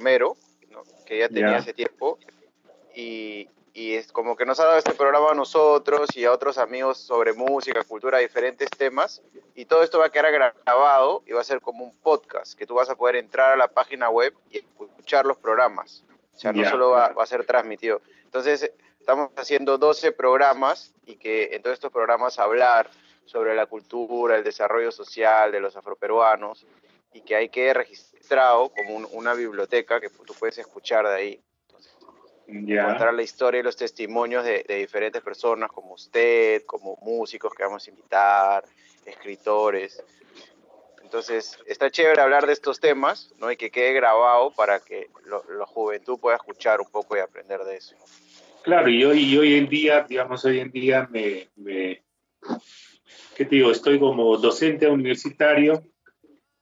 Romero, 0.00 0.34
que 1.04 1.18
ya 1.18 1.28
tenía 1.28 1.56
hace 1.56 1.74
tiempo, 1.74 2.18
y, 2.94 3.48
y 3.74 3.94
es 3.96 4.10
como 4.10 4.34
que 4.34 4.46
nos 4.46 4.58
ha 4.58 4.64
dado 4.64 4.78
este 4.78 4.94
programa 4.94 5.32
a 5.32 5.34
nosotros 5.34 6.08
y 6.16 6.24
a 6.24 6.32
otros 6.32 6.56
amigos 6.56 6.96
sobre 6.96 7.34
música, 7.34 7.84
cultura, 7.84 8.16
diferentes 8.16 8.70
temas, 8.70 9.20
y 9.54 9.66
todo 9.66 9.82
esto 9.82 9.98
va 9.98 10.06
a 10.06 10.10
quedar 10.10 10.32
grabado 10.32 11.22
y 11.26 11.32
va 11.32 11.42
a 11.42 11.44
ser 11.44 11.60
como 11.60 11.84
un 11.84 11.94
podcast, 11.98 12.58
que 12.58 12.66
tú 12.66 12.76
vas 12.76 12.88
a 12.88 12.96
poder 12.96 13.16
entrar 13.16 13.52
a 13.52 13.56
la 13.56 13.68
página 13.68 14.08
web 14.08 14.34
y 14.50 14.58
escuchar 14.58 15.26
los 15.26 15.36
programas. 15.36 16.02
O 16.34 16.38
sea, 16.38 16.54
no 16.54 16.66
solo 16.70 16.90
va, 16.90 17.12
va, 17.12 17.22
a 17.22 17.26
ser 17.26 17.44
transmitido. 17.44 18.00
Entonces, 18.24 18.72
estamos 18.98 19.30
haciendo 19.36 19.76
12 19.76 20.12
programas 20.12 20.94
y 21.04 21.16
que 21.16 21.50
en 21.52 21.60
todos 21.60 21.74
estos 21.74 21.92
programas 21.92 22.38
hablar 22.38 22.88
sobre 23.26 23.54
la 23.54 23.66
cultura, 23.66 24.36
el 24.36 24.44
desarrollo 24.44 24.90
social 24.90 25.52
de 25.52 25.60
los 25.60 25.76
afroperuanos 25.76 26.66
y 27.12 27.22
que 27.22 27.34
hay 27.34 27.48
que 27.48 27.72
registrado 27.74 28.70
como 28.70 29.08
una 29.12 29.34
biblioteca 29.34 30.00
que 30.00 30.10
tú 30.10 30.34
puedes 30.38 30.58
escuchar 30.58 31.06
de 31.06 31.14
ahí. 31.14 31.40
Encontrar 32.46 33.14
la 33.14 33.22
historia 33.22 33.60
y 33.60 33.62
los 33.62 33.76
testimonios 33.76 34.44
de, 34.44 34.64
diferentes 34.68 35.22
personas 35.22 35.70
como 35.70 35.94
usted, 35.94 36.64
como 36.66 36.96
músicos 37.02 37.54
que 37.54 37.62
vamos 37.62 37.86
a 37.86 37.90
invitar, 37.90 38.64
escritores. 39.06 40.02
Entonces, 41.02 41.58
está 41.66 41.90
chévere 41.90 42.20
hablar 42.20 42.46
de 42.46 42.52
estos 42.52 42.80
temas, 42.80 43.32
¿no? 43.38 43.50
Y 43.50 43.56
que 43.56 43.70
quede 43.70 43.92
grabado 43.92 44.52
para 44.52 44.80
que 44.80 45.08
la 45.26 45.66
juventud 45.66 46.18
pueda 46.20 46.36
escuchar 46.36 46.80
un 46.80 46.90
poco 46.90 47.16
y 47.16 47.20
aprender 47.20 47.60
de 47.60 47.76
eso. 47.76 47.96
Claro, 48.62 48.88
y 48.88 49.04
hoy, 49.04 49.38
hoy 49.38 49.56
en 49.56 49.68
día, 49.68 50.04
digamos, 50.08 50.44
hoy 50.44 50.60
en 50.60 50.70
día 50.70 51.08
me, 51.10 51.48
me, 51.56 52.02
¿qué 53.34 53.44
te 53.44 53.56
digo? 53.56 53.70
Estoy 53.70 53.98
como 53.98 54.36
docente 54.36 54.86
universitario 54.88 55.82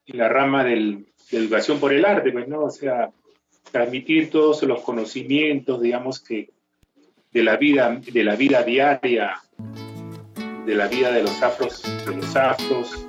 en 0.09 0.19
la 0.19 0.29
rama 0.29 0.65
del, 0.65 1.07
de 1.31 1.39
educación 1.39 1.79
por 1.79 1.93
el 1.93 2.05
arte, 2.05 2.33
pues, 2.33 2.49
¿no? 2.49 2.63
O 2.63 2.71
sea, 2.71 3.11
transmitir 3.71 4.31
todos 4.31 4.63
los 4.63 4.81
conocimientos, 4.83 5.81
digamos 5.81 6.21
que 6.21 6.51
de 7.33 7.43
la 7.43 7.57
vida, 7.57 8.01
de 8.13 8.25
la 8.25 8.35
vida 8.35 8.63
diaria, 8.63 9.43
de 10.65 10.75
la 10.75 10.89
vida 10.89 11.13
de 11.13 11.23
los 11.23 11.43
afros, 11.43 11.83
de 12.07 12.17
los 12.17 12.37
afros, 12.37 13.07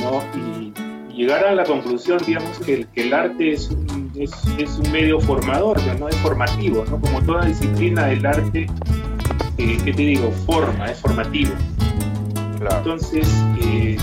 ¿no? 0.00 0.22
Y, 0.36 0.72
llegar 1.18 1.44
a 1.46 1.52
la 1.52 1.64
conclusión, 1.64 2.20
digamos, 2.24 2.60
que, 2.60 2.86
que 2.94 3.02
el 3.02 3.12
arte 3.12 3.50
es 3.50 3.68
un, 3.70 4.12
es, 4.16 4.30
es 4.56 4.78
un, 4.78 4.92
medio 4.92 5.18
formador, 5.18 5.76
¿no? 5.98 6.08
Es 6.08 6.14
formativo, 6.18 6.84
¿no? 6.84 7.00
Como 7.00 7.20
toda 7.24 7.44
disciplina 7.44 8.06
del 8.06 8.24
arte, 8.24 8.68
eh, 9.58 9.78
¿qué 9.84 9.92
te 9.92 10.02
digo? 10.02 10.30
Forma, 10.46 10.88
es 10.92 11.00
formativo. 11.00 11.50
Entonces, 12.60 13.28
eh, 13.60 13.96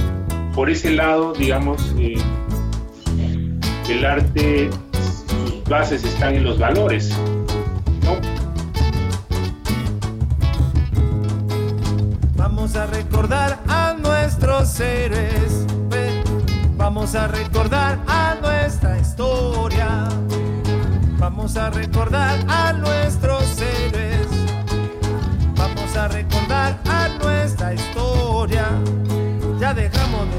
por 0.55 0.69
ese 0.69 0.91
lado, 0.91 1.33
digamos, 1.33 1.93
eh, 1.99 2.15
el 3.89 4.05
arte 4.05 4.69
bases 5.69 6.03
están 6.05 6.35
en 6.35 6.45
los 6.45 6.57
valores. 6.57 7.13
Vamos 12.37 12.75
a 12.77 12.85
recordar 12.87 13.59
a 13.67 13.95
nuestros 13.99 14.79
héroes. 14.79 15.65
Vamos 16.77 17.15
a 17.15 17.27
recordar 17.27 17.99
a 18.07 18.35
nuestra 18.41 18.97
historia. 18.97 20.07
Vamos 21.17 21.57
a 21.57 21.69
recordar 21.69 22.39
a 22.47 22.71
nuestros 22.71 23.59
héroes. 23.59 24.27
Vamos 25.57 25.97
a 25.97 26.07
recordar 26.07 26.79
a 26.85 27.09
nuestra 27.21 27.73
historia. 27.73 28.69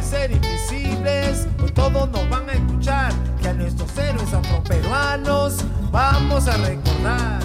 Ser 0.09 0.31
invisibles, 0.31 1.49
hoy 1.61 1.71
todos 1.73 2.09
nos 2.11 2.31
van 2.31 2.49
a 2.49 2.53
escuchar 2.53 3.13
que 3.43 3.49
a 3.49 3.53
nuestros 3.53 3.91
héroes 3.99 4.33
afroperuanos 4.33 5.65
vamos 5.91 6.47
a 6.47 6.57
recordar. 6.59 7.41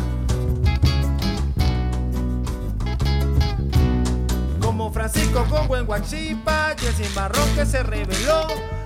Como 4.62 4.94
Francisco 4.94 5.44
Congo 5.49 5.76
en 5.76 5.88
Guachipa, 5.88 6.76
Jessy 6.77 7.11
Marrón 7.16 7.49
que 7.55 7.66
se 7.66 7.82
reveló, 7.82 8.45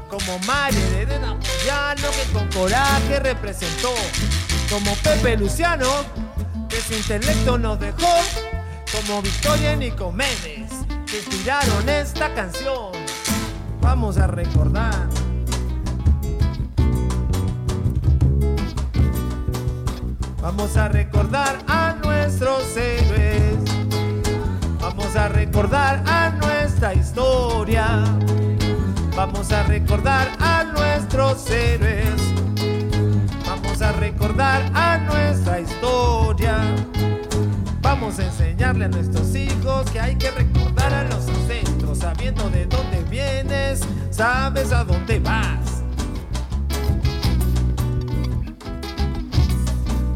como 0.09 0.39
María 0.47 1.05
de 1.05 1.19
Moyano 1.19 2.07
que 2.11 2.31
con 2.31 2.47
coraje 2.53 3.19
representó, 3.19 3.93
como 4.69 4.95
Pepe 5.03 5.35
Luciano 5.35 5.89
que 6.69 6.79
su 6.79 6.93
intelecto 6.93 7.57
nos 7.57 7.77
dejó, 7.77 8.13
como 8.93 9.21
Victoria 9.21 9.75
Nicomedes 9.75 10.71
que 11.05 11.17
inspiraron 11.17 11.89
esta 11.89 12.33
canción. 12.33 13.04
Vamos 13.85 14.17
a 14.17 14.25
recordar. 14.25 15.07
Vamos 20.41 20.75
a 20.75 20.87
recordar 20.87 21.59
a 21.67 21.95
nuestros 22.03 22.75
héroes. 22.75 23.59
Vamos 24.81 25.15
a 25.15 25.29
recordar 25.29 26.03
a 26.07 26.31
nuestra 26.31 26.95
historia. 26.95 28.03
Vamos 29.15 29.51
a 29.51 29.61
recordar 29.63 30.29
a 30.39 30.63
nuestros 30.63 31.47
héroes. 31.51 32.21
Vamos 33.45 33.81
a 33.83 33.91
recordar 33.91 34.63
a 34.73 34.97
nuestra 34.97 35.59
historia. 35.59 36.57
Vamos 37.97 38.19
a 38.19 38.25
enseñarle 38.25 38.85
a 38.85 38.87
nuestros 38.89 39.33
hijos 39.37 39.89
que 39.89 40.01
hay 40.01 40.17
que 40.17 40.29
recordar 40.29 40.93
a 40.93 41.03
los 41.05 41.29
ancestros, 41.29 41.99
sabiendo 41.99 42.49
de 42.49 42.65
dónde 42.65 43.01
vienes, 43.09 43.79
sabes 44.11 44.73
a 44.73 44.83
dónde 44.83 45.17
vas. 45.19 45.81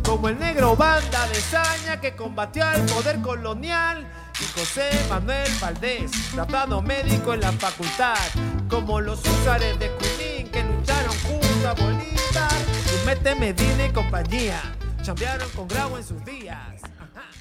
Como 0.04 0.28
el 0.28 0.38
negro 0.40 0.76
banda 0.76 1.26
de 1.30 1.36
saña 1.36 2.02
que 2.02 2.18
combatió 2.18 2.68
al 2.68 2.82
poder 2.82 3.22
colonial 3.22 4.06
y 4.42 4.60
José 4.60 4.90
Manuel 5.10 5.50
Valdés, 5.62 6.12
tratado 6.34 6.82
médico 6.82 7.34
en 7.34 7.40
la 7.40 7.54
facultad, 7.54 8.18
como 8.70 9.00
los 9.00 9.22
usuarios 9.26 9.80
de 9.80 9.88
Junín 9.88 10.52
que 10.52 10.64
lucharon 10.66 11.16
junto 11.24 11.70
a 11.70 11.74
Bolívar, 11.76 12.52
Mete 13.06 13.36
Medina 13.36 13.86
y 13.86 13.94
compañía, 13.94 14.60
chambearon 15.02 15.50
con 15.52 15.66
Grau 15.70 15.96
en 15.96 16.04
sus 16.04 16.26
días. 16.26 16.82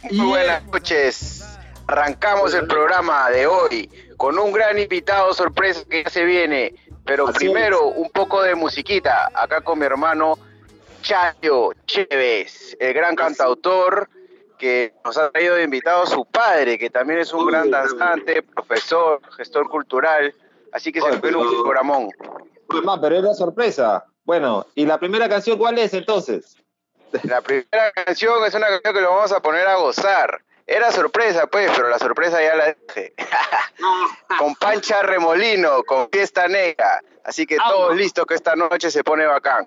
Muy 0.03 0.27
buenas 0.27 0.65
noches. 0.67 1.45
Arrancamos 1.87 2.55
el 2.55 2.67
programa 2.67 3.31
de 3.31 3.47
hoy 3.47 3.91
con 4.17 4.39
un 4.39 4.53
gran 4.53 4.79
invitado 4.79 5.35
sorpresa 5.35 5.83
que 5.89 6.05
ya 6.05 6.11
se 6.11 6.25
viene. 6.25 6.75
Pero 7.05 7.27
primero, 7.33 7.89
un 7.89 8.09
poco 8.11 8.43
de 8.43 8.55
musiquita. 8.55 9.31
Acá 9.35 9.61
con 9.61 9.79
mi 9.79 9.87
hermano 9.87 10.39
Chayo 11.03 11.73
Chévez, 11.87 12.77
el 12.79 12.95
gran 12.95 13.17
cantautor 13.17 14.09
que 14.59 14.93
nos 15.05 15.17
ha 15.17 15.31
traído 15.31 15.55
de 15.55 15.65
invitado 15.65 16.07
su 16.07 16.25
padre, 16.25 16.79
que 16.79 16.91
también 16.91 17.21
es 17.21 17.33
un 17.33 17.47
gran 17.47 17.71
danzante, 17.71 18.43
profesor, 18.43 19.21
gestor 19.37 19.69
cultural. 19.69 20.35
Así 20.73 20.93
que 20.93 21.01
se 21.01 21.13
fue 21.19 21.35
un 21.35 21.63
programón. 21.63 22.11
pero 23.01 23.17
era 23.17 23.35
sorpresa. 23.35 24.05
Bueno, 24.25 24.67
¿y 24.75 24.85
la 24.85 24.99
primera 24.99 25.29
canción 25.29 25.59
cuál 25.59 25.79
es 25.79 25.95
entonces? 25.95 26.57
La 27.25 27.41
primera 27.41 27.93
canción 27.93 28.45
es 28.45 28.55
una 28.55 28.69
canción 28.69 28.95
que 28.95 29.01
lo 29.01 29.15
vamos 29.15 29.33
a 29.33 29.41
poner 29.41 29.67
a 29.67 29.77
gozar. 29.77 30.43
Era 30.67 30.93
sorpresa, 30.93 31.47
pues, 31.47 31.71
pero 31.75 31.89
la 31.89 31.99
sorpresa 31.99 32.43
ya 32.43 32.55
la 32.55 32.67
dejé. 32.67 33.15
con 34.39 34.55
Pancha 34.57 35.03
Remolino, 35.03 35.83
con 35.85 36.11
Fiesta 36.11 36.47
Negra. 36.47 37.03
Así 37.25 37.47
que 37.47 37.57
todos 37.57 37.97
listos 37.97 38.27
que 38.27 38.35
esta 38.35 38.55
noche 38.55 38.91
se 38.91 39.03
pone 39.03 39.27
bacán. 39.27 39.67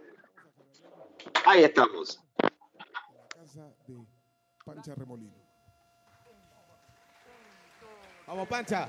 Ahí 1.45 1.63
estamos. 1.63 2.21
casa 3.35 3.67
de 3.87 3.95
Pancha 4.63 4.93
Remolino. 4.95 5.33
Vamos, 8.27 8.47
Pancha. 8.47 8.87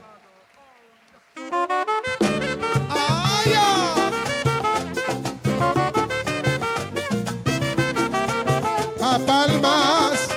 Palmas, 9.27 10.29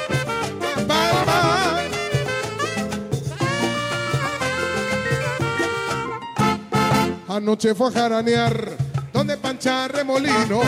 palmas. 0.88 1.82
Anoche 7.28 7.76
fue 7.76 7.90
a 7.90 7.92
jaranear 7.92 8.72
donde 9.12 9.38
pancha 9.38 9.88
remolino 9.88 10.62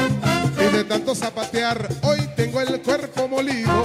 y 0.59 0.75
de 0.75 0.83
tanto 0.83 1.15
zapatear 1.15 1.87
hoy 2.03 2.19
tengo 2.35 2.61
el 2.61 2.81
cuerpo 2.81 3.27
molido. 3.27 3.83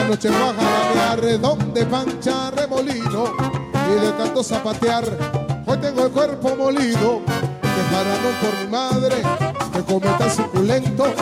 Anoche 0.00 0.30
fue 0.30 0.48
a 0.48 0.54
jaranear 0.54 1.40
donde 1.40 1.86
pancha 1.86 2.50
remolino 2.50 3.34
y 3.90 4.00
de 4.00 4.12
tanto 4.12 4.42
zapatear 4.42 5.04
hoy 5.66 5.78
tengo 5.78 6.06
el 6.06 6.10
cuerpo 6.12 6.56
molido. 6.56 7.22
Que 7.62 8.46
por 8.46 8.64
mi 8.64 8.70
madre 8.70 9.16
que 9.72 9.82
come 9.82 10.06
tan 10.18 10.30
suculento 10.30 11.12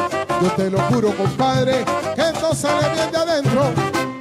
yo 0.43 0.51
te 0.53 0.71
lo 0.71 0.79
juro, 0.91 1.17
compadre, 1.17 1.85
que 2.15 2.21
esto 2.21 2.55
sale 2.55 2.89
bien 2.95 3.11
de 3.13 3.19
adentro. 3.19 3.73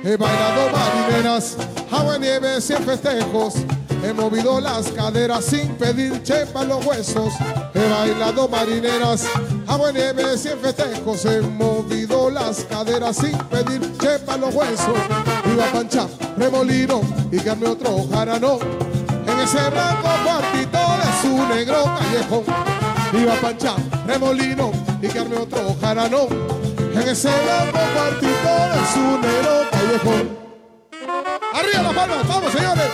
He 0.04 0.16
bailado 0.18 0.70
marineras, 0.72 1.58
agua, 1.92 2.18
nieve, 2.18 2.58
y 2.58 2.62
festejos. 2.62 3.56
He 4.04 4.14
movido 4.14 4.60
las 4.60 4.92
caderas 4.92 5.46
sin 5.46 5.70
pedir 5.76 6.22
chepa 6.24 6.64
los 6.64 6.86
huesos. 6.86 7.34
He 7.74 7.90
bailado 7.90 8.48
marineras, 8.48 9.26
agua 9.68 9.92
nieve, 9.92 10.38
cien 10.38 10.60
festejos, 10.60 11.26
he 11.26 11.42
movido 11.42 12.30
las 12.30 12.64
caderas 12.66 13.18
sin 13.18 13.38
pedir 13.50 13.82
chepa 13.98 14.38
los 14.38 14.54
huesos. 14.54 14.98
Iba 15.52 15.66
a 15.66 15.72
pancha, 15.72 16.08
remolino 16.38 17.02
y 17.32 17.38
darme 17.38 17.68
otro 17.68 18.08
jarano. 18.12 18.60
En 19.28 19.40
ese 19.40 19.70
blanco 19.70 20.10
cuartito 20.24 20.78
de 20.78 21.22
su 21.22 21.48
negro 21.48 21.84
callejón. 21.84 22.71
Iba 23.14 23.34
a 23.34 23.42
pancha, 23.42 23.76
remolino 24.08 24.72
y 25.02 25.08
darme 25.08 25.36
otro 25.36 25.76
jarano. 25.82 26.28
En 26.94 27.08
ese 27.08 27.30
blanco 27.30 27.80
cuartito 27.94 28.54
de 28.72 28.82
su 28.94 29.04
negro 29.20 29.68
callejón. 29.70 30.38
Arriba 31.54 31.84
las 31.84 31.94
palmas, 31.94 32.28
vamos 32.28 32.52
señores. 32.54 32.92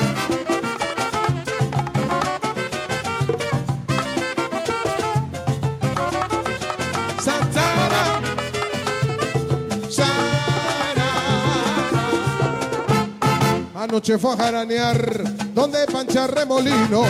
Anoche 13.76 14.18
fue 14.18 14.34
a 14.34 14.38
jaranear 14.38 15.54
donde 15.54 15.86
pancha 15.86 16.28
remolino 16.28 17.06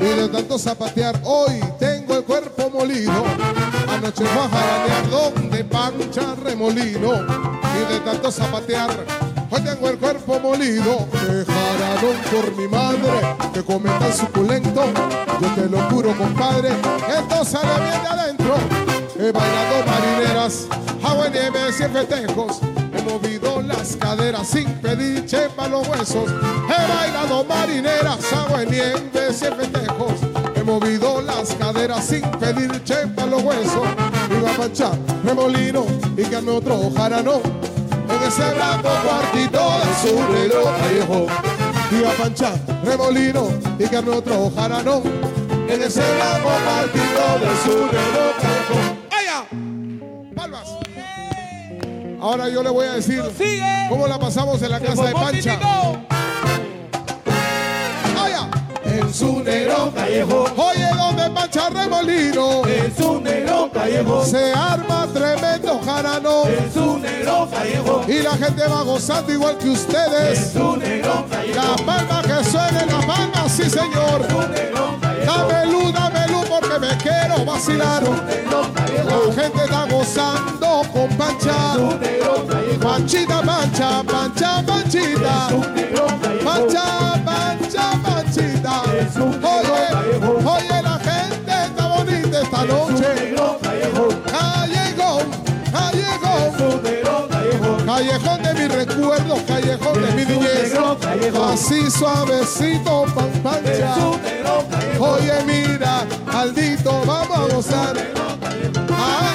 y 0.00 0.04
de 0.04 0.28
tanto 0.28 0.58
zapatear 0.58 1.20
hoy 1.24 1.60
tengo 2.04 2.18
el 2.18 2.24
cuerpo 2.24 2.70
molido. 2.70 3.24
Anoche 3.88 4.24
fue 4.26 4.42
a 4.42 4.48
jaranear 4.48 5.10
donde 5.10 5.64
pancha 5.64 6.34
remolino 6.34 7.14
y 7.16 7.92
de 7.92 8.00
tanto 8.00 8.30
zapatear 8.30 8.90
hoy 9.50 9.60
tengo 9.62 9.88
el 9.88 9.98
cuerpo 9.98 10.38
molido. 10.38 11.08
Que 11.12 11.44
jaranón 11.46 12.16
por 12.30 12.56
mi 12.56 12.68
madre 12.68 13.36
que 13.54 13.62
come 13.62 13.88
tan 13.98 14.12
suculento. 14.12 14.84
Yo 15.40 15.48
te 15.54 15.68
lo 15.68 15.78
juro 15.90 16.14
compadre, 16.16 16.70
esto 17.08 17.44
sale 17.44 17.72
bien 17.82 18.02
de 18.02 18.08
adentro. 18.08 18.54
He 19.18 19.32
bailado 19.32 19.86
marineras, 19.86 20.66
agua 21.02 21.28
y 21.28 21.72
festejos. 21.72 22.60
He 22.92 23.02
movido 23.02 23.62
las 23.62 23.96
caderas 23.96 24.46
sin 24.46 24.70
pedir 24.80 25.24
chepa 25.24 25.68
los 25.68 25.88
huesos. 25.88 26.30
He 26.68 26.92
bailado 26.92 27.44
marineras, 27.44 28.32
agua 28.32 28.62
y 28.64 28.66
festejos. 28.66 30.33
Movido 30.64 31.20
las 31.20 31.54
caderas 31.56 32.06
sin 32.06 32.22
pedir 32.22 32.82
chepa 32.84 33.26
los 33.26 33.42
huesos. 33.42 33.86
Iba 34.30 34.50
a 34.50 34.56
panchar, 34.56 34.98
remolino 35.22 35.84
y 36.16 36.22
que 36.22 36.40
me 36.40 36.52
otro 36.52 36.90
jarano. 36.96 37.42
En 38.08 38.22
ese 38.26 38.54
blanco 38.54 38.88
cuartito 39.04 39.60
de 39.60 40.08
su 40.08 40.32
negro 40.32 40.64
callejón. 40.78 41.26
Iba 41.92 42.10
a 42.10 42.14
panchar, 42.14 42.58
remolino 42.82 43.50
y 43.78 43.84
que 43.84 44.00
me 44.00 44.10
otro 44.10 44.50
jarano. 44.56 45.02
En 45.68 45.82
ese 45.82 46.00
blanco 46.00 46.50
cuartito 46.64 47.24
de 47.40 47.56
su 47.62 47.74
callejón. 47.90 48.98
¡Vaya! 49.10 49.44
¡Palmas! 50.34 50.68
Ahora 52.22 52.48
yo 52.48 52.62
le 52.62 52.70
voy 52.70 52.86
a 52.86 52.94
decir 52.94 53.22
cómo 53.90 54.08
la 54.08 54.18
pasamos 54.18 54.62
en 54.62 54.70
la 54.70 54.80
casa 54.80 55.04
de 55.04 55.12
Pancha. 55.12 55.58
En 58.94 59.12
su 59.12 59.42
negro 59.42 59.92
callejón, 59.92 60.52
Oye, 60.56 60.88
donde 60.96 61.28
Pancha 61.30 61.68
Remolino. 61.68 62.62
En 62.66 62.96
su 62.96 63.20
negro 63.20 63.68
callejón, 63.72 64.24
se 64.24 64.52
arma 64.52 65.08
tremendo 65.12 65.80
jarano. 65.84 66.44
En 66.46 66.72
su 66.72 66.98
negro 66.98 67.48
callejón, 67.50 68.04
y 68.08 68.22
la 68.22 68.36
gente 68.36 68.62
va 68.68 68.82
gozando 68.82 69.32
igual 69.32 69.58
que 69.58 69.70
ustedes. 69.70 70.52
su 70.52 70.76
negro 70.76 71.26
La 71.28 71.36
callejón, 71.36 71.86
palma 71.86 72.22
que 72.22 72.44
suene, 72.44 72.86
la 72.86 73.00
palma, 73.04 73.48
sí 73.48 73.68
señor. 73.68 74.26
su 74.30 74.48
negro 74.52 74.96
callejón, 75.00 75.26
Dame 75.26 75.66
luz, 75.72 75.92
dame 75.92 76.28
luz 76.28 76.44
porque 76.48 76.78
me 76.78 76.96
quiero 76.98 77.44
vacilar. 77.44 78.02
La 78.04 79.42
gente 79.42 79.64
está 79.64 79.86
gozando 79.90 80.82
con 80.92 81.08
Pancha. 81.16 81.74
Panchita, 82.80 83.42
pancha, 83.42 84.02
mis 99.14 99.28
recuerdos, 99.28 99.42
callejón 99.46 100.02
de 100.02 100.12
mi 100.12 100.24
niñez. 100.24 100.74
Así 101.52 101.90
suavecito, 101.90 103.04
pan 103.14 103.30
pancha. 103.42 103.94
Oye, 104.98 105.32
mira, 105.46 106.04
Aldito, 106.32 107.02
vamos 107.06 107.38
a 107.38 107.54
gozar. 107.54 107.96
Ah, 108.90 108.96
ah, 108.98 109.34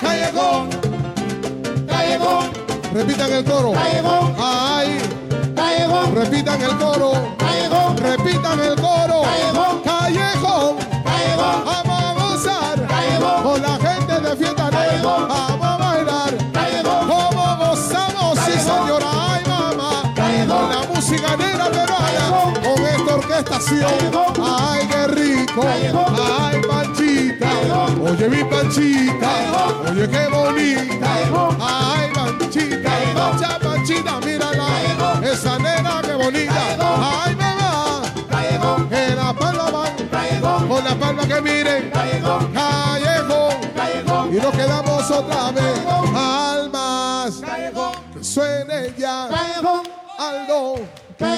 Callejón, 0.00 0.68
callejón, 1.86 2.50
repitan 2.94 3.32
el 3.32 3.44
coro. 3.44 3.72
callejón, 3.72 4.34
Ay, 4.38 4.98
callejón, 5.56 6.14
repitan 6.14 6.62
el 6.62 6.76
coro. 6.78 7.12
callejón, 7.38 7.96
Repitan 7.98 8.60
el 8.60 8.74
coro. 8.76 9.22
Callejón. 9.22 9.82
Callejón, 9.84 10.76
vamos 11.36 12.00
a 12.00 12.14
gozar. 12.14 13.42
Con 13.42 13.62
la 13.62 13.76
gente 13.76 14.20
de 14.20 14.36
fiesta 14.36 14.70
Callejón. 14.70 15.67
Negra 21.10 21.36
peruana. 21.36 21.86
Callejón. 21.86 22.54
Con 22.54 22.86
esta 22.86 23.14
orquestación. 23.14 23.92
Ay, 24.44 24.86
qué 24.88 25.06
rico. 25.08 25.62
Ay, 25.64 26.60
Panchita. 26.68 27.50
Oye, 28.02 28.28
mi 28.28 28.44
Panchita. 28.44 29.30
Oye, 29.90 30.08
qué 30.08 30.28
bonita. 30.28 31.08
Ay, 31.60 32.10
Panchita. 32.14 32.90
Pancha, 33.14 33.58
Panchita, 33.58 34.20
mírala. 34.20 34.66
Esa 35.22 35.58
nena, 35.58 36.02
qué 36.02 36.14
bonita. 36.14 36.76
Ay, 36.78 37.34
callejón, 38.30 38.88
Que 38.90 39.14
la 39.14 39.32
palma 39.32 39.70
van. 39.70 40.68
Con 40.68 40.84
la 40.84 40.94
palma 40.94 41.26
que 41.26 41.40
miren. 41.40 41.90
callejón, 41.90 42.52
Y 44.30 44.36
nos 44.36 44.52
quedamos 44.54 45.10
otra 45.10 45.50
vez. 45.52 45.80
Almas. 46.14 47.40
Que 48.12 48.22
suene 48.24 48.92
ya. 48.98 49.28
callejón, 49.30 49.82
Aldo, 50.18 50.76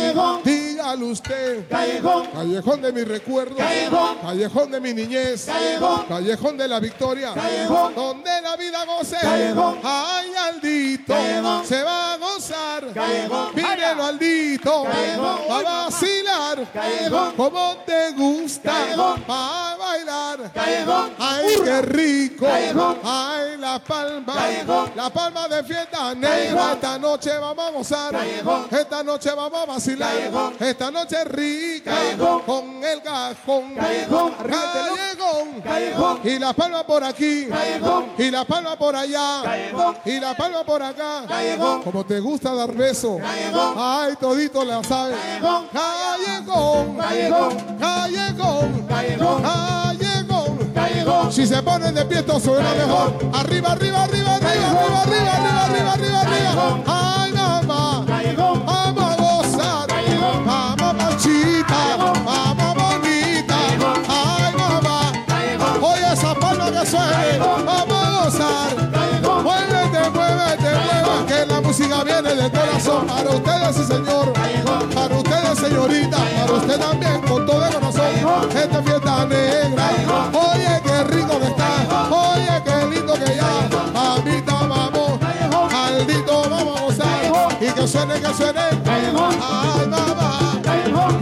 fuego 0.01 0.70
dígalo 0.91 1.07
usted. 1.13 1.69
callejón, 1.69 2.27
Callejón 2.33 2.83
de 2.83 2.93
mis 2.93 3.09
recuerdos. 3.09 3.57
Callejón. 3.57 4.19
Callejón 4.23 4.71
de 4.71 4.81
mi 4.81 4.95
niñez. 4.95 5.47
Callejón. 5.47 6.05
Callejón 6.07 6.57
de 6.57 6.69
la 6.69 6.81
victoria. 6.81 7.33
Callejón. 7.35 7.95
Donde 7.95 8.31
la 8.43 8.57
vida 8.57 8.85
goce. 8.85 9.17
Callejón. 9.21 9.79
Ay, 9.83 10.33
Aldito. 10.49 11.13
Callejón. 11.13 11.67
Se 11.67 11.83
va 11.83 12.15
a 12.15 12.17
gozar. 12.17 12.93
Callejón. 12.95 13.55
Mírelo, 13.55 14.05
Aldito. 14.05 14.85
Callejón. 14.85 15.39
Va 15.51 15.59
a 15.59 15.85
vacilar. 15.85 16.73
Callejón. 16.73 17.33
Como 17.37 17.77
te 17.87 18.11
gusta. 18.13 18.71
Callejón. 18.71 19.25
Va 19.29 19.73
a 19.73 19.77
bailar. 19.77 20.53
callejón, 20.53 21.11
Ay, 21.19 21.57
qué 21.65 21.83
rico. 21.83 22.47
Callejón. 22.47 22.99
Ay, 23.05 23.57
la 23.59 23.79
palma. 23.79 24.35
Callejón. 24.35 24.93
La 24.97 25.11
palma 25.11 25.49
de 25.49 25.63
fiesta. 25.65 26.15
Callejón. 26.21 26.73
Esta 26.73 26.99
noche 26.99 27.39
vamos 27.39 27.67
a 27.67 27.71
gozar. 27.71 28.13
Callejón. 28.13 28.67
Esta 28.71 29.03
noche 29.03 29.31
vamos 29.35 29.61
a 29.63 29.67
vacilar. 29.67 30.11
Callejón. 30.15 30.55
Esta 30.59 30.80
noche 30.89 31.25
rica. 31.25 31.91
Callejón. 31.91 32.43
Con 32.43 32.85
el 32.85 33.03
cajón. 33.03 33.75
Callejón. 33.75 34.33
Callejón. 34.35 35.61
Callejón. 35.63 36.21
Y 36.23 36.39
la 36.39 36.53
palma 36.53 36.87
por 36.87 37.03
aquí. 37.03 37.47
Callejón. 37.47 38.07
Y 38.17 38.31
la 38.31 38.45
palma 38.45 38.77
por 38.77 38.95
allá. 38.95 39.41
Callejón. 39.43 39.97
Y 40.05 40.21
la 40.21 40.35
palma 40.37 40.63
por 40.63 40.81
acá. 40.81 41.25
Callejón. 41.27 41.83
Como 41.83 42.07
te 42.07 42.21
gusta 42.21 42.55
dar 42.55 42.73
beso. 42.73 43.19
Callejón. 43.19 43.75
Ay, 43.77 44.15
todito 44.21 44.65
la 44.65 44.85
sabe. 44.85 45.17
Callejón. 45.17 45.69
Callejón. 45.73 46.97
Callejón. 46.97 47.79
Callejón. 47.81 48.87
Callejón. 48.87 49.43
Callejón. 49.43 50.73
callejón, 50.73 51.33
Si 51.33 51.47
se 51.47 51.61
ponen 51.63 51.95
de 51.95 52.05
pie, 52.05 52.19
esto 52.19 52.39
suena 52.39 52.73
mejor. 52.75 53.13
Arriba, 53.33 53.73
arriba, 53.73 54.05
arriba, 54.05 54.37
arriba, 54.37 54.71
arriba, 54.71 55.03
arriba, 55.03 55.33
arriba, 55.33 55.65
arriba, 55.65 55.93
arriba, 55.93 56.21
arriba. 56.21 57.20
para 73.31 73.37
ustedes, 73.37 73.77
sí 73.77 73.85
señor, 73.85 74.33
para 74.95 75.17
ustedes, 75.17 75.59
señorita, 75.59 76.17
para 76.17 76.53
usted 76.53 76.79
también, 76.79 77.21
con 77.23 77.47
todo 77.47 77.61
de 77.61 77.71
corazón, 77.71 78.05
esta 78.57 78.83
fiesta 78.83 79.27
negra. 79.27 79.91
Oye, 80.33 80.81
qué 80.85 81.05
rico 81.05 81.39
que 81.39 81.47
está, 81.47 82.09
oye, 82.11 82.63
qué 82.65 82.87
lindo 82.95 83.15
que 83.15 83.37
ya, 83.37 83.69
mamita, 83.93 84.55
vamos, 84.67 85.21
maldito, 85.73 86.43
vamos 86.51 86.79
a 86.79 86.83
gozar, 86.83 87.59
y 87.61 87.67
que 87.71 87.87
suene, 87.87 88.15
que 88.21 88.35
suene, 88.35 88.61
ay, 88.61 89.13
mamá, 89.13 90.61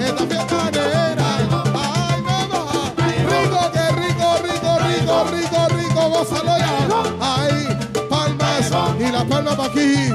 esta 0.00 0.26
fiesta 0.26 0.70
negra. 0.70 1.24
Ay, 1.28 1.44
mamá, 1.50 2.94
rico, 3.28 3.70
que 3.72 3.86
rico, 4.00 4.26
rico, 4.42 4.78
rico, 4.86 5.24
rico, 5.30 5.68
rico, 5.76 6.08
gózalo 6.08 6.54
ya. 6.58 6.72
Ay, 7.20 7.78
palmas, 8.08 8.70
y 8.98 9.12
la 9.12 9.24
palma 9.24 9.56
para 9.56 9.68
aquí 9.68 10.07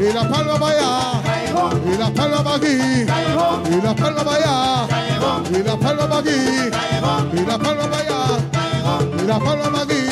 y 0.00 0.12
la 0.12 0.28
palma 0.28 0.58
para 0.58 0.72
allá, 0.72 1.22
y 1.84 1.96
la 1.98 2.10
palma 2.10 2.42
para 2.42 2.56
aquí, 2.56 2.66
y 2.66 3.80
la 3.82 3.94
palma 3.94 4.24
para 4.24 4.36
allá, 4.36 4.88
y 5.50 5.62
la 5.62 5.76
palma 5.76 6.08
para 6.08 6.20
aquí, 6.20 6.30
y 7.32 7.44
la 7.44 7.58
palma 7.58 7.90
para 7.90 7.98
allá, 7.98 8.20
y 9.18 9.26
la 9.26 9.38
palma 9.38 9.82
aquí, 9.82 10.02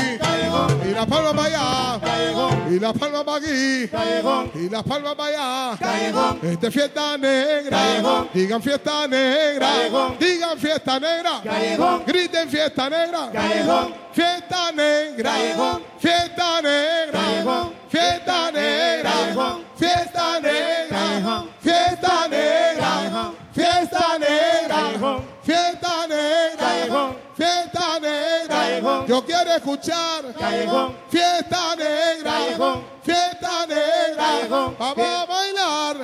y 0.84 0.94
la 0.94 1.06
palma 1.06 1.32
para 1.32 1.46
allá, 1.46 2.00
y 2.70 2.78
la 2.78 2.92
palma 2.92 3.24
para 3.24 3.36
aquí, 3.38 3.90
y 4.54 4.68
la 4.68 4.82
palma 4.82 5.14
para 5.14 5.74
allá. 5.74 6.38
Este 6.42 6.70
fiesta 6.70 7.16
negra, 7.16 7.78
digan 8.34 8.62
fiesta 8.62 9.08
negra, 9.08 9.68
digan 10.20 10.58
fiesta 10.58 11.00
negra, 11.00 11.40
griten 12.06 12.48
fiesta 12.50 12.90
negra, 12.90 13.30
fiesta 14.12 14.72
negra, 14.72 15.32
fiesta 15.98 16.60
negra, 16.60 17.20
fiesta 17.88 18.50
negra, 18.52 19.10
fiesta 19.76 20.40
negra, 20.40 21.44
fiesta 21.60 22.28
negra, 22.28 23.32
fiesta 23.52 24.18
negra, 24.18 25.20
fiesta 25.42 26.06
negra, 26.06 27.16
fiesta 27.34 28.00
negra. 28.00 29.06
Yo 29.06 29.24
quiero 29.24 29.54
escuchar 29.54 30.24
fiesta 31.10 31.76
negra, 31.76 32.80
fiesta 33.02 33.66
negra. 33.66 34.74
Vamos 34.78 35.06
a 35.06 35.26
bailar 35.26 35.96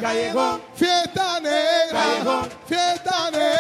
fiesta 0.75 1.41
negra, 1.41 2.49
fiesta 2.67 3.31
negra. 3.31 3.53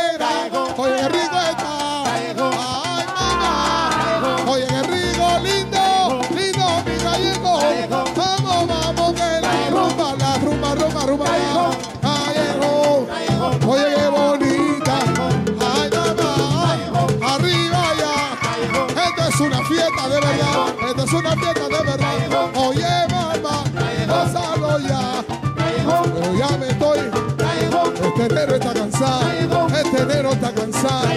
Este 28.16 28.32
enero 28.32 28.54
está 28.54 28.72
cansado. 28.72 29.66
Este 29.74 30.02
enero 30.02 30.32
está 30.32 30.52
cansado. 30.52 31.08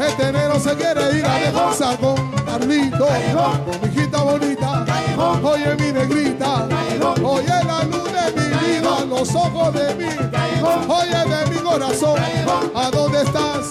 Este 0.00 0.28
enero 0.28 0.58
se 0.58 0.74
quiere 0.74 1.18
ir 1.18 1.26
a 1.26 1.34
descansar 1.34 1.98
con 1.98 2.32
Carlito. 2.46 3.06
Con 3.06 3.80
mi 3.82 3.88
hijita 3.88 4.22
bonita. 4.22 4.84
Oye, 5.42 5.76
mi 5.76 5.92
negrita. 5.92 6.66
Oye, 7.22 7.46
la 7.46 7.82
luz 7.84 8.10
de 8.10 8.32
mi 8.40 8.48
vida. 8.56 9.04
Los 9.06 9.34
ojos 9.34 9.74
de 9.74 9.94
mí. 9.96 10.08
Oye, 10.88 11.36
de 11.36 11.54
mi 11.54 11.60
corazón. 11.60 12.18
¿A 12.74 12.90
dónde 12.90 13.20
estás? 13.22 13.70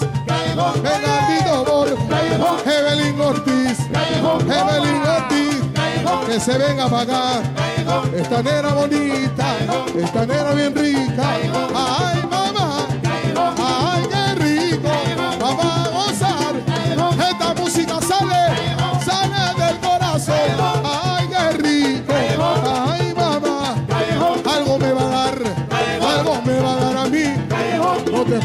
Bernardito 0.80 1.64
Borja. 1.64 2.20
Evelyn 2.64 3.20
Ortiz. 3.20 3.78
Evelyn 3.90 5.02
Ortiz. 5.02 5.62
Que 6.28 6.38
se 6.38 6.56
venga 6.56 6.84
a 6.84 6.88
pagar. 6.88 7.42
Esta 8.16 8.42
nena 8.44 8.68
bonita. 8.74 9.56
Esta 9.98 10.24
nena 10.24 10.52
bien 10.52 10.74
rica. 10.74 11.24
Ay, 11.74 12.25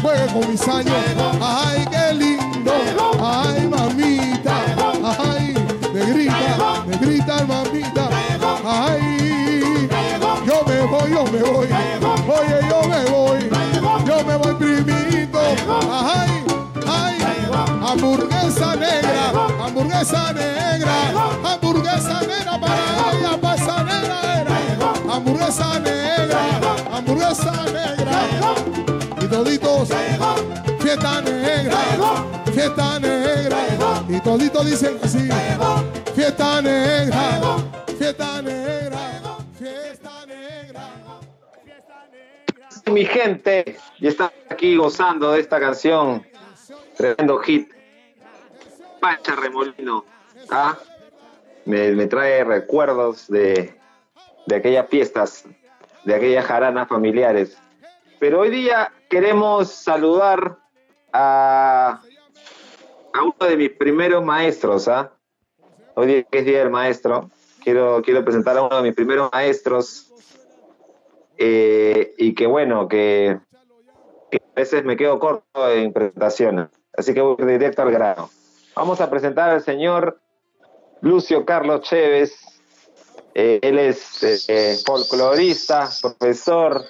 Juegues 0.02 0.32
con 0.32 0.50
mis 0.50 0.68
años. 0.68 0.94
Ay, 1.40 1.86
qué 1.90 2.14
lindo. 2.14 2.72
Ay, 3.22 3.68
mamita. 3.68 4.56
Ay, 5.18 5.54
negrita, 5.94 6.84
negrita, 6.86 7.44
mamita. 7.44 8.08
Ay, 8.64 9.88
yo 10.44 10.64
me 10.66 10.80
voy, 10.82 11.10
yo 11.10 11.24
me 11.26 11.42
voy. 11.42 11.68
Oye, 12.28 12.58
yo 12.68 12.88
me 12.88 13.04
voy. 13.10 13.50
Yo 14.04 14.24
me 14.24 14.36
voy 14.36 14.54
primito. 14.54 15.38
Ay, 15.90 16.44
ay, 16.86 17.18
hamburguesa 17.86 18.74
negra, 18.74 19.30
hamburguesa 19.64 20.32
negra, 20.32 20.94
hamburguesa 21.44 22.20
negra 22.22 22.58
para 22.60 22.74
ella, 23.12 23.40
para 23.40 23.54
esa 23.54 23.82
negra. 23.84 24.18
Hamburguesa 25.12 25.78
negra, 25.78 26.40
hamburguesa 26.92 27.64
negra. 27.66 28.61
Toditos, 29.32 29.88
fiesta 30.78 31.22
negra, 31.22 31.78
fiesta 32.52 33.00
negra. 33.00 34.04
Y 34.06 34.20
toditos 34.20 34.66
dicen 34.66 34.98
así, 35.02 35.26
fiesta 36.14 36.60
negra, 36.60 37.56
fiesta 37.96 38.42
negra, 38.42 38.98
fiesta 39.58 40.26
negra. 40.26 40.92
mi 42.92 43.06
gente, 43.06 43.78
y 44.00 44.08
está 44.08 44.30
aquí 44.50 44.76
gozando 44.76 45.32
de 45.32 45.40
esta 45.40 45.58
canción, 45.58 46.26
tremendo 46.98 47.38
hit, 47.38 47.72
Pacha 49.00 49.34
Remolino, 49.34 50.04
¿ah? 50.50 50.76
me, 51.64 51.92
me 51.92 52.06
trae 52.06 52.44
recuerdos 52.44 53.28
de, 53.28 53.74
de 54.44 54.56
aquellas 54.56 54.90
fiestas, 54.90 55.46
de 56.04 56.14
aquellas 56.14 56.44
jaranas 56.44 56.86
familiares. 56.86 57.56
Pero 58.22 58.38
hoy 58.38 58.50
día 58.50 58.92
queremos 59.10 59.72
saludar 59.72 60.56
a, 61.12 62.00
uno 63.20 63.48
de 63.48 63.56
mis 63.56 63.70
primeros 63.70 64.24
maestros, 64.24 64.86
¿ah? 64.86 65.12
Hoy 65.96 66.06
día 66.06 66.26
es 66.30 66.44
Día 66.44 66.60
del 66.60 66.70
Maestro, 66.70 67.32
quiero, 67.64 68.00
quiero 68.00 68.24
presentar 68.24 68.56
a 68.56 68.62
uno 68.62 68.76
de 68.76 68.82
mis 68.84 68.94
primeros 68.94 69.28
maestros, 69.32 70.12
eh, 71.36 72.14
y 72.16 72.32
que 72.36 72.46
bueno, 72.46 72.86
que, 72.86 73.40
a 74.32 74.54
veces 74.54 74.84
me 74.84 74.96
quedo 74.96 75.18
corto 75.18 75.68
en 75.68 75.92
presentaciones, 75.92 76.68
así 76.96 77.14
que 77.14 77.22
voy 77.22 77.44
directo 77.44 77.82
al 77.82 77.90
grano. 77.90 78.30
Vamos 78.76 79.00
a 79.00 79.10
presentar 79.10 79.50
al 79.50 79.62
señor 79.62 80.20
Lucio 81.00 81.44
Carlos 81.44 81.80
Chévez. 81.80 82.38
Eh, 83.34 83.58
él 83.62 83.80
es 83.80 84.48
eh, 84.48 84.76
folclorista, 84.86 85.88
profesor, 86.00 86.84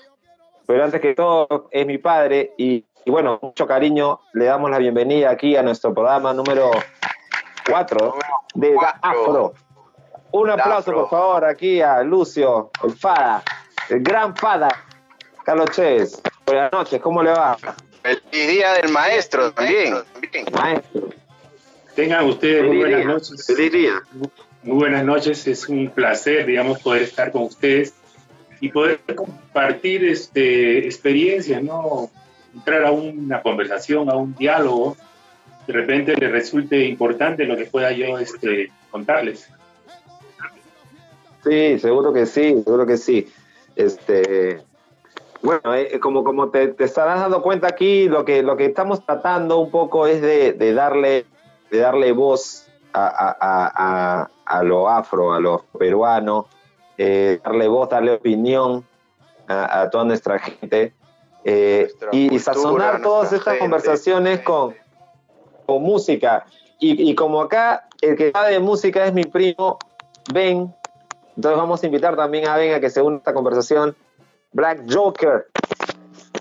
pero 0.67 0.85
antes 0.85 1.01
que 1.01 1.15
todo 1.15 1.69
es 1.71 1.87
mi 1.87 1.99
padre 1.99 2.53
y, 2.57 2.85
y 3.05 3.11
bueno, 3.11 3.39
mucho 3.43 3.67
cariño, 3.67 4.21
le 4.33 4.47
damos 4.47 4.71
la 4.71 4.79
bienvenida 4.79 5.31
aquí 5.31 5.57
a 5.57 5.63
nuestro 5.63 5.93
programa 5.93 6.33
número 6.33 6.71
4 7.69 8.15
de 8.55 8.75
Cuatro. 8.75 8.99
Afro. 9.03 9.55
Un 10.33 10.51
aplauso, 10.51 10.91
Afro. 10.91 11.01
por 11.01 11.11
favor, 11.11 11.45
aquí 11.45 11.81
a 11.83 12.03
Lucio, 12.03 12.71
el 12.85 12.93
Fada, 12.93 13.43
el 13.89 14.03
gran 14.03 14.35
Fada, 14.37 14.69
Carlos 15.45 15.71
Chévez. 15.73 16.23
Buenas 16.47 16.73
noches, 16.73 17.01
¿cómo 17.01 17.23
le 17.23 17.31
va? 17.31 17.57
Feliz 18.03 18.23
día 18.49 18.73
del 18.75 18.91
maestro 18.91 19.53
también. 19.53 19.95
Maestro. 20.53 21.09
Tengan 21.95 22.25
ustedes 22.27 22.65
muy 22.65 22.79
buenas 22.79 23.01
día. 23.01 23.09
noches. 23.09 23.47
Feliz 23.47 23.73
día. 23.73 24.03
Muy 24.63 24.77
buenas 24.77 25.05
noches, 25.05 25.47
es 25.47 25.69
un 25.69 25.91
placer, 25.91 26.47
digamos, 26.47 26.81
poder 26.81 27.03
estar 27.03 27.31
con 27.33 27.43
ustedes 27.43 27.95
y 28.63 28.69
poder 28.69 29.01
compartir 29.17 30.05
este, 30.05 30.87
experiencias, 30.87 31.61
¿no? 31.65 32.09
Entrar 32.55 32.85
a 32.85 32.93
una 32.93 33.43
conversación, 33.43 34.09
a 34.09 34.15
un 34.15 34.37
diálogo, 34.37 34.97
de 35.67 35.73
repente 35.73 36.15
les 36.17 36.31
resulte 36.31 36.87
importante 36.87 37.45
lo 37.45 37.57
que 37.57 37.65
pueda 37.65 37.91
yo 37.91 38.19
este, 38.19 38.71
contarles. 38.93 39.49
Sí, 41.43 41.79
seguro 41.81 42.13
que 42.13 42.25
sí, 42.25 42.63
seguro 42.65 42.87
que 42.87 42.97
sí. 42.99 43.27
Este, 43.75 44.61
bueno, 45.43 45.75
eh, 45.75 45.99
como, 45.99 46.23
como 46.23 46.51
te, 46.51 46.69
te 46.69 46.85
estarás 46.85 47.19
dando 47.19 47.43
cuenta 47.43 47.67
aquí, 47.67 48.09
lo 48.09 48.25
que, 48.25 48.45
lo 48.45 48.57
que 48.57 48.67
estamos 48.67 49.05
tratando 49.05 49.59
un 49.59 49.73
poco 49.73 50.07
es 50.07 50.23
de, 50.23 50.53
de 50.53 50.73
darle, 50.73 51.27
de 51.69 51.79
darle 51.79 52.13
voz 52.13 52.69
a- 52.93 53.09
a- 53.09 53.73
a- 54.21 54.31
a 54.47 54.63
lo 54.63 54.89
afro, 54.89 55.33
a 55.33 55.41
lo 55.41 55.65
peruano, 55.77 56.47
eh, 56.99 57.41
darle 57.45 57.69
voz, 57.69 57.89
darle 57.89 58.13
opinión 58.13 58.87
a, 59.49 59.83
a 59.83 59.91
toda 59.91 60.05
nuestra 60.05 60.39
gente 60.39 60.95
eh, 61.45 61.81
Nuestra 61.89 62.09
y, 62.13 62.29
cultura, 62.29 62.43
sazonar 62.55 63.03
todas 63.03 63.33
estas 63.33 63.55
gente. 63.55 63.59
conversaciones 63.61 64.41
con, 64.41 64.75
con 65.67 65.83
música. 65.83 66.45
Y, 66.79 67.11
y 67.11 67.15
como 67.15 67.41
acá 67.43 67.89
el 68.01 68.17
que 68.17 68.31
sabe 68.33 68.53
de 68.53 68.61
música 68.61 69.05
es 69.07 69.13
mi 69.13 69.25
primo 69.25 69.79
Ben, 70.33 70.73
entonces 71.37 71.59
vamos 71.59 71.83
a 71.83 71.87
invitar 71.87 72.15
también 72.17 72.47
a 72.47 72.57
Ben 72.57 72.75
a 72.75 72.81
que 72.81 72.91
se 72.91 73.03
una 73.03 73.17
a 73.17 73.19
esta 73.19 73.35
conversación. 73.35 73.97
Black 74.53 74.83
Joker. 74.93 75.47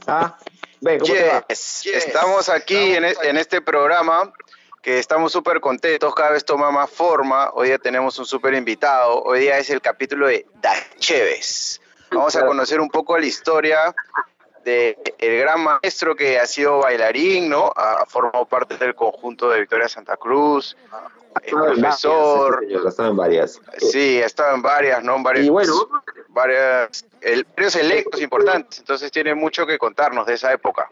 ¿Ah? 0.05 0.37
Ben, 0.81 0.99
¿cómo 0.99 1.13
te 1.13 1.27
va? 1.27 1.45
Yes, 1.47 1.85
Estamos 1.85 2.49
aquí 2.49 2.75
en, 2.95 3.05
e- 3.05 3.15
en 3.23 3.37
este 3.37 3.61
programa 3.61 4.33
que 4.81 4.97
estamos 4.97 5.31
súper 5.31 5.59
contentos, 5.59 6.13
cada 6.15 6.31
vez 6.31 6.43
toma 6.43 6.71
más 6.71 6.89
forma. 6.89 7.51
Hoy 7.53 7.67
día 7.67 7.77
tenemos 7.77 8.17
un 8.17 8.25
súper 8.25 8.53
invitado. 8.55 9.21
Hoy 9.23 9.41
día 9.41 9.57
es 9.59 9.69
el 9.69 9.81
capítulo 9.81 10.27
de 10.27 10.45
Dacheves. 10.61 11.79
Vamos 12.11 12.35
a 12.35 12.45
conocer 12.45 12.81
un 12.81 12.89
poco 12.89 13.17
la 13.17 13.25
historia 13.25 13.93
del 14.65 14.97
el 15.17 15.39
gran 15.39 15.63
maestro 15.63 16.15
que 16.15 16.39
ha 16.39 16.45
sido 16.45 16.79
bailarín, 16.79 17.49
¿no? 17.49 17.71
Ha 17.75 18.05
formado 18.07 18.45
parte 18.45 18.77
del 18.77 18.95
conjunto 18.95 19.49
de 19.49 19.61
Victoria 19.61 19.87
Santa 19.87 20.17
Cruz, 20.17 20.75
el 21.43 21.51
profesor. 21.51 22.65
Ha 22.85 22.89
estado 22.89 23.09
en 23.11 23.17
varias. 23.17 23.61
Sí, 23.77 24.21
ha 24.21 24.25
estado 24.25 24.55
en 24.55 24.61
varias, 24.61 25.03
¿no? 25.03 25.15
En 25.15 25.23
varias, 25.23 25.45
Y 25.45 25.49
bueno, 25.49 25.73
varias, 26.29 27.05
el, 27.21 27.45
varios 27.55 27.75
electos 27.75 28.19
importantes. 28.19 28.79
Entonces 28.79 29.11
tiene 29.11 29.35
mucho 29.35 29.65
que 29.65 29.77
contarnos 29.77 30.25
de 30.25 30.33
esa 30.33 30.51
época. 30.51 30.89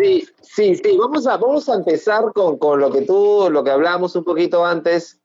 Sí, 0.00 0.28
sí, 0.40 0.74
sí. 0.76 0.96
Vamos 0.96 1.26
a, 1.26 1.36
vamos 1.36 1.68
a 1.68 1.74
empezar 1.74 2.32
con, 2.32 2.58
con 2.58 2.80
lo 2.80 2.90
que 2.90 3.02
tú, 3.02 3.48
lo 3.50 3.62
que 3.62 3.70
hablábamos 3.70 4.14
un 4.16 4.24
poquito 4.24 4.64
antes, 4.64 5.20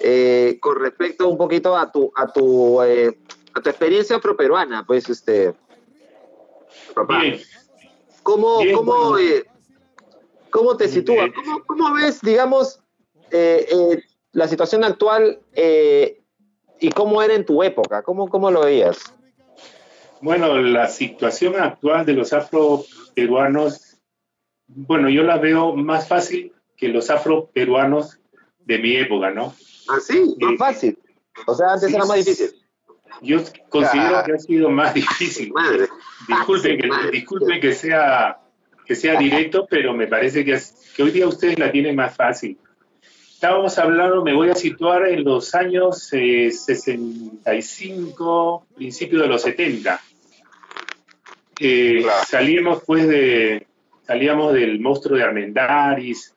eh, 0.00 0.58
con 0.60 0.80
respecto 0.80 1.28
un 1.28 1.36
poquito 1.38 1.76
a 1.76 1.90
tu, 1.92 2.10
a 2.16 2.32
tu, 2.32 2.82
eh, 2.82 3.18
a 3.54 3.60
tu 3.60 3.68
experiencia 3.70 4.16
afroperuana, 4.16 4.84
pues, 4.86 5.08
este, 5.08 5.54
papá. 6.94 7.20
Bien, 7.20 7.40
¿Cómo, 8.22 8.58
Bien, 8.60 8.76
cómo, 8.76 9.10
bueno. 9.10 9.18
eh, 9.18 9.44
cómo 10.50 10.76
te 10.76 10.88
sitúas? 10.88 11.30
¿Cómo, 11.34 11.64
cómo 11.64 11.94
ves, 11.94 12.20
digamos, 12.20 12.80
la 14.32 14.48
situación 14.48 14.84
actual 14.84 15.40
eh, 15.54 16.20
y 16.80 16.90
cómo 16.90 17.22
era 17.22 17.34
en 17.34 17.44
tu 17.44 17.62
época? 17.62 18.02
¿Cómo, 18.02 18.28
cómo 18.28 18.50
lo 18.50 18.62
veías? 18.62 19.14
Bueno, 20.20 20.54
la 20.58 20.86
situación 20.88 21.56
actual 21.56 22.04
de 22.04 22.12
los 22.12 22.32
afroperuanos, 22.32 23.89
bueno, 24.74 25.08
yo 25.08 25.22
la 25.22 25.38
veo 25.38 25.74
más 25.76 26.08
fácil 26.08 26.52
que 26.76 26.88
los 26.88 27.08
afroperuanos 27.10 28.18
de 28.64 28.78
mi 28.78 28.96
época, 28.96 29.30
¿no? 29.30 29.54
Así, 29.88 30.36
más 30.40 30.50
Sí. 30.50 30.56
fácil. 30.58 30.98
O 31.46 31.54
sea, 31.54 31.72
antes 31.72 31.88
Sí, 31.88 31.94
era 31.96 32.04
más 32.04 32.18
sí. 32.24 32.30
difícil. 32.30 32.50
Yo 33.22 33.38
considero 33.68 34.16
Ah. 34.18 34.24
que 34.24 34.32
ha 34.32 34.38
sido 34.38 34.70
más 34.70 34.94
difícil. 34.94 35.52
Madre. 35.54 35.88
Disculpen 36.28 36.78
que, 36.80 36.86
Madre. 36.86 37.10
disculpen 37.10 37.60
que 37.60 37.72
sea 37.74 38.36
que 38.86 38.94
sea 38.96 39.14
directo, 39.16 39.66
pero 39.70 39.94
me 39.94 40.08
parece 40.08 40.44
que, 40.44 40.58
hoy 41.00 41.10
día 41.12 41.28
ustedes 41.28 41.56
la 41.60 41.70
tienen 41.70 41.94
más 41.94 42.16
fácil. 42.16 42.58
Estábamos 43.32 43.78
hablando, 43.78 44.24
me 44.24 44.34
voy 44.34 44.50
a 44.50 44.56
situar 44.56 45.06
en 45.06 45.22
los 45.22 45.54
años 45.54 46.08
eh, 46.12 46.50
65, 46.50 48.66
principio 48.74 49.20
de 49.20 49.28
los 49.28 49.42
70. 49.42 50.00
Eh, 51.60 52.00
Claro. 52.02 52.24
Salíamos 52.28 52.82
pues 52.84 53.06
de, 53.06 53.68
salíamos 54.10 54.52
del 54.54 54.80
monstruo 54.80 55.16
de 55.16 55.22
Armendáriz 55.22 56.34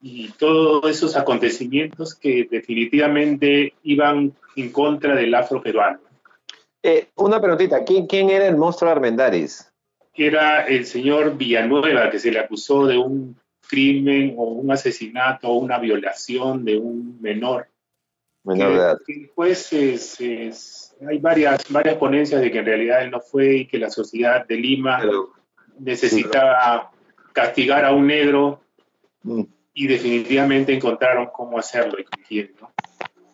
y 0.00 0.30
todos 0.38 0.90
esos 0.90 1.14
acontecimientos 1.16 2.14
que 2.14 2.48
definitivamente 2.50 3.74
iban 3.82 4.32
en 4.56 4.72
contra 4.72 5.14
del 5.14 5.34
afro 5.34 5.60
peruano. 5.62 5.98
Eh, 6.82 7.08
una 7.16 7.38
preguntita, 7.42 7.84
¿quién, 7.84 8.06
¿quién 8.06 8.30
era 8.30 8.46
el 8.48 8.56
monstruo 8.56 8.88
de 8.88 8.92
Armendáriz? 8.96 9.70
era 10.16 10.64
el 10.66 10.86
señor 10.86 11.36
Villanueva, 11.36 12.08
que 12.08 12.18
se 12.20 12.30
le 12.30 12.38
acusó 12.38 12.86
de 12.86 12.96
un 12.96 13.36
crimen 13.68 14.34
o 14.38 14.44
un 14.44 14.70
asesinato 14.70 15.48
o 15.48 15.58
una 15.58 15.78
violación 15.78 16.64
de 16.64 16.78
un 16.78 17.20
menor. 17.20 17.66
Menor 18.44 18.68
de 18.70 18.74
edad. 18.76 18.98
después 19.06 19.72
es- 19.74 20.20
es- 20.20 20.96
hay 21.06 21.18
varias, 21.18 21.64
varias 21.68 21.96
ponencias 21.96 22.40
de 22.40 22.50
que 22.50 22.60
en 22.60 22.64
realidad 22.66 23.02
él 23.02 23.10
no 23.10 23.20
fue 23.20 23.56
y 23.56 23.66
que 23.66 23.78
la 23.78 23.90
sociedad 23.90 24.46
de 24.46 24.56
Lima 24.56 24.98
Pero, 25.02 25.30
necesitaba 25.80 26.92
castigar 27.34 27.84
a 27.84 27.92
un 27.92 28.06
negro 28.06 28.62
mm, 29.24 29.42
y 29.74 29.86
definitivamente 29.86 30.72
encontraron 30.72 31.28
cómo 31.34 31.58
hacerlo 31.58 31.98
y 31.98 32.04
con 32.04 32.22
quién. 32.26 32.54
¿no? 32.60 32.70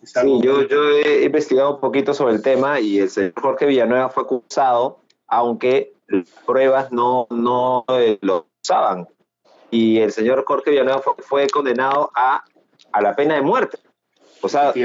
Sí, 0.03 0.41
yo, 0.43 0.67
yo 0.67 0.91
he 0.91 1.25
investigado 1.25 1.75
un 1.75 1.81
poquito 1.81 2.15
sobre 2.15 2.35
el 2.35 2.43
tema 2.43 2.81
y 2.81 2.99
el 2.99 3.11
señor 3.11 3.35
Jorge 3.37 3.67
Villanueva 3.67 4.09
fue 4.09 4.23
acusado, 4.23 5.03
aunque 5.29 5.93
las 6.09 6.29
pruebas 6.47 6.91
no, 6.91 7.29
no 7.31 7.85
eh, 7.89 8.19
lo 8.23 8.47
acusaban. 8.57 9.07
Y 9.71 9.99
el 9.99 10.11
señor 10.11 10.45
Jorge 10.47 10.71
Villanueva 10.71 11.03
fue, 11.03 11.15
fue 11.19 11.47
condenado 11.49 12.11
a, 12.15 12.43
a 12.93 13.03
la 13.03 13.15
pena 13.15 13.35
de 13.35 13.43
muerte. 13.43 13.79
O 14.43 14.49
sea, 14.49 14.73
tú 14.73 14.81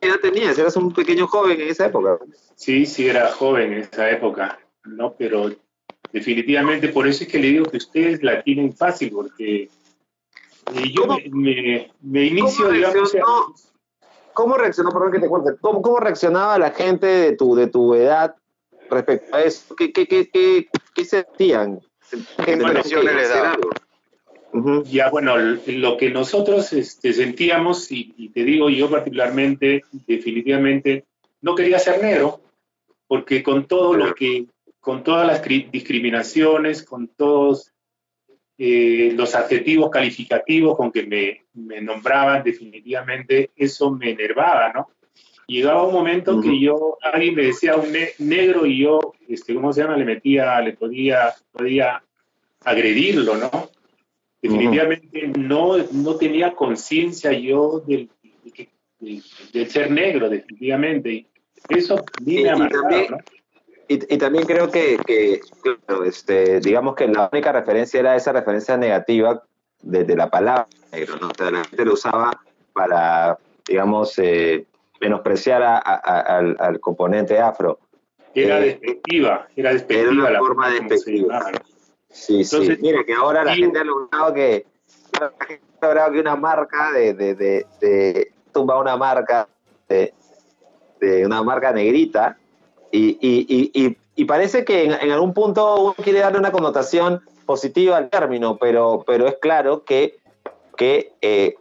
qué 0.00 0.08
edad 0.08 0.20
tenías, 0.20 0.58
eras 0.58 0.76
un 0.76 0.92
pequeño 0.92 1.26
joven 1.26 1.58
en 1.58 1.68
esa 1.68 1.86
época. 1.86 2.18
Sí, 2.54 2.84
sí, 2.84 3.08
era 3.08 3.32
joven 3.32 3.72
en 3.72 3.78
esa 3.80 4.10
época, 4.10 4.60
¿no? 4.84 5.14
Pero 5.14 5.50
definitivamente 6.12 6.88
por 6.88 7.06
eso 7.06 7.24
es 7.24 7.30
que 7.30 7.38
le 7.38 7.48
digo 7.48 7.66
que 7.66 7.76
ustedes 7.78 8.22
la 8.22 8.42
tienen 8.42 8.72
fácil, 8.74 9.10
porque 9.12 9.62
eh, 10.74 10.90
yo 10.92 11.02
¿Cómo- 11.02 11.18
me, 11.18 11.30
me- 11.30 11.90
me 12.02 12.24
inicio, 12.24 12.64
cómo 12.66 12.70
digamos, 12.76 12.94
reaccionó? 13.12 13.54
¿Cómo 14.34 14.56
reaccionó, 14.56 14.90
perdón 14.92 15.12
que 15.12 15.18
te 15.20 15.28
cuente, 15.28 15.50
cómo, 15.60 15.82
cómo 15.82 15.98
reaccionaba 15.98 16.58
la 16.58 16.70
gente 16.70 17.06
de 17.06 17.36
tu, 17.36 17.54
de 17.56 17.66
tu 17.66 17.94
edad 17.94 18.36
respecto 18.88 19.34
a 19.34 19.42
eso? 19.42 19.74
¿Qué, 19.74 19.92
qué, 19.92 20.06
qué, 20.06 20.28
qué, 20.30 20.68
qué 20.94 21.04
sentían? 21.04 21.80
¿Qué 22.44 22.52
impresiones 22.52 23.14
les 23.14 23.28
daba? 23.28 23.56
Ya, 24.84 25.10
bueno, 25.10 25.36
lo 25.36 25.96
que 25.96 26.10
nosotros 26.10 26.72
este, 26.72 27.12
sentíamos, 27.12 27.90
y, 27.92 28.14
y 28.16 28.30
te 28.30 28.44
digo 28.44 28.70
yo 28.70 28.88
particularmente, 28.90 29.82
definitivamente, 30.06 31.04
no 31.42 31.54
quería 31.54 31.78
ser 31.78 32.02
negro, 32.02 32.40
porque 33.08 33.42
con 33.42 33.66
todo 33.66 33.94
lo 33.94 34.14
que, 34.14 34.46
con 34.88 35.04
todas 35.04 35.26
las 35.26 35.44
cri- 35.44 35.70
discriminaciones, 35.70 36.82
con 36.82 37.08
todos 37.08 37.74
eh, 38.56 39.12
los 39.14 39.34
adjetivos 39.34 39.90
calificativos 39.90 40.78
con 40.78 40.90
que 40.90 41.02
me, 41.06 41.42
me 41.52 41.82
nombraban, 41.82 42.42
definitivamente 42.42 43.50
eso 43.54 43.90
me 43.90 44.12
enervaba, 44.12 44.72
¿no? 44.72 44.88
Llegaba 45.46 45.82
un 45.86 45.92
momento 45.92 46.40
que 46.40 46.58
yo, 46.58 46.96
alguien 47.02 47.34
me 47.34 47.42
decía 47.42 47.76
un 47.76 47.92
ne- 47.92 48.12
negro 48.18 48.64
y 48.64 48.78
yo, 48.78 49.12
este, 49.28 49.54
¿cómo 49.54 49.74
se 49.74 49.82
llama? 49.82 49.98
Le 49.98 50.06
metía, 50.06 50.58
le 50.62 50.72
podía, 50.72 51.34
podía 51.52 52.02
agredirlo, 52.64 53.36
¿no? 53.36 53.50
Definitivamente 54.40 55.32
no, 55.38 55.76
no 55.92 56.16
tenía 56.16 56.54
conciencia 56.54 57.30
yo 57.32 57.80
del, 57.86 58.08
del 59.52 59.68
ser 59.70 59.90
negro, 59.90 60.30
definitivamente. 60.30 61.10
Y 61.12 61.26
eso 61.68 61.96
a 61.98 62.20
mí 62.24 62.42
me 62.42 62.48
ha 62.48 62.56
y 62.56 62.58
marcado, 62.58 62.82
también- 62.88 63.10
¿no? 63.10 63.18
Y, 63.88 64.14
y 64.14 64.18
también 64.18 64.44
creo 64.46 64.70
que, 64.70 64.98
que, 65.06 65.40
este, 66.04 66.60
digamos 66.60 66.94
que 66.94 67.08
la 67.08 67.28
única 67.32 67.52
referencia 67.52 68.00
era 68.00 68.14
esa 68.16 68.32
referencia 68.32 68.76
negativa 68.76 69.42
de, 69.82 70.04
de 70.04 70.14
la 70.16 70.28
palabra 70.28 70.66
negro, 70.92 71.16
¿no? 71.20 71.28
O 71.28 71.32
sea, 71.36 71.50
la 71.50 71.64
gente 71.64 71.84
lo 71.84 71.94
usaba 71.94 72.38
para, 72.74 73.38
digamos, 73.66 74.18
eh, 74.18 74.66
menospreciar 75.00 75.62
a- 75.62 75.78
a- 75.78 75.94
a- 75.94 76.20
al, 76.38 76.56
al 76.58 76.80
componente 76.80 77.38
afro. 77.40 77.78
Era 78.34 78.58
Eh, 78.58 78.64
despectiva, 78.78 79.48
era 79.56 79.72
despectiva 79.72 80.10
una 80.10 80.30
la 80.30 80.38
forma 80.38 80.70
despectiva. 80.70 81.50
Sí, 82.10 82.44
sí. 82.44 82.56
Entonces, 82.56 82.80
Mira 82.80 83.04
que 83.04 83.14
ahora 83.14 83.42
la 83.44 83.56
y- 83.56 83.60
gente 83.60 83.78
ha 83.78 83.84
logrado 83.84 84.34
que, 84.34 84.66
la 85.18 85.32
gente 85.46 85.64
ha 85.80 85.86
logrado 85.86 86.12
que 86.12 86.20
una 86.20 86.36
marca 86.36 86.92
de, 86.92 87.14
de, 87.14 87.34
de, 87.34 87.66
de- 87.80 88.32
tumba 88.52 88.78
una 88.78 88.96
marca 88.96 89.48
de, 89.88 90.12
de 91.00 91.24
una 91.24 91.42
marca 91.42 91.72
negrita 91.72 92.36
y, 92.92 93.18
y, 93.20 93.46
y, 93.48 93.86
y, 93.86 93.96
y 94.16 94.24
parece 94.24 94.64
que 94.64 94.84
en, 94.84 94.92
en 94.92 95.10
algún 95.10 95.34
punto 95.34 95.80
uno 95.80 95.94
quiere 95.94 96.20
darle 96.20 96.38
una 96.38 96.52
connotación 96.52 97.22
positiva 97.46 97.96
al 97.96 98.10
término, 98.10 98.58
pero, 98.58 99.04
pero 99.06 99.26
es 99.26 99.36
claro 99.40 99.84
que, 99.84 100.18
que 100.76 101.12
eh, 101.20 101.54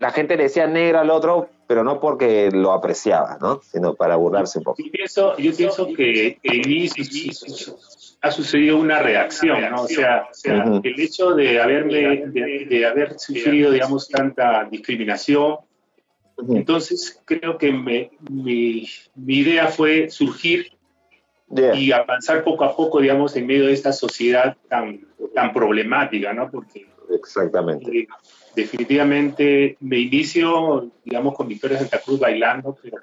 la 0.00 0.10
gente 0.10 0.36
le 0.36 0.44
decía 0.44 0.66
negro 0.66 1.00
al 1.00 1.10
otro, 1.10 1.48
pero 1.66 1.84
no 1.84 2.00
porque 2.00 2.50
lo 2.50 2.72
apreciaba, 2.72 3.38
¿no? 3.40 3.60
sino 3.62 3.94
para 3.94 4.16
burlarse 4.16 4.58
un 4.58 4.64
poco. 4.64 4.82
Yo 4.82 4.90
pienso, 4.90 5.36
yo 5.36 5.54
pienso 5.54 5.86
que 5.94 6.38
en 6.42 6.60
mí 6.68 6.88
ha 8.20 8.30
sucedido 8.30 8.76
una 8.78 9.00
reacción, 9.00 9.60
¿no? 9.70 9.82
O 9.82 9.86
sea, 9.88 10.28
o 10.30 10.34
sea, 10.34 10.64
el 10.82 11.00
hecho 11.00 11.34
de 11.34 11.60
haberme, 11.60 12.26
de, 12.26 12.66
de 12.68 12.86
haber 12.86 13.18
sufrido, 13.18 13.70
digamos, 13.70 14.08
tanta 14.08 14.66
discriminación, 14.70 15.56
entonces 16.48 17.20
creo 17.24 17.58
que 17.58 17.72
me- 17.72 18.10
mi, 18.30 18.86
mi 19.14 19.36
idea 19.38 19.68
fue 19.68 20.08
surgir 20.10 20.72
Yeah. 21.50 21.74
y 21.74 21.92
avanzar 21.92 22.44
poco 22.44 22.62
a 22.64 22.76
poco, 22.76 23.00
digamos, 23.00 23.34
en 23.34 23.46
medio 23.46 23.64
de 23.64 23.72
esta 23.72 23.90
sociedad 23.90 24.54
tan, 24.68 25.00
tan 25.34 25.50
problemática, 25.54 26.34
¿no? 26.34 26.50
Porque 26.50 26.86
Exactamente. 27.10 28.00
eh, 28.00 28.06
definitivamente 28.54 29.76
me 29.80 29.98
inicio, 29.98 30.90
digamos, 31.04 31.34
con 31.34 31.48
Victoria 31.48 31.78
Santa 31.78 32.00
Cruz 32.02 32.20
bailando, 32.20 32.76
pero 32.82 32.98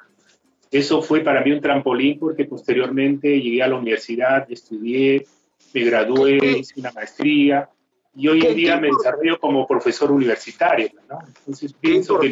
eso 0.71 1.02
fue 1.02 1.21
para 1.21 1.43
mí 1.43 1.54
un 1.54 1.60
trampolín 1.62 2.19
porque 2.19 2.45
posteriormente 2.45 3.41
llegué 3.41 3.63
a 3.63 3.67
la 3.67 3.78
universidad, 3.78 4.45
estudié, 4.52 5.26
me 5.74 5.84
gradué, 5.84 6.38
hice 6.60 6.80
una 6.80 6.91
maestría 6.91 7.67
y 8.15 8.28
hoy 8.28 8.39
¿Qué- 8.41 8.50
en 8.50 8.56
día 8.56 8.80
me 8.80 8.89
desarrollo 8.89 9.39
como 9.39 9.65
profesor 9.65 10.12
universitario, 10.12 10.89
¿no? 11.10 11.17
Entonces 11.39 11.74
Qué 11.74 11.80
pienso 11.82 12.19
que 12.19 12.32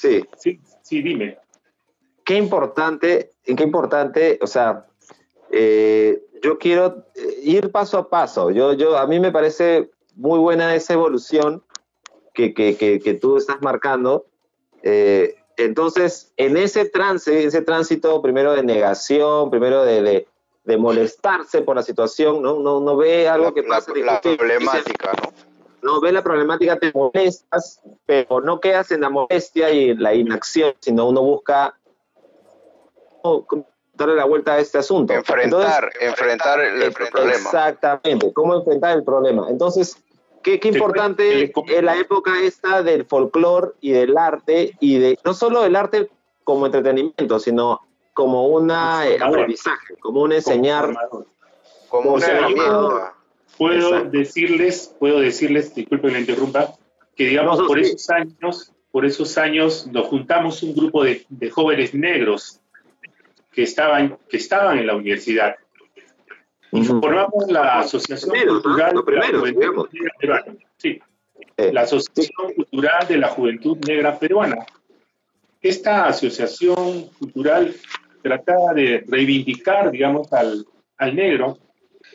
sí, 0.00 0.24
sí, 0.36 0.60
sí, 0.82 1.02
dime. 1.02 1.38
qué 2.24 2.36
importante, 2.36 3.30
en 3.44 3.56
qué 3.56 3.64
importante, 3.64 4.38
o 4.40 4.46
sea, 4.46 4.86
eh, 5.50 6.22
yo 6.42 6.58
quiero 6.58 7.04
eh, 7.14 7.40
ir 7.42 7.70
paso 7.70 7.98
a 7.98 8.08
paso. 8.08 8.50
Yo, 8.50 8.72
yo, 8.72 8.96
a 8.96 9.06
mí 9.06 9.20
me 9.20 9.32
parece 9.32 9.90
muy 10.14 10.38
buena 10.38 10.74
esa 10.74 10.94
evolución 10.94 11.62
que, 12.32 12.54
que, 12.54 12.76
que, 12.76 13.14
tú 13.14 13.36
estás 13.36 13.60
marcando. 13.60 14.26
Eh, 14.82 15.36
entonces, 15.56 16.32
en 16.36 16.56
ese 16.56 16.86
trance, 16.86 17.44
ese 17.44 17.62
tránsito 17.62 18.22
primero 18.22 18.54
de 18.54 18.62
negación, 18.62 19.50
primero 19.50 19.84
de, 19.84 20.26
de, 20.64 20.76
molestarse 20.78 21.62
por 21.62 21.74
la 21.74 21.82
situación, 21.82 22.42
¿no? 22.42 22.60
No, 22.60 22.80
no 22.80 22.96
ve 22.96 23.28
algo 23.28 23.52
que 23.52 23.64
pasa. 23.64 23.92
La, 23.96 24.20
problemática, 24.20 25.12
¿no? 25.20 25.49
No 25.82 26.00
ve 26.00 26.12
la 26.12 26.22
problemática, 26.22 26.78
te 26.78 26.92
molestas, 26.92 27.80
pero 28.06 28.40
no 28.40 28.60
quedas 28.60 28.90
en 28.90 29.00
la 29.02 29.10
molestia 29.10 29.70
y 29.70 29.90
en 29.90 30.02
la 30.02 30.14
inacción, 30.14 30.74
sino 30.80 31.08
uno 31.08 31.22
busca 31.22 31.74
darle 33.94 34.14
la 34.14 34.24
vuelta 34.24 34.54
a 34.54 34.58
este 34.58 34.78
asunto. 34.78 35.12
Enfrentar, 35.12 35.90
enfrentar 36.00 36.60
el, 36.60 36.92
problema. 36.92 37.32
Exactamente, 37.32 38.32
cómo 38.32 38.54
enfrentar 38.54 38.96
el 38.96 39.04
problema. 39.04 39.48
Entonces, 39.50 39.96
qué, 40.42 40.58
qué 40.58 40.68
importante 40.68 41.52
es 41.68 41.82
la 41.82 41.96
época 41.96 42.32
esta 42.42 42.82
del 42.82 43.04
folclore 43.04 43.72
y 43.80 43.92
del 43.92 44.16
arte, 44.16 44.76
y 44.80 44.98
de 44.98 45.18
no 45.24 45.34
solo 45.34 45.62
del 45.62 45.76
arte 45.76 46.10
como 46.44 46.66
entretenimiento, 46.66 47.38
sino 47.38 47.80
como 48.12 48.48
una 48.48 49.06
eh, 49.06 49.18
aprendizaje, 49.20 49.96
como 50.00 50.22
un 50.22 50.32
enseñar. 50.32 50.92
Como, 51.88 52.14
una 52.14 52.26
herramienta. 52.26 53.14
Puedo 53.60 54.04
decirles, 54.04 54.96
puedo 54.98 55.20
decirles, 55.20 55.74
disculpen 55.74 56.14
la 56.14 56.20
interrumpa, 56.20 56.78
que 57.14 57.26
digamos 57.26 57.60
por 57.60 57.78
esos 57.78 58.08
años, 58.08 58.72
por 58.90 59.04
esos 59.04 59.36
años 59.36 59.86
nos 59.86 60.06
juntamos 60.06 60.62
un 60.62 60.74
grupo 60.74 61.04
de, 61.04 61.26
de 61.28 61.50
jóvenes 61.50 61.92
negros 61.92 62.58
que 63.52 63.64
estaban, 63.64 64.16
que 64.30 64.38
estaban 64.38 64.78
en 64.78 64.86
la 64.86 64.96
universidad. 64.96 65.56
Y 66.72 66.82
formamos 66.84 67.50
la 67.50 67.80
Asociación 67.80 68.34
Cultural 68.48 68.94
de 69.04 69.12
la 69.12 69.28
Juventud 69.28 69.88
Negra 69.92 70.14
Peruana. 70.18 70.56
Sí, 70.78 71.00
eh, 71.58 71.70
la 71.70 71.82
Asociación 71.82 72.54
Cultural 72.56 73.08
de 73.08 73.18
la 73.18 73.28
Juventud 73.28 73.76
Negra 73.86 74.18
Peruana. 74.18 74.64
Esta 75.60 76.06
asociación 76.06 77.10
cultural 77.18 77.74
trataba 78.22 78.72
de 78.72 79.04
reivindicar, 79.06 79.90
digamos, 79.90 80.32
al, 80.32 80.64
al 80.96 81.14
negro 81.14 81.58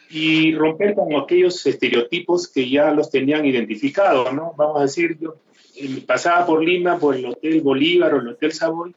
y 0.10 0.54
romper 0.56 0.94
con 0.94 1.14
aquellos 1.16 1.66
estereotipos 1.66 2.48
que 2.48 2.70
ya 2.70 2.92
los 2.92 3.10
tenían 3.10 3.46
identificados, 3.46 4.32
¿no? 4.34 4.54
Vamos 4.58 4.80
a 4.80 4.84
decir, 4.84 5.18
yo 5.20 5.36
eh, 5.76 6.04
pasaba 6.06 6.46
por 6.46 6.64
Lima, 6.64 6.98
por 6.98 7.16
el 7.16 7.26
Hotel 7.26 7.62
Bolívar 7.62 8.14
o 8.14 8.20
el 8.20 8.30
Hotel 8.30 8.52
Savoy, 8.52 8.96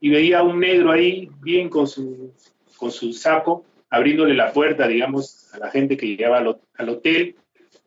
y 0.00 0.10
veía 0.10 0.40
a 0.40 0.42
un 0.42 0.60
negro 0.60 0.90
ahí, 0.90 1.30
bien 1.40 1.68
con 1.68 1.86
su, 1.86 2.32
con 2.76 2.90
su 2.90 3.12
saco, 3.12 3.64
abriéndole 3.88 4.34
la 4.34 4.52
puerta, 4.52 4.88
digamos, 4.88 5.52
a 5.54 5.58
la 5.58 5.70
gente 5.70 5.96
que 5.96 6.06
llegaba 6.06 6.38
al, 6.38 6.88
hotel, 6.88 7.36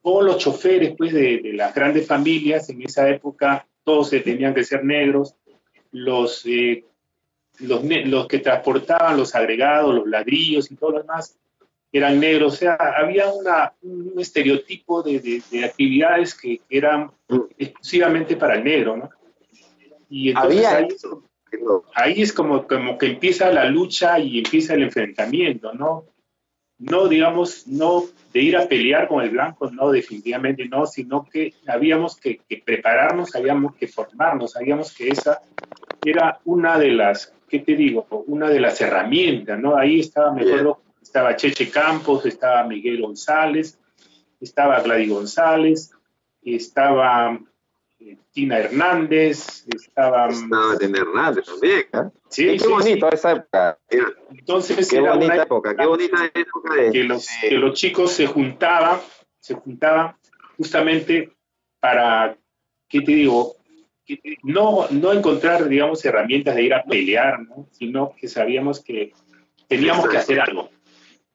o 0.01 0.21
los 0.21 0.37
choferes, 0.37 0.95
pues, 0.97 1.13
de, 1.13 1.41
las 1.53 1.73
grandes 1.73 2.07
familias, 2.07 2.69
en 2.69 2.81
esa 2.81 3.09
época 3.09 3.67
todos 3.83 4.09
se 4.09 4.19
tenían 4.21 4.53
que 4.53 4.63
ser 4.63 4.83
negros, 4.83 5.35
los, 5.91 6.45
eh, 6.45 6.85
los, 7.59 7.83
los, 7.83 8.27
que 8.27 8.39
transportaban 8.39 9.17
los 9.17 9.35
agregados, 9.35 9.93
los 9.93 10.07
ladrillos 10.07 10.71
y 10.71 10.75
todo 10.75 10.91
lo 10.91 10.99
demás, 10.99 11.37
eran 11.97 12.19
negros, 12.19 12.53
o 12.53 12.57
sea, 12.57 12.75
había 12.75 13.31
una, 13.31 13.73
un 13.81 14.13
estereotipo 14.17 15.01
de, 15.01 15.41
de, 15.51 15.65
actividades 15.65 16.35
que 16.35 16.61
eran 16.69 17.11
exclusivamente 17.57 18.35
para 18.35 18.55
el 18.55 18.63
negro, 18.63 18.97
¿no? 18.97 19.09
Y 20.09 20.29
entonces 20.29 20.65
había 20.65 20.87
ahí 21.93 22.21
es 22.21 22.33
como, 22.33 22.67
como 22.67 22.97
que 22.97 23.07
empieza 23.07 23.51
la 23.51 23.65
lucha 23.65 24.19
y 24.19 24.39
empieza 24.39 24.73
el 24.73 24.83
enfrentamiento, 24.83 25.73
¿no? 25.73 26.05
No, 26.77 27.07
digamos, 27.07 27.67
no 27.67 28.03
de 28.33 28.41
ir 28.41 28.57
a 28.57 28.67
pelear 28.67 29.07
con 29.07 29.23
el 29.23 29.29
blanco, 29.29 29.71
no, 29.71 29.91
definitivamente 29.91 30.67
no, 30.67 30.85
sino 30.85 31.23
que 31.23 31.53
habíamos 31.67 32.17
que, 32.17 32.41
prepararnos, 32.65 33.33
habíamos 33.33 33.75
que 33.75 33.87
formarnos, 33.87 34.51
sabíamos 34.51 34.93
que 34.93 35.07
esa 35.07 35.41
era 36.03 36.39
una 36.43 36.77
de 36.77 36.91
las, 36.91 37.33
¿qué 37.47 37.59
te 37.59 37.75
digo? 37.75 38.05
Una 38.27 38.49
de 38.49 38.59
las 38.59 38.81
herramientas, 38.81 39.57
¿no? 39.57 39.77
Ahí 39.77 40.01
estaba, 40.01 40.33
me 40.33 40.41
acuerdo, 40.41 40.81
estaba 41.05 41.35
Cheche 41.35 41.69
Campos, 41.69 42.25
estaba 42.25 42.63
Miguel 42.63 42.99
González, 42.99 43.77
estaba 44.41 44.79
Gladys 44.81 45.09
González, 45.11 45.91
estaba 46.41 47.39
Tina 48.31 48.57
Hernández, 48.57 49.67
estaba... 49.67 50.29
Estaba 50.29 50.77
Tina 50.79 50.97
Hernández 50.99 51.45
también, 51.45 51.85
¿eh? 51.93 52.09
Sí, 52.29 52.57
qué 52.57 52.67
bonito 52.67 53.07
esa 53.11 53.33
época. 53.33 53.77
Entonces 54.31 54.89
qué 54.89 54.99
bonita 54.99 55.43
época, 55.43 55.75
qué 55.75 55.85
bonita 55.85 56.25
época 56.33 56.91
que, 56.91 57.03
los, 57.03 57.27
que 57.39 57.55
los 57.55 57.73
chicos 57.79 58.11
se 58.11 58.25
juntaban, 58.25 58.99
se 59.39 59.53
juntaban 59.53 60.15
justamente 60.57 61.31
para, 61.79 62.35
¿qué 62.89 63.01
te 63.01 63.11
digo? 63.11 63.57
No, 64.41 64.87
no 64.89 65.13
encontrar, 65.13 65.69
digamos, 65.69 66.03
herramientas 66.03 66.55
de 66.55 66.63
ir 66.63 66.73
a 66.73 66.83
pelear, 66.83 67.41
¿no? 67.41 67.67
sino 67.71 68.15
que 68.19 68.27
sabíamos 68.27 68.83
que 68.83 69.13
teníamos 69.67 70.09
que 70.09 70.17
hacer 70.17 70.39
algo. 70.39 70.69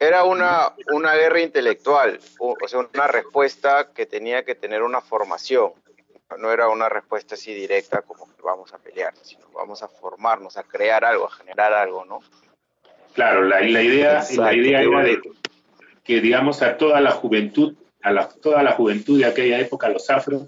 Era 0.01 0.25
una, 0.25 0.73
una 0.93 1.15
guerra 1.15 1.41
intelectual, 1.41 2.19
o 2.39 2.57
sea, 2.67 2.81
una 2.81 3.07
respuesta 3.07 3.93
que 3.95 4.07
tenía 4.07 4.45
que 4.45 4.55
tener 4.57 4.83
una 4.83 5.01
formación 5.01 5.73
no 6.39 6.53
era 6.53 6.69
una 6.69 6.89
respuesta 6.89 7.35
así 7.35 7.53
directa 7.53 8.03
como 8.03 8.27
que 8.27 8.43
vamos 8.43 8.73
a 8.73 8.79
pelear, 8.79 9.15
sino 9.23 9.47
vamos 9.55 9.83
a 9.83 9.89
formarnos, 9.89 10.57
a 10.57 10.63
crear 10.63 11.05
algo, 11.05 11.27
a 11.27 11.31
generar 11.31 11.73
algo, 11.73 12.05
¿no? 12.05 12.21
Claro, 13.15 13.43
la, 13.45 13.61
la 13.61 13.83
idea, 13.83 14.25
la 14.37 14.55
idea 14.55 14.83
era 14.83 15.03
de 15.03 15.21
que, 16.05 16.21
digamos, 16.21 16.63
a 16.63 16.77
toda 16.77 17.01
la 17.01 17.11
juventud, 17.11 17.75
a 18.03 18.13
la, 18.13 18.29
toda 18.29 18.63
la 18.63 18.73
juventud 18.73 19.19
de 19.19 19.27
aquella 19.27 19.59
época, 19.59 19.89
los 19.89 20.09
afros, 20.11 20.45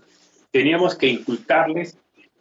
teníamos 0.50 0.94
que 0.94 1.08
incultarles 1.08 1.98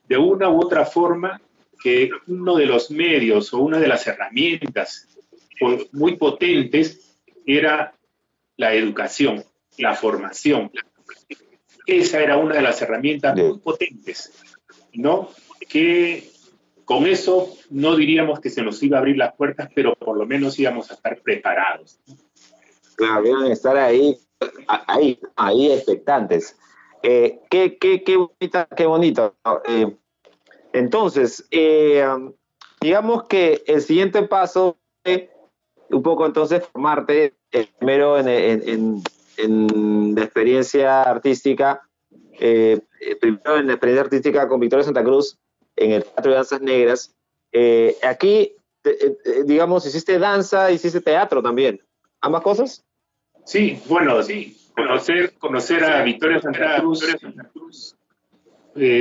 de 0.08 0.18
una 0.18 0.50
u 0.50 0.64
otra 0.64 0.86
forma 0.86 1.42
que 1.82 2.12
uno 2.28 2.56
de 2.56 2.68
los 2.68 2.92
medios 2.92 3.54
o 3.54 3.60
una 3.60 3.80
de 3.80 3.88
las 3.88 4.06
herramientas 4.06 5.08
muy 5.92 6.16
potentes 6.18 7.18
era 7.46 7.94
la 8.58 8.74
educación, 8.74 9.44
la 9.78 9.96
formación, 9.96 10.72
esa 11.86 12.20
era 12.22 12.38
una 12.38 12.56
de 12.56 12.62
las 12.62 12.82
herramientas 12.82 13.36
muy 13.36 13.60
potentes, 13.60 14.32
¿no? 14.94 15.30
Que 15.68 16.30
con 16.86 17.08
eso 17.08 17.50
no 17.70 17.96
diríamos 17.96 18.40
que 18.40 18.50
se 18.50 18.62
nos 18.62 18.82
iba 18.84 18.98
a 18.98 19.00
abrir 19.00 19.18
las 19.18 19.34
puertas, 19.36 19.70
pero 19.74 19.96
por 19.96 20.18
lo 20.18 20.26
menos 20.26 20.60
íbamos 20.60 20.92
a 20.92 20.96
estar 20.96 21.22
preparados. 21.22 22.00
Claro, 22.96 23.26
iban 23.26 23.44
a 23.46 23.54
estar 23.54 23.78
ahí, 23.78 24.18
ahí, 24.68 25.20
ahí 25.36 25.72
expectantes. 25.72 26.58
Eh, 27.04 27.40
qué, 27.50 27.78
qué, 27.78 28.04
qué, 28.04 28.18
bonita, 28.18 28.68
qué 28.76 28.86
bonito. 28.86 29.36
Eh, 29.68 29.96
entonces, 30.74 31.48
eh, 31.50 32.06
digamos 32.80 33.24
que 33.24 33.64
el 33.66 33.82
siguiente 33.82 34.22
paso 34.24 34.78
es 35.04 35.30
un 35.92 36.04
poco 36.04 36.26
entonces 36.26 36.64
formarte 36.66 37.34
primero 37.78 38.18
en, 38.18 38.28
en, 38.28 39.04
en 39.38 40.16
la 40.16 40.24
experiencia 40.24 41.04
artística, 41.04 41.82
eh, 42.40 42.80
eh, 43.00 43.16
primero 43.18 43.58
en 43.58 43.68
la 43.68 43.74
experiencia 43.74 44.04
artística 44.04 44.48
con 44.48 44.60
Victoria 44.60 44.86
Santa 44.86 45.04
Cruz 45.04 45.38
en 45.76 45.92
el 45.92 46.04
Teatro 46.04 46.32
de 46.32 46.36
Danzas 46.36 46.62
Negras. 46.62 47.16
Eh, 47.52 47.98
aquí, 48.04 48.54
digamos, 49.46 49.86
hiciste 49.86 50.18
danza, 50.18 50.72
hiciste 50.72 51.02
teatro 51.02 51.42
también. 51.42 51.82
¿Ambas 52.22 52.42
cosas? 52.42 52.86
Sí, 53.46 53.80
bueno, 53.88 54.22
sí. 54.24 54.58
Conocer, 54.76 55.34
conocer 55.38 55.84
a 55.84 56.02
Victoria 56.02 56.40
Santa 56.40 56.82
Cruz, 56.82 57.96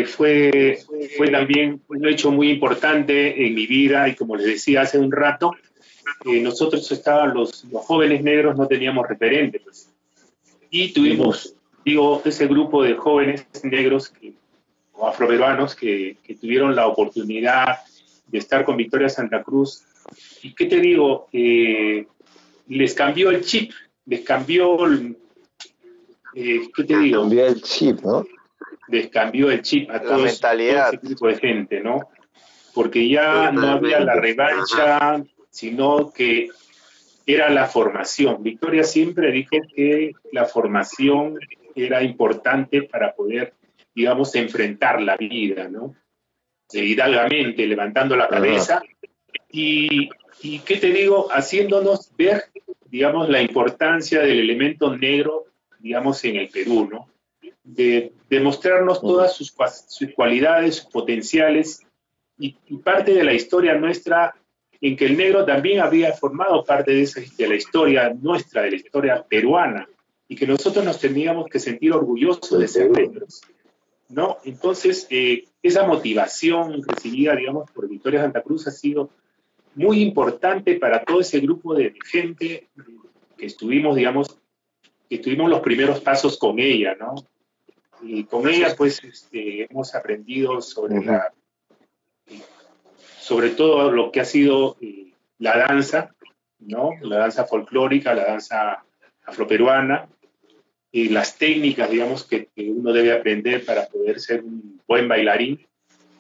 fue, 0.07 0.79
fue 1.17 1.31
también 1.31 1.81
un 1.87 2.09
hecho 2.09 2.33
muy 2.33 2.51
importante 2.51 3.47
en 3.47 3.55
mi 3.55 3.67
vida 3.67 4.09
y 4.09 4.17
como 4.17 4.35
les 4.35 4.47
decía 4.47 4.81
hace 4.83 4.99
un 4.99 5.13
rato, 5.13 5.53
nosotros 6.25 6.91
estábamos, 6.91 7.35
los, 7.35 7.65
los, 7.73 7.85
jóvenes 7.85 8.23
negros 8.23 8.57
no 8.57 8.67
teníamos 8.67 9.09
referentes. 9.09 9.63
Pues. 9.63 9.91
Y 10.71 10.93
tuvimos, 10.93 11.55
digo, 11.85 12.23
ese 12.25 12.47
grupo 12.47 12.83
de 12.83 12.95
jóvenes 12.95 13.47
negros 13.63 14.13
o 14.93 15.07
afroperuanos 15.07 15.75
que, 15.75 16.17
que, 16.23 16.35
tuvieron 16.35 16.77
la 16.77 16.87
oportunidad 16.87 17.79
de 18.27 18.39
estar 18.39 18.65
con 18.65 18.77
Victoria 18.77 19.09
Santa 19.09 19.43
Cruz. 19.43 19.85
¿Y 20.43 20.55
qué 20.55 20.67
te 20.67 20.81
digo? 20.81 21.29
Eh, 21.33 22.07
les 22.69 22.95
cambió 22.95 23.31
el 23.31 23.43
chip, 23.43 23.73
les 24.07 24.21
cambió 24.21 24.87
el, 24.87 25.17
eh, 26.35 26.69
¿qué 26.75 26.85
te 26.85 26.97
digo? 26.99 27.23
Cambió 27.23 27.47
el 27.47 27.63
chip, 27.63 28.01
¿no? 28.03 28.25
Les 28.89 29.09
cambió 29.09 29.51
el 29.51 29.63
chip 29.63 29.91
a 29.91 30.01
todos, 30.01 30.25
ese 30.27 30.99
tipo 30.99 31.27
de 31.27 31.37
gente, 31.37 31.81
¿no? 31.81 32.09
Porque 32.75 33.09
ya 33.09 33.51
no 33.53 33.69
había 33.69 34.01
la 34.01 34.15
revancha, 34.15 35.23
sino 35.51 36.13
que 36.13 36.49
era 37.27 37.51
la 37.51 37.67
formación. 37.67 38.43
Victoria 38.43 38.85
siempre 38.85 39.31
dijo 39.33 39.57
que 39.75 40.13
la 40.33 40.47
formación 40.47 41.39
era 41.75 42.03
importante 42.03 42.83
para 42.83 43.15
poder, 43.15 43.55
digamos, 43.95 44.35
enfrentar 44.35 45.01
la 45.03 45.17
vida, 45.17 45.69
¿no? 45.69 45.95
Hidalgamente, 46.73 47.67
levantando 47.67 48.17
la 48.17 48.29
cabeza. 48.29 48.83
Y, 49.51 50.09
y, 50.43 50.61
¿qué 50.61 50.77
te 50.77 50.93
digo? 50.93 51.29
Haciéndonos 51.31 52.13
ver, 52.17 52.45
digamos, 52.87 53.29
la 53.29 53.43
importancia 53.43 54.21
del 54.21 54.41
elemento 54.41 54.97
negro, 54.97 55.47
digamos, 55.81 56.25
en 56.25 56.37
el 56.37 56.49
Perú, 56.49 56.89
¿no? 56.91 57.11
de, 57.75 58.13
mostrarnos 58.43 59.01
todas 59.01 59.35
sus, 59.35 59.55
sus, 59.89 60.15
cualidades, 60.15 60.77
sus 60.77 60.87
potenciales 60.87 61.87
y, 62.39 62.53
parte 62.79 63.13
de 63.13 63.25
la 63.25 63.35
historia 63.35 63.75
nuestra 63.75 64.35
en 64.81 64.97
que 64.97 65.07
el 65.07 65.17
negro 65.17 65.45
también 65.45 65.81
había 65.81 66.13
formado 66.13 66.65
parte 66.65 66.93
de, 66.93 67.03
esa, 67.03 67.21
de 67.21 67.49
la 67.49 67.55
historia 67.55 68.15
nuestra, 68.19 68.63
de 68.63 68.71
la 68.71 68.77
historia 68.77 69.25
peruana, 69.29 69.89
y 70.27 70.37
que 70.37 70.47
nosotros 70.47 70.85
nos 70.85 70.99
teníamos 71.01 71.49
que 71.49 71.59
sentir 71.59 71.93
orgullosos 71.93 72.59
de 72.59 72.69
ser 72.69 72.91
negros. 72.91 73.43
¿no? 74.09 74.39
Entonces, 74.45 75.07
eh, 75.11 75.45
esa 75.63 75.87
motivación 75.87 76.83
recibida, 76.87 77.35
digamos, 77.35 77.71
por 77.71 77.89
Victoria 77.89 78.23
Santa 78.23 78.43
Cruz 78.43 78.67
ha 78.67 78.71
sido 78.71 79.11
muy 79.75 80.03
importante 80.03 80.77
para 80.77 81.05
todo 81.05 81.21
ese 81.21 81.41
grupo 81.41 81.75
de 81.75 81.95
gente 82.05 82.69
que 83.37 83.47
estuvimos, 83.47 83.97
digamos, 83.97 84.39
que 85.09 85.19
tuvimos 85.19 85.51
los 85.51 85.61
primeros 85.61 86.01
pasos 86.01 86.39
con 86.39 86.59
ella, 86.59 86.97
¿no? 86.99 87.15
Y 88.03 88.25
con 88.25 88.49
ella, 88.49 88.75
pues, 88.77 89.03
este, 89.05 89.65
hemos 89.65 89.95
aprendido 89.95 90.61
sobre 90.61 91.05
la, 91.05 91.33
sobre 93.21 93.51
todo 93.51 93.91
lo 93.93 94.11
que 94.11 94.21
ha 94.21 94.25
sido 94.25 94.77
eh, 94.81 95.13
la 95.39 95.59
danza, 95.59 96.15
¿no? 96.59 96.93
La 97.03 97.19
danza 97.19 97.45
folclórica, 97.45 98.15
la 98.15 98.25
danza 98.25 98.83
afroperuana, 99.25 100.09
y 100.93 101.09
las 101.11 101.37
técnicas, 101.37 101.91
digamos, 101.91 102.25
que, 102.25 102.49
uno 102.57 102.93
debe 102.93 103.13
aprender 103.13 103.65
para 103.65 103.87
poder 103.87 104.19
ser 104.19 104.43
un 104.43 104.81
buen 104.87 105.07
bailarín. 105.07 105.67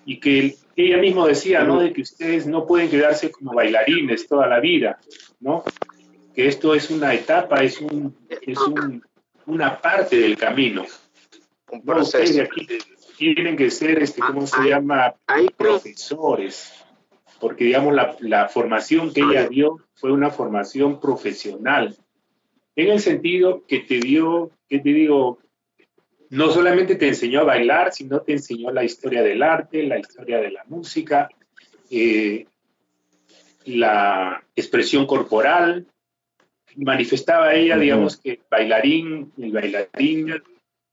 Y 0.04 0.18
que 0.18 0.56
ella 0.76 0.98
misma 0.98 1.26
decía, 1.26 1.64
¿no? 1.64 1.80
De 1.80 1.92
que 1.92 2.02
ustedes 2.02 2.46
no 2.46 2.66
pueden 2.66 2.88
quedarse 2.88 3.30
como 3.30 3.52
bailarines 3.52 4.28
toda 4.28 4.46
la 4.46 4.60
vida, 4.60 4.98
¿no? 5.40 5.64
Que 6.34 6.46
esto 6.46 6.74
es 6.74 6.90
una 6.90 7.14
etapa, 7.14 7.62
es, 7.62 7.80
un, 7.80 8.16
es 8.28 8.58
un, 8.58 9.02
una 9.46 9.80
parte 9.80 10.16
del 10.16 10.36
camino. 10.36 10.86
Un 11.70 11.82
proceso. 11.82 12.42
aquí 12.42 12.66
tienen 13.16 13.56
que 13.56 13.70
ser, 13.70 14.02
este, 14.02 14.20
¿cómo 14.20 14.46
se 14.46 14.68
llama? 14.68 15.14
Profesores. 15.56 16.72
Porque, 17.40 17.64
digamos, 17.64 17.94
la, 17.94 18.16
la 18.20 18.48
formación 18.48 19.12
que 19.12 19.22
ella 19.22 19.48
dio 19.48 19.78
fue 19.94 20.12
una 20.12 20.30
formación 20.30 21.00
profesional 21.00 21.96
en 22.76 22.88
el 22.88 23.00
sentido 23.00 23.64
que 23.66 23.80
te 23.80 24.00
dio, 24.00 24.50
que 24.68 24.78
te 24.78 24.90
digo, 24.90 25.38
no 26.30 26.50
solamente 26.50 26.94
te 26.96 27.08
enseñó 27.08 27.40
a 27.40 27.44
bailar, 27.44 27.92
sino 27.92 28.20
te 28.20 28.32
enseñó 28.32 28.70
la 28.70 28.84
historia 28.84 29.22
del 29.22 29.42
arte, 29.42 29.82
la 29.82 29.98
historia 29.98 30.40
de 30.40 30.50
la 30.50 30.64
música, 30.64 31.28
eh, 31.90 32.46
la 33.64 34.42
expresión 34.54 35.06
corporal. 35.06 35.86
Manifestaba 36.76 37.54
ella, 37.54 37.76
digamos, 37.76 38.16
que 38.16 38.40
bailarín, 38.48 39.32
el 39.36 39.52
bailarín, 39.52 40.42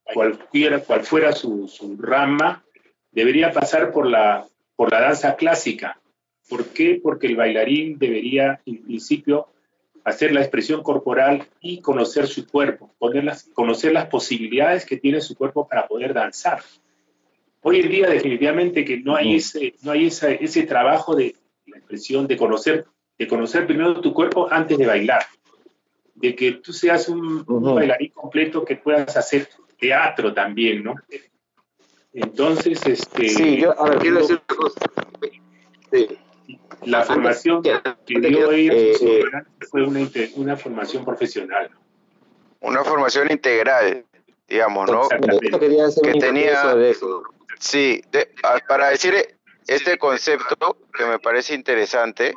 cualquiera, 0.04 0.80
cual 0.80 1.06
fuera 1.06 1.32
su, 1.34 1.68
su, 1.68 1.96
rama, 1.98 2.66
debería 3.12 3.52
pasar 3.52 3.92
por 3.92 4.08
la, 4.08 4.48
por 4.76 4.92
la 4.92 5.02
danza 5.02 5.36
clásica. 5.36 6.00
¿Por 6.50 6.66
qué? 6.68 7.00
Porque 7.02 7.28
el 7.28 7.36
bailarín 7.36 7.98
debería, 7.98 8.62
en 8.66 8.84
principio, 8.84 9.48
hacer 10.08 10.32
la 10.32 10.40
expresión 10.40 10.82
corporal 10.84 11.48
y 11.60 11.82
conocer 11.82 12.28
su 12.28 12.48
cuerpo, 12.48 12.90
conocer 13.54 13.92
las 13.92 14.06
posibilidades 14.06 14.86
que 14.86 14.96
tiene 14.96 15.20
su 15.20 15.36
cuerpo 15.36 15.68
para 15.68 15.86
poder 15.86 16.14
danzar. 16.14 16.62
Hoy 17.62 17.82
en 17.82 17.90
día 17.90 18.10
definitivamente 18.10 18.86
que 18.86 19.02
no 19.02 19.18
hay 19.18 19.36
ese, 19.36 19.76
no 19.82 19.92
hay 19.92 20.08
ese 20.08 20.64
trabajo 20.64 21.14
de 21.14 21.36
la 21.66 21.80
expresión, 21.80 22.26
de 22.26 22.38
conocer, 22.38 22.86
de 23.18 23.28
conocer 23.28 23.68
primero 23.68 24.00
tu 24.00 24.14
cuerpo 24.14 24.48
antes 24.50 24.78
de 24.78 24.86
bailar, 24.86 25.26
de 26.16 26.34
que 26.34 26.54
tú 26.54 26.72
seas 26.72 27.10
un, 27.10 27.44
bailarín 27.46 28.12
completo 28.12 28.64
que 28.64 28.78
puedas 28.78 29.18
hacer 29.18 29.50
teatro 29.78 30.34
también, 30.34 30.86
¿no? 30.86 30.96
Entonces, 32.14 32.80
este... 32.86 33.28
Sí, 33.28 33.58
yo, 33.58 33.78
a 33.78 33.90
ver, 33.90 34.00
quiero 34.00 34.20
decir 34.20 34.42
una 34.48 34.58
cosa. 34.58 34.80
Sí 35.92 36.18
la 36.84 37.04
formación 37.04 37.62
que 37.62 38.20
dio 38.20 38.52
ella 38.52 38.74
eh, 38.74 39.32
fue 39.70 39.84
una, 39.84 40.08
una, 40.36 40.58
formación 40.58 41.04
profesional. 41.04 41.70
Una 42.60 42.84
formación 42.84 43.32
integral, 43.32 44.06
digamos, 44.48 44.90
¿no? 44.90 45.08
que 45.10 46.14
tenía... 46.20 46.76
Sí, 47.60 48.04
para 48.68 48.90
decir 48.90 49.16
este 49.68 49.98
concepto 49.98 50.78
que 50.96 51.06
me 51.06 51.20
parece 51.20 51.56
interesante, 51.56 52.34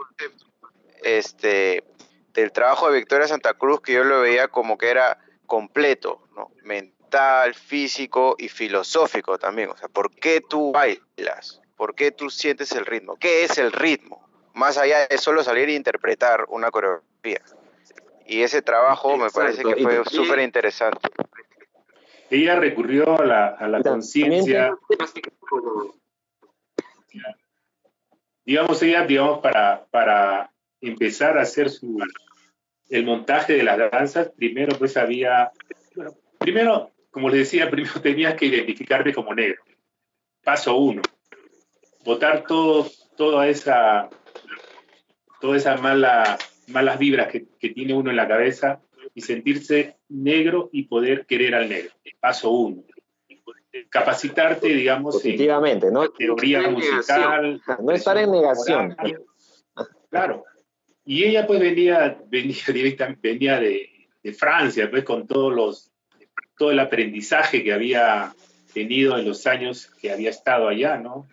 este, 1.02 1.84
del 2.32 2.52
trabajo 2.52 2.90
de 2.90 2.98
Victoria 2.98 3.28
Santa 3.28 3.54
Cruz, 3.54 3.80
que 3.80 3.92
yo 3.92 4.04
lo 4.04 4.22
veía 4.22 4.48
como 4.48 4.78
que 4.78 4.88
era 4.88 5.18
completo, 5.46 6.26
¿no? 6.34 6.50
mental, 6.62 7.54
físico 7.54 8.36
y 8.38 8.48
filosófico 8.48 9.38
también. 9.38 9.70
O 9.70 9.76
sea, 9.76 9.88
¿por 9.88 10.10
qué 10.14 10.40
tú 10.40 10.72
bailas? 10.72 11.60
¿Por 11.76 11.94
qué 11.94 12.10
tú 12.10 12.30
sientes 12.30 12.72
el 12.72 12.86
ritmo? 12.86 13.16
¿Qué 13.16 13.44
es 13.44 13.58
el 13.58 13.72
ritmo? 13.72 14.29
Más 14.54 14.78
allá 14.78 15.06
de 15.06 15.18
solo 15.18 15.42
salir 15.42 15.68
e 15.68 15.74
interpretar 15.74 16.46
una 16.48 16.70
coreografía. 16.70 17.40
Y 18.26 18.42
ese 18.42 18.62
trabajo 18.62 19.16
me 19.16 19.30
parece 19.30 19.62
que 19.62 19.82
fue 19.82 20.04
súper 20.04 20.40
interesante. 20.40 21.08
Ella 22.30 22.56
recurrió 22.56 23.20
a 23.20 23.24
la, 23.24 23.46
a 23.48 23.68
la 23.68 23.82
conciencia. 23.82 24.76
Digamos, 28.44 28.82
ella, 28.82 29.04
digamos, 29.04 29.40
para, 29.40 29.84
para 29.90 30.52
empezar 30.80 31.38
a 31.38 31.42
hacer 31.42 31.70
su, 31.70 31.98
el 32.88 33.04
montaje 33.04 33.54
de 33.54 33.62
las 33.62 33.78
danzas, 33.90 34.30
primero 34.36 34.76
pues 34.78 34.96
había, 34.96 35.50
bueno, 35.94 36.14
primero, 36.38 36.90
como 37.10 37.28
les 37.28 37.40
decía, 37.40 37.70
primero 37.70 37.94
tenías 38.02 38.34
que 38.34 38.46
identificarte 38.46 39.12
como 39.12 39.34
negro. 39.34 39.62
Paso 40.42 40.76
uno 40.76 41.02
botar 42.04 42.44
todo, 42.46 42.90
toda 43.16 43.48
esa, 43.48 44.08
todas 45.40 45.62
esas 45.62 45.80
mala, 45.80 46.38
malas 46.68 46.98
vibras 46.98 47.28
que, 47.28 47.40
tiene 47.70 47.94
uno 47.94 48.10
en 48.10 48.16
la 48.16 48.28
cabeza 48.28 48.80
y 49.14 49.20
sentirse 49.22 49.96
negro 50.08 50.70
y 50.72 50.84
poder 50.84 51.26
querer 51.26 51.54
al 51.54 51.68
negro. 51.68 51.90
Paso 52.20 52.50
uno. 52.50 52.82
Capacitarte, 53.88 54.68
digamos, 54.68 55.14
Positivamente, 55.14 55.90
¿no? 55.90 56.08
teoría 56.10 56.68
musical. 56.68 57.60
No 57.82 57.92
estar 57.92 58.18
en 58.18 58.32
negación. 58.32 58.96
Claro. 60.10 60.44
Y 61.04 61.24
ella 61.24 61.46
pues 61.46 61.60
venía, 61.60 62.20
venía, 62.28 62.56
venía 63.20 63.60
de, 63.60 64.08
de 64.22 64.32
Francia, 64.32 64.90
pues 64.90 65.04
con 65.04 65.26
todos 65.26 65.52
los, 65.52 65.90
todo 66.56 66.70
el 66.70 66.78
aprendizaje 66.78 67.64
que 67.64 67.72
había 67.72 68.34
tenido 68.72 69.18
en 69.18 69.26
los 69.26 69.46
años 69.46 69.90
que 70.00 70.12
había 70.12 70.30
estado 70.30 70.68
allá, 70.68 70.98
¿no? 70.98 71.26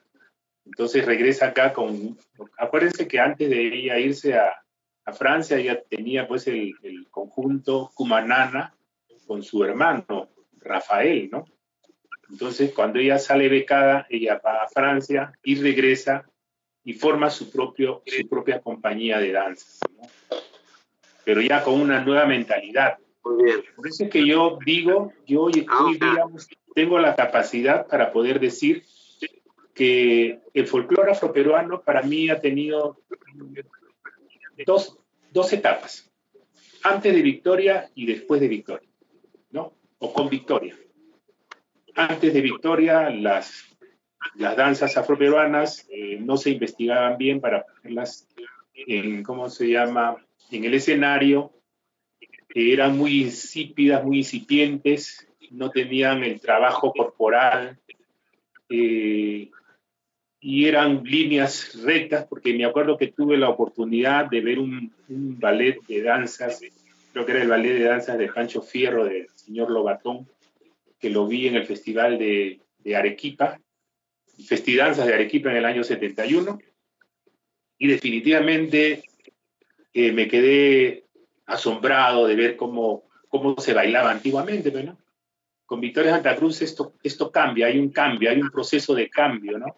Entonces 0.68 1.06
regresa 1.06 1.48
acá 1.48 1.74
con, 1.74 2.18
acuérdense 2.58 3.08
que 3.08 3.20
antes 3.20 3.50
de 3.50 3.68
ella 3.68 3.98
irse 4.00 4.36
a, 4.36 4.64
a 5.06 5.14
Francia, 5.14 5.58
ella 5.58 5.82
tenía 5.90 6.28
pues 6.28 6.48
el, 6.48 6.76
el, 6.84 7.08
conjunto 7.10 7.90
Cumanana 7.96 8.76
con 9.26 9.42
su 9.42 9.64
hermano 9.64 10.30
Rafael, 10.60 11.30
¿no? 11.32 11.46
Entonces 12.30 12.74
cuando 12.74 13.00
ella 13.00 13.18
sale 13.18 13.48
becada, 13.48 14.06
ella 14.10 14.42
va 14.46 14.64
a 14.64 14.68
Francia 14.68 15.32
y 15.44 15.56
regresa 15.56 16.30
y 16.84 16.94
forma 16.94 17.30
su, 17.30 17.50
propio, 17.50 18.04
su 18.06 18.28
propia 18.28 18.60
compañía 18.62 19.20
de 19.20 19.32
danza, 19.32 19.86
¿no? 19.96 20.08
Pero 21.24 21.42
ya 21.42 21.64
con 21.64 21.80
una 21.80 22.04
nueva 22.04 22.26
mentalidad. 22.26 22.98
Muy 23.24 23.44
bien. 23.44 23.64
Por 23.76 23.88
eso 23.88 24.06
es 24.06 24.10
que 24.10 24.26
yo 24.26 24.60
digo, 24.66 25.12
yo 25.26 25.44
hoy, 25.44 25.66
hoy 25.82 25.94
digamos, 25.94 26.48
tengo 26.76 27.00
la 27.00 27.16
capacidad 27.16 27.88
para 27.88 28.12
poder 28.12 28.40
decir 28.40 28.86
que 29.78 30.40
el 30.56 30.66
folclore 30.66 31.12
afroperuano 31.12 31.82
para 31.84 32.02
mí 32.02 32.30
ha 32.30 32.42
tenido 32.42 33.00
dos, 34.66 34.98
dos 35.32 35.54
etapas, 35.54 36.12
antes 36.84 37.14
de 37.14 37.22
Victoria 37.22 37.90
y 37.94 38.08
después 38.08 38.42
de 38.42 38.48
Victoria, 38.48 38.90
¿no? 39.52 39.74
O 40.00 40.12
con 40.12 40.30
Victoria. 40.30 40.76
Antes 41.94 42.34
de 42.34 42.42
Victoria, 42.42 43.12
las, 43.12 43.78
las 44.36 44.58
danzas 44.58 44.98
afroperuanas 44.98 45.88
eh, 45.90 46.18
no 46.20 46.38
se 46.38 46.50
investigaban 46.50 47.18
bien 47.18 47.40
para 47.40 47.64
ponerlas 47.64 48.28
en, 48.74 49.22
¿cómo 49.24 49.50
se 49.50 49.70
llama?, 49.70 50.18
en 50.50 50.64
el 50.64 50.74
escenario, 50.74 51.52
eran 52.56 52.98
muy 52.98 53.22
insípidas, 53.22 54.04
muy 54.04 54.20
incipientes, 54.20 55.28
no 55.52 55.70
tenían 55.70 56.24
el 56.24 56.40
trabajo 56.40 56.94
corporal, 56.94 57.80
eh, 58.70 59.52
y 60.50 60.66
eran 60.66 61.04
líneas 61.04 61.78
rectas, 61.84 62.26
porque 62.26 62.54
me 62.54 62.64
acuerdo 62.64 62.98
que 62.98 63.08
tuve 63.08 63.36
la 63.36 63.50
oportunidad 63.50 64.30
de 64.30 64.40
ver 64.40 64.60
un, 64.60 64.94
ballet 65.10 65.78
de 65.90 66.02
danzas, 66.02 66.62
creo 67.12 67.26
que 67.26 67.34
era 67.34 67.42
el 67.42 67.50
ballet 67.50 67.74
de 67.74 67.84
danzas 67.84 68.18
de 68.18 68.30
Pancho 68.30 68.62
Fierro, 68.62 69.04
del 69.04 69.28
señor 69.36 69.70
Lobatón, 69.70 70.26
que 71.02 71.10
lo 71.10 71.28
vi 71.28 71.48
en 71.48 71.56
el 71.56 71.66
Festival 71.66 72.18
de, 72.18 72.62
de 72.78 72.96
Arequipa, 72.96 73.60
Festidanzas 74.48 75.06
de 75.06 75.16
Arequipa 75.16 75.52
en 75.52 75.58
el 75.58 75.66
año 75.66 75.84
71, 75.84 76.58
y 77.78 77.88
definitivamente 77.88 79.04
eh, 79.94 80.14
me 80.14 80.30
quedé 80.30 81.04
asombrado 81.46 82.26
de 82.26 82.36
ver 82.36 82.56
cómo, 82.56 83.04
cómo 83.28 83.60
se 83.60 83.74
bailaba 83.74 84.12
antiguamente, 84.12 84.72
¿no? 84.72 84.98
con 85.66 85.82
Victoria 85.82 86.12
Santa 86.12 86.38
Cruz 86.38 86.62
esto, 86.62 86.94
esto 87.04 87.30
cambia, 87.30 87.68
hay 87.68 87.78
un 87.80 87.90
cambio, 87.90 88.30
hay 88.30 88.40
un 88.40 88.50
proceso 88.50 88.96
de 88.96 89.10
cambio, 89.10 89.60
¿no? 89.60 89.76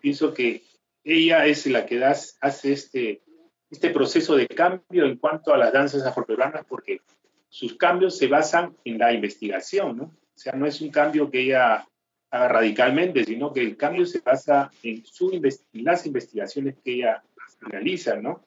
Pienso 0.00 0.34
que 0.34 0.62
ella 1.04 1.46
es 1.46 1.66
la 1.66 1.86
que 1.86 1.98
da, 1.98 2.10
hace 2.40 2.72
este, 2.72 3.22
este 3.70 3.90
proceso 3.90 4.36
de 4.36 4.46
cambio 4.46 5.06
en 5.06 5.16
cuanto 5.16 5.54
a 5.54 5.58
las 5.58 5.72
danzas 5.72 6.04
afroperuanas 6.04 6.64
porque 6.66 7.00
sus 7.48 7.76
cambios 7.76 8.16
se 8.16 8.28
basan 8.28 8.76
en 8.84 8.98
la 8.98 9.12
investigación, 9.12 9.96
¿no? 9.96 10.04
O 10.04 10.38
sea, 10.42 10.52
no 10.52 10.66
es 10.66 10.80
un 10.80 10.90
cambio 10.90 11.30
que 11.30 11.40
ella 11.42 11.86
haga 12.30 12.48
radicalmente, 12.48 13.24
sino 13.24 13.52
que 13.52 13.60
el 13.60 13.76
cambio 13.76 14.06
se 14.06 14.20
basa 14.20 14.70
en, 14.82 15.04
su 15.04 15.30
las 15.72 16.06
investigaciones 16.06 16.76
que 16.82 16.94
ella 16.94 17.22
realiza, 17.60 18.16
¿no? 18.16 18.46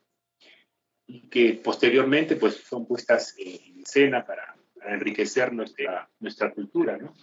Y 1.06 1.28
que 1.30 1.60
posteriormente 1.64 2.38
pues 2.38 2.56
son 2.56 2.88
puestas 2.88 3.36
en 3.38 3.82
escena 3.82 4.26
para, 4.26 4.56
enriquecer 4.86 5.54
nuestra, 5.54 6.10
nuestra 6.20 6.52
cultura, 6.52 6.98
¿no? 6.98 7.14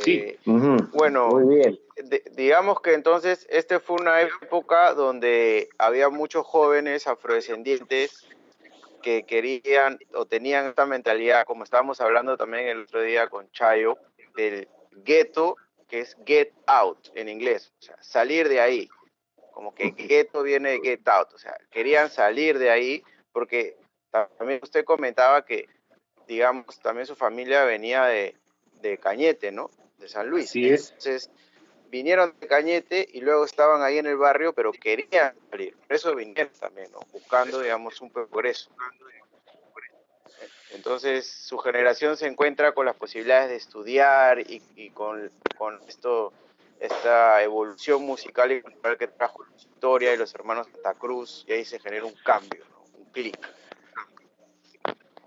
Sí. 0.00 0.18
Eh, 0.18 0.38
bueno, 0.92 1.28
Muy 1.28 1.56
bien. 1.56 1.80
digamos 2.32 2.80
que 2.80 2.94
entonces 2.94 3.46
esta 3.50 3.80
fue 3.80 3.96
una 4.00 4.20
época 4.22 4.94
donde 4.94 5.68
había 5.78 6.08
muchos 6.08 6.46
jóvenes 6.46 7.06
afrodescendientes 7.06 8.26
que 9.02 9.24
querían 9.24 9.98
o 10.14 10.26
tenían 10.26 10.66
esta 10.66 10.86
mentalidad, 10.86 11.44
como 11.46 11.64
estábamos 11.64 12.00
hablando 12.00 12.36
también 12.36 12.68
el 12.68 12.82
otro 12.82 13.02
día 13.02 13.28
con 13.28 13.50
Chayo, 13.50 13.96
del 14.36 14.68
ghetto, 15.04 15.56
que 15.88 16.00
es 16.00 16.16
get 16.24 16.52
out 16.66 17.08
en 17.14 17.28
inglés, 17.28 17.72
o 17.80 17.82
sea, 17.82 17.96
salir 18.00 18.48
de 18.48 18.60
ahí. 18.60 18.88
Como 19.52 19.74
que 19.74 19.90
ghetto 19.90 20.42
viene 20.42 20.70
de 20.70 20.80
get 20.80 21.08
out, 21.08 21.32
o 21.34 21.38
sea, 21.38 21.56
querían 21.70 22.10
salir 22.10 22.58
de 22.58 22.70
ahí 22.70 23.02
porque 23.32 23.76
también 24.10 24.60
usted 24.62 24.84
comentaba 24.84 25.44
que, 25.44 25.68
digamos, 26.26 26.78
también 26.80 27.06
su 27.06 27.14
familia 27.14 27.64
venía 27.64 28.04
de, 28.04 28.36
de 28.80 28.98
Cañete, 28.98 29.52
¿no? 29.52 29.70
De 29.98 30.08
San 30.08 30.28
Luis. 30.28 30.54
Es. 30.56 30.90
Entonces, 30.90 31.30
vinieron 31.90 32.34
de 32.40 32.46
Cañete 32.46 33.08
y 33.12 33.20
luego 33.20 33.44
estaban 33.44 33.82
ahí 33.82 33.98
en 33.98 34.06
el 34.06 34.16
barrio, 34.16 34.52
pero 34.52 34.72
querían 34.72 35.34
salir. 35.50 35.76
Por 35.76 35.96
eso 35.96 36.14
vinieron 36.14 36.52
también, 36.58 36.90
¿no? 36.92 37.00
Buscando, 37.12 37.60
digamos, 37.60 38.00
un 38.00 38.10
progreso. 38.10 38.70
Entonces, 40.72 41.26
su 41.26 41.58
generación 41.58 42.16
se 42.16 42.26
encuentra 42.26 42.72
con 42.72 42.86
las 42.86 42.94
posibilidades 42.94 43.50
de 43.50 43.56
estudiar 43.56 44.38
y, 44.40 44.90
con, 44.90 45.30
con, 45.58 45.80
esto, 45.88 46.32
esta 46.78 47.42
evolución 47.42 48.02
musical 48.02 48.52
y 48.52 48.62
cultural 48.62 48.96
que 48.96 49.08
trajo 49.08 49.44
la 49.44 49.56
historia 49.56 50.14
y 50.14 50.16
los 50.16 50.32
hermanos 50.34 50.68
Santa 50.72 50.94
Cruz, 50.94 51.44
y 51.48 51.52
ahí 51.52 51.64
se 51.64 51.80
genera 51.80 52.04
un 52.04 52.14
cambio, 52.24 52.64
¿no? 52.70 52.84
un 52.98 53.04
clic. 53.06 53.38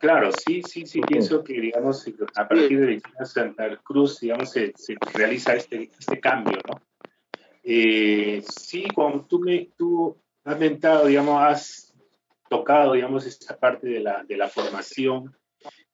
Claro, 0.04 0.32
sí, 0.34 0.62
sí, 0.63 0.86
sí, 0.86 1.00
pienso 1.00 1.42
que, 1.42 1.62
digamos, 1.62 2.06
a 2.36 2.46
partir 2.46 2.78
de 2.78 3.02
Santa 3.24 3.74
Cruz, 3.78 4.20
digamos, 4.20 4.52
se, 4.52 4.74
realiza 5.13 5.56
este, 5.56 5.92
este 5.98 6.20
cambio, 6.20 6.60
¿no? 6.68 6.82
Eh, 7.63 8.44
sí, 8.46 8.86
cuando 8.94 9.24
tú, 9.24 9.39
me, 9.39 9.70
tú 9.78 10.22
has 10.44 10.60
mentado, 10.60 11.06
digamos, 11.06 11.42
has 11.42 11.94
tocado, 12.50 12.92
digamos, 12.92 13.26
esta 13.26 13.58
parte 13.58 13.88
de 13.88 14.02
la, 14.02 14.26
de 14.26 14.36
la 14.36 14.50
formación 14.50 15.34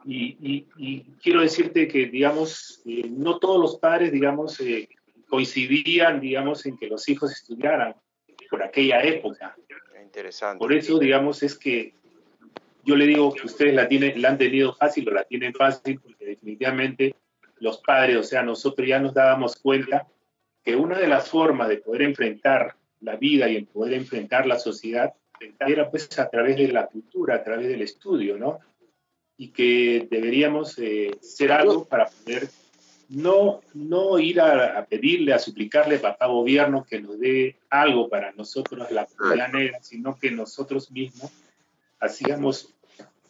y, 0.04 0.66
y, 0.76 1.04
quiero 1.22 1.42
decirte 1.42 1.88
que, 1.88 2.08
digamos, 2.08 2.82
eh, 2.86 3.08
no 3.12 3.38
todos 3.38 3.62
los 3.62 3.78
padres, 3.78 4.12
digamos, 4.12 4.60
eh, 4.60 4.90
coincidían, 5.28 6.20
digamos, 6.20 6.66
en 6.66 6.78
que 6.78 6.88
los 6.88 7.08
hijos 7.10 7.32
estudiaran 7.32 7.94
por 8.50 8.64
aquella 8.64 9.04
época. 9.04 9.56
Interesante. 10.02 10.58
Por 10.58 10.74
eso, 10.74 10.98
digamos, 10.98 11.44
es 11.44 11.56
que 11.56 11.94
yo 12.84 12.96
le 12.96 13.06
digo 13.06 13.34
que 13.34 13.46
ustedes 13.46 13.74
la, 13.74 13.88
tienen, 13.88 14.22
la 14.22 14.30
han 14.30 14.38
tenido 14.38 14.74
fácil 14.74 15.08
o 15.10 15.12
la 15.12 15.24
tienen 15.24 15.54
fácil 15.54 16.00
porque 16.00 16.26
definitivamente 16.26 17.16
los 17.60 17.80
padres, 17.80 18.18
o 18.18 18.24
sea, 18.24 18.44
nosotros 18.44 18.88
ya 18.88 19.00
nos 19.00 19.14
dábamos 19.14 19.56
cuenta 19.58 20.08
que 20.64 20.76
una 20.76 20.98
de 20.98 21.08
las 21.08 21.30
formas 21.30 21.70
de 21.70 21.78
poder 21.78 22.04
enfrentar 22.04 22.76
la 23.02 23.16
vida 23.16 23.50
y 23.50 23.64
poder 23.66 23.94
enfrentar 23.94 24.46
la 24.46 24.60
sociedad 24.60 25.14
era 25.60 25.90
pues 25.90 26.18
a 26.20 26.30
través 26.30 26.58
de 26.58 26.68
la 26.68 26.88
cultura, 26.88 27.36
a 27.36 27.44
través 27.44 27.68
del 27.68 27.82
estudio, 27.82 28.38
¿no? 28.38 28.60
Y 29.38 29.50
que 29.50 30.08
deberíamos 30.10 30.78
eh, 30.80 31.12
ser 31.22 31.52
algo 31.52 31.86
para 31.86 32.08
poder 32.08 32.50
no, 33.10 33.62
no 33.74 34.20
ir 34.20 34.40
a, 34.42 34.86
pedirle, 34.86 35.34
a 35.34 35.40
suplicarle 35.40 35.96
a 35.96 36.02
papá 36.02 36.28
gobierno 36.28 36.86
que 36.88 37.02
nos 37.02 37.20
dé 37.20 37.56
algo 37.70 38.10
para 38.10 38.32
nosotros, 38.34 38.92
la 38.92 39.06
comunidad 39.06 39.52
negra, 39.52 39.80
sino 39.82 40.18
que 40.18 40.30
nosotros 40.30 40.92
mismos 40.92 41.32
hacíamos 42.00 42.76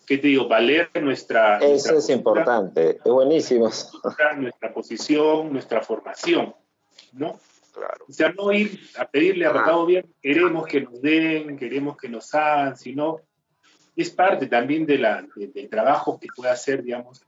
¿qué 0.09 0.17
te 0.17 0.27
digo? 0.27 0.47
Valer 0.47 0.89
nuestra... 1.03 1.59
Eso 1.59 1.99
es 1.99 2.09
importante, 2.09 2.97
es 3.05 3.11
buenísimo. 3.11 3.69
Nuestra, 4.37 4.73
posición, 4.73 5.53
nuestra 5.53 5.83
formación, 5.83 6.55
¿no? 7.13 7.39
Claro. 7.71 8.05
O 8.09 8.11
sea, 8.11 8.33
no 8.33 8.51
ir 8.51 8.89
a 8.97 9.05
pedirle 9.05 9.45
a 9.45 9.53
papá 9.53 9.73
gobierno, 9.73 10.09
queremos 10.19 10.65
que 10.65 10.81
nos 10.81 10.99
den, 10.99 11.57
queremos 11.57 11.95
que 11.95 12.09
nos 12.09 12.33
hagan, 12.33 12.75
sino 12.75 13.21
es 13.95 14.09
parte 14.09 14.47
también 14.47 14.87
de 14.87 14.97
la, 14.97 15.27
del 15.35 15.69
trabajo 15.69 16.19
que 16.19 16.27
puede 16.35 16.49
hacer, 16.49 16.81
digamos, 16.81 17.21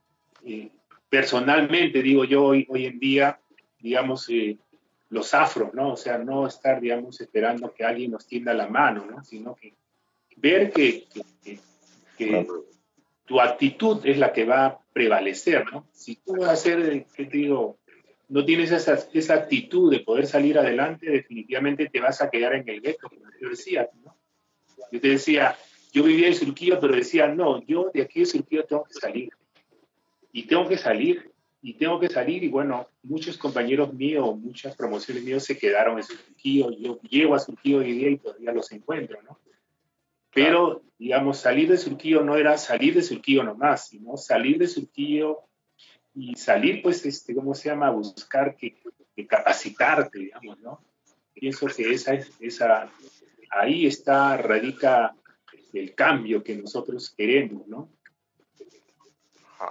eh, 0.44 0.72
personalmente, 1.08 2.02
digo 2.02 2.26
yo, 2.26 2.46
hoy, 2.46 2.66
hoy 2.68 2.88
en 2.88 2.98
día, 2.98 3.40
digamos, 3.80 4.28
eh, 4.32 4.58
los 5.10 5.36
afros, 5.36 5.72
¿no? 5.76 5.94
O 5.94 5.98
sea, 5.98 6.18
no 6.18 6.48
estar, 6.48 6.82
digamos, 6.82 7.22
esperando 7.22 7.72
que 7.76 7.86
alguien 7.86 8.10
nos 8.10 8.26
tienda 8.26 8.56
la 8.56 8.68
mano, 8.68 9.06
¿no? 9.06 9.24
Sino 9.24 9.54
que 9.54 9.76
ver 10.38 10.72
que, 10.72 11.06
que, 12.18 12.48
tu 13.26 13.40
actitud 13.40 14.06
es 14.06 14.18
la 14.18 14.34
que 14.34 14.46
va 14.46 14.66
a 14.66 14.80
prevalecer, 14.92 15.66
¿no? 15.72 15.88
Si 15.94 16.16
tú 16.18 16.36
vas 16.38 16.50
a 16.50 16.56
ser, 16.56 17.06
¿qué 17.16 17.26
te 17.26 17.38
digo? 17.38 17.78
No 18.28 18.44
tienes 18.46 18.72
esa, 18.72 19.00
esa 19.14 19.34
actitud 19.36 19.92
de 19.92 20.02
poder 20.02 20.28
salir 20.28 20.58
adelante, 20.58 21.10
definitivamente 21.10 21.90
te 21.90 22.00
vas 22.00 22.22
a 22.22 22.30
quedar 22.30 22.56
en 22.56 22.68
el 22.68 22.82
gueto, 22.82 23.10
como 23.10 23.30
te 23.40 23.48
decía, 23.48 23.90
¿no? 24.04 24.16
Yo 24.92 25.00
te 25.00 25.08
decía, 25.08 25.58
yo 25.94 26.04
vivía 26.04 26.28
en 26.28 26.36
Surquillo, 26.36 26.80
pero 26.80 26.96
decía, 26.96 27.28
no, 27.28 27.66
yo 27.66 27.90
de 27.94 28.02
aquí 28.02 28.22
de 28.22 28.26
Surquillo 28.26 28.66
tengo 28.66 28.84
que 28.84 28.94
salir. 28.94 29.30
Y 30.34 30.44
tengo 30.44 30.68
que 30.68 30.78
salir, 30.78 31.32
y 31.62 31.74
tengo 31.74 32.00
que 32.00 32.10
salir, 32.10 32.44
y 32.44 32.48
bueno, 32.48 32.88
muchos 33.04 33.38
compañeros 33.38 33.94
míos, 33.94 34.38
muchas 34.38 34.76
promociones 34.76 35.24
míos 35.24 35.44
se 35.44 35.58
quedaron 35.58 35.98
en 35.98 36.04
Surquillo, 36.04 36.72
yo 36.72 37.00
llego 37.02 37.36
a 37.36 37.40
Surquillo 37.40 37.80
hoy 37.80 37.92
día 37.94 38.10
y 38.10 38.18
todavía 38.18 38.52
los 38.52 38.72
encuentro, 38.72 39.22
¿no? 39.22 39.40
Pero, 40.34 40.84
digamos, 40.98 41.40
salir 41.40 41.70
de 41.70 41.78
Surquillo 41.78 42.24
no 42.24 42.38
era 42.38 42.58
salir 42.58 42.94
de 42.94 43.04
Surquillo 43.04 43.44
nomás, 43.44 43.88
sino 43.88 44.18
salir 44.18 44.58
de 44.58 44.68
Surquillo 44.68 45.42
y 46.14 46.36
salir, 46.36 46.82
pues, 46.82 47.06
este, 47.06 47.36
¿cómo 47.36 47.54
se 47.54 47.70
llama? 47.70 47.90
Buscar 47.90 48.56
que, 48.56 48.82
capacitarte, 49.28 50.20
digamos, 50.20 50.60
¿no? 50.60 50.82
Pienso 51.34 51.68
que 51.68 51.92
esa, 51.92 52.14
esa, 52.40 52.90
ahí 53.52 53.86
está, 53.86 54.36
radica 54.38 55.16
el 55.74 55.94
cambio 55.96 56.44
que 56.44 56.56
nosotros 56.56 57.14
queremos, 57.16 57.68
¿no? 57.68 57.90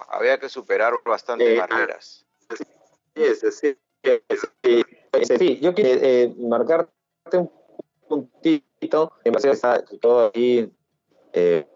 había 0.08 0.38
que 0.38 0.48
superar 0.48 0.94
bastantes 1.04 1.48
eh, 1.48 1.58
barreras. 1.58 2.24
Sí, 2.56 2.64
sí, 3.34 3.76
sí, 5.38 5.58
yo 5.60 5.74
quiero 5.74 6.00
eh, 6.02 6.34
marcarte 6.38 6.92
un 7.32 7.50
puntito 8.10 9.12
en 9.24 9.32
base 9.32 9.50
a 9.62 9.84
todo 10.00 10.32
ahí, 10.34 10.68
eh, 11.32 11.66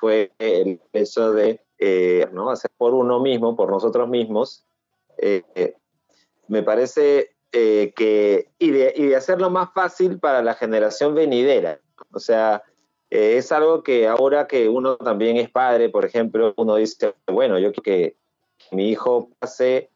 fue 0.00 0.32
el 0.38 0.80
hecho 0.92 1.32
de 1.32 1.60
eh, 1.78 2.26
¿no? 2.32 2.50
hacer 2.50 2.70
por 2.76 2.94
uno 2.94 3.20
mismo, 3.20 3.54
por 3.54 3.70
nosotros 3.70 4.08
mismos. 4.08 4.64
Eh, 5.18 5.42
me 6.48 6.62
parece 6.62 7.36
eh, 7.52 7.92
que, 7.94 8.50
y 8.58 8.70
de, 8.70 8.94
y 8.96 9.06
de 9.06 9.16
hacerlo 9.16 9.50
más 9.50 9.70
fácil 9.74 10.18
para 10.18 10.42
la 10.42 10.54
generación 10.54 11.14
venidera. 11.14 11.80
O 12.12 12.18
sea, 12.18 12.62
es 13.10 13.52
algo 13.52 13.82
que 13.82 14.08
ahora 14.08 14.46
que 14.46 14.68
uno 14.68 14.96
también 14.96 15.36
es 15.36 15.50
padre, 15.50 15.90
por 15.90 16.04
ejemplo, 16.04 16.54
uno 16.56 16.76
dice, 16.76 17.14
bueno, 17.26 17.58
yo 17.58 17.72
quiero 17.72 17.82
que 17.82 18.16
mi 18.72 18.88
hijo 18.88 19.30
pase 19.38 19.90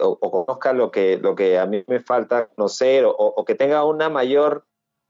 o, 0.00 0.18
conozca 0.18 0.72
lo 0.72 0.90
que, 0.90 1.18
lo 1.18 1.34
que 1.34 1.58
a 1.58 1.66
mí 1.66 1.84
me 1.86 2.00
falta 2.00 2.46
conocer 2.48 3.04
o 3.06 3.44
que 3.44 3.54
tenga 3.54 3.84
una 3.84 4.08
mayor 4.08 4.64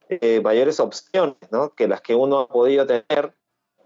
eh, 0.09 0.41
mayores 0.41 0.79
opciones 0.81 1.37
¿no? 1.51 1.71
que 1.75 1.89
las 1.89 2.01
que 2.01 2.15
uno 2.15 2.41
ha 2.41 2.49
podido 2.49 2.87
tener, 2.87 3.35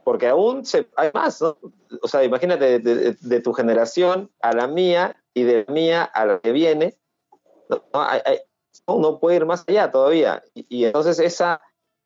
porque 0.05 0.29
aún 0.29 0.64
se, 0.64 0.89
hay 0.97 1.11
más, 1.14 1.41
¿no? 1.41 1.59
O 2.03 2.09
sea, 2.09 2.25
imagínate 2.25 2.79
de, 2.79 3.41
tu 3.41 3.53
generación 3.53 4.31
a 4.41 4.53
la 4.53 4.66
mía 4.66 5.16
y 5.35 5.45
de 5.45 5.64
la 5.66 5.73
mía 5.73 6.05
a 6.05 6.27
la 6.27 6.41
que 6.41 6.53
viene, 6.53 6.97
¿no? 7.68 7.83
uno 8.87 9.18
puede 9.18 9.37
ir 9.37 9.47
más 9.47 9.64
allá 9.66 9.91
todavía. 9.91 10.43
Y, 10.55 10.85
entonces 10.85 11.18
esa, 11.18 11.61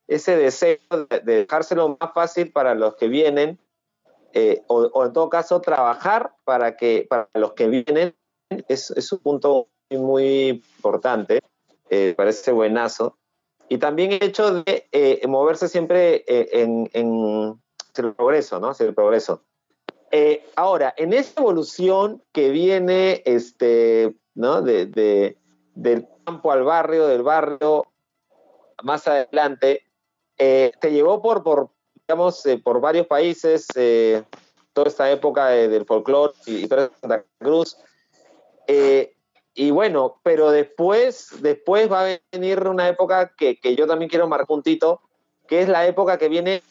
ese 0.07 0.37
deseo 0.37 0.77
de, 1.09 1.19
dejárselo 1.19 1.97
más 1.99 2.13
fácil 2.13 2.51
para 2.51 2.75
los 2.75 2.95
que 2.95 3.07
vienen, 3.07 3.59
eh, 4.33 4.63
o, 4.67 5.05
en 5.05 5.13
todo 5.13 5.29
caso 5.29 5.61
trabajar 5.61 6.35
para 6.43 6.75
que 6.75 7.05
para 7.09 7.29
los 7.33 7.53
que 7.53 7.67
vienen, 7.67 8.15
es, 8.67 8.91
es 8.91 9.11
un 9.11 9.19
punto 9.19 9.67
muy, 9.89 9.99
muy 9.99 10.47
importante, 10.49 11.39
eh, 11.89 12.13
parece 12.17 12.51
buenazo. 12.51 13.17
Y 13.69 13.77
también 13.77 14.11
el 14.11 14.23
hecho 14.23 14.63
de 14.63 14.87
eh, 14.91 15.25
moverse 15.27 15.67
siempre 15.67 16.23
eh, 16.27 16.49
en, 16.51 16.89
el 17.97 18.13
progreso, 18.13 18.59
¿no? 18.59 18.69
Hacia 18.69 18.85
el 18.85 18.93
progreso. 18.93 19.41
Eh, 20.11 20.45
ahora, 20.55 20.93
en 20.97 21.13
esa 21.13 21.41
evolución 21.41 22.23
que 22.31 22.49
viene 22.49 23.21
este, 23.25 24.15
¿no? 24.33 24.61
de, 24.61 25.37
del 25.73 26.07
campo 26.23 26.51
al 26.51 26.63
barrio, 26.63 27.07
del 27.07 27.23
barrio 27.23 27.85
más 28.83 29.07
adelante, 29.07 29.83
eh, 30.37 30.71
te 30.79 30.91
llevó 30.91 31.21
por, 31.21 31.43
por 31.43 31.69
digamos, 32.07 32.45
eh, 32.45 32.61
por 32.63 32.79
varios 32.79 33.07
países, 33.07 33.67
toda 34.73 34.87
esta 34.87 35.09
época 35.09 35.47
del 35.47 35.85
folclore 35.85 36.33
y, 36.45 36.65
y 36.65 36.67
Santa 36.67 37.23
Cruz. 37.39 37.77
Y 39.57 39.71
bueno, 39.71 40.19
pero 40.21 40.51
después, 40.51 41.29
después 41.39 41.89
va 41.89 42.01
a 42.01 42.19
venir 42.33 42.67
una 42.67 42.89
época 42.89 43.33
que, 43.37 43.57
yo 43.75 43.87
también 43.87 44.09
quiero 44.09 44.27
marcar 44.27 44.47
puntito, 44.47 45.01
que 45.47 45.61
es 45.61 45.69
la 45.69 45.87
época 45.87 46.17
que 46.17 46.27
viene 46.27 46.61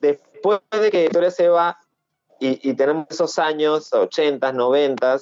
después 0.00 0.60
de 0.72 0.90
que 0.90 1.02
Victoria 1.02 1.30
se 1.30 1.48
va 1.48 1.78
y, 2.40 2.74
tenemos 2.74 3.06
esos 3.10 3.38
años, 3.38 3.92
80, 3.92 4.52
90, 4.52 5.20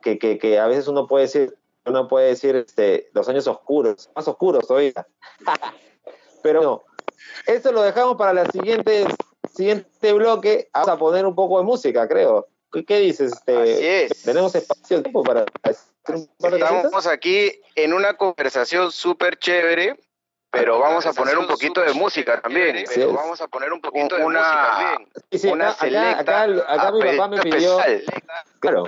que, 0.00 0.18
que, 0.18 0.58
a 0.58 0.68
veces 0.68 0.88
uno 0.88 1.06
puede 1.06 1.24
decir, 1.24 1.58
uno 1.84 2.08
puede 2.08 2.28
decir 2.28 2.56
este, 2.56 3.10
los 3.12 3.28
años 3.28 3.46
oscuros, 3.46 4.08
más 4.14 4.26
oscuros 4.26 4.66
todavía. 4.66 5.06
Pero 6.42 6.62
no, 6.62 6.82
eso 7.46 7.72
lo 7.72 7.82
dejamos 7.82 8.16
para 8.16 8.32
la 8.32 8.46
siguiente, 8.46 9.04
siguiente 9.52 10.12
bloque. 10.12 10.70
Vamos 10.72 10.88
a 10.88 10.98
poner 10.98 11.26
un 11.26 11.34
poco 11.34 11.58
de 11.58 11.64
música, 11.64 12.06
creo. 12.08 12.46
¿Qué, 12.72 13.00
dices? 13.00 13.32
Este, 13.46 14.08
Tenemos 14.24 14.54
espacio 14.54 15.02
tiempo 15.02 15.22
para 15.22 15.44
Estamos 16.38 17.06
aquí 17.06 17.60
en 17.74 17.92
una 17.92 18.16
conversación 18.16 18.90
súper 18.92 19.38
chévere 19.38 19.96
pero 20.50 20.78
vamos 20.78 21.04
a 21.04 21.12
poner 21.12 21.36
un 21.36 21.46
poquito 21.46 21.82
de 21.82 21.92
música 21.92 22.40
también. 22.40 22.84
Pero 22.94 23.12
vamos 23.12 23.40
a 23.40 23.48
poner 23.48 23.72
un 23.72 23.80
poquito 23.80 24.16
de 24.16 24.24
una, 24.24 24.40
música 24.40 24.70
también. 24.70 25.10
Sí, 25.30 25.38
sí, 25.38 25.48
una 25.48 25.70
acá, 25.70 26.18
acá, 26.18 26.42
acá, 26.66 26.92
mi 26.92 27.02
papá 27.02 27.28
me 27.28 27.42
pidió. 27.42 27.78
Claro. 28.60 28.84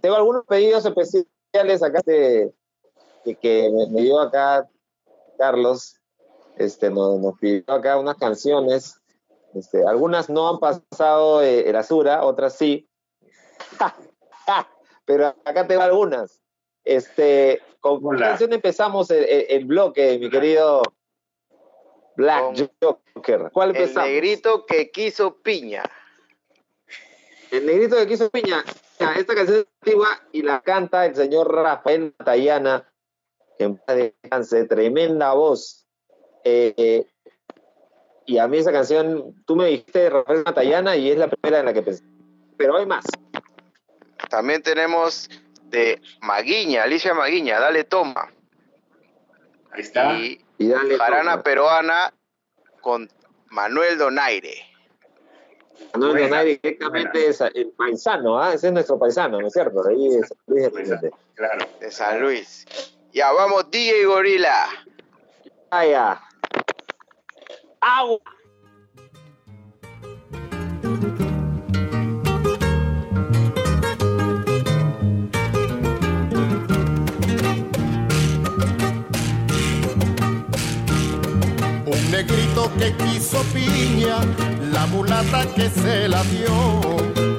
Tengo 0.00 0.16
algunos 0.16 0.46
pedidos 0.46 0.84
especiales 0.84 1.82
acá 1.82 2.00
de, 2.06 2.52
que, 3.40 3.70
me, 3.90 4.02
dio 4.02 4.20
acá 4.20 4.68
Carlos. 5.36 5.96
Este, 6.56 6.90
nos, 6.90 7.18
nos, 7.18 7.38
pidió 7.38 7.64
acá 7.66 7.98
unas 7.98 8.16
canciones. 8.16 8.99
Este, 9.54 9.86
algunas 9.86 10.30
no 10.30 10.48
han 10.48 10.58
pasado 10.58 11.42
eh, 11.42 11.68
el 11.68 11.76
Azura, 11.76 12.24
otras 12.24 12.56
sí. 12.56 12.88
Pero 15.04 15.34
acá 15.44 15.66
tengo 15.66 15.82
algunas. 15.82 16.40
Este, 16.84 17.60
¿Con 17.80 18.00
qué 18.16 18.22
canción 18.22 18.52
empezamos 18.52 19.10
el, 19.10 19.64
bloque, 19.64 20.18
mi 20.18 20.30
querido 20.30 20.82
Black 22.16 22.70
Joker? 22.80 23.50
¿Cuál 23.52 23.70
empezamos? 23.70 24.08
El 24.08 24.14
negrito 24.14 24.66
que 24.66 24.90
quiso 24.90 25.36
piña. 25.36 25.82
El 27.50 27.66
negrito 27.66 27.96
que 27.96 28.06
quiso 28.06 28.30
piña. 28.30 28.64
Esta 29.16 29.34
canción 29.34 29.60
es 29.60 29.66
antigua 29.80 30.08
y 30.32 30.42
la 30.42 30.60
canta 30.60 31.06
el 31.06 31.16
señor 31.16 31.52
Rafael 31.52 32.14
Tayana, 32.24 32.86
que 33.58 33.64
en 33.64 33.76
paz 33.78 33.96
descanse, 33.96 34.64
tremenda 34.66 35.32
voz. 35.32 35.86
Eh, 36.44 37.06
y 38.30 38.38
a 38.38 38.46
mí 38.46 38.58
esa 38.58 38.70
canción, 38.70 39.34
tú 39.44 39.56
me 39.56 39.66
dijiste 39.66 40.08
Rafael 40.08 40.44
Matallana 40.46 40.94
y 40.94 41.10
es 41.10 41.18
la 41.18 41.26
primera 41.26 41.58
en 41.58 41.66
la 41.66 41.72
que 41.72 41.82
pensé. 41.82 42.04
Pero 42.56 42.76
hay 42.76 42.86
más. 42.86 43.04
También 44.28 44.62
tenemos 44.62 45.28
de 45.64 46.00
Maguiña, 46.20 46.84
Alicia 46.84 47.12
Maguiña, 47.12 47.58
dale 47.58 47.82
toma. 47.82 48.32
Ahí 49.72 49.80
está. 49.80 50.16
Y, 50.16 50.40
Jarana 50.96 51.42
Peruana 51.42 52.14
con 52.80 53.10
Manuel 53.48 53.98
Donaire. 53.98 54.64
Manuel 55.94 56.28
Donaire 56.28 56.60
directamente 56.62 57.26
es 57.26 57.40
el 57.40 57.72
paisano, 57.76 58.40
¿ah? 58.40 58.54
ese 58.54 58.68
es 58.68 58.72
nuestro 58.72 58.96
paisano, 58.96 59.40
¿no 59.40 59.48
es 59.48 59.52
cierto? 59.52 59.84
Ahí 59.88 60.06
es 60.06 60.32
Luis 60.46 60.70
de 60.72 61.12
Claro. 61.34 61.66
De 61.80 61.90
San 61.90 62.20
Luis. 62.20 62.64
Ya 63.12 63.32
vamos, 63.32 63.68
DJ 63.72 64.04
Gorila. 64.04 64.68
Vaya. 65.68 66.29
Agua. 67.82 68.18
negrito 82.10 82.70
que 82.78 82.92
quiso 82.96 83.42
piña, 83.54 84.18
la 84.72 84.86
mulata 84.86 85.46
que 85.54 85.70
se 85.70 86.08
la 86.08 86.22
dio 86.24 86.80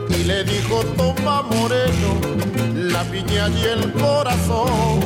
y 0.09 0.23
le 0.23 0.43
dijo 0.43 0.81
toma 0.97 1.43
moreno, 1.43 2.11
la 2.75 3.03
piña 3.03 3.49
y 3.49 3.63
el 3.63 3.91
corazón. 3.93 4.99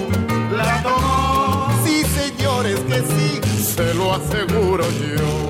La 0.55 0.81
tomó. 0.83 1.67
Sí 1.83 2.03
señores 2.03 2.79
que 2.81 2.99
sí, 3.01 3.41
se 3.76 3.93
lo 3.93 4.13
aseguro 4.13 4.86
yo. 4.86 5.49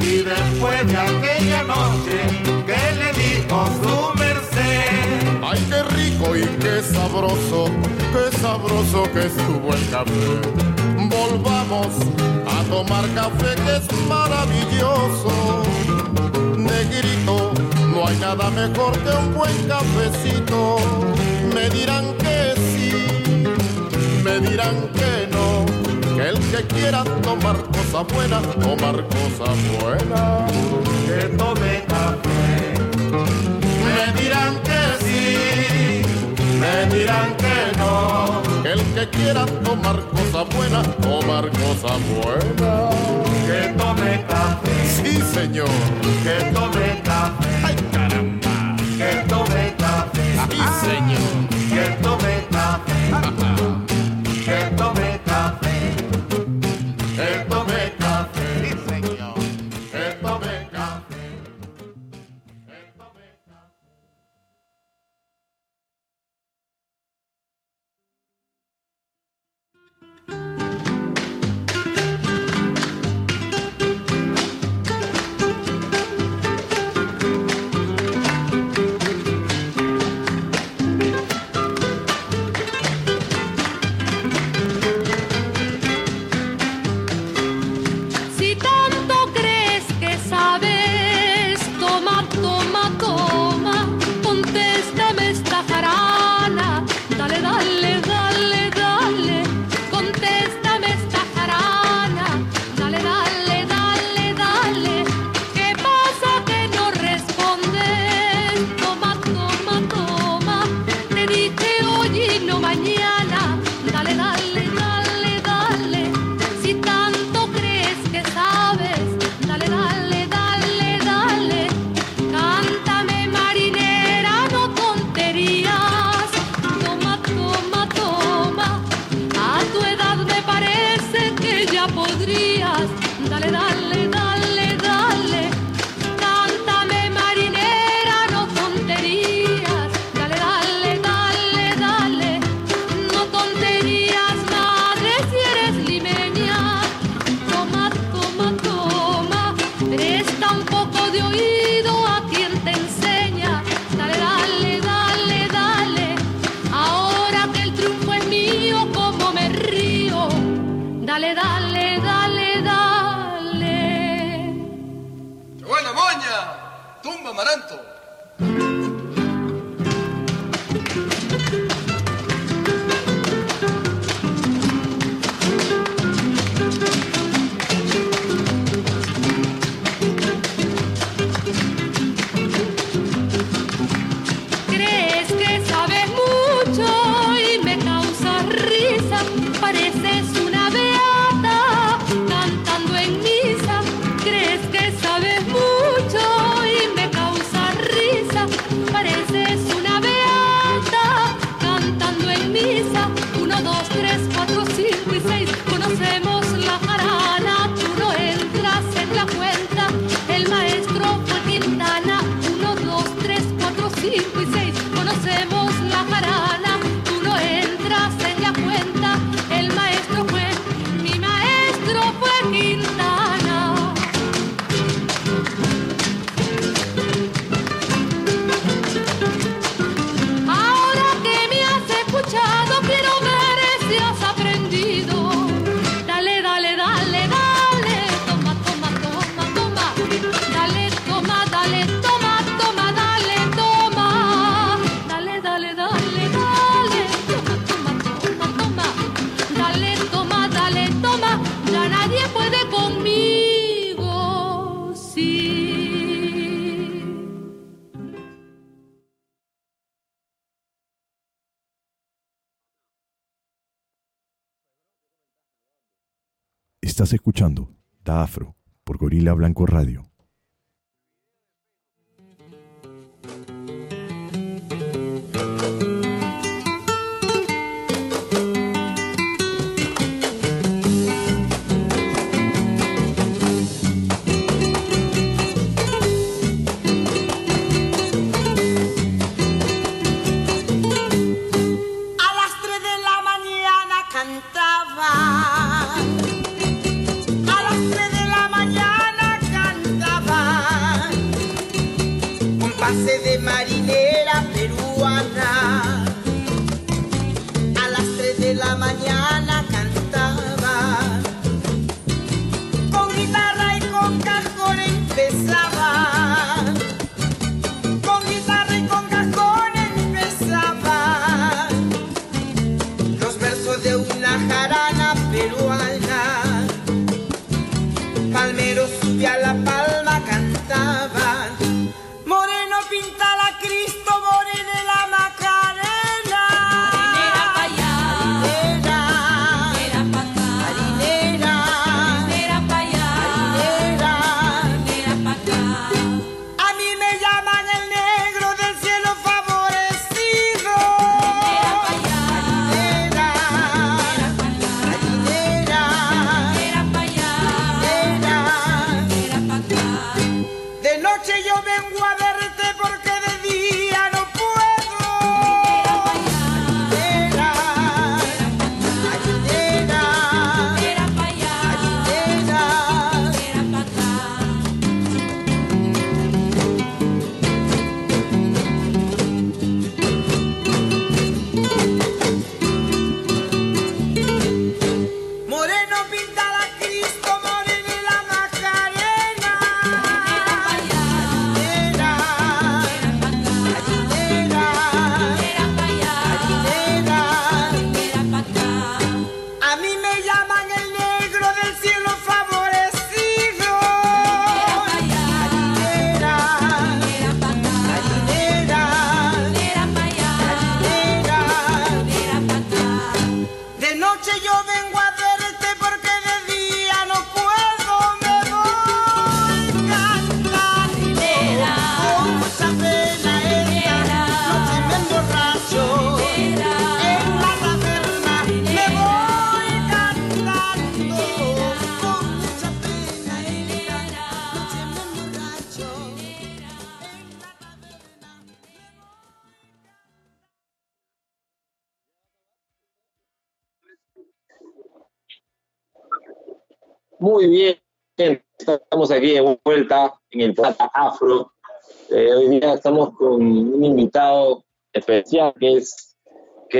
Y 0.00 0.22
después 0.22 0.86
de 0.88 0.96
aquella 0.96 1.62
noche 1.62 2.18
que 2.66 2.82
le 2.98 3.12
dijo 3.22 3.66
su 3.82 4.18
merced, 4.18 5.42
ay 5.42 5.60
qué 5.68 5.82
rico 5.94 6.36
y 6.36 6.44
qué 6.58 6.82
sabroso 6.82 7.70
qué 8.12 8.36
sabroso 8.38 9.04
que 9.12 9.26
estuvo 9.26 9.72
el 9.72 9.88
café. 9.90 10.32
Volvamos 11.08 11.88
a 12.46 12.64
tomar 12.64 13.04
café 13.14 13.54
que 13.64 13.76
es 13.76 14.06
maravilloso. 14.08 15.62
Negrito, 16.56 17.52
no 17.92 18.06
hay 18.06 18.16
nada 18.16 18.50
mejor 18.50 18.92
que 18.98 19.10
un 19.10 19.34
buen 19.34 19.68
cafecito. 19.68 20.78
Me 21.54 21.68
dirán 21.70 22.14
que 22.18 22.54
sí, 22.56 22.92
me 24.24 24.40
dirán 24.40 24.76
que 24.98 25.28
no. 25.30 25.66
Que 26.16 26.28
el 26.28 26.38
que 26.50 26.66
quiera 26.74 27.04
tomar 27.22 27.56
cosa 27.74 28.02
buena, 28.02 28.40
tomar 28.40 29.04
cosa 29.08 29.52
buena, 29.80 30.46
que 31.06 31.28
tome 31.36 31.84
café. 31.88 32.74
Me 33.86 34.20
dirán 34.20 34.54
que 34.62 35.04
sí, 35.04 36.02
me 36.60 36.94
dirán 36.94 37.36
que 37.36 37.52
el 38.72 38.80
que 38.94 39.08
quiera 39.10 39.44
tomar 39.44 40.00
cosa 40.10 40.44
buena, 40.56 40.82
tomar 41.02 41.50
cosa 41.50 41.98
buena. 42.14 42.90
Que 43.46 43.74
tome 43.76 44.24
café. 44.26 44.70
Sí, 44.96 45.20
señor. 45.34 45.68
Que 46.22 46.50
tome 46.52 47.02
café. 47.04 47.48
Ay, 47.64 47.76
caramba. 47.92 48.76
Que 48.96 49.28
tome 49.28 49.44
café. 49.44 49.71
Sí, 50.50 50.58
señor. 50.80 51.48
Que 51.70 52.02
tome 52.02 52.46
café. 52.50 53.71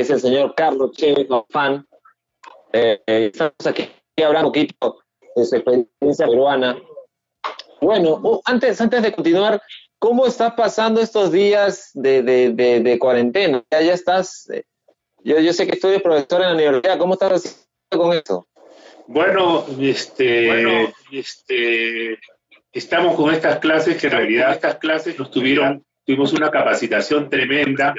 Es 0.03 0.11
el 0.11 0.21
señor 0.21 0.55
Carlos 0.55 0.93
Chévez, 0.93 1.29
fan. 1.51 1.87
Eh, 2.73 3.01
estamos 3.07 3.55
aquí 3.67 3.89
hablando 4.23 4.49
un 4.49 4.53
poquito 4.53 4.99
de 5.37 5.45
su 5.45 5.57
experiencia 5.57 6.27
peruana. 6.27 6.77
Bueno, 7.81 8.41
antes, 8.45 8.81
antes 8.81 9.03
de 9.03 9.13
continuar, 9.13 9.61
¿cómo 9.99 10.27
estás 10.27 10.55
pasando 10.55 11.01
estos 11.01 11.33
días 11.33 11.91
de, 11.95 12.23
de, 12.23 12.99
cuarentena? 12.99 13.65
Ya, 13.71 13.81
ya 13.83 13.95
estás, 13.95 14.49
eh, 14.51 14.65
yo, 15.25 15.39
yo 15.41 15.53
sé 15.53 15.67
que 15.67 15.79
eres 15.87 16.03
profesor 16.03 16.43
en 16.43 16.49
la 16.49 16.55
universidad, 16.55 16.99
¿cómo 16.99 17.15
estás 17.15 17.69
con 17.91 18.13
eso? 18.13 18.47
Bueno, 19.07 19.65
este, 19.81 20.93
este, 21.11 22.19
estamos 22.73 23.17
con 23.17 23.35
estas 23.35 23.59
clases 23.59 24.01
que 24.01 24.07
en 24.07 24.13
realidad 24.13 24.53
estas 24.53 24.77
clases 24.77 25.19
nos 25.19 25.31
tuvieron 25.31 25.85
tuvimos 26.05 26.33
una 26.33 26.51
capacitación 26.51 27.31
tremenda 27.31 27.95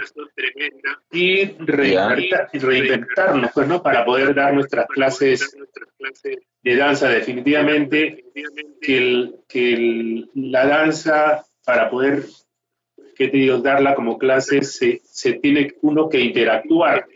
y 1.12 1.45
reinventarnos 1.45 3.51
pues, 3.54 3.68
¿no? 3.68 3.82
para 3.82 4.04
poder 4.04 4.36
dar 4.36 4.54
nuestras 4.54 4.88
clases 4.88 5.56
de 6.62 6.76
danza. 6.76 7.10
Definitivamente 7.10 8.26
que, 8.82 9.32
que 9.47 10.26
la 10.36 10.66
danza, 10.66 11.45
para 11.66 11.89
poder 11.89 12.26
que 13.16 13.28
te 13.28 13.38
digo, 13.38 13.60
darla 13.60 13.95
como 13.95 14.18
clase, 14.18 14.64
se, 14.64 15.01
se 15.06 15.34
tiene 15.34 15.76
uno 15.82 16.10
que 16.10 16.20
interactuar. 16.20 17.08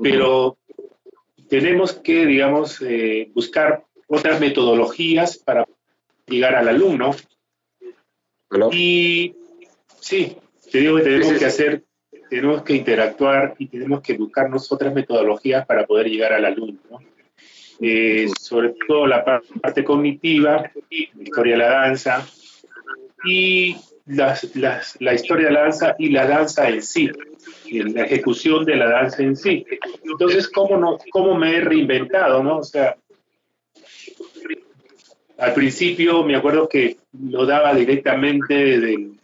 Pero 0.00 0.58
tenemos 1.48 1.94
que, 1.94 2.26
digamos, 2.26 2.80
eh, 2.82 3.30
buscar 3.34 3.84
otras 4.06 4.40
metodologías 4.40 5.38
para 5.38 5.66
llegar 6.26 6.54
al 6.54 6.68
alumno. 6.68 7.12
Y 8.72 9.34
sí, 10.06 10.36
te 10.70 10.78
digo 10.78 10.96
que 10.96 11.02
tenemos 11.02 11.32
que 11.38 11.44
hacer, 11.44 11.84
tenemos 12.30 12.62
que 12.62 12.74
interactuar 12.74 13.54
y 13.58 13.66
tenemos 13.66 14.00
que 14.00 14.14
buscarnos 14.14 14.70
otras 14.70 14.94
metodologías 14.94 15.66
para 15.66 15.86
poder 15.86 16.08
llegar 16.08 16.32
al 16.32 16.44
alumno. 16.44 17.00
Eh, 17.80 18.28
sobre 18.40 18.74
todo 18.88 19.06
la 19.06 19.22
parte 19.24 19.84
cognitiva, 19.84 20.70
la 20.72 21.22
historia 21.22 21.52
de 21.54 21.58
la 21.58 21.68
danza 21.68 22.26
y 23.24 23.76
la 24.06 25.14
historia 25.14 25.46
de 25.48 25.52
la 25.52 25.62
danza 25.62 25.96
y 25.98 26.08
la 26.08 26.26
danza 26.26 26.68
en 26.68 26.82
sí 26.82 27.10
la 27.70 28.04
ejecución 28.04 28.64
de 28.64 28.76
la 28.76 28.88
danza 28.88 29.22
en 29.22 29.36
sí. 29.36 29.66
Entonces, 30.04 30.48
¿cómo, 30.48 30.76
no, 30.76 30.98
cómo 31.10 31.34
me 31.34 31.56
he 31.56 31.60
reinventado, 31.60 32.42
no? 32.42 32.58
O 32.58 32.64
sea, 32.64 32.96
al 35.38 35.54
principio 35.54 36.22
me 36.24 36.36
acuerdo 36.36 36.68
que 36.68 36.96
lo 37.12 37.44
daba 37.44 37.74
directamente 37.74 38.54
desde, 38.54 39.15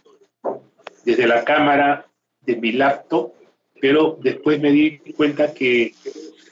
desde 1.05 1.26
la 1.26 1.44
cámara 1.44 2.07
de 2.40 2.57
mi 2.57 2.72
laptop, 2.72 3.32
pero 3.80 4.18
después 4.20 4.61
me 4.61 4.70
di 4.70 4.98
cuenta 5.16 5.53
que 5.53 5.94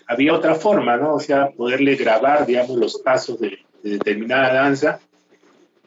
había 0.06 0.34
otra 0.34 0.54
forma, 0.54 0.96
¿no? 0.96 1.14
O 1.14 1.20
sea, 1.20 1.50
poderle 1.50 1.96
grabar, 1.96 2.46
digamos, 2.46 2.76
los 2.76 2.98
pasos 3.00 3.40
de, 3.40 3.58
de 3.82 3.90
determinada 3.90 4.52
danza 4.52 5.00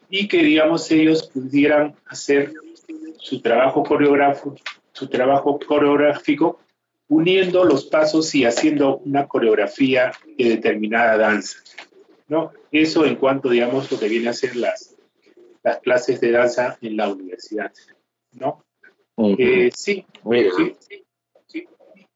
y 0.08 0.28
que, 0.28 0.38
digamos, 0.38 0.90
ellos 0.90 1.28
pudieran 1.28 1.94
hacer 2.06 2.52
su 3.18 3.40
trabajo 3.40 3.82
coreográfico 3.82 4.56
su 4.94 5.08
trabajo 5.08 5.58
coreográfico 5.58 6.60
uniendo 7.08 7.64
los 7.64 7.84
pasos 7.84 8.34
y 8.34 8.44
haciendo 8.44 8.98
una 8.98 9.26
coreografía 9.26 10.12
de 10.38 10.48
determinada 10.50 11.18
danza. 11.18 11.58
¿no? 12.28 12.52
Eso 12.72 13.04
en 13.04 13.16
cuanto, 13.16 13.50
digamos, 13.50 13.90
lo 13.90 13.98
que 13.98 14.08
viene 14.08 14.30
a 14.30 14.32
ser 14.32 14.56
las, 14.56 14.94
las 15.62 15.80
clases 15.80 16.20
de 16.20 16.30
danza 16.30 16.78
en 16.80 16.96
la 16.96 17.08
universidad. 17.08 17.72
¿No? 18.34 18.64
Eh, 19.16 19.70
sí, 19.74 20.04
sí, 21.46 21.68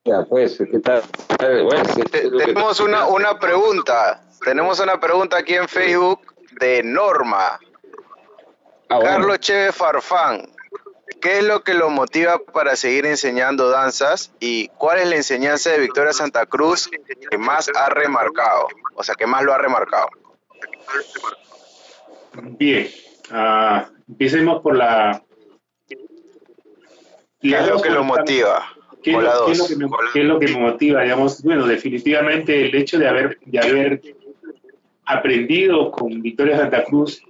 Ya, 0.04 0.24
pues, 0.28 0.58
¿qué 0.58 0.78
tal? 0.80 1.02
tenemos 1.38 2.80
una, 2.80 3.06
una 3.06 3.38
pregunta. 3.38 4.22
Tenemos 4.44 4.80
una 4.80 4.98
pregunta 4.98 5.38
aquí 5.38 5.54
en 5.54 5.68
Facebook 5.68 6.20
de 6.60 6.82
Norma. 6.82 7.58
Ah, 8.88 9.00
Carlos 9.02 9.38
Cheve 9.40 9.72
Farfán. 9.72 10.48
¿Qué 11.20 11.38
es 11.38 11.44
lo 11.44 11.62
que 11.62 11.74
lo 11.74 11.90
motiva 11.90 12.38
para 12.52 12.76
seguir 12.76 13.04
enseñando 13.06 13.70
danzas 13.70 14.32
y 14.38 14.68
cuál 14.68 14.98
es 14.98 15.08
la 15.08 15.16
enseñanza 15.16 15.70
de 15.70 15.80
Victoria 15.80 16.12
Santa 16.12 16.46
Cruz 16.46 16.88
que 17.30 17.38
más 17.38 17.68
ha 17.74 17.88
remarcado? 17.88 18.68
O 18.94 19.02
sea, 19.02 19.14
que 19.14 19.26
más 19.26 19.42
lo 19.42 19.52
ha 19.52 19.58
remarcado. 19.58 20.08
Bien, 22.58 22.88
uh, 23.32 23.82
empecemos 24.08 24.62
por 24.62 24.76
la... 24.76 25.22
¿Qué 27.40 27.50
es 27.50 27.68
lo 27.68 27.80
que 27.80 27.90
lo 27.90 28.04
motiva? 28.04 28.64
¿Qué, 29.02 29.12
es 29.12 29.58
lo 29.58 29.66
que 29.68 29.76
me, 29.76 29.86
¿Qué, 30.12 30.20
es 30.20 30.26
lo 30.26 30.38
que 30.38 30.48
me, 30.48 30.58
motiva? 30.58 31.02
Digamos, 31.02 31.42
bueno, 31.42 31.66
definitivamente 31.66 32.66
el 32.66 32.74
hecho 32.74 32.98
de 32.98 33.08
haber, 33.08 33.38
de 33.44 33.58
haber 33.58 34.02
aprendido 35.04 35.90
con 35.90 36.20
Victoria 36.20 36.58
Santa 36.58 36.84
Cruz 36.84 37.22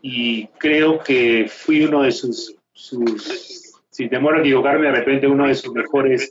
y 0.00 0.46
creo 0.58 0.98
que 0.98 1.46
fui 1.48 1.84
uno 1.84 2.02
de 2.02 2.12
sus 2.12 2.56
sus, 2.74 3.80
sin 3.88 4.10
temor 4.10 4.36
a 4.36 4.40
equivocarme, 4.40 4.86
de 4.86 4.92
repente 4.92 5.26
uno 5.26 5.46
de 5.46 5.54
sus 5.54 5.72
mejores 5.72 6.30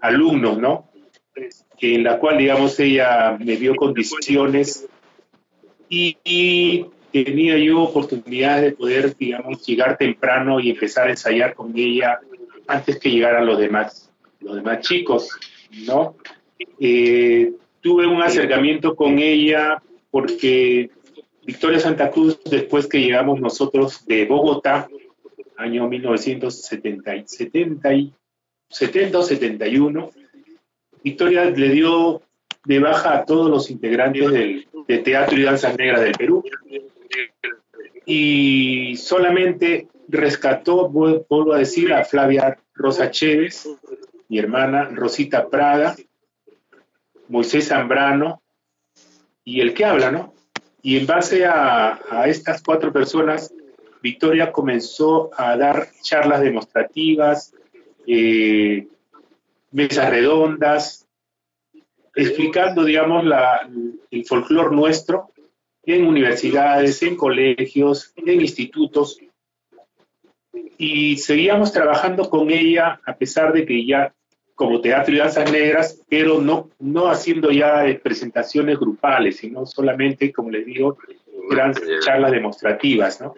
alumnos, 0.00 0.58
¿no? 0.58 0.90
En 1.78 2.04
la 2.04 2.18
cual, 2.18 2.38
digamos, 2.38 2.78
ella 2.80 3.36
me 3.38 3.56
dio 3.56 3.76
condiciones 3.76 4.86
y, 5.88 6.86
tenía 7.12 7.58
yo 7.58 7.82
oportunidades 7.82 8.62
de 8.64 8.72
poder, 8.72 9.14
digamos, 9.14 9.64
llegar 9.66 9.98
temprano 9.98 10.58
y 10.60 10.70
empezar 10.70 11.08
a 11.08 11.10
ensayar 11.10 11.54
con 11.54 11.70
ella 11.76 12.18
antes 12.72 12.98
que 12.98 13.10
llegaran 13.10 13.46
los 13.46 13.58
demás, 13.58 14.10
los 14.40 14.56
demás 14.56 14.80
chicos, 14.80 15.30
¿no? 15.86 16.16
Eh, 16.80 17.52
tuve 17.80 18.06
un 18.06 18.22
acercamiento 18.22 18.94
con 18.96 19.18
ella 19.18 19.82
porque 20.10 20.90
Victoria 21.44 21.80
Santa 21.80 22.10
Cruz, 22.10 22.40
después 22.44 22.86
que 22.86 23.00
llegamos 23.00 23.40
nosotros 23.40 24.06
de 24.06 24.24
Bogotá, 24.24 24.88
año 25.56 25.88
1970 25.88 27.24
70, 27.26 29.18
o 29.18 29.22
71, 29.22 30.10
Victoria 31.04 31.44
le 31.44 31.68
dio 31.68 32.22
de 32.64 32.78
baja 32.78 33.18
a 33.18 33.24
todos 33.24 33.50
los 33.50 33.70
integrantes 33.70 34.30
del, 34.30 34.66
de 34.86 34.98
Teatro 34.98 35.38
y 35.38 35.42
Danzas 35.42 35.76
Negras 35.76 36.00
del 36.00 36.12
Perú 36.12 36.44
y 38.06 38.96
solamente 38.96 39.88
rescató, 40.12 40.88
vuelvo 40.88 41.54
a 41.54 41.58
decir, 41.58 41.92
a 41.92 42.04
Flavia 42.04 42.58
Rosa 42.74 43.10
Chévez, 43.10 43.68
mi 44.28 44.38
hermana 44.38 44.84
Rosita 44.92 45.48
Prada, 45.48 45.96
Moisés 47.28 47.68
Zambrano 47.68 48.42
y 49.44 49.60
el 49.60 49.74
que 49.74 49.84
habla, 49.84 50.10
¿no? 50.10 50.34
Y 50.82 50.98
en 50.98 51.06
base 51.06 51.46
a, 51.46 52.24
estas 52.26 52.62
cuatro 52.62 52.92
personas 52.92 53.52
Victoria 54.02 54.50
comenzó 54.50 55.30
a 55.36 55.56
dar 55.56 55.88
charlas 56.02 56.40
demostrativas, 56.40 57.54
eh, 58.06 58.88
mesas 59.70 60.10
redondas, 60.10 61.06
explicando, 62.14 62.84
digamos, 62.84 63.24
el 64.10 64.24
folclore 64.26 64.74
nuestro 64.74 65.30
en 65.84 66.06
universidades, 66.06 67.02
en 67.02 67.16
colegios, 67.16 68.12
en 68.16 68.40
institutos. 68.40 69.18
Y 70.78 71.16
seguíamos 71.16 71.72
trabajando 71.72 72.28
con 72.28 72.50
ella 72.50 73.00
a 73.06 73.16
pesar 73.16 73.52
de 73.52 73.64
que 73.64 73.86
ya 73.86 74.12
como 74.54 74.80
teatro 74.80 75.14
y 75.14 75.18
danzas 75.18 75.50
negras, 75.50 76.00
pero 76.08 76.40
no, 76.40 76.70
no 76.78 77.08
haciendo 77.08 77.50
ya 77.50 77.84
presentaciones 78.02 78.78
grupales, 78.78 79.38
sino 79.38 79.66
solamente, 79.66 80.32
como 80.32 80.50
les 80.50 80.66
digo, 80.66 80.98
eran 81.50 81.74
charlas 82.04 82.30
demostrativas, 82.30 83.20
¿no? 83.20 83.34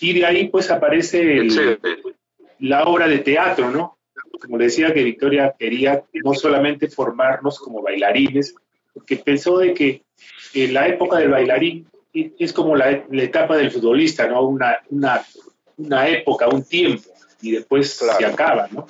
Y 0.00 0.14
de 0.14 0.26
ahí 0.26 0.48
pues 0.48 0.70
aparece 0.70 1.46
la 2.60 2.84
obra 2.84 3.06
de 3.08 3.18
teatro, 3.18 3.70
¿no? 3.70 3.98
Como 4.40 4.58
decía 4.58 4.92
que 4.92 5.04
Victoria 5.04 5.54
quería 5.58 6.02
no 6.24 6.34
solamente 6.34 6.88
formarnos 6.88 7.58
como 7.58 7.82
bailarines, 7.82 8.54
porque 8.92 9.16
pensó 9.16 9.58
de 9.58 9.74
que 9.74 10.02
en 10.54 10.74
la 10.74 10.88
época 10.88 11.18
del 11.18 11.30
bailarín 11.30 11.86
es 12.12 12.52
como 12.52 12.76
la, 12.76 12.90
etapa 12.90 13.56
del 13.56 13.70
futbolista, 13.70 14.28
¿no? 14.28 14.42
Una, 14.46 14.78
una, 14.90 15.24
época, 16.08 16.48
un 16.48 16.64
tiempo, 16.64 17.10
y 17.40 17.52
después 17.52 17.90
se 17.90 18.24
acaba, 18.24 18.68
¿no? 18.70 18.86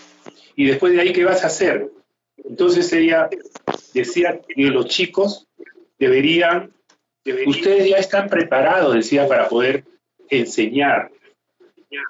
Y 0.57 0.67
después 0.67 0.93
de 0.93 1.01
ahí, 1.01 1.13
¿qué 1.13 1.25
vas 1.25 1.43
a 1.45 1.49
hacer? 1.49 1.91
Entonces 2.37 2.93
ella 2.93 3.29
decía 3.93 4.41
que 4.47 4.63
los 4.65 4.87
chicos 4.87 5.47
deberían, 5.99 6.73
deberían 7.25 7.51
ustedes 7.51 7.89
ya 7.89 7.97
están 7.97 8.29
preparados, 8.29 8.95
decía, 8.95 9.27
para 9.27 9.49
poder 9.49 9.85
enseñar. 10.29 11.11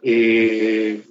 Eh, 0.02 1.02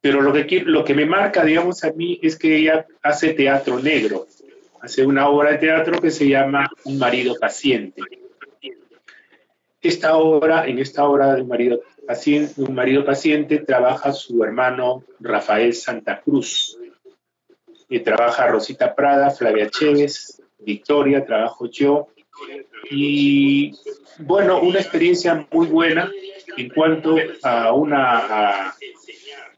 pero 0.00 0.20
lo 0.20 0.32
que, 0.32 0.62
lo 0.66 0.84
que 0.84 0.94
me 0.94 1.06
marca, 1.06 1.44
digamos, 1.44 1.84
a 1.84 1.92
mí 1.92 2.18
es 2.22 2.36
que 2.36 2.56
ella 2.56 2.86
hace 3.02 3.34
teatro 3.34 3.78
negro, 3.78 4.26
hace 4.80 5.06
una 5.06 5.28
obra 5.28 5.52
de 5.52 5.58
teatro 5.58 6.00
que 6.00 6.10
se 6.10 6.28
llama 6.28 6.68
Un 6.84 6.98
marido 6.98 7.36
paciente. 7.40 8.02
Esta 9.80 10.16
obra, 10.16 10.66
en 10.66 10.78
esta 10.80 11.04
obra 11.04 11.34
de 11.34 11.42
un 11.42 11.48
marido 11.48 11.82
paciente, 12.06 12.60
un 12.60 12.74
marido 12.74 13.04
paciente 13.04 13.58
trabaja 13.58 14.12
su 14.12 14.42
hermano 14.42 15.04
Rafael 15.20 15.72
Santa 15.74 16.20
Cruz, 16.20 16.78
trabaja 18.04 18.46
Rosita 18.46 18.94
Prada, 18.94 19.30
Flavia 19.30 19.68
Chévez, 19.68 20.40
Victoria, 20.58 21.24
trabajo 21.24 21.66
yo, 21.66 22.08
y 22.90 23.72
bueno, 24.18 24.60
una 24.60 24.78
experiencia 24.78 25.46
muy 25.50 25.66
buena 25.66 26.10
en 26.56 26.68
cuanto 26.70 27.16
a 27.42 27.72
una, 27.72 28.74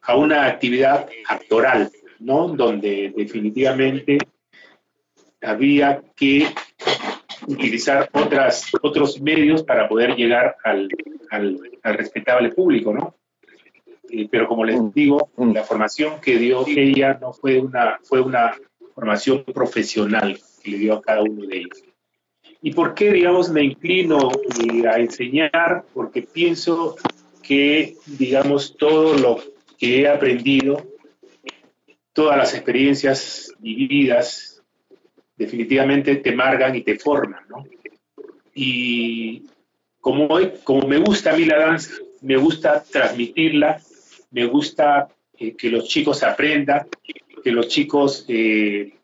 a, 0.03 0.17
una 0.17 0.47
actividad 0.47 1.09
actoral, 1.29 1.91
¿no? 2.21 2.49
Donde 2.49 3.13
definitivamente 3.17 4.19
había 5.41 6.03
que 6.17 6.49
utilizar 7.47 8.09
otras, 8.13 8.71
otros 8.83 9.21
medios 9.21 9.63
para 9.63 9.89
poder 9.89 10.15
llegar 10.17 10.57
al, 10.65 10.89
al, 11.31 11.59
respetable 11.83 12.51
público, 12.51 12.93
¿no? 12.93 13.15
Eh, 14.11 14.29
pero 14.31 14.47
como 14.47 14.65
les 14.65 14.79
digo, 14.93 15.31
la 15.37 15.65
formación 15.65 16.21
que 16.21 16.39
dio 16.39 16.65
ella 16.67 17.19
no 17.21 17.33
fue 17.33 17.59
una, 17.59 17.99
fue 18.03 18.21
una 18.21 18.55
formación 18.95 19.45
profesional 19.45 20.39
que 20.63 20.71
le 20.71 20.79
dio 20.79 20.95
a 20.95 21.03
cada 21.03 21.23
uno 21.23 21.47
de 21.47 21.59
ellos. 21.59 21.83
¿Y 22.63 22.73
por 22.73 22.95
qué, 22.95 23.13
digamos, 23.13 23.51
me 23.51 23.63
inclino 23.63 24.31
eh, 24.31 24.87
a 24.89 24.99
enseñar? 24.99 25.85
Porque 25.93 26.23
pienso 26.23 26.97
que, 27.43 27.97
digamos, 28.07 28.77
todo 28.79 29.19
lo 29.19 29.41
que 29.79 30.01
he 30.01 30.09
aprendido, 30.09 30.83
todas 32.13 32.39
las 32.39 32.55
experiencias 32.55 33.53
vividas, 33.59 34.54
definitivamente 35.37 36.16
te 36.16 36.32
margan 36.32 36.74
y 36.74 36.82
te 36.82 36.99
forman, 36.99 37.45
¿no? 37.49 37.64
Y 38.55 39.47
como, 40.01 40.28
como 40.62 40.87
me 40.87 40.99
gusta 40.99 41.32
a 41.32 41.37
mí 41.37 41.45
la 41.45 41.59
danza, 41.59 41.95
me 42.22 42.37
gusta 42.37 42.82
transmitirla, 42.82 43.80
me 44.30 44.47
gusta 44.47 45.09
eh, 45.39 45.57
que 45.57 45.70
los 45.70 45.89
chicos 45.89 46.22
aprendan, 46.22 46.87
que 47.43 47.51
los 47.51 47.68
chicos 47.68 48.24
eh, 48.28 48.95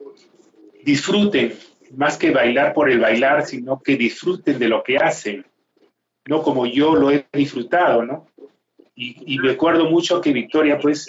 disfruten 0.84 1.54
más 1.96 2.16
que 2.16 2.30
bailar 2.30 2.72
por 2.72 2.90
el 2.90 3.00
bailar, 3.00 3.44
sino 3.44 3.80
que 3.80 3.96
disfruten 3.96 4.58
de 4.58 4.68
lo 4.68 4.82
que 4.82 4.96
hacen, 4.96 5.44
no 6.26 6.42
como 6.42 6.66
yo 6.66 6.94
lo 6.94 7.10
he 7.10 7.26
disfrutado, 7.32 8.04
¿no? 8.04 8.26
Y, 8.94 9.38
me 9.38 9.52
acuerdo 9.52 9.88
mucho 9.88 10.20
que 10.20 10.30
Victoria, 10.30 10.78
pues, 10.78 11.06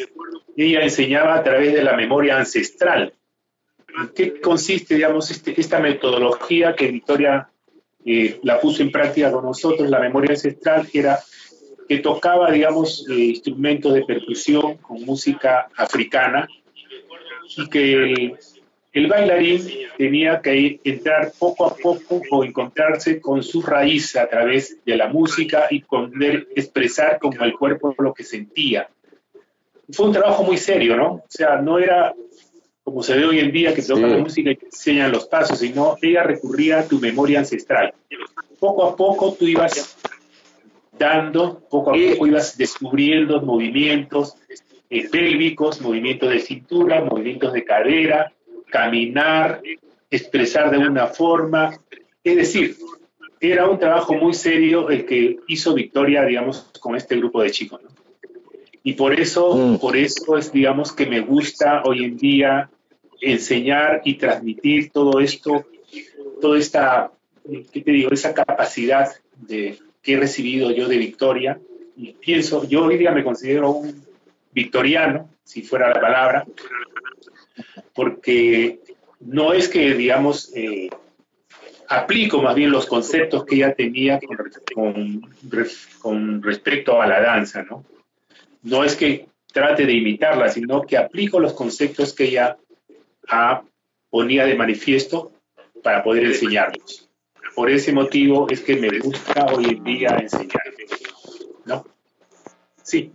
ella 0.55 0.82
enseñaba 0.82 1.36
a 1.36 1.43
través 1.43 1.74
de 1.74 1.84
la 1.84 1.97
memoria 1.97 2.38
ancestral. 2.38 3.13
¿En 4.00 4.10
qué 4.10 4.39
consiste, 4.39 4.96
digamos, 4.96 5.32
este, 5.32 5.60
esta 5.60 5.80
metodología 5.80 6.76
que 6.76 6.92
Victoria 6.92 7.50
eh, 8.06 8.39
la 8.44 8.60
puso 8.60 8.82
en 8.82 8.92
práctica 8.92 9.32
con 9.32 9.46
nosotros, 9.46 9.89
la 9.89 10.00
memoria 10.00 10.32
ancestral, 10.32 10.88
era 10.94 11.20
que 11.88 11.98
tocaba, 12.00 12.52
digamos, 12.52 13.06
eh, 13.10 13.16
instrumentos 13.16 13.94
de 13.94 14.04
percusión 14.04 14.78
con 14.78 15.04
música 15.04 15.68
africana 15.76 16.48
y 17.58 17.70
que 17.70 18.34
el 18.94 19.08
bailarín 19.08 19.62
tenía 19.98 20.42
que 20.42 20.80
entrar 20.84 21.32
poco 21.38 21.66
a 21.66 21.76
poco 21.76 22.22
o 22.32 22.44
encontrarse 22.44 23.22
con 23.22 23.44
su 23.44 23.62
raíz 23.62 24.16
a 24.16 24.28
través 24.28 24.84
de 24.86 24.98
la 24.98 25.08
música 25.08 25.68
y 25.70 25.82
poder 25.82 26.48
expresar 26.56 27.20
con 27.20 27.42
el 27.42 27.54
cuerpo 27.54 27.96
lo 28.00 28.14
que 28.14 28.24
sentía. 28.24 28.89
Fue 29.92 30.08
un 30.08 30.14
trabajo 30.14 30.44
muy 30.44 30.58
serio, 30.58 30.96
¿no? 30.96 31.14
O 31.14 31.26
sea, 31.28 31.58
no 31.58 31.78
era 31.78 32.14
como 32.84 33.04
se 33.04 33.16
ve 33.16 33.26
hoy 33.26 33.40
en 33.40 33.52
día 33.52 33.74
que 33.74 33.82
toca 33.82 34.08
la 34.08 34.18
música 34.18 34.52
y 34.52 34.56
te 34.56 34.66
enseñan 34.66 35.12
los 35.12 35.28
pasos, 35.28 35.60
sino 35.60 35.96
ella 36.02 36.24
recurría 36.24 36.80
a 36.80 36.88
tu 36.88 37.00
memoria 37.00 37.40
ancestral. 37.40 37.94
Poco 38.60 38.86
a 38.86 38.96
poco 38.96 39.34
tú 39.34 39.48
ibas 39.48 39.98
dando, 40.98 41.60
poco 41.70 41.92
a 41.92 41.94
poco 41.94 42.28
ibas 42.28 42.58
descubriendo 42.58 43.42
movimientos 43.42 44.36
eh, 44.90 45.08
pélvicos, 45.10 45.82
movimientos 45.82 46.30
de 46.30 46.40
cintura, 46.40 47.04
movimientos 47.04 47.54
de 47.54 47.64
cadera, 47.64 48.34
caminar, 48.70 49.62
expresar 50.10 50.70
de 50.72 50.78
una 50.80 51.08
forma. 51.08 51.80
Es 52.24 52.36
decir, 52.36 52.76
era 53.40 53.68
un 53.70 53.80
trabajo 53.80 54.14
muy 54.14 54.34
serio 54.34 54.90
el 54.90 55.06
que 55.06 55.40
hizo 55.48 55.74
Victoria, 55.74 56.24
digamos, 56.24 56.70
con 56.80 56.96
este 56.96 57.16
grupo 57.18 57.42
de 57.42 57.52
chicos. 57.52 57.82
Y 58.84 58.94
por 58.94 59.20
eso, 59.20 59.56
mm. 59.56 59.80
por 59.80 59.96
eso 59.96 60.38
es, 60.38 60.52
digamos, 60.52 60.92
que 60.92 61.06
me 61.06 61.22
gusta 61.22 61.84
hoy 61.84 62.04
en 62.06 62.18
día 62.18 62.70
enseñar 63.22 64.02
y 64.04 64.16
transmitir 64.16 64.92
todo 64.92 65.20
esto, 65.20 65.66
toda 66.42 66.58
esta, 66.58 67.12
¿qué 67.72 67.82
te 67.82 67.92
digo? 67.92 68.10
Esa 68.12 68.34
capacidad 68.34 69.12
de, 69.38 69.78
que 70.02 70.14
he 70.14 70.18
recibido 70.18 70.72
yo 70.72 70.88
de 70.88 70.98
Victoria. 70.98 71.60
Y 71.96 72.14
pienso, 72.14 72.68
yo 72.68 72.86
hoy 72.86 72.98
día 72.98 73.12
me 73.12 73.24
considero 73.24 73.72
un 73.72 74.04
victoriano, 74.52 75.30
si 75.44 75.62
fuera 75.62 75.90
la 75.90 76.02
palabra, 76.02 76.46
porque 77.94 78.80
no 79.20 79.54
es 79.54 79.70
que, 79.70 79.94
digamos, 79.94 80.52
eh, 80.56 80.90
aplico 81.88 82.42
más 82.42 82.56
bien 82.56 82.72
los 82.72 82.86
conceptos 82.86 83.46
que 83.46 83.56
ella 83.56 83.74
tenía 83.74 84.20
con, 84.74 85.22
con, 86.02 86.42
respecto 86.42 87.02
a 87.02 87.08
la 87.08 87.22
danza, 87.22 87.64
¿no? 87.64 87.84
No 88.64 88.84
es 88.84 88.95
que 88.95 89.28
trate 89.51 89.86
de 89.86 89.93
imitarla, 89.93 90.49
sino 90.49 90.82
que 90.82 90.97
aplico 90.97 91.39
los 91.39 91.53
conceptos 91.53 92.14
que 92.14 92.26
ella 92.26 92.57
ponía 94.09 94.45
de 94.45 94.55
manifiesto 94.55 95.32
para 95.84 96.03
poder 96.03 96.26
enseñarlos. 96.26 97.09
Por 97.55 97.70
ese 97.70 97.91
motivo 97.91 98.47
es 98.49 98.62
que 98.62 98.76
me 98.78 98.99
gusta 98.99 99.45
hoy 99.53 99.66
en 99.66 99.84
día 99.84 100.18
enseñar, 100.18 100.64
¿no? 101.66 101.86
Sí. 102.84 103.12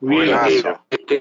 Muy 0.00 0.24
bien. 0.24 0.38
Qué, 0.88 0.98
qué, 1.06 1.18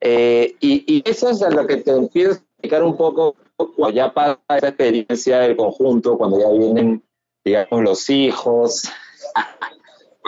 eh, 0.00 0.54
y, 0.60 1.02
eso 1.08 1.28
es 1.30 1.42
a 1.42 1.50
lo 1.50 1.66
que 1.66 1.78
te 1.78 1.90
empiezo 1.90 2.30
a 2.30 2.34
explicar 2.34 2.82
un 2.84 2.96
poco 2.96 3.34
cuando 3.56 3.90
ya 3.90 4.12
pasa 4.12 4.38
esa 4.56 4.68
experiencia 4.68 5.40
del 5.40 5.56
conjunto, 5.56 6.16
cuando 6.16 6.38
ya 6.38 6.50
vienen, 6.50 7.02
digamos, 7.44 7.82
los 7.82 8.10
hijos, 8.10 8.88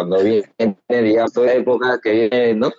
cuando 0.01 0.23
viene, 0.23 0.49
digamos, 0.89 1.33
toda 1.33 1.53
época 1.53 2.01
que 2.03 2.13
viene, 2.13 2.55
¿no? 2.55 2.73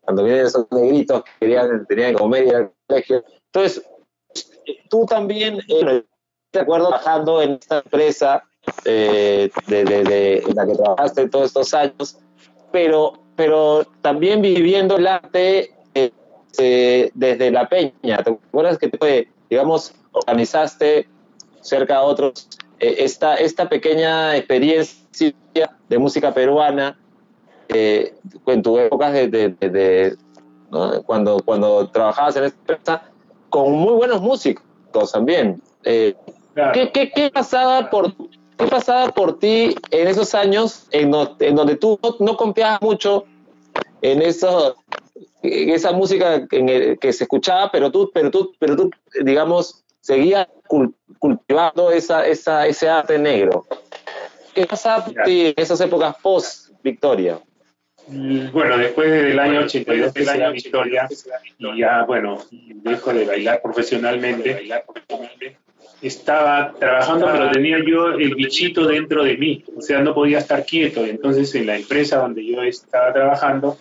Cuando 0.00 0.24
vienen 0.24 0.46
esos 0.46 0.66
negritos 0.70 1.22
que 1.24 1.30
querían, 1.40 1.86
tenían 1.86 2.14
comedia 2.14 2.58
al 2.58 2.72
colegio. 2.86 3.24
Entonces, 3.52 3.84
tú 4.88 5.04
también, 5.04 5.60
eh, 5.68 6.04
te 6.50 6.60
acuerdo, 6.60 6.88
trabajando 6.88 7.42
en 7.42 7.52
esta 7.52 7.78
empresa 7.78 8.44
eh, 8.84 9.50
de, 9.66 9.84
de, 9.84 10.38
en 10.38 10.54
la 10.54 10.66
que 10.66 10.74
trabajaste 10.74 11.28
todos 11.28 11.46
estos 11.46 11.74
años, 11.74 12.18
pero, 12.72 13.12
pero 13.36 13.84
también 14.00 14.40
viviendo 14.40 14.96
el 14.96 15.06
arte 15.06 15.74
eh, 16.56 17.10
desde 17.14 17.50
La 17.50 17.68
Peña. 17.68 18.22
¿Te 18.22 18.30
acuerdas 18.30 18.78
que 18.78 18.88
te, 18.88 19.28
digamos, 19.50 19.94
organizaste 20.12 21.08
cerca 21.60 21.96
a 21.96 22.02
otros 22.02 22.48
esta, 22.88 23.36
esta 23.36 23.68
pequeña 23.68 24.36
experiencia 24.36 25.34
de 25.88 25.98
música 25.98 26.32
peruana 26.32 26.98
eh, 27.68 28.14
en 28.46 28.62
tu 28.62 28.78
época 28.78 29.10
de, 29.10 30.16
cuando, 31.06 31.38
cuando 31.44 31.88
trabajabas 31.90 32.36
en 32.36 32.44
esta 32.44 32.58
empresa 32.58 33.02
con 33.50 33.72
muy 33.72 33.94
buenos 33.94 34.20
músicos 34.20 35.12
también. 35.12 35.62
¿qué, 35.82 36.16
qué, 36.92 37.10
qué, 37.14 37.30
pasaba 37.30 37.90
por, 37.90 38.14
¿Qué 38.56 38.66
pasaba 38.66 39.10
por 39.12 39.38
ti 39.38 39.74
en 39.90 40.08
esos 40.08 40.34
años 40.34 40.86
en, 40.90 41.12
en 41.40 41.56
donde 41.56 41.76
tú 41.76 41.98
no, 42.02 42.16
no 42.20 42.36
confiabas 42.36 42.80
mucho 42.82 43.24
en 44.02 44.22
eso, 44.22 44.76
esa 45.42 45.92
música 45.92 46.46
que 46.46 47.12
se 47.12 47.24
escuchaba, 47.24 47.70
pero 47.72 47.90
tú, 47.90 48.10
pero 48.12 48.30
tú, 48.30 48.52
pero 48.58 48.76
tú, 48.76 48.90
digamos, 49.22 49.83
seguías 50.04 50.46
cultivando 51.18 51.90
esa, 51.90 52.26
esa, 52.26 52.66
ese 52.66 52.88
arte 52.88 53.18
negro. 53.18 53.66
¿Qué 54.54 54.66
pasaba 54.66 55.06
en 55.24 55.54
esas 55.56 55.80
épocas 55.80 56.14
post-Victoria? 56.22 57.40
Mm, 58.08 58.52
bueno, 58.52 58.76
después 58.76 59.10
del 59.10 59.38
año 59.38 59.60
82 59.60 60.12
que 60.12 60.26
se 60.26 60.50
Victoria, 60.50 61.08
y 61.58 61.78
ya, 61.78 62.04
bueno, 62.04 62.38
dejo 62.50 63.14
de 63.14 63.24
bailar 63.24 63.62
profesionalmente, 63.62 64.68
estaba 66.02 66.74
trabajando, 66.78 67.30
pero 67.32 67.50
tenía 67.50 67.78
yo 67.82 68.08
el 68.08 68.34
bichito 68.34 68.86
dentro 68.86 69.24
de 69.24 69.38
mí, 69.38 69.64
o 69.74 69.80
sea, 69.80 70.00
no 70.00 70.12
podía 70.12 70.38
estar 70.38 70.66
quieto. 70.66 71.06
Entonces, 71.06 71.54
en 71.54 71.66
la 71.66 71.76
empresa 71.76 72.18
donde 72.18 72.44
yo 72.44 72.62
estaba 72.62 73.10
trabajando, 73.14 73.78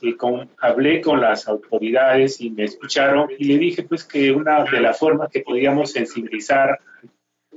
y 0.00 0.14
con, 0.14 0.50
hablé 0.58 1.00
con 1.00 1.20
las 1.20 1.48
autoridades 1.48 2.40
y 2.40 2.50
me 2.50 2.64
escucharon 2.64 3.28
y 3.38 3.44
le 3.44 3.58
dije 3.58 3.82
pues 3.82 4.04
que 4.04 4.32
una 4.32 4.64
de 4.64 4.80
las 4.80 4.98
formas 4.98 5.30
que 5.30 5.40
podíamos 5.40 5.92
sensibilizar 5.92 6.78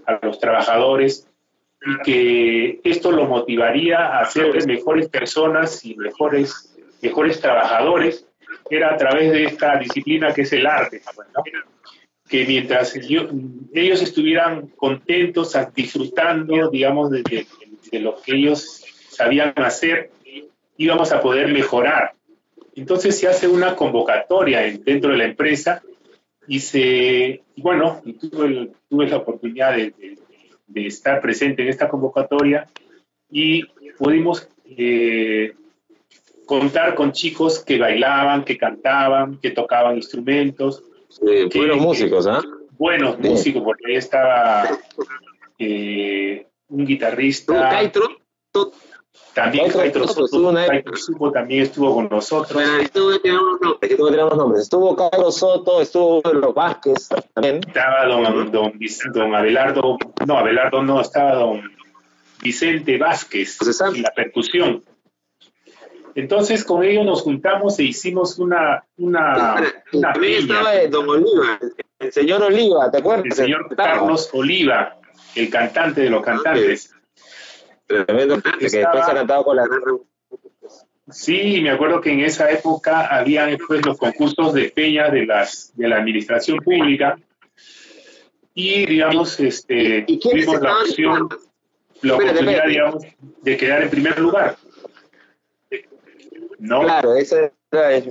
a 0.05 0.19
los 0.25 0.39
trabajadores 0.39 1.27
y 1.85 1.97
que 2.03 2.79
esto 2.83 3.11
lo 3.11 3.25
motivaría 3.25 4.19
a 4.19 4.25
ser 4.25 4.65
mejores 4.67 5.09
personas 5.09 5.83
y 5.83 5.95
mejores, 5.95 6.75
mejores 7.01 7.39
trabajadores 7.39 8.27
era 8.69 8.93
a 8.93 8.97
través 8.97 9.31
de 9.31 9.45
esta 9.45 9.77
disciplina 9.77 10.33
que 10.33 10.43
es 10.43 10.53
el 10.53 10.65
arte, 10.65 11.01
que 12.29 12.45
mientras 12.45 12.95
ellos 12.95 14.01
estuvieran 14.01 14.67
contentos, 14.67 15.57
disfrutando, 15.75 16.69
digamos, 16.69 17.09
de, 17.11 17.47
de 17.91 17.99
lo 17.99 18.15
que 18.21 18.35
ellos 18.35 18.85
sabían 19.09 19.53
hacer, 19.57 20.11
íbamos 20.77 21.11
a 21.11 21.21
poder 21.21 21.51
mejorar 21.51 22.13
entonces 22.75 23.17
se 23.19 23.27
hace 23.27 23.47
una 23.47 23.75
convocatoria 23.75 24.61
dentro 24.61 25.11
de 25.11 25.17
la 25.17 25.25
empresa 25.25 25.81
y 26.47 26.59
se, 26.59 27.43
bueno, 27.57 28.01
tuve, 28.19 28.71
tuve 28.89 29.07
la 29.07 29.17
oportunidad 29.17 29.75
de, 29.75 30.17
estar 30.73 31.19
presente 31.21 31.61
en 31.61 31.67
esta 31.67 31.89
convocatoria 31.89 32.65
y 33.29 33.65
pudimos 33.97 34.47
eh, 34.65 35.53
contar 36.45 36.95
con 36.95 37.11
chicos 37.11 37.59
que 37.59 37.77
bailaban, 37.77 38.45
que 38.45 38.57
cantaban, 38.57 39.37
que 39.39 39.51
tocaban 39.51 39.97
instrumentos. 39.97 40.83
buenos 41.53 41.77
músicos, 41.77 42.25
¿ah? 42.27 42.41
Buenos 42.77 43.19
músicos, 43.19 43.63
porque 43.63 43.91
ahí 43.91 43.95
estaba 43.95 44.79
eh, 45.59 46.47
un 46.69 46.85
guitarrista. 46.85 47.53
También 49.33 49.71
Caitro 49.71 50.07
Soto, 50.07 50.53
también 51.31 51.63
estuvo 51.63 51.95
con 51.95 52.09
nosotros. 52.09 52.53
Bueno, 52.53 52.79
estuvo 52.81 53.17
tirando 53.19 54.35
nombres. 54.35 54.63
Estuvo 54.63 54.95
Cairo 54.95 55.31
Soto, 55.31 55.81
estuvo 55.81 56.21
los 56.33 56.53
Vázquez 56.53 57.07
también. 57.33 57.61
Estaba 57.65 58.05
don, 58.05 58.51
don, 58.51 58.73
don 59.13 59.35
Abelardo, 59.35 59.97
no, 60.27 60.37
Abelardo 60.37 60.83
no, 60.83 60.99
estaba 60.99 61.35
don 61.35 61.61
Vicente 62.41 62.97
Vázquez 62.97 63.57
y 63.93 64.01
la 64.01 64.11
percusión. 64.11 64.83
Entonces 66.13 66.65
con 66.65 66.83
ellos 66.83 67.05
nos 67.05 67.21
juntamos 67.21 67.79
e 67.79 67.83
hicimos 67.83 68.37
una 68.37 68.83
una, 68.97 69.73
una 69.93 70.11
estaba 70.11 70.75
don 70.89 71.07
Oliva, 71.07 71.57
el 71.99 72.11
señor 72.11 72.43
Oliva, 72.43 72.91
¿te 72.91 72.97
acuerdas? 72.97 73.25
El 73.27 73.31
señor 73.31 73.73
Carlos 73.75 74.29
Oliva, 74.33 74.97
el 75.35 75.49
cantante 75.49 76.01
de 76.01 76.09
los 76.09 76.21
cantantes. 76.21 76.93
Tremendo, 78.05 78.41
que 78.41 78.69
después 78.69 79.03
ha 79.03 79.13
cantado 79.13 79.43
con 79.43 79.57
la 79.57 79.67
Sí, 81.09 81.59
me 81.61 81.71
acuerdo 81.71 81.99
que 81.99 82.11
en 82.11 82.21
esa 82.21 82.49
época 82.51 83.07
había 83.07 83.45
después 83.45 83.85
los 83.85 83.97
concursos 83.97 84.53
de 84.53 84.69
peña 84.69 85.09
de 85.09 85.25
las 85.25 85.75
de 85.75 85.87
la 85.87 85.97
administración 85.97 86.59
pública. 86.59 87.19
Y 88.53 88.85
digamos 88.85 89.39
este 89.39 90.05
tuvimos 90.21 90.61
la 90.61 90.79
opción 90.79 91.29
la 92.01 92.15
oportunidad 92.15 92.65
digamos 92.65 93.03
de 93.41 93.57
quedar 93.57 93.83
en 93.83 93.89
primer 93.89 94.19
lugar. 94.19 94.55
¿No? 96.59 96.81
Claro, 96.83 97.15
esa 97.15 97.51
era 97.71 98.01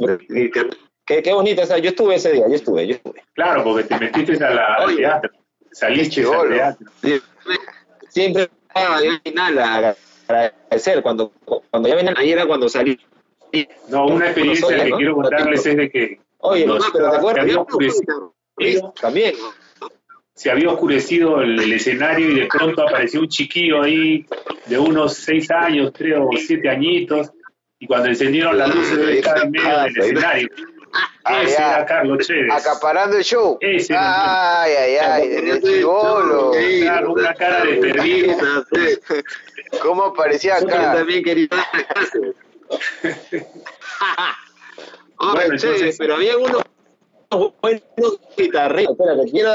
qué, 1.07 1.23
qué 1.23 1.33
bonito, 1.33 1.63
o 1.63 1.77
yo 1.79 1.91
estuve 1.91 2.17
ese 2.17 2.33
día, 2.33 2.49
yo 2.49 2.55
estuve, 2.55 2.87
yo 2.87 2.95
estuve. 2.95 3.23
Claro, 3.33 3.65
porque 3.65 3.85
te 3.85 3.99
metiste 3.99 4.45
a 4.45 4.51
la, 4.51 4.75
al 4.75 4.97
teatro, 4.97 5.31
saliste 5.71 6.25
al 6.25 6.49
teatro. 6.49 6.87
Siempre 8.09 8.51
final 9.23 9.59
a 9.59 9.97
agradecer. 10.29 11.03
Cuando, 11.03 11.33
cuando 11.71 11.89
ya 11.89 11.95
venía 11.97 12.15
ahí 12.17 12.33
era 12.33 12.47
cuando 12.47 12.69
salí. 12.69 12.99
No, 13.89 14.07
una 14.07 14.27
experiencia 14.27 14.85
que 14.85 14.91
quiero 14.93 15.15
contarles 15.17 15.67
es 15.67 15.77
de 15.77 15.91
que. 15.91 16.21
Oye, 16.39 16.67
no, 16.67 16.79
pero 16.93 17.11
te 17.11 17.17
acuerdas, 17.17 17.43
había 17.43 17.61
oscurecido, 17.61 18.35
también. 19.01 19.35
Se 20.35 20.51
había 20.51 20.71
oscurecido 20.71 21.43
el, 21.43 21.71
escenario 21.71 22.31
y 22.31 22.41
de 22.41 22.47
pronto 22.47 22.83
apareció 22.83 23.21
un 23.21 23.29
chiquillo 23.29 23.83
ahí 23.83 24.25
de 24.67 24.79
unos 24.79 25.15
seis 25.15 25.51
años, 25.51 25.93
creo, 25.95 26.31
siete 26.39 26.71
añitos, 26.71 27.31
y 27.79 27.87
cuando 27.87 28.09
encendieron 28.09 28.57
las 28.57 28.75
luces 28.75 28.99
estaba 29.17 29.43
en 29.43 29.51
medio 29.51 29.79
del 29.81 29.99
escenario. 29.99 30.49
Ah, 31.25 31.43
ese 31.43 31.57
era 31.57 31.87
Carlos 31.87 32.27
Chévez. 32.27 32.53
Acaparando 32.53 33.17
el 33.17 33.25
show. 33.25 33.59
Ese 33.61 33.95
ay, 33.97 34.73
ay, 34.73 34.97
ay, 34.97 35.35
el 35.35 35.63
chivolo. 35.63 36.51
Claro, 36.53 37.13
una 37.13 37.35
cara 37.35 37.65
de 37.65 37.77
perdido. 37.77 38.37
¿Cómo 39.83 40.05
aparecía 40.05 40.57
acá? 40.57 40.95
también 40.95 41.23
quería 41.23 41.49
bueno, 45.19 45.55
entonces, 45.55 45.97
pero 45.99 46.15
había 46.15 46.39
unos 46.39 46.63
buenos 47.31 48.21
guitarristas. 48.37 48.97
Espérate, 48.99 49.31
quiero 49.31 49.51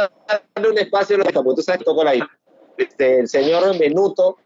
darle 0.55 0.69
un 0.69 0.77
espacio 0.77 1.15
a 1.15 1.19
los 1.19 1.27
porque 1.31 1.55
tú 1.55 1.61
sabes 1.61 1.79
que 1.79 1.85
tocó 1.85 2.03
la 2.03 2.29
este, 2.77 3.19
El 3.21 3.27
señor 3.29 3.77
Menuto, 3.79 4.37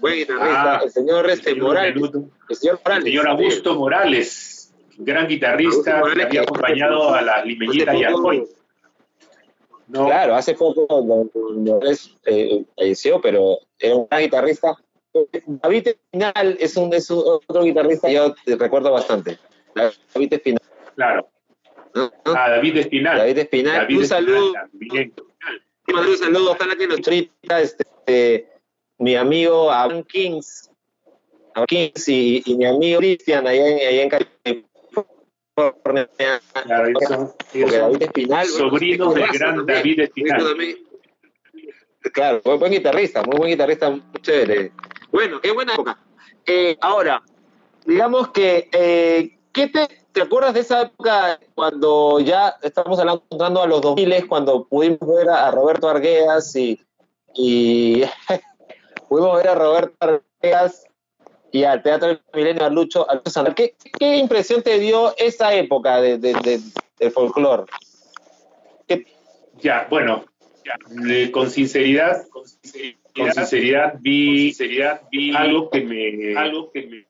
buen 0.00 0.16
guitarrista. 0.16 0.74
Ah, 0.74 0.80
el 0.84 0.90
señor 0.90 1.30
este, 1.30 1.54
Morales. 1.54 1.96
El 2.48 2.56
señor 2.56 2.80
Morales. 2.84 3.06
El 3.06 3.12
señor 3.12 3.28
Augusto 3.28 3.74
Morales 3.74 4.51
gran 4.98 5.28
guitarrista 5.28 6.02
que 6.14 6.22
había 6.22 6.42
acompañado 6.42 7.14
a 7.14 7.22
las 7.22 7.44
limeñitas 7.44 7.94
y 7.94 8.04
a 8.04 8.14
hoy. 8.14 8.46
No. 9.88 10.06
Claro, 10.06 10.34
hace 10.34 10.54
poco 10.54 10.86
no, 11.54 11.80
es, 11.82 12.16
eh, 12.24 12.64
falleció, 12.76 13.20
pero 13.20 13.58
era 13.78 13.96
un 13.96 14.06
gran 14.08 14.22
guitarrista. 14.22 14.74
David 15.46 15.88
Espinal 15.88 16.56
es, 16.58 16.76
un, 16.76 16.94
es 16.94 17.10
otro 17.10 17.62
guitarrista 17.62 18.08
que 18.08 18.14
yo 18.14 18.34
te 18.44 18.56
recuerdo 18.56 18.90
bastante. 18.90 19.38
David 19.74 20.32
Espinal. 20.32 20.62
Claro. 20.94 21.28
Ah, 21.94 22.50
David 22.50 22.78
Espinal. 22.78 23.18
David 23.18 23.38
Espinal. 23.38 23.86
un 23.94 24.06
saludo. 24.06 24.52
Un 25.88 26.16
saludo, 26.16 26.52
ojalá 26.52 26.76
que 26.76 26.86
nos 26.86 27.02
trita 27.02 27.60
este, 27.60 28.48
mi 28.98 29.16
amigo 29.16 29.70
Avan 29.70 30.04
Kings, 30.04 30.70
Kings 31.66 32.08
y, 32.08 32.42
y, 32.46 32.56
mi 32.56 32.64
amigo 32.64 32.98
Cristian 33.00 33.46
allá 33.46 33.68
en, 33.68 33.88
allá 33.88 34.02
en 34.44 34.66
California 35.54 36.08
Claro, 36.52 36.88
David 37.66 38.02
Espinal, 38.02 38.46
sobrino 38.46 39.12
del 39.12 39.28
gran 39.28 39.66
David 39.66 40.00
Espinal. 40.00 40.56
Claro, 42.12 42.40
muy 42.44 42.58
buen 42.58 42.72
guitarrista, 42.72 43.22
muy 43.22 43.36
buen 43.36 43.50
guitarrista, 43.50 43.90
muy 43.90 44.02
chévere. 44.22 44.72
Bueno, 45.10 45.40
qué 45.40 45.52
buena 45.52 45.74
época. 45.74 45.98
Eh, 46.46 46.76
ahora, 46.80 47.22
digamos 47.84 48.28
que, 48.30 48.68
eh, 48.72 49.38
¿qué 49.52 49.68
te, 49.68 49.86
te, 50.10 50.22
acuerdas 50.22 50.54
de 50.54 50.60
esa 50.60 50.82
época 50.82 51.38
cuando 51.54 52.18
ya 52.20 52.56
estamos 52.62 52.98
hablando, 52.98 53.24
entrando 53.30 53.62
a 53.62 53.66
los 53.66 53.80
2000, 53.82 54.26
cuando 54.26 54.66
pudimos 54.66 55.00
ver 55.00 55.28
a, 55.28 55.50
Roberto 55.50 55.88
Arguedas 55.88 56.56
y, 56.56 56.80
y 57.34 58.02
pudimos 59.08 59.36
ver 59.36 59.48
a 59.48 59.54
Roberto 59.54 59.94
Arguedas 60.00 60.84
y 61.52 61.64
al 61.64 61.82
Teatro 61.82 62.08
del 62.08 62.20
Milenio, 62.34 62.64
a 62.64 62.70
Lucho, 62.70 63.08
a 63.08 63.14
Lucho 63.16 63.54
¿Qué, 63.54 63.74
¿Qué, 63.98 64.16
impresión 64.16 64.62
te 64.62 64.78
dio 64.78 65.14
esa 65.18 65.54
época 65.54 66.00
de, 66.00 66.18
de, 66.18 66.32
de, 66.32 66.60
del 66.98 67.10
folclore? 67.12 67.64
Ya, 69.60 69.86
bueno, 69.88 70.24
con 71.30 71.50
sinceridad, 71.50 72.26
con 72.28 72.46
sinceridad, 73.32 73.94
vi, 74.00 74.52
vi 75.10 75.34
algo 75.34 75.70
que 75.70 75.82
me, 75.82 76.36
algo 76.36 76.72
que 76.72 76.86
me, 76.86 77.06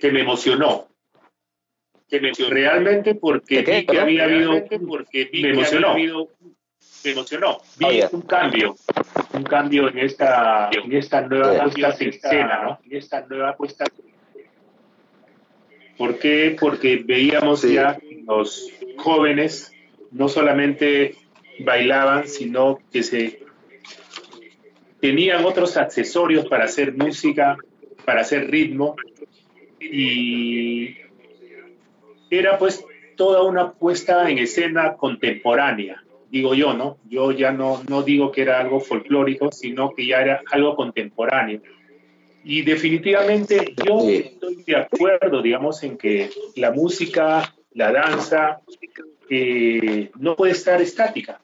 que 0.00 0.10
me 0.10 0.20
emocionó. 0.20 0.88
Que 2.08 2.20
me, 2.20 2.32
realmente 2.32 3.16
porque 3.16 3.62
vi 3.62 3.86
que 3.86 4.00
había 4.00 4.24
habido, 4.24 4.64
porque 4.88 5.28
me 5.32 5.50
emocionó. 5.50 5.94
me 5.94 7.10
emocionó. 7.10 7.58
Vi 7.78 8.00
un 8.12 8.22
cambio, 8.22 8.76
un 9.36 9.44
cambio 9.44 9.88
en 9.88 9.98
esta, 9.98 10.70
en 10.72 10.92
esta 10.92 11.20
nueva 11.20 11.64
puesta 11.64 11.96
en 12.00 12.08
escena, 12.08 12.62
¿no? 12.62 12.80
En 12.84 12.96
esta 12.96 13.26
nueva 13.26 13.56
puesta 13.56 13.84
¿Por 15.96 16.18
qué? 16.18 16.56
Porque 16.58 17.02
veíamos 17.04 17.62
ya 17.62 17.98
los 18.26 18.70
jóvenes 18.98 19.72
no 20.10 20.28
solamente 20.28 21.16
bailaban, 21.60 22.28
sino 22.28 22.78
que 22.92 23.02
se 23.02 23.40
tenían 25.00 25.44
otros 25.44 25.76
accesorios 25.76 26.46
para 26.46 26.64
hacer 26.64 26.94
música, 26.94 27.56
para 28.04 28.20
hacer 28.20 28.50
ritmo, 28.50 28.96
y 29.80 30.96
era 32.30 32.58
pues 32.58 32.84
toda 33.16 33.42
una 33.42 33.72
puesta 33.72 34.28
en 34.30 34.38
escena 34.38 34.96
contemporánea 34.96 36.02
digo 36.30 36.54
yo, 36.54 36.74
¿no? 36.74 36.98
Yo 37.08 37.32
ya 37.32 37.52
no, 37.52 37.82
no 37.88 38.02
digo 38.02 38.32
que 38.32 38.42
era 38.42 38.60
algo 38.60 38.80
folclórico, 38.80 39.52
sino 39.52 39.90
que 39.90 40.06
ya 40.06 40.20
era 40.20 40.42
algo 40.50 40.76
contemporáneo. 40.76 41.62
Y 42.44 42.62
definitivamente 42.62 43.74
yo 43.84 44.08
estoy 44.08 44.62
de 44.62 44.76
acuerdo, 44.76 45.42
digamos, 45.42 45.82
en 45.82 45.98
que 45.98 46.30
la 46.54 46.70
música, 46.70 47.54
la 47.72 47.90
danza, 47.90 48.60
eh, 49.28 50.10
no 50.18 50.36
puede 50.36 50.52
estar 50.52 50.80
estática. 50.80 51.40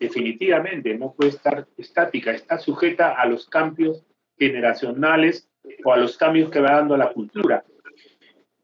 Definitivamente 0.00 0.96
no 0.98 1.12
puede 1.12 1.30
estar 1.30 1.68
estática. 1.76 2.32
Está 2.32 2.58
sujeta 2.58 3.12
a 3.12 3.26
los 3.26 3.46
cambios 3.48 4.02
generacionales 4.38 5.48
o 5.84 5.92
a 5.92 5.98
los 5.98 6.16
cambios 6.16 6.50
que 6.50 6.60
va 6.60 6.72
dando 6.72 6.96
la 6.96 7.12
cultura. 7.12 7.62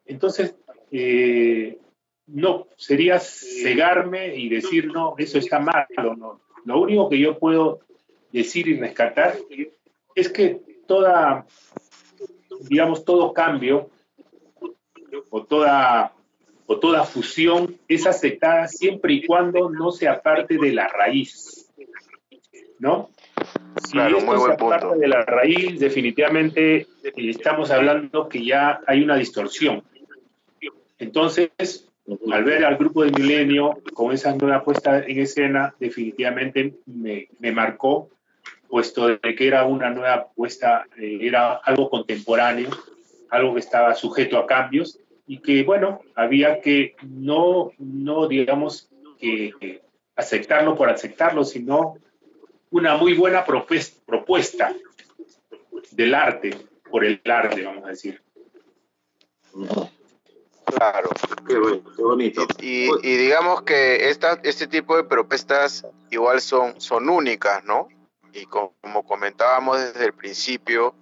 Entonces, 0.06 0.56
eh, 0.90 1.78
no, 2.26 2.66
sería 2.76 3.18
cegarme 3.20 4.36
y 4.36 4.48
decir, 4.48 4.88
no, 4.88 5.14
eso 5.18 5.38
está 5.38 5.60
mal. 5.60 5.86
No. 6.16 6.40
Lo 6.64 6.80
único 6.80 7.08
que 7.08 7.18
yo 7.18 7.38
puedo 7.38 7.80
decir 8.32 8.66
y 8.68 8.78
rescatar 8.78 9.36
es 10.14 10.28
que 10.30 10.60
toda, 10.86 11.46
digamos, 12.68 13.04
todo 13.04 13.32
cambio 13.32 13.90
o 15.30 15.44
toda, 15.44 16.12
o 16.66 16.78
toda 16.78 17.04
fusión 17.04 17.78
es 17.88 18.06
aceptada 18.06 18.66
siempre 18.66 19.14
y 19.14 19.26
cuando 19.26 19.70
no 19.70 19.92
sea 19.92 20.20
parte 20.20 20.58
de 20.58 20.72
la 20.72 20.88
raíz. 20.88 21.70
¿No? 22.78 23.10
Si 23.84 23.92
claro, 23.92 24.18
esto 24.18 24.32
muy 24.32 24.56
parte 24.56 24.98
de 24.98 25.08
la 25.08 25.22
raíz, 25.22 25.78
definitivamente 25.78 26.86
estamos 27.16 27.70
hablando 27.70 28.28
que 28.28 28.44
ya 28.44 28.80
hay 28.86 29.02
una 29.02 29.16
distorsión. 29.16 29.82
Entonces, 30.98 31.86
al 32.32 32.44
ver 32.44 32.64
al 32.64 32.76
grupo 32.76 33.04
de 33.04 33.10
Milenio 33.10 33.80
con 33.94 34.12
esa 34.12 34.34
nueva 34.34 34.62
puesta 34.62 35.00
en 35.00 35.18
escena, 35.18 35.74
definitivamente 35.78 36.74
me, 36.86 37.28
marcó 37.52 38.10
puesto 38.68 39.08
de 39.08 39.34
que 39.34 39.46
era 39.46 39.64
una 39.64 39.90
nueva 39.90 40.28
puesta, 40.34 40.86
eh, 40.98 41.18
era 41.20 41.54
algo 41.54 41.88
contemporáneo, 41.88 42.70
algo 43.30 43.54
que 43.54 43.60
estaba 43.60 43.94
sujeto 43.94 44.38
a 44.38 44.46
cambios 44.46 44.98
y 45.26 45.38
que, 45.38 45.62
bueno, 45.62 46.00
había 46.14 46.60
que 46.60 46.94
no, 47.02 47.72
no 47.78 48.28
digamos, 48.28 48.88
que 49.18 49.80
aceptarlo 50.16 50.74
por 50.74 50.88
aceptarlo, 50.88 51.44
sino 51.44 51.94
una 52.70 52.96
muy 52.96 53.14
buena 53.14 53.44
propuesta 53.44 54.74
del 55.92 56.14
arte, 56.14 56.56
por 56.90 57.04
el 57.04 57.20
arte, 57.24 57.62
vamos 57.62 57.84
a 57.84 57.88
decir. 57.88 58.20
Claro. 60.66 61.10
Qué, 61.46 61.58
bonito. 62.02 62.46
Y, 62.60 62.90
digamos 63.02 63.62
que 63.62 64.10
esta, 64.10 64.40
este 64.42 64.66
tipo 64.66 64.96
de 64.96 65.04
propuestas 65.04 65.86
igual 66.10 66.40
son, 66.40 66.80
son 66.80 67.08
únicas, 67.08 67.64
¿no? 67.64 67.88
Y 68.32 68.46
como, 68.46 68.74
comentábamos 69.06 69.78
desde 69.78 70.06
el 70.06 70.12
principio, 70.12 70.94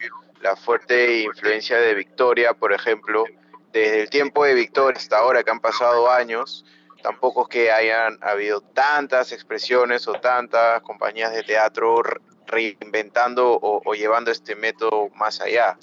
la 0.43 0.55
fuerte 0.55 1.23
influencia 1.23 1.79
de 1.79 1.95
Victoria, 1.95 2.53
por 2.53 2.73
ejemplo, 2.73 3.25
desde 3.73 4.03
el 4.03 4.11
tiempo 4.11 4.45
de 4.45 4.55
Victoria 4.55 4.99
hasta 4.99 5.19
ahora 5.19 5.43
que 5.43 5.51
han 5.51 5.61
pasado 5.61 6.11
años, 6.11 6.65
tampoco 7.03 7.43
es 7.43 7.49
que 7.49 7.73
hayan 7.73 8.19
habido 8.23 8.61
tantas 8.61 9.33
expresiones 9.33 10.07
o 10.07 10.13
tantas 10.13 10.83
compañías 10.83 11.33
de 11.33 11.43
teatro 11.43 12.03
reinventando 12.47 13.59
o 13.61 13.95
llevando 13.95 14.31
este 14.31 14.55
método 14.55 15.09
más 15.15 15.41
allá 15.41 15.79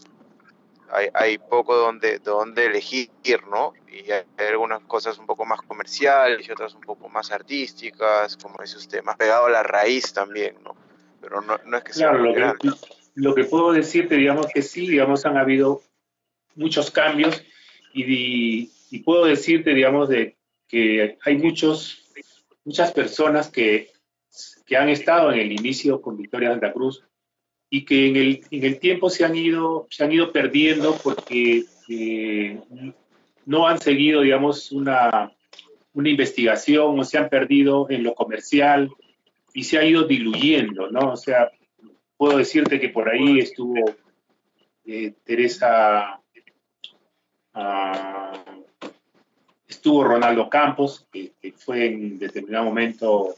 hay, 1.14 1.38
poco 1.38 1.76
donde, 1.76 2.20
donde 2.20 2.66
elegir, 2.66 3.10
¿no? 3.50 3.74
Y 3.88 4.12
hay, 4.12 4.24
algunas 4.50 4.82
cosas 4.82 5.18
un 5.18 5.26
poco 5.26 5.46
más 5.46 5.62
comerciales 5.62 6.48
y 6.48 6.52
otras 6.52 6.74
un 6.74 6.82
poco 6.82 7.10
más 7.10 7.32
artísticas, 7.32 8.38
como 8.38 8.56
dice 8.62 8.78
usted, 8.78 9.04
más 9.04 9.18
pegado 9.18 9.46
a 9.46 9.50
la 9.50 9.64
raíz 9.64 10.14
también, 10.14 10.56
¿no? 10.64 10.76
Pero 11.22 11.42
no, 11.42 11.58
no 11.66 11.78
es 11.78 11.84
que 11.84 11.94
sea 11.94 12.14
lo 12.14 12.34
que, 12.34 12.70
lo 13.16 13.36
que 13.36 13.44
puedo 13.46 13.72
decirte, 13.72 14.16
digamos 14.16 14.48
que 14.54 14.62
sí, 14.62 14.88
digamos, 14.88 15.26
han 15.26 15.38
habido 15.38 15.82
muchos 16.56 16.92
cambios 16.92 17.42
y, 17.94 18.72
y 18.90 19.00
puedo 19.00 19.26
decirte, 19.26 19.74
digamos, 19.74 20.10
de 20.10 20.38
que 20.68 21.18
hay 21.24 21.38
muchos, 21.38 22.12
muchas 22.64 22.92
personas 22.92 23.50
que, 23.50 23.92
que 24.66 24.78
han 24.78 24.90
estado 24.90 25.32
en 25.32 25.40
el 25.40 25.52
inicio 25.52 26.02
con 26.02 26.18
Victoria 26.18 26.50
Santa 26.50 26.74
Cruz 26.74 27.04
y 27.74 27.86
que 27.86 28.10
en 28.10 28.18
el, 28.18 28.46
en 28.52 28.66
el 28.66 28.80
tiempo 28.80 29.10
se 29.10 29.24
han 29.24 29.34
ido, 29.34 29.88
se 29.90 30.04
han 30.04 30.12
ido 30.12 30.34
perdiendo 30.34 30.98
porque 31.02 31.64
eh, 31.88 32.60
no 33.46 33.66
han 33.66 33.80
seguido, 33.80 34.22
digamos, 34.22 34.74
una, 34.74 35.32
una 35.94 36.10
investigación 36.10 37.00
o 37.00 37.04
se 37.06 37.18
han 37.18 37.30
perdido 37.30 37.90
en 37.90 38.04
lo 38.04 38.14
comercial 38.14 38.92
y 39.54 39.64
se 39.64 39.78
ha 39.78 39.86
ido 39.86 40.04
diluyendo, 40.04 40.92
¿no? 40.92 41.14
O 41.14 41.18
sea, 41.18 41.50
puedo 42.18 42.38
decirte 42.38 42.78
que 42.78 42.90
por 42.90 43.08
ahí 43.08 43.40
estuvo 43.40 43.96
eh, 44.86 45.14
Teresa, 45.24 46.20
ah, 47.54 48.44
estuvo 49.66 50.04
Ronaldo 50.04 50.50
Campos, 50.50 51.08
que, 51.10 51.32
que, 51.42 51.54
fue 51.54 51.86
en 51.86 52.20
determinado 52.20 52.66
momento 52.66 53.34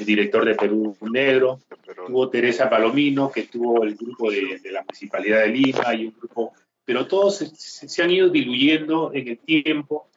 el 0.00 0.06
director 0.06 0.44
de 0.44 0.54
Perú 0.54 0.96
Negro, 1.10 1.60
tuvo 2.06 2.28
Teresa 2.28 2.68
Palomino, 2.68 3.30
que 3.30 3.44
tuvo 3.44 3.84
el 3.84 3.94
grupo 3.94 4.30
de, 4.30 4.60
la 4.70 4.82
Municipalidad 4.82 5.42
de 5.42 5.48
Lima 5.48 5.94
y 5.94 6.06
un 6.06 6.14
grupo, 6.18 6.52
pero 6.84 7.06
todos 7.06 7.36
se, 7.36 8.02
han 8.02 8.10
ido 8.10 8.28
diluyendo 8.28 9.12
en 9.14 9.28
el 9.28 9.38
tiempo 9.38 10.08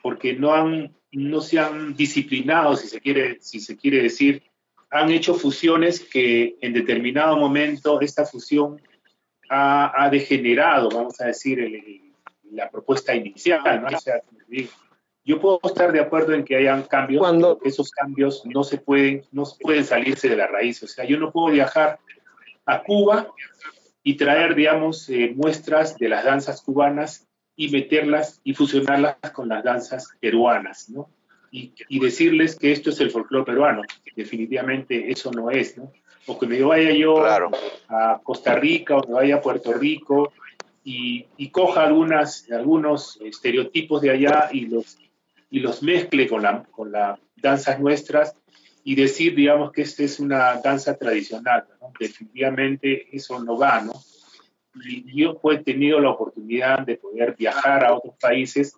porque 0.00 0.34
no, 0.34 0.54
han, 0.54 0.94
no 1.12 1.40
se 1.40 1.58
han 1.58 1.94
disciplinado, 1.94 2.76
si 2.76 2.88
se, 2.88 3.00
quiere, 3.00 3.38
si 3.40 3.60
se 3.60 3.76
quiere 3.76 4.02
decir, 4.02 4.42
han 4.90 5.10
hecho 5.10 5.34
fusiones 5.34 6.00
que 6.00 6.56
en 6.60 6.72
determinado 6.72 7.36
momento 7.36 8.00
esta 8.00 8.24
fusión 8.24 8.80
ha, 9.48 10.08
degenerado, 10.10 10.88
vamos 10.88 11.20
a 11.20 11.26
decir, 11.26 11.60
la 12.50 12.70
propuesta 12.70 13.14
inicial, 13.14 13.82
¿no? 13.82 13.96
O 13.96 14.00
sea, 14.00 14.22
yo 15.24 15.40
puedo 15.40 15.60
estar 15.62 15.92
de 15.92 16.00
acuerdo 16.00 16.32
en 16.32 16.44
que 16.44 16.56
hayan 16.56 16.82
cambios, 16.82 17.20
Cuando... 17.20 17.58
esos 17.64 17.90
cambios 17.90 18.42
no 18.44 18.64
se 18.64 18.78
pueden, 18.78 19.24
no 19.30 19.44
pueden 19.60 19.84
salirse 19.84 20.28
de 20.28 20.36
la 20.36 20.46
raíz. 20.46 20.82
O 20.82 20.88
sea, 20.88 21.04
yo 21.04 21.18
no 21.18 21.30
puedo 21.30 21.52
viajar 21.52 22.00
a 22.66 22.82
Cuba 22.82 23.28
y 24.02 24.16
traer, 24.16 24.54
digamos, 24.54 25.08
eh, 25.08 25.32
muestras 25.34 25.96
de 25.96 26.08
las 26.08 26.24
danzas 26.24 26.62
cubanas 26.62 27.28
y 27.54 27.68
meterlas 27.68 28.40
y 28.42 28.54
fusionarlas 28.54 29.16
con 29.32 29.48
las 29.48 29.62
danzas 29.62 30.08
peruanas, 30.20 30.90
¿no? 30.90 31.08
Y, 31.52 31.72
y 31.88 32.00
decirles 32.00 32.56
que 32.56 32.72
esto 32.72 32.90
es 32.90 33.00
el 33.00 33.10
folclore 33.10 33.44
peruano. 33.44 33.82
Definitivamente 34.16 35.10
eso 35.10 35.30
no 35.30 35.50
es, 35.50 35.76
¿no? 35.76 35.92
O 36.26 36.38
que 36.38 36.46
me 36.46 36.60
vaya 36.62 36.92
yo 36.92 37.24
a 37.24 38.20
Costa 38.22 38.54
Rica 38.54 38.96
o 38.96 39.06
me 39.06 39.14
vaya 39.14 39.36
a 39.36 39.40
Puerto 39.40 39.72
Rico 39.72 40.32
y, 40.82 41.26
y, 41.36 41.50
coja 41.50 41.84
algunas, 41.84 42.50
algunos 42.50 43.20
estereotipos 43.20 44.02
de 44.02 44.10
allá 44.10 44.48
y 44.52 44.66
los 44.66 44.98
y 45.52 45.60
los 45.60 45.82
mezcle 45.82 46.26
con, 46.26 46.42
la, 46.42 46.64
con 46.64 46.90
las 46.90 47.20
danzas 47.36 47.78
nuestras 47.78 48.34
y 48.84 48.94
decir, 48.94 49.36
digamos, 49.36 49.70
que 49.70 49.82
esta 49.82 50.02
es 50.02 50.18
una 50.18 50.56
danza 50.64 50.96
tradicional. 50.96 51.64
Definitivamente 52.00 53.14
eso 53.14 53.38
no 53.44 53.58
va, 53.58 53.82
¿no? 53.82 53.92
Yo 55.14 55.38
he 55.52 55.58
tenido 55.58 56.00
la 56.00 56.08
oportunidad 56.08 56.86
de 56.86 56.96
poder 56.96 57.36
viajar 57.36 57.84
a 57.84 57.94
otros 57.94 58.14
países 58.18 58.74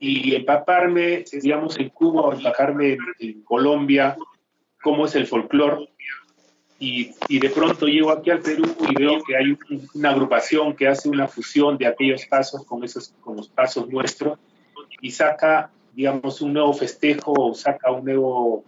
y 0.00 0.34
empaparme, 0.34 1.24
digamos, 1.40 1.78
en 1.78 1.90
Cuba 1.90 2.22
o 2.22 2.32
empaparme 2.32 2.98
en, 3.20 3.42
Colombia, 3.44 4.16
cómo 4.82 5.06
es 5.06 5.14
el 5.14 5.28
folclore. 5.28 5.90
Y, 6.80 7.12
y, 7.28 7.38
de 7.38 7.50
pronto 7.50 7.86
llego 7.86 8.10
aquí 8.10 8.30
al 8.30 8.40
Perú 8.40 8.64
y 8.88 8.94
veo 8.94 9.22
que 9.22 9.36
hay 9.36 9.56
una 9.94 10.10
agrupación 10.10 10.74
que 10.74 10.88
hace 10.88 11.08
una 11.08 11.28
fusión 11.28 11.78
de 11.78 11.86
aquellos 11.86 12.26
pasos 12.26 12.64
con, 12.64 12.82
esos, 12.82 13.14
con 13.20 13.36
los 13.36 13.48
pasos 13.48 13.88
nuestros 13.88 14.38
y 15.00 15.10
saca, 15.10 15.70
digamos, 15.92 16.40
un 16.40 16.52
nuevo 16.52 16.72
festejo, 16.72 17.32
o 17.32 17.54
saca 17.54 17.90
un 17.90 18.04
nuevo 18.04 18.64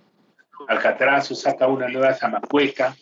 alcatraz, 0.68 1.30
o 1.30 1.34
saca 1.34 1.66
una 1.66 1.88
nueva 1.88 2.14
zamacueca, 2.14 2.96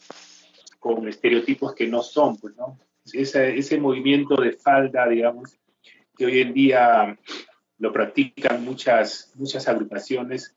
con 0.79 1.09
estereotipos 1.09 1.74
que 1.74 1.87
no 1.87 2.03
son, 2.03 2.37
pues, 2.37 2.57
¿no? 2.57 2.79
Ese, 3.12 3.57
ese 3.57 3.79
movimiento 3.79 4.37
de 4.37 4.53
falda, 4.53 5.09
digamos, 5.09 5.59
que 6.16 6.26
hoy 6.26 6.41
en 6.41 6.53
día 6.53 7.18
lo 7.79 7.93
practican 7.93 8.64
muchas, 8.64 9.33
muchas 9.37 9.66
agrupaciones, 9.68 10.57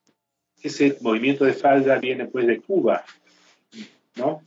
ese 0.62 0.98
movimiento 1.02 1.46
de 1.46 1.54
falda 1.54 1.98
viene 1.98 2.26
pues 2.26 2.48
de 2.48 2.62
Cuba, 2.62 3.04
¿no? 4.16 4.42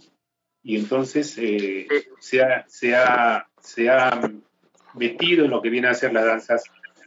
Y 0.62 0.76
entonces 0.76 1.36
eh, 1.38 1.86
se, 2.20 2.42
ha, 2.42 2.64
se, 2.68 2.94
ha, 2.94 3.46
se 3.60 3.90
ha 3.90 4.30
metido 4.94 5.44
en 5.44 5.50
lo 5.50 5.60
que 5.60 5.70
viene 5.70 5.88
a 5.88 5.94
ser 5.94 6.12
las 6.12 6.24
danzas 6.24 6.64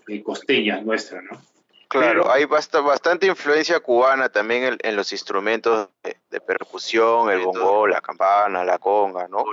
eh, 0.07 0.23
costeña 0.23 0.81
nuestra, 0.81 1.21
¿no? 1.21 1.41
Claro, 1.89 2.29
hay 2.29 2.43
bastante 2.45 3.27
influencia 3.27 3.79
cubana 3.79 4.27
también 4.27 4.77
en, 4.81 4.95
los 4.95 5.13
instrumentos 5.13 5.87
de, 6.03 6.41
percusión, 6.41 7.29
el 7.29 7.39
bongo, 7.39 7.87
la 7.87 8.01
campana, 8.01 8.65
la 8.65 8.77
conga, 8.77 9.27
¿no? 9.29 9.45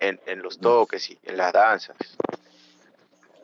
En, 0.00 0.42
los 0.42 0.58
toques 0.58 1.10
y 1.10 1.18
en 1.22 1.36
las 1.36 1.52
danzas. 1.52 1.96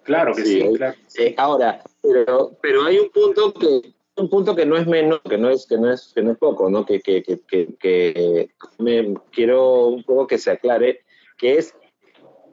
Claro 0.02 0.34
que 0.34 0.44
sí, 0.44 0.64
claro. 0.76 0.96
Eh, 1.16 1.34
ahora, 1.36 1.80
pero, 2.02 2.56
pero 2.60 2.84
hay 2.84 2.98
un 2.98 3.10
punto 3.10 3.52
que 3.54 3.94
un 4.16 4.30
punto 4.30 4.56
que 4.56 4.64
no 4.64 4.76
es 4.76 4.86
menos, 4.86 5.20
que 5.28 5.36
no 5.36 5.50
es, 5.50 5.66
que 5.66 5.76
no 5.76 5.92
es, 5.92 6.12
que 6.14 6.22
no 6.22 6.32
es 6.32 6.38
poco, 6.38 6.70
¿no? 6.70 6.86
Que, 6.86 7.00
que, 7.00 7.22
que, 7.22 7.68
que, 7.78 8.50
me 8.78 9.14
quiero 9.30 9.88
un 9.88 10.02
poco 10.04 10.26
que 10.26 10.38
se 10.38 10.50
aclare, 10.50 11.04
que 11.36 11.58
es 11.58 11.74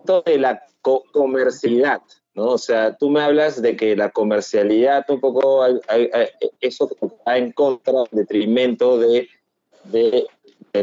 todo 0.06 0.22
de 0.24 0.38
la 0.38 0.62
comercialidad, 0.82 2.02
¿no? 2.36 2.46
O 2.46 2.58
sea, 2.58 2.96
tú 2.96 3.10
me 3.10 3.22
hablas 3.22 3.62
de 3.62 3.76
que 3.76 3.96
la 3.96 4.10
comercialidad 4.10 5.06
un 5.10 5.20
poco, 5.20 5.66
eso 6.60 6.90
está 7.02 7.38
en 7.38 7.52
contra, 7.52 7.94
en 8.12 8.18
detrimento 8.18 8.98
de, 8.98 9.30
de, 9.86 10.26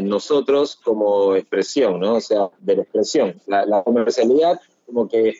nosotros 0.01 0.77
como 0.77 1.35
expresión, 1.35 1.99
¿no? 1.99 2.15
O 2.15 2.21
sea, 2.21 2.49
de 2.59 2.77
la 2.77 2.81
expresión. 2.83 3.35
La, 3.45 3.83
comercialidad, 3.83 4.59
como 4.85 5.09
que, 5.09 5.33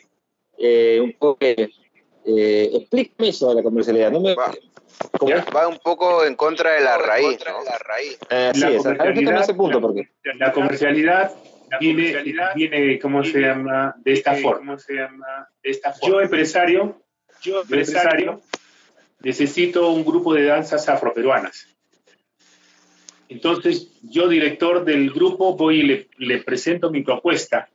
eh, 0.58 1.00
un 1.02 1.14
poco 1.14 1.36
que, 1.36 1.70
eh, 2.26 2.70
explícame 2.74 3.30
eso 3.30 3.48
de 3.48 3.54
la 3.56 3.62
comercialidad, 3.62 4.10
¿no 4.10 4.20
me... 4.20 4.34
Va, 4.34 4.52
va 5.56 5.68
un 5.68 5.78
poco 5.78 6.24
en 6.24 6.36
contra 6.36 6.74
de 6.74 6.80
la 6.80 6.98
raíz, 6.98 7.38
¿no? 7.46 7.64
La 7.64 7.78
raíz. 7.78 8.18
Eh, 8.28 8.52
sí, 8.54 8.66
ese 8.66 9.54
punto, 9.54 9.80
porque... 9.80 10.10
La 10.38 10.52
comercialidad 10.52 11.32
viene, 11.80 12.22
viene, 12.54 12.98
¿cómo 12.98 13.24
se 13.24 13.40
llama? 13.40 13.94
De 13.98 14.12
esta 14.12 14.34
forma. 14.34 14.76
Yo 16.06 16.20
empresario, 16.20 17.02
yo 17.42 17.62
empresario, 17.62 18.40
necesito 19.20 19.90
un 19.90 20.04
grupo 20.04 20.34
de 20.34 20.44
danzas 20.44 20.88
afroperuanas. 20.88 21.68
Entonces, 23.28 23.88
yo 24.02 24.28
director 24.28 24.84
del 24.84 25.10
grupo 25.10 25.56
voy 25.56 25.80
y 25.80 25.82
le, 25.82 26.08
le 26.18 26.42
presento 26.42 26.90
mi 26.90 27.02
propuesta. 27.02 27.68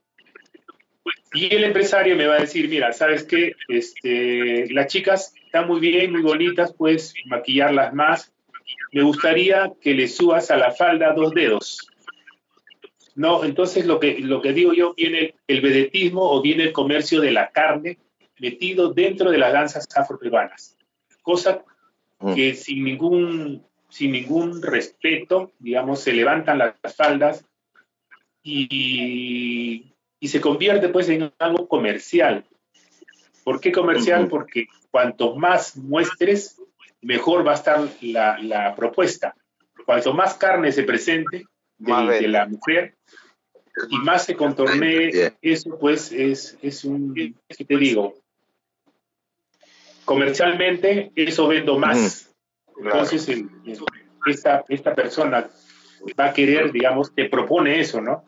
Y 1.34 1.54
el 1.54 1.64
empresario 1.64 2.16
me 2.16 2.28
va 2.28 2.36
a 2.36 2.41
decir, 2.41 2.70
mira, 2.70 2.93
¿sabes 2.93 3.24
qué? 3.24 3.54
Este, 3.68 4.72
las 4.72 4.88
chicas 4.88 5.34
están 5.45 5.68
muy 5.68 5.80
bien, 5.80 6.12
muy 6.12 6.22
bonitas, 6.22 6.74
puedes 6.74 7.14
maquillarlas 7.26 7.93
más. 7.93 8.32
Me 8.91 9.02
gustaría 9.02 9.72
que 9.82 9.93
le 9.93 10.08
subas 10.08 10.52
a 10.52 10.58
la 10.58 10.72
falda 10.72 11.14
dos 11.14 11.34
dedos 11.34 11.89
No, 13.18 13.43
entonces 13.43 13.88
lo 13.88 13.99
que, 13.99 14.20
lo 14.20 14.43
que 14.43 14.53
digo 14.53 14.74
yo, 14.74 14.93
viene 14.93 15.34
el 15.47 15.61
vedetismo 15.61 16.22
o 16.22 16.39
viene 16.39 16.65
el 16.65 16.72
comercio 16.72 17.20
de 17.20 17.32
la 17.32 17.49
carne 17.49 17.97
metido 18.39 18.93
dentro 18.93 19.32
de 19.32 19.39
las 19.39 19.51
danzas 19.51 19.88
afroperuanas, 19.95 20.78
cosa 21.24 21.63
mm. 22.20 22.36
que 22.36 22.53
sin 22.53 22.84
ningún, 22.84 23.65
sin 23.89 24.11
ningún 24.11 24.61
respeto, 24.61 25.51
digamos, 25.57 26.01
se 26.01 26.13
levantan 26.13 26.59
las 26.59 26.95
faldas 26.95 27.43
y, 28.43 29.91
y 30.20 30.28
se 30.28 30.39
convierte 30.39 30.89
pues 30.89 31.09
en 31.09 31.32
algo 31.39 31.68
comercial. 31.68 32.45
¿Por 33.43 33.59
qué 33.59 33.72
comercial? 33.72 34.28
Porque 34.28 34.68
cuanto 34.91 35.36
más 35.36 35.76
muestres, 35.76 36.61
mejor 37.01 37.47
va 37.47 37.53
a 37.53 37.55
estar 37.55 37.89
la, 38.01 38.38
la 38.38 38.76
propuesta. 38.76 39.36
Cuanto 39.88 40.13
más 40.13 40.36
carne 40.36 40.72
se 40.72 40.84
presente 40.84 41.47
de, 41.78 42.28
la 42.28 42.47
mujer 42.47 42.95
y 43.89 43.97
más 43.99 44.25
se 44.25 44.36
contornee, 44.36 45.34
eso 45.41 45.78
pues 45.80 46.11
es, 46.11 46.57
es 46.61 46.84
un, 46.84 47.13
¿qué 47.13 47.65
te 47.65 47.78
digo? 47.78 48.15
Comercialmente 50.05 51.11
eso 51.15 51.47
vendo 51.47 51.78
más. 51.78 52.34
Entonces 52.78 53.30
esta, 54.25 54.63
esta 54.67 54.95
persona 54.95 55.49
va 56.19 56.25
a 56.25 56.34
querer, 56.34 56.71
digamos, 56.71 57.13
te 57.13 57.30
propone 57.30 57.80
eso, 57.80 58.01
¿no? 58.01 58.23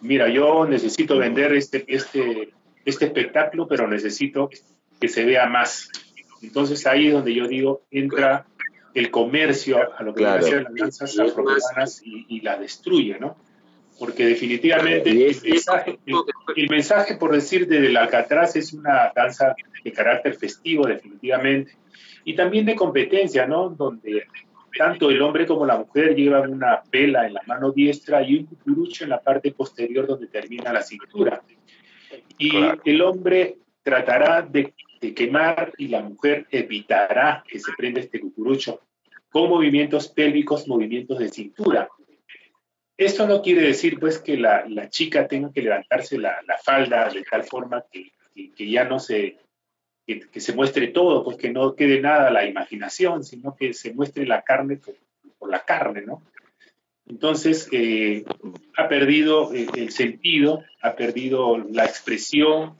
Mira, 0.00 0.28
yo 0.28 0.66
necesito 0.66 1.18
vender 1.18 1.52
este, 1.54 1.84
este, 1.88 2.52
este 2.84 3.04
espectáculo, 3.06 3.68
pero 3.68 3.86
necesito 3.86 4.48
que 5.00 5.08
se 5.08 5.24
vea 5.24 5.46
más. 5.46 5.90
Entonces 6.42 6.86
ahí 6.86 7.08
es 7.08 7.12
donde 7.12 7.34
yo 7.34 7.46
digo, 7.46 7.82
entra 7.90 8.46
el 8.94 9.10
comercio 9.10 9.78
a 9.96 10.02
lo 10.02 10.14
que 10.14 10.22
claro. 10.22 10.46
las 10.46 10.74
danzas 10.74 11.18
afroperuanas 11.18 12.02
y, 12.04 12.26
y 12.28 12.40
la 12.40 12.58
destruye, 12.58 13.18
¿no? 13.18 13.36
Porque 13.98 14.24
definitivamente 14.24 15.10
el 15.10 15.36
mensaje, 15.44 15.98
el, 16.56 16.68
mensaje, 16.70 17.16
por 17.16 17.32
decir, 17.32 17.68
del 17.68 17.94
Alcatraz 17.96 18.56
es 18.56 18.72
una 18.72 19.12
danza 19.14 19.54
de 19.84 19.92
carácter 19.92 20.34
festivo, 20.34 20.86
definitivamente, 20.86 21.76
y 22.24 22.34
también 22.34 22.64
de 22.64 22.74
competencia, 22.74 23.46
¿no? 23.46 23.68
Donde 23.68 24.26
tanto 24.76 25.10
el 25.10 25.20
hombre 25.20 25.46
como 25.46 25.66
la 25.66 25.76
mujer 25.76 26.14
llevan 26.14 26.50
una 26.50 26.82
vela 26.90 27.26
en 27.26 27.34
la 27.34 27.42
mano 27.46 27.72
diestra 27.72 28.22
y 28.22 28.36
un 28.38 28.46
cucurucho 28.46 29.04
en 29.04 29.10
la 29.10 29.20
parte 29.20 29.52
posterior 29.52 30.06
donde 30.06 30.28
termina 30.28 30.72
la 30.72 30.82
cintura. 30.82 31.42
Y 32.38 32.52
el 32.84 33.02
hombre 33.02 33.58
tratará 33.82 34.42
de 34.42 34.72
de 35.00 35.14
quemar 35.14 35.72
y 35.78 35.88
la 35.88 36.02
mujer 36.02 36.46
evitará 36.50 37.42
que 37.48 37.58
se 37.58 37.72
prenda 37.76 38.00
este 38.00 38.20
cucurucho 38.20 38.80
con 39.30 39.48
movimientos 39.48 40.08
pélvicos, 40.08 40.68
movimientos 40.68 41.18
de 41.18 41.28
cintura. 41.28 41.88
Esto 42.96 43.26
no 43.26 43.40
quiere 43.40 43.62
decir 43.62 43.98
pues 43.98 44.18
que 44.18 44.36
la, 44.36 44.66
la 44.68 44.90
chica 44.90 45.26
tenga 45.26 45.50
que 45.52 45.62
levantarse 45.62 46.18
la, 46.18 46.42
la, 46.46 46.58
falda 46.58 47.08
de 47.08 47.22
tal 47.22 47.44
forma 47.44 47.84
que, 47.90 48.12
que, 48.54 48.70
ya 48.70 48.84
no 48.84 48.98
se, 48.98 49.38
que, 50.06 50.40
se 50.40 50.52
muestre 50.52 50.88
todo, 50.88 51.24
pues 51.24 51.38
que 51.38 51.50
no 51.50 51.74
quede 51.74 52.00
nada 52.00 52.28
a 52.28 52.32
la 52.32 52.44
imaginación, 52.44 53.24
sino 53.24 53.56
que 53.56 53.72
se 53.72 53.94
muestre 53.94 54.26
la 54.26 54.42
carne 54.42 54.76
por, 55.38 55.48
la 55.48 55.64
carne, 55.64 56.02
¿no? 56.02 56.22
Entonces, 57.06 57.68
eh, 57.72 58.24
ha 58.76 58.88
perdido 58.88 59.52
el, 59.54 59.68
el 59.74 59.90
sentido, 59.90 60.62
ha 60.82 60.94
perdido 60.94 61.56
la 61.56 61.86
expresión, 61.86 62.76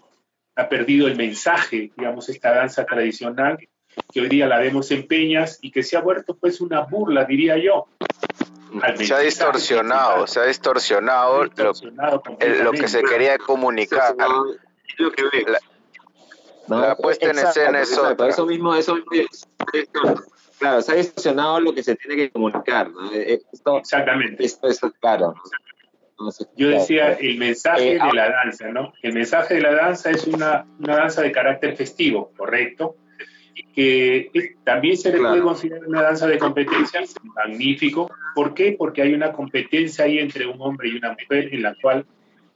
ha 0.57 0.69
perdido 0.69 1.07
el 1.07 1.17
mensaje, 1.17 1.91
digamos, 1.97 2.29
esta 2.29 2.53
danza 2.53 2.85
tradicional 2.85 3.59
que 4.13 4.21
hoy 4.21 4.29
día 4.29 4.47
la 4.47 4.59
vemos 4.59 4.91
en 4.91 5.07
peñas 5.07 5.59
y 5.63 5.71
que 5.71 5.83
se 5.83 5.97
ha 5.97 6.01
vuelto 6.01 6.37
pues 6.37 6.61
una 6.61 6.81
burla, 6.81 7.25
diría 7.25 7.57
yo. 7.59 7.87
Se 8.99 9.15
ha 9.15 9.19
distorsionado, 9.19 10.27
se 10.27 10.39
ha 10.41 10.45
distorsionado, 10.45 11.45
lo, 11.45 12.73
que 12.73 12.87
se 12.87 13.03
quería 13.03 13.37
comunicar. 13.39 14.15
La, 16.69 16.95
puesta 16.95 17.31
en 17.31 17.39
escena 17.39 17.81
es 17.81 17.99
otra. 17.99 18.29
Eso 18.29 18.47
mismo, 18.47 18.75
eso 18.77 18.97
claro, 20.59 20.83
se 20.83 20.93
ha 20.93 20.95
distorsionado 20.95 21.59
lo 21.59 21.75
que 21.75 21.83
se 21.83 21.97
tiene 21.97 22.15
que 22.15 22.31
comunicar. 22.31 22.89
Eh, 23.13 23.41
Exactamente. 23.81 24.45
Esto 24.45 24.69
es 24.69 24.81
claro. 25.01 25.35
Yo 26.57 26.69
decía 26.69 27.13
el 27.13 27.39
mensaje 27.39 27.97
eh, 27.97 27.99
de 27.99 28.13
la 28.13 28.31
danza, 28.31 28.69
¿no? 28.69 28.93
El 29.03 29.15
mensaje 29.15 29.55
de 29.55 29.61
la 29.63 29.75
danza 29.75 30.11
es 30.11 30.27
una, 30.27 30.67
una 30.79 30.97
danza 30.97 31.23
de 31.23 31.33
carácter 31.33 31.77
festivo, 31.77 32.33
correcto, 32.37 32.97
que 33.75 34.31
también 34.65 34.97
se 34.97 35.13
le 35.13 35.19
puede 35.19 35.41
considerar 35.41 35.87
una 35.87 36.03
danza 36.03 36.27
de 36.27 36.39
competencia, 36.39 37.03
magnífico. 37.35 38.11
¿Por 38.35 38.55
qué? 38.55 38.75
Porque 38.79 39.03
hay 39.03 39.15
una 39.15 39.33
competencia 39.33 40.05
ahí 40.05 40.19
entre 40.19 40.47
un 40.47 40.61
hombre 40.61 40.89
y 40.89 40.97
una 40.97 41.13
mujer 41.13 41.53
en 41.53 41.63
la 41.63 41.75
cual 41.81 42.07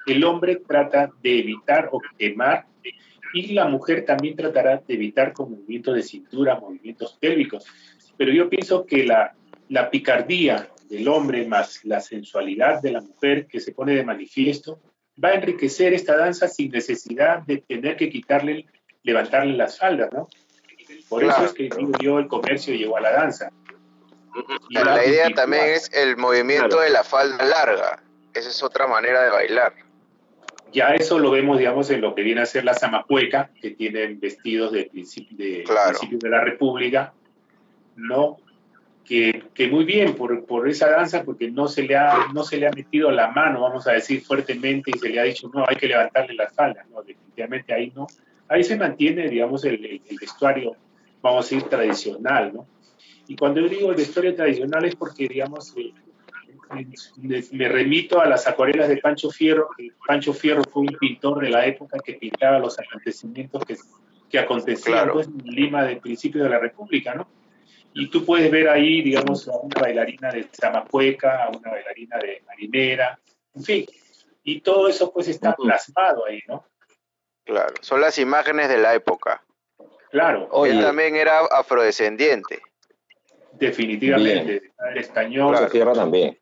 el 0.07 0.25
hombre 0.25 0.57
trata 0.57 1.11
de 1.23 1.41
evitar 1.41 1.89
o 1.93 2.01
quemar 2.19 2.67
y 3.33 3.53
la 3.53 3.67
mujer 3.67 4.05
también 4.05 4.37
tratará 4.37 4.83
de 4.87 4.95
evitar 4.95 5.33
con 5.33 5.51
movimientos 5.51 5.95
de 5.95 6.03
cintura, 6.03 6.61
movimientos 6.61 7.17
pélvicos. 7.21 7.67
Pero 8.17 8.33
yo 8.33 8.49
pienso 8.49 8.87
que 8.87 9.05
la, 9.05 9.35
la 9.69 9.91
picardía 9.91 10.69
del 10.89 11.09
hombre 11.09 11.47
más 11.47 11.85
la 11.85 12.01
sensualidad 12.01 12.82
de 12.82 12.93
la 12.93 13.01
mujer 13.01 13.47
que 13.47 13.61
se 13.61 13.72
pone 13.72 13.95
de 13.95 14.05
manifiesto, 14.05 14.80
va 15.22 15.30
a 15.30 15.35
enriquecer 15.35 15.95
esta 15.95 16.16
danza 16.16 16.49
sin 16.49 16.70
necesidad 16.70 17.43
de 17.43 17.59
tener 17.59 17.97
que 17.97 18.11
quitarle, 18.11 18.66
levantarle 19.03 19.57
las 19.57 19.78
faldas, 19.78 20.12
¿no? 20.12 20.28
Por 21.09 21.24
eso 21.24 21.45
es 21.45 21.53
que 21.53 21.68
digo 21.76 21.93
yo, 22.01 22.18
el 22.18 22.29
comercio 22.29 22.75
llegó 22.75 22.96
a 22.96 23.00
la 23.00 23.13
danza. 23.13 23.50
la, 24.71 25.07
idea 25.07 25.30
también 25.30 25.64
es 25.67 25.91
el 25.92 26.17
movimiento 26.17 26.80
de 26.80 26.91
la 26.91 27.04
falda 27.04 27.45
larga. 27.45 28.03
Esa 28.34 28.49
es 28.49 28.63
otra 28.63 28.87
manera 28.87 29.22
de 29.22 29.30
bailar. 29.30 29.75
Ya 30.72 30.88
eso 30.88 31.21
lo 31.21 31.30
vemos, 31.30 31.59
digamos, 31.59 31.88
en 31.91 32.00
lo 32.00 32.14
que 32.14 32.22
viene 32.22 32.41
a 32.41 32.46
ser 32.46 32.64
la 32.64 32.75
zamacueca, 32.75 33.50
que 33.61 33.71
tienen 33.71 34.18
vestidos 34.18 34.72
de 34.72 34.87
principio 34.87 35.37
de 35.37 36.29
la 36.29 36.41
República, 36.41 37.14
¿no? 37.95 38.38
Que, 39.05 39.45
que, 39.55 39.68
muy 39.68 39.85
bien 39.85 40.14
por, 40.14 40.45
por, 40.47 40.68
esa 40.68 40.89
danza, 40.89 41.25
porque 41.25 41.51
no 41.51 41.68
se, 41.68 41.83
le 41.83 41.97
ha, 41.97 42.29
no 42.33 42.43
se 42.43 42.57
le 42.57 42.67
ha 42.67 42.71
metido 42.71 43.11
la 43.11 43.31
mano, 43.31 43.61
vamos 43.61 43.87
a 43.87 43.93
decir, 43.93 44.22
fuertemente 44.22 44.91
y 44.95 44.99
se 44.99 45.09
le 45.11 45.21
ha 45.21 45.25
dicho, 45.25 45.51
no, 45.53 45.64
hay 45.68 45.76
que 45.76 45.87
levantarle 45.87 46.35
la 46.35 46.49
falda, 46.49 46.85
no, 46.91 47.03
definitivamente 47.03 47.72
ahí 47.75 47.93
no. 47.95 48.07
Ahí 48.49 48.64
se 48.64 48.76
mantiene, 48.76 49.29
digamos, 49.29 49.64
el, 49.64 49.85
el 49.85 50.18
vestuario, 50.21 50.76
vamos 51.22 51.47
a 51.47 51.55
decir, 51.55 51.68
tradicional, 51.68 52.53
¿no? 52.55 52.67
Y 53.26 53.37
cuando 53.37 53.61
yo 53.61 53.68
digo 53.68 53.91
el 53.91 53.97
vestuario 53.97 54.35
tradicional 54.35 54.85
es 54.85 54.97
porque, 54.97 55.26
digamos, 55.29 55.75
eh, 55.76 55.93
me 57.53 57.68
remito 57.68 58.21
a 58.21 58.26
las 58.26 58.47
acuarelas 58.47 58.89
de 58.89 58.97
Pancho 58.99 59.31
Fierro, 59.31 59.68
Pancho 60.07 60.33
Fierro 60.33 60.63
fue 60.64 60.83
un 60.83 60.97
pintor 60.99 61.43
de 61.43 61.51
la 61.51 61.64
época 61.67 61.99
que 62.05 62.14
pintaba 62.14 62.59
los 62.59 62.79
acontecimientos 62.79 63.64
que, 63.64 63.76
que 64.29 64.39
acontecían 64.39 65.11
pues, 65.13 65.26
en 65.26 65.39
Lima 65.45 65.85
del 65.85 65.99
principio 65.99 66.43
de 66.43 66.51
la 66.51 66.59
República, 66.59 67.14
¿no? 67.14 67.29
Y 67.96 68.08
tú 68.08 68.25
puedes 68.25 68.50
ver 68.50 68.68
ahí, 68.68 69.03
digamos, 69.03 69.49
a 69.49 69.57
una 69.57 69.80
bailarina 69.80 70.30
de 70.33 70.49
Zamacueca, 70.53 71.45
a 71.45 71.50
una 71.50 71.71
bailarina 71.71 72.18
de 72.18 72.42
marinera, 72.45 73.18
en 73.54 73.62
fin. 73.62 73.87
Y 74.42 74.61
todo 74.61 74.88
eso 74.88 75.12
pues 75.12 75.29
está 75.29 75.54
plasmado 75.54 76.26
ahí, 76.26 76.41
¿no? 76.49 76.66
Claro, 77.45 77.72
son 77.80 78.00
las 78.00 78.18
imágenes 78.18 78.68
de 78.68 78.79
la 78.79 78.95
época. 78.95 79.45
Claro. 80.11 80.49
Él 80.64 80.80
también 80.80 81.14
era 81.14 81.41
afrodescendiente. 81.41 82.62
Definitivamente, 83.53 84.72
el 84.91 84.99
español. 84.99 85.53
Claro. 85.53 85.71
Tierra 85.71 85.92
también. 85.92 86.37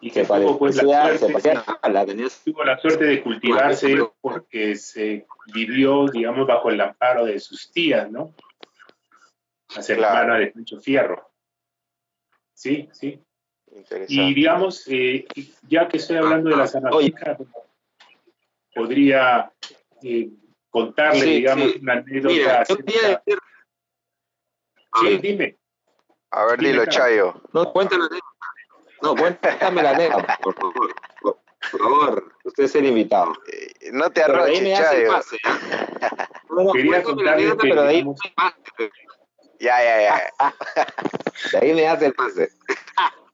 Y 0.00 0.10
que 0.10 0.24
tuvo, 0.24 0.58
pues, 0.58 0.82
la, 0.82 1.16
suerte, 1.18 1.54
la, 1.54 2.06
tuvo 2.44 2.64
la 2.64 2.78
suerte 2.78 3.04
de 3.04 3.22
cultivarse 3.22 3.96
porque 4.20 4.76
se 4.76 5.26
vivió, 5.54 6.06
digamos, 6.08 6.46
bajo 6.46 6.70
el 6.70 6.80
amparo 6.80 7.24
de 7.24 7.40
sus 7.40 7.70
tías, 7.72 8.10
¿no? 8.10 8.34
A 9.76 9.82
ser 9.82 9.98
claro. 9.98 10.34
de 10.34 10.48
Pancho 10.48 10.80
Fierro. 10.80 11.30
Sí, 12.54 12.88
sí. 12.92 13.22
Y 14.08 14.34
digamos, 14.34 14.84
eh, 14.88 15.26
ya 15.68 15.88
que 15.88 15.98
estoy 15.98 16.16
hablando 16.16 16.50
de 16.50 16.56
la 16.56 16.66
zanahoria, 16.66 17.38
podría 18.74 19.52
eh, 20.02 20.30
contarle, 20.68 21.20
sí, 21.20 21.30
digamos, 21.30 21.72
sí. 21.72 21.78
una 21.80 21.92
anécdota. 21.94 22.34
Mira, 22.34 22.58
decir... 22.60 23.38
Sí, 25.00 25.18
dime. 25.18 25.56
A 26.32 26.44
ver, 26.46 26.58
dime, 26.58 26.72
dilo, 26.72 26.86
Chayo. 26.86 27.40
No, 27.52 27.72
cuéntame 27.72 28.02
la 28.02 28.06
anécdota. 28.06 28.36
No, 29.02 29.16
cuéntame 29.16 29.82
la 29.82 29.90
anécdota, 29.90 30.38
por 30.42 30.54
favor. 30.54 30.94
Por, 31.22 31.80
favor, 31.80 32.34
usted 32.44 32.64
es 32.64 32.74
el 32.74 32.86
invitado. 32.86 33.32
Eh, 33.52 33.90
no 33.92 34.10
te 34.10 34.22
arroches, 34.22 34.78
Chayo. 34.78 35.12
Pase, 35.12 35.36
¿eh? 35.36 35.40
no, 36.50 36.64
no, 36.64 36.72
Quería 36.72 37.02
contarle 37.02 37.50
que, 37.50 37.54
pero 37.56 37.82
de 37.82 37.88
ahí 37.88 37.96
digamos, 37.96 38.20
pase. 38.34 38.90
Ya, 39.60 39.84
ya, 39.84 40.00
ya. 40.00 40.32
de 41.52 41.58
ahí 41.58 41.74
me 41.74 41.86
hace 41.86 42.06
el 42.06 42.14
pase. 42.14 42.48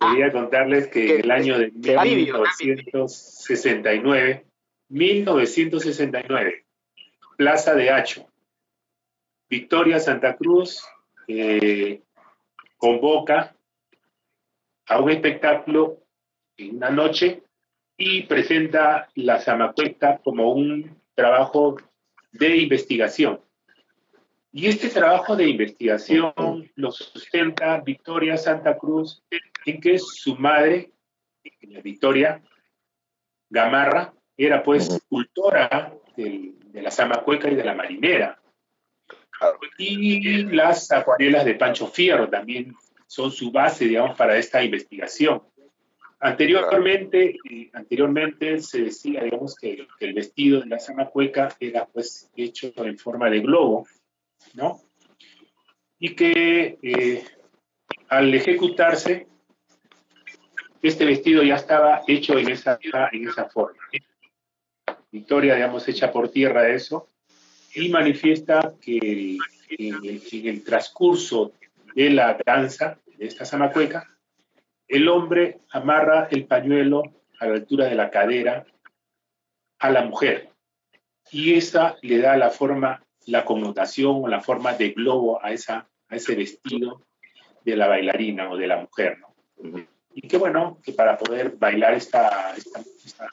Quería 0.00 0.32
contarles 0.32 0.88
que 0.88 1.14
en 1.14 1.20
el 1.24 1.30
año 1.30 1.56
de 1.58 1.70
1969, 1.70 4.44
1969, 4.88 6.66
Plaza 7.36 7.74
de 7.74 7.90
Hacho, 7.90 8.26
Victoria 9.48 10.00
Santa 10.00 10.34
Cruz 10.36 10.84
eh, 11.28 12.02
convoca 12.76 13.54
a 14.86 15.00
un 15.00 15.10
espectáculo 15.10 16.02
en 16.56 16.76
una 16.76 16.90
noche 16.90 17.44
y 17.96 18.24
presenta 18.24 19.08
la 19.14 19.40
Zamacueca 19.40 20.18
como 20.18 20.52
un 20.52 21.00
trabajo 21.14 21.76
de 22.32 22.56
investigación. 22.56 23.40
Y 24.58 24.68
este 24.68 24.88
trabajo 24.88 25.36
de 25.36 25.46
investigación 25.50 26.32
lo 26.76 26.90
sustenta 26.90 27.78
Victoria 27.82 28.38
Santa 28.38 28.78
Cruz, 28.78 29.22
en 29.66 29.82
que 29.82 29.98
su 29.98 30.34
madre, 30.36 30.92
Victoria 31.84 32.40
Gamarra, 33.50 34.14
era 34.34 34.62
pues 34.62 34.98
cultora 35.10 35.92
de 36.16 36.54
la 36.72 36.90
Zamacueca 36.90 37.50
y 37.50 37.54
de 37.54 37.64
la 37.64 37.74
marinera. 37.74 38.40
Y 39.76 40.44
las 40.44 40.90
acuarelas 40.90 41.44
de 41.44 41.56
Pancho 41.56 41.86
Fierro 41.88 42.30
también 42.30 42.74
son 43.06 43.30
su 43.30 43.52
base, 43.52 43.84
digamos, 43.84 44.16
para 44.16 44.38
esta 44.38 44.64
investigación. 44.64 45.42
Anteriormente, 46.18 47.36
eh, 47.50 47.68
anteriormente 47.74 48.58
se 48.60 48.84
decía, 48.84 49.22
digamos, 49.22 49.54
que, 49.54 49.86
el 50.00 50.14
vestido 50.14 50.60
de 50.60 50.66
la 50.66 50.80
Zamacueca 50.80 51.54
era 51.60 51.84
pues 51.84 52.30
hecho 52.34 52.72
en 52.76 52.96
forma 52.96 53.28
de 53.28 53.40
globo, 53.40 53.86
¿no? 54.54 54.80
Y 55.98 56.14
que 56.14 56.78
eh, 56.82 57.24
al 58.08 58.32
ejecutarse, 58.34 59.26
este 60.82 61.04
vestido 61.04 61.42
ya 61.42 61.56
estaba 61.56 62.02
hecho 62.06 62.38
en 62.38 62.50
esa, 62.50 62.78
en 63.12 63.28
esa 63.28 63.48
forma. 63.48 63.80
Victoria, 65.10 65.54
digamos, 65.54 65.88
echa 65.88 66.12
por 66.12 66.30
tierra 66.30 66.68
eso 66.68 67.08
y 67.74 67.88
manifiesta 67.88 68.74
que 68.80 69.38
en 69.68 70.48
el, 70.48 70.64
transcurso 70.64 71.52
de 71.94 72.10
la 72.10 72.38
danza 72.44 72.98
de 73.16 73.26
esta 73.26 73.44
zamacueca, 73.44 74.08
el 74.88 75.08
hombre 75.08 75.60
amarra 75.70 76.28
el 76.30 76.46
pañuelo 76.46 77.02
a 77.40 77.46
la 77.46 77.54
altura 77.54 77.86
de 77.86 77.94
la 77.94 78.10
cadera 78.10 78.66
a 79.78 79.90
la 79.90 80.02
mujer 80.02 80.50
y 81.30 81.54
esa 81.54 81.96
le 82.02 82.18
da 82.18 82.36
la 82.36 82.50
forma, 82.50 83.04
la 83.26 83.44
connotación 83.44 84.24
o 84.24 84.28
la 84.28 84.40
forma 84.40 84.72
de 84.74 84.90
globo 84.90 85.44
a, 85.44 85.52
esa, 85.52 85.88
a 86.08 86.16
ese 86.16 86.34
vestido 86.34 87.02
de 87.64 87.76
la 87.76 87.86
bailarina 87.88 88.50
o 88.50 88.56
de 88.56 88.66
la 88.66 88.78
mujer. 88.78 89.18
Y 90.14 90.28
qué 90.28 90.38
bueno, 90.38 90.78
que 90.82 90.92
para 90.92 91.18
poder 91.18 91.56
bailar 91.56 91.94
esta, 91.94 92.54
esta, 92.56 92.80
esta 93.04 93.30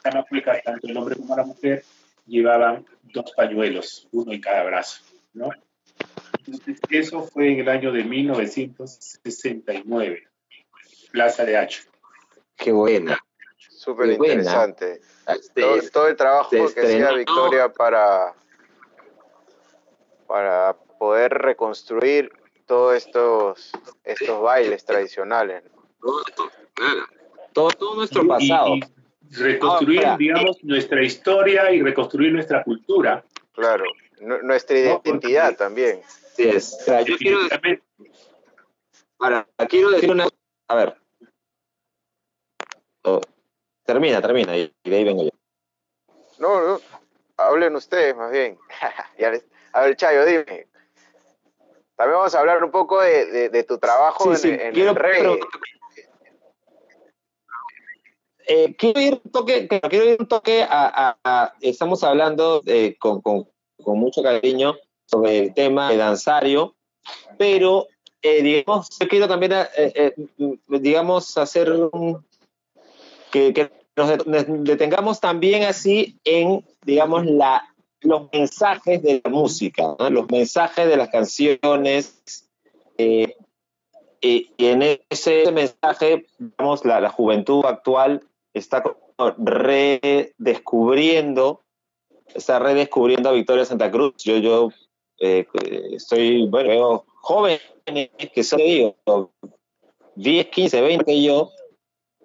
tanto 0.62 0.86
el 0.86 0.96
hombre 0.96 1.16
como 1.16 1.36
la 1.36 1.44
mujer 1.44 1.84
llevaban 2.26 2.86
dos 3.02 3.32
pañuelos, 3.36 4.08
uno 4.12 4.32
en 4.32 4.40
cada 4.40 4.62
brazo, 4.64 5.02
¿no? 5.32 5.50
eso 6.90 7.22
fue 7.22 7.52
en 7.52 7.60
el 7.60 7.68
año 7.68 7.92
de 7.92 8.02
1969, 8.04 10.24
Plaza 11.12 11.44
de 11.44 11.56
Hacho. 11.56 11.84
Qué 12.56 12.72
buena. 12.72 13.16
Súper 13.56 14.10
interesante. 14.12 15.00
Todo, 15.92 16.08
el 16.08 16.16
trabajo 16.16 16.50
que 16.50 16.64
hacía 16.80 17.12
Victoria 17.12 17.70
para, 17.70 18.34
para 20.34 20.76
poder 20.98 21.32
reconstruir 21.32 22.32
todos 22.66 22.96
estos, 22.96 23.70
estos 24.02 24.42
bailes 24.42 24.84
tradicionales. 24.84 25.62
Todo, 27.52 27.70
todo 27.70 27.94
nuestro 27.94 28.26
pasado 28.26 28.74
reconstruir, 29.30 30.02
digamos, 30.18 30.56
nuestra 30.64 31.04
historia 31.04 31.70
y 31.70 31.82
reconstruir 31.82 32.32
nuestra 32.32 32.64
cultura. 32.64 33.24
Claro, 33.52 33.84
nuestra 34.42 34.76
identidad 34.76 35.54
también. 35.54 36.02
Sí 36.34 36.48
es. 36.48 36.84
yo 37.06 37.16
quiero 37.16 37.44
decir, 37.44 37.80
ahora, 39.20 39.46
quiero 39.68 39.90
decir 39.92 40.10
una... 40.10 40.26
A 40.66 40.74
ver. 40.74 40.96
Oh, 43.04 43.20
termina, 43.84 44.20
termina, 44.20 44.56
y 44.56 44.74
de 44.82 44.96
ahí 44.96 45.04
vengo 45.04 45.22
yo. 45.22 45.30
No, 46.40 46.60
no, 46.60 46.80
hablen 47.36 47.76
ustedes 47.76 48.16
más 48.16 48.32
bien. 48.32 48.58
a 49.74 49.80
ver, 49.82 49.96
Chayo, 49.96 50.24
dime. 50.24 50.68
También 51.96 52.18
vamos 52.18 52.34
a 52.34 52.40
hablar 52.40 52.62
un 52.62 52.70
poco 52.70 53.00
de, 53.00 53.50
de, 53.50 53.64
tu 53.64 53.78
trabajo 53.78 54.32
en, 54.32 54.60
en 54.60 54.76
el 54.76 54.94
reggae. 54.94 55.40
Eh, 58.46 58.74
quiero 58.76 59.00
ir 59.00 59.20
un 59.24 59.30
toque, 59.32 59.68
quiero 59.68 60.04
ir 60.04 60.16
un 60.20 60.28
toque 60.28 60.64
a, 60.68 61.52
estamos 61.60 62.04
hablando 62.04 62.62
eh, 62.66 62.96
con, 62.98 63.22
mucho 63.78 64.22
cariño 64.22 64.76
sobre 65.06 65.38
el 65.38 65.54
tema 65.54 65.90
de 65.90 65.96
danzario, 65.96 66.74
pero 67.36 67.86
eh, 68.22 68.42
digamos, 68.42 68.88
yo 68.98 69.08
quiero 69.08 69.28
también, 69.28 69.52
digamos, 70.68 71.36
hacer 71.36 71.72
que, 73.30 73.70
nos 73.96 74.08
detengamos 74.64 75.20
también 75.20 75.64
así 75.64 76.18
en, 76.24 76.64
digamos, 76.84 77.26
la, 77.26 77.73
los 78.04 78.28
mensajes 78.32 79.02
de 79.02 79.20
la 79.24 79.30
música, 79.30 79.96
los 80.10 80.30
mensajes 80.30 80.86
de 80.86 80.96
las 80.96 81.08
canciones. 81.08 82.48
y 82.96 83.34
en 84.58 85.00
ese 85.10 85.50
mensaje, 85.52 86.26
digamos, 86.38 86.84
la, 86.84 87.00
la 87.00 87.10
juventud 87.10 87.64
actual 87.66 88.22
está 88.54 88.82
redescubriendo, 89.38 91.62
está 92.34 92.58
redescubriendo 92.58 93.28
a 93.28 93.32
Victoria 93.32 93.64
Santa 93.64 93.88
Cruz. 93.90 94.14
Yo, 94.24 94.36
yo 94.38 94.70
eh, 95.18 95.46
estoy, 95.92 96.46
bueno, 96.46 96.70
veo 96.70 97.04
jóvenes 97.20 97.60
que 98.32 98.42
son, 98.42 98.58
digo, 98.58 98.96
10, 100.16 100.46
15, 100.46 100.80
20 100.80 101.04
que 101.04 101.22
yo, 101.22 101.50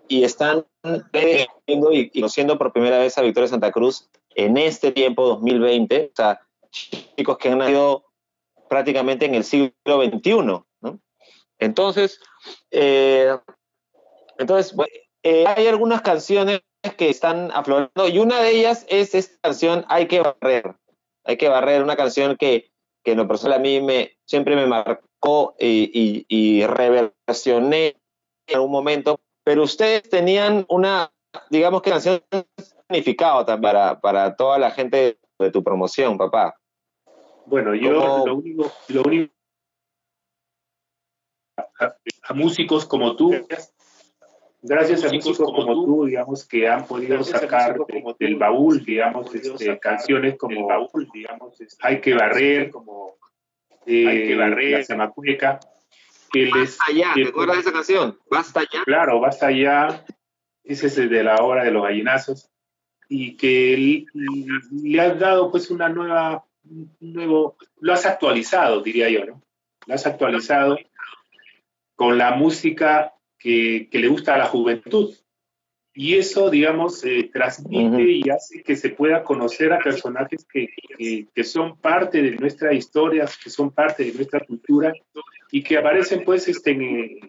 y 0.07 0.23
están 0.23 0.65
redescubriendo 1.11 1.91
y, 1.91 2.09
conociendo 2.09 2.57
por 2.57 2.73
primera 2.73 2.97
vez 2.99 3.17
a 3.17 3.21
Victoria 3.21 3.49
Santa 3.49 3.71
Cruz 3.71 4.09
en 4.45 4.57
este 4.57 4.91
tiempo 4.91 5.27
2020, 5.27 6.11
o 6.13 6.15
sea, 6.15 6.41
chicos 6.71 7.37
que 7.37 7.49
han 7.49 7.57
nacido 7.57 8.05
prácticamente 8.69 9.25
en 9.25 9.35
el 9.35 9.43
siglo 9.43 9.73
XXI, 9.85 10.41
¿no? 10.43 10.65
Entonces, 11.57 12.21
eh, 12.71 13.37
entonces, 14.37 14.73
eh, 15.23 15.45
hay 15.45 15.67
algunas 15.67 16.01
canciones 16.01 16.61
que 16.95 17.09
están 17.09 17.51
aflorando 17.51 18.07
y 18.07 18.19
una 18.19 18.39
de 18.39 18.51
ellas 18.51 18.85
es 18.87 19.13
esta 19.13 19.35
canción 19.41 19.85
Hay 19.89 20.07
que 20.07 20.21
barrer. 20.21 20.75
Hay 21.25 21.35
que 21.35 21.49
barrer, 21.49 21.83
una 21.83 21.97
canción 21.97 22.37
que, 22.37 22.71
que 23.03 23.11
en 23.11 23.17
lo 23.17 23.27
personal 23.27 23.59
a 23.59 23.61
mí 23.61 23.81
me, 23.81 24.17
siempre 24.25 24.55
me 24.55 24.65
marcó 24.65 25.55
y, 25.59 26.25
y, 26.29 26.65
reversioné 26.65 27.97
en 28.47 28.55
algún 28.55 28.71
momento, 28.71 29.19
pero 29.43 29.63
ustedes 29.63 30.03
tenían 30.09 30.65
una, 30.69 31.11
digamos 31.49 31.81
que 31.81 31.89
canción 31.89 32.23
significado 32.89 33.45
para, 33.61 33.99
para 33.99 34.35
toda 34.35 34.57
la 34.57 34.71
gente 34.71 35.19
de 35.37 35.51
tu 35.51 35.63
promoción, 35.63 36.17
papá. 36.17 36.55
Bueno, 37.45 37.73
yo 37.75 38.25
lo 38.25 38.35
único, 38.35 38.71
lo 38.89 39.03
único 39.03 39.33
a, 41.79 42.33
músicos 42.33 42.85
como 42.85 43.15
tú 43.15 43.33
gracias 44.61 45.03
a 45.03 45.11
músicos 45.11 45.37
como, 45.37 45.85
tú, 45.85 46.05
digamos, 46.05 46.45
que 46.45 46.67
han 46.67 46.85
podido 46.85 47.23
sacar 47.23 47.77
del 48.19 48.35
baúl, 48.35 48.83
digamos, 48.83 49.33
este, 49.33 49.79
canciones 49.79 50.37
como 50.37 50.67
baúl, 50.67 51.09
digamos, 51.13 51.59
este, 51.61 51.77
Hay 51.81 52.01
que 52.01 52.13
barrer, 52.13 52.69
como 52.69 53.17
eh, 53.85 54.07
Hay 54.07 54.27
que 54.27 54.35
barrer, 54.35 54.71
la 54.79 54.83
Zamacueca. 54.83 55.59
Que 56.31 56.49
basta 56.51 56.85
ya, 56.93 57.13
¿te 57.15 57.29
acuerdas 57.29 57.55
de 57.57 57.61
esa 57.61 57.71
canción? 57.71 58.19
Basta 58.29 58.61
ya. 58.71 58.83
Claro, 58.83 59.19
basta 59.19 59.49
ya. 59.51 60.05
Ese 60.63 60.87
es 60.87 60.97
el 60.99 61.09
de 61.09 61.23
la 61.23 61.37
obra 61.37 61.63
de 61.63 61.71
los 61.71 61.83
gallinazos. 61.83 62.51
Y 63.09 63.35
que 63.35 64.05
le 64.71 65.01
has 65.01 65.19
dado 65.19 65.51
pues 65.51 65.71
una 65.71 65.89
nueva, 65.89 66.45
nuevo, 66.99 67.57
lo 67.81 67.93
has 67.93 68.05
actualizado, 68.05 68.81
diría 68.81 69.09
yo, 69.09 69.25
¿no? 69.25 69.41
Lo 69.87 69.93
has 69.95 70.05
actualizado 70.05 70.77
con 71.95 72.17
la 72.17 72.31
música 72.31 73.13
que, 73.37 73.89
le 73.91 74.07
gusta 74.07 74.35
a 74.35 74.37
la 74.37 74.45
juventud. 74.45 75.13
Y 75.93 76.15
eso, 76.15 76.49
digamos, 76.49 77.03
eh, 77.03 77.29
transmite 77.33 78.03
y 78.03 78.29
hace 78.29 78.61
que 78.63 78.75
se 78.75 78.89
pueda 78.89 79.23
conocer 79.23 79.73
a 79.73 79.79
personajes 79.79 80.45
que, 80.45 80.69
que, 81.33 81.43
son 81.43 81.77
parte 81.77 82.21
de 82.21 82.37
nuestra 82.37 82.73
historia, 82.73 83.27
que 83.43 83.49
son 83.49 83.71
parte 83.71 84.05
de 84.05 84.13
nuestra 84.13 84.39
cultura 84.41 84.93
y 85.51 85.63
que 85.63 85.77
aparecen 85.77 86.23
pues 86.23 86.47
este, 86.47 86.71
en, 86.71 87.19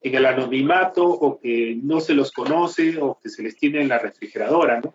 en, 0.00 0.14
el 0.14 0.24
anonimato 0.24 1.04
o 1.06 1.38
que 1.40 1.76
no 1.82 2.00
se 2.00 2.14
los 2.14 2.30
conoce 2.30 2.96
o 2.98 3.18
que 3.20 3.28
se 3.28 3.42
les 3.42 3.56
tiene 3.56 3.82
en 3.82 3.88
la 3.88 3.98
refrigeradora, 3.98 4.80
¿no? 4.80 4.94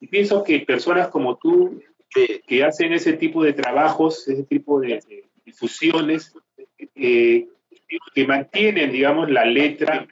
Y 0.00 0.06
pienso 0.06 0.44
que 0.44 0.60
personas 0.60 1.08
como 1.08 1.36
tú, 1.36 1.82
que, 2.10 2.64
hacen 2.64 2.92
ese 2.92 3.14
tipo 3.14 3.42
de 3.42 3.52
trabajos, 3.52 4.26
ese 4.28 4.44
tipo 4.44 4.80
de, 4.80 5.00
difusiones, 5.44 6.34
eh, 6.94 7.46
que 8.14 8.26
mantienen, 8.26 8.92
digamos, 8.92 9.30
la 9.30 9.44
letra, 9.44 10.06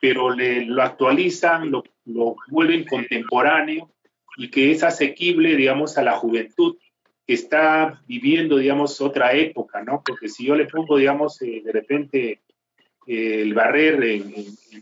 pero 0.00 0.30
le, 0.30 0.64
lo 0.64 0.82
actualizan, 0.82 1.70
lo, 1.70 1.84
lo, 2.04 2.36
vuelven 2.48 2.84
contemporáneo 2.84 3.90
y 4.36 4.50
que 4.50 4.70
es 4.72 4.82
asequible, 4.82 5.56
digamos, 5.56 5.98
a 5.98 6.02
la 6.02 6.12
juventud 6.12 6.76
que 7.26 7.34
está 7.34 8.02
viviendo, 8.06 8.56
digamos, 8.56 9.00
otra 9.00 9.32
época, 9.32 9.82
¿no? 9.82 10.02
Porque 10.04 10.28
si 10.28 10.46
yo 10.46 10.56
le 10.56 10.66
pongo, 10.66 10.96
digamos, 10.96 11.40
eh, 11.42 11.62
de 11.64 11.72
repente 11.72 12.40
eh, 13.06 13.42
el 13.42 13.54
barrer 13.54 14.02
en, 14.02 14.32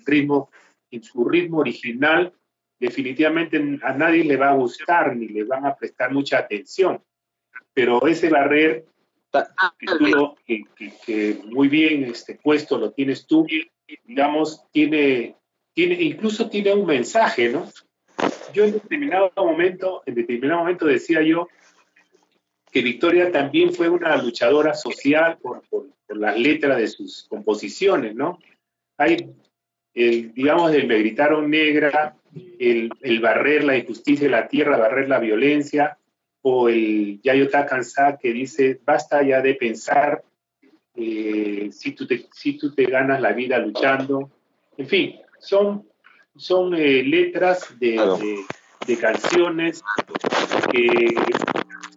ritmo 0.06 0.50
en 0.90 1.02
su 1.02 1.28
ritmo 1.28 1.59
original, 1.59 2.32
definitivamente 2.78 3.78
a 3.82 3.92
nadie 3.92 4.24
le 4.24 4.36
va 4.36 4.50
a 4.50 4.55
gustar 4.55 5.16
ni 5.16 5.28
le 5.28 5.44
van 5.44 5.66
a 5.66 5.74
prestar 5.74 6.12
mucha 6.12 6.38
atención. 6.38 7.02
Pero 7.72 8.06
ese 8.06 8.28
barrer 8.28 8.84
que, 10.46 10.64
que, 11.05 11.40
muy 11.46 11.68
bien 11.68 12.05
este 12.05 12.34
puesto 12.36 12.78
lo 12.78 12.92
tienes 12.92 13.26
tú, 13.26 13.46
digamos, 14.05 14.64
tiene, 14.72 15.36
tiene, 15.74 16.00
incluso 16.02 16.48
tiene 16.48 16.72
un 16.72 16.86
mensaje, 16.86 17.48
¿no? 17.50 17.68
Yo 18.52 18.64
en 18.64 18.72
determinado 18.72 19.30
momento, 19.36 20.02
en 20.06 20.14
determinado 20.14 20.60
momento 20.60 20.86
decía 20.86 21.22
yo 21.22 21.48
que 22.70 22.82
Victoria 22.82 23.30
también 23.30 23.72
fue 23.72 23.88
una 23.88 24.16
luchadora 24.16 24.74
social 24.74 25.38
por, 25.38 25.62
por, 25.68 25.86
las 26.09 26.38
letras 26.38 26.78
de 26.78 26.88
sus 26.88 27.26
composiciones, 27.28 28.14
¿no? 28.14 28.38
Hay, 28.96 29.30
el, 29.98 30.32
digamos, 30.32 30.72
el 30.72 30.86
Me 30.86 30.98
gritaron 30.98 31.50
negra, 31.50 32.14
el, 32.58 32.90
el 33.00 33.20
barrer 33.20 33.64
la 33.64 33.76
injusticia 33.76 34.26
de 34.26 34.30
la 34.30 34.46
tierra, 34.46 34.76
barrer 34.76 35.08
la 35.08 35.18
violencia, 35.18 35.98
o 36.42 36.68
el 36.68 37.20
Yayota 37.22 37.66
Kansa 37.66 38.16
que 38.16 38.32
dice, 38.32 38.80
basta 38.84 39.22
ya 39.22 39.42
de 39.42 39.54
pensar 39.54 40.22
eh, 40.94 41.68
si, 41.72 41.92
tú 41.92 42.06
te, 42.06 42.26
si 42.32 42.56
tú 42.56 42.74
te 42.74 42.84
ganas 42.84 43.20
la 43.20 43.32
vida 43.32 43.58
luchando. 43.58 44.30
En 44.76 44.86
fin, 44.86 45.16
son, 45.40 45.86
son 46.36 46.74
eh, 46.74 47.02
letras 47.02 47.78
de, 47.78 48.44
de, 48.86 48.96
canciones 48.96 49.82
que, 50.72 51.14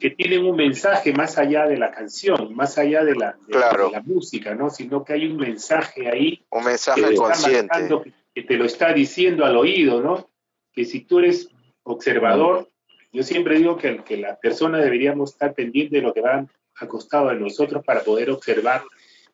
que, 0.01 0.09
tienen 0.09 0.45
un 0.45 0.55
mensaje 0.55 1.13
más 1.13 1.37
allá 1.37 1.67
de 1.67 1.77
la 1.77 1.91
canción, 1.91 2.55
más 2.55 2.77
allá 2.77 3.03
de 3.03 3.15
la, 3.15 3.37
la 3.47 4.01
música, 4.03 4.55
¿no? 4.55 4.69
Sino 4.69 5.03
que 5.05 5.13
hay 5.13 5.27
un 5.27 5.37
mensaje 5.37 6.09
ahí. 6.09 6.43
Un 6.49 6.65
mensaje 6.65 7.15
consciente. 7.15 7.89
que 8.33 8.43
te 8.43 8.55
lo 8.55 8.65
está 8.65 8.93
diciendo 8.93 9.45
al 9.45 9.55
oído, 9.57 10.01
¿no? 10.01 10.29
Que 10.73 10.85
si 10.85 11.01
tú 11.01 11.19
eres 11.19 11.49
observador, 11.83 12.69
yo 13.11 13.23
siempre 13.23 13.57
digo 13.57 13.77
que, 13.77 14.03
que 14.03 14.17
la 14.17 14.37
persona 14.37 14.79
deberíamos 14.79 15.31
estar 15.31 15.53
pendiente 15.53 15.97
de 15.97 16.01
lo 16.01 16.13
que 16.13 16.21
va 16.21 16.47
a 16.81 16.87
costado 16.87 17.29
de 17.29 17.35
nosotros 17.35 17.83
para 17.85 18.01
poder 18.01 18.29
observar, 18.29 18.83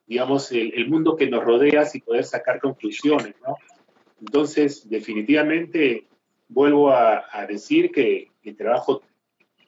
digamos, 0.05 0.51
el, 0.51 0.87
mundo 0.89 1.15
que 1.15 1.27
nos 1.27 1.43
rodea 1.43 1.87
y 1.93 2.01
poder 2.01 2.23
sacar 2.23 2.59
conclusiones, 2.59 3.35
¿no? 3.45 3.55
Entonces, 4.19 4.89
definitivamente, 4.89 6.07
vuelvo 6.47 6.91
a, 6.91 7.23
decir 7.47 7.91
que 7.91 8.31
el 8.43 8.57
trabajo, 8.57 9.01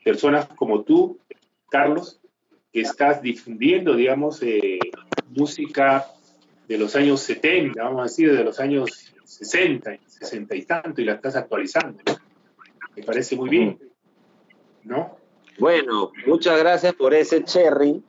personas 0.03 0.47
como 0.55 0.83
tú, 0.83 1.19
Carlos, 1.69 2.19
que 2.71 2.81
estás 2.81 3.21
difundiendo, 3.21 3.95
digamos, 3.95 4.41
eh, 4.43 4.79
música 5.29 6.07
de 6.67 6.77
los 6.77 6.95
años 6.95 7.21
70, 7.21 7.83
vamos 7.83 7.99
a 7.99 8.03
decir, 8.03 8.35
de 8.35 8.43
los 8.43 8.59
años 8.59 9.13
60, 9.23 9.97
60 10.05 10.55
y 10.55 10.61
tanto, 10.63 11.01
y 11.01 11.05
la 11.05 11.13
estás 11.13 11.35
actualizando. 11.35 11.99
Me 12.95 13.03
parece 13.03 13.35
muy 13.35 13.49
bien. 13.49 13.79
¿no? 14.83 15.17
Bueno, 15.57 16.11
muchas 16.25 16.59
gracias 16.59 16.93
por 16.93 17.13
ese 17.13 17.43
cherry. 17.43 18.03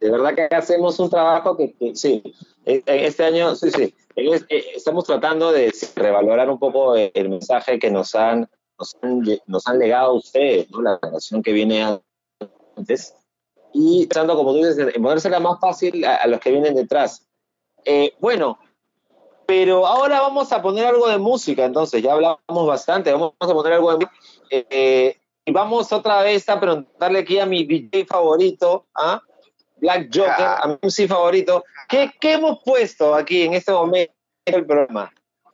De 0.00 0.10
verdad 0.10 0.34
que 0.34 0.54
hacemos 0.54 0.98
un 0.98 1.08
trabajo 1.08 1.56
que, 1.56 1.74
sí, 1.94 2.22
este 2.64 3.24
año, 3.24 3.54
sí, 3.54 3.70
sí, 3.70 3.94
eh, 4.16 4.64
estamos 4.74 5.04
tratando 5.04 5.50
de 5.50 5.72
revalorar 5.96 6.50
un 6.50 6.58
poco 6.58 6.94
el 6.96 7.28
mensaje 7.28 7.78
que 7.78 7.90
nos 7.90 8.14
han, 8.14 8.48
nos 9.46 9.66
han, 9.66 9.78
legado 9.78 10.14
ustedes, 10.14 10.70
¿no? 10.70 10.82
la 10.82 10.98
relación 11.00 11.42
que 11.42 11.52
viene 11.52 12.00
antes, 12.76 13.14
y 13.72 14.06
pensando, 14.06 14.36
como 14.36 14.52
tú 14.52 14.58
dices, 14.58 14.94
en 14.94 15.02
ponérsela 15.02 15.40
más 15.40 15.58
fácil 15.60 16.04
a, 16.04 16.26
los 16.26 16.40
que 16.40 16.50
vienen 16.50 16.74
detrás. 16.74 17.26
Eh, 17.84 18.14
bueno, 18.20 18.58
pero 19.46 19.86
ahora 19.86 20.20
vamos 20.20 20.52
a 20.52 20.62
poner 20.62 20.86
algo 20.86 21.08
de 21.08 21.18
música, 21.18 21.64
entonces, 21.64 22.02
ya 22.02 22.12
hablamos 22.12 22.66
bastante, 22.66 23.12
vamos 23.12 23.34
a 23.38 23.46
poner 23.46 23.74
algo 23.74 23.90
de 23.90 23.96
música. 23.96 24.12
Eh, 24.50 25.18
y 25.44 25.52
vamos 25.52 25.92
otra 25.92 26.22
vez 26.22 26.48
a 26.48 26.58
preguntarle 26.58 27.18
aquí 27.18 27.38
a 27.38 27.46
mi 27.46 27.64
DJ 27.64 28.06
favorito, 28.06 28.86
¿ah? 28.94 29.20
Black 29.76 30.08
Joker, 30.14 30.34
ah. 30.38 30.60
a 30.62 30.68
mi 30.68 30.78
MC 30.80 31.06
favorito, 31.06 31.64
¿qué, 31.88 32.10
¿qué, 32.20 32.34
hemos 32.34 32.62
puesto 32.64 33.14
aquí 33.14 33.42
en 33.42 33.54
este 33.54 33.72
momento 33.72 34.14
del 34.46 34.64
programa 34.64 35.12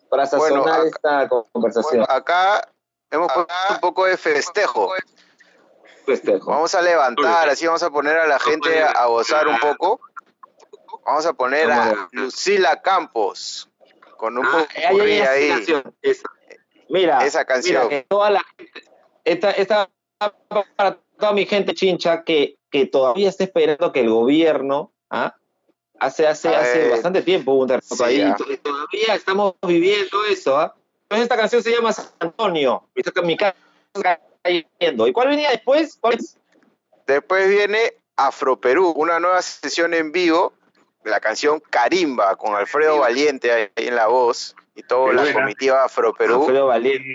para 0.09 0.27
sazonar 0.27 0.87
esta 0.87 1.29
conversación? 1.29 2.05
acá 2.09 2.69
hemos 3.11 3.33
puesto 3.33 3.55
un 3.71 3.81
poco 3.81 4.07
de 4.07 4.17
festejo. 4.17 4.93
Festejo. 6.07 6.51
Vamos 6.51 6.75
a 6.75 6.83
levantar, 6.83 7.49
así 7.49 7.67
vamos 7.67 7.83
a 7.83 7.91
poner 7.91 8.17
a 8.17 8.27
la 8.27 8.39
gente 8.39 8.83
a, 8.83 9.07
gozar 9.07 9.49
un 9.49 9.59
poco. 9.59 10.01
Vamos 11.05 11.27
a 11.27 11.33
poner 11.33 11.71
a 11.71 12.09
Lucila 12.13 12.81
Campos 12.83 13.69
con 14.17 14.39
un 14.39 14.47
ah, 14.47 14.67
poco 14.91 15.03
ahí. 15.03 15.21
ahí. 15.21 15.67
Mira, 16.89 17.25
esa 17.25 17.45
canción. 17.45 17.85
Mira, 17.85 17.89
que 17.89 18.07
toda 18.09 18.31
la 18.31 18.43
gente, 18.57 18.83
esta, 19.25 19.51
esta 19.53 19.91
para 20.77 20.99
toda 21.19 21.33
mi 21.33 21.47
gente 21.47 21.75
chincha 21.75 22.25
que, 22.25 22.59
que 22.71 22.87
todavía 22.87 23.29
está 23.29 23.45
esperando 23.45 23.93
que 23.93 24.01
el 24.01 24.11
gobierno, 24.11 24.93
¿ah? 25.09 25.37
hace, 25.99 26.27
hace, 26.27 26.49
hace 26.49 26.89
bastante 26.89 27.23
tiempo 27.23 27.53
hubo 27.53 27.63
un 27.63 27.69
terremoto 27.69 28.05
ahí, 28.05 28.35
todavía 28.63 29.15
estamos 29.15 29.55
viviendo 29.67 30.25
eso. 30.25 30.59
¿ah? 30.59 30.75
Entonces 31.11 31.25
esta 31.25 31.37
canción 31.37 31.61
se 31.61 31.73
llama 31.73 31.93
San 31.93 32.07
Antonio, 32.21 32.85
viste 32.95 33.11
que 33.11 33.21
mi 33.23 33.37
casa 33.37 33.57
cayendo. 34.45 35.09
¿Y 35.09 35.13
cuál 35.13 35.27
venía 35.27 35.51
después? 35.51 35.99
¿Cuál 36.01 36.19
Después 37.05 37.49
viene 37.49 37.95
Afro 38.15 38.61
Perú, 38.61 38.91
una 38.95 39.19
nueva 39.19 39.43
sesión 39.43 39.93
en 39.93 40.13
vivo, 40.13 40.53
la 41.03 41.19
canción 41.19 41.59
Carimba, 41.69 42.37
con 42.37 42.55
Alfredo 42.55 42.99
Valiente 42.99 43.51
ahí 43.51 43.69
en 43.75 43.97
la 43.97 44.07
voz 44.07 44.55
y 44.77 44.85
toda 44.85 45.13
la 45.13 45.33
comitiva 45.33 45.83
Afro 45.83 46.15
Perú. 46.15 46.47
Qué 46.47 46.61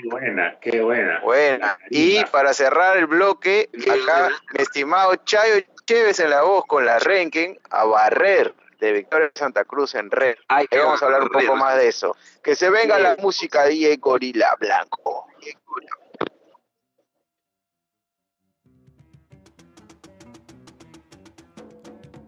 buena, 0.10 0.60
qué 0.60 0.82
buena. 0.82 1.22
Buena. 1.22 1.80
Y 1.90 2.22
para 2.26 2.54
cerrar 2.54 2.98
el 2.98 3.06
bloque, 3.06 3.70
acá, 3.90 4.30
mi 4.54 4.62
estimado 4.62 5.16
Chayo 5.24 5.64
Chévez 5.86 6.20
en 6.20 6.32
la 6.32 6.42
voz 6.42 6.66
con 6.66 6.86
la 6.86 7.00
Renken 7.00 7.58
a 7.70 7.86
barrer 7.86 8.54
de 8.80 8.92
Victoria 8.92 9.32
Santa 9.34 9.66
Cruz 9.66 9.96
en 9.96 10.12
red. 10.12 10.36
Ahí 10.48 10.68
vamos 10.72 11.02
a 11.02 11.06
hablar 11.06 11.24
un 11.24 11.30
poco 11.30 11.56
más 11.56 11.78
de 11.78 11.88
eso. 11.88 12.16
Que 12.44 12.56
se 12.56 12.70
venga 12.70 13.00
la 13.00 13.16
música 13.18 13.66
DJ 13.66 13.98
Gorila 13.98 14.56
Blanco. 14.60 15.28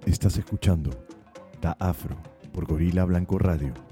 Estás 0.05 0.37
escuchando 0.37 0.89
Da 1.61 1.75
Afro 1.79 2.15
por 2.53 2.65
Gorila 2.65 3.03
Blanco 3.03 3.37
Radio. 3.37 3.86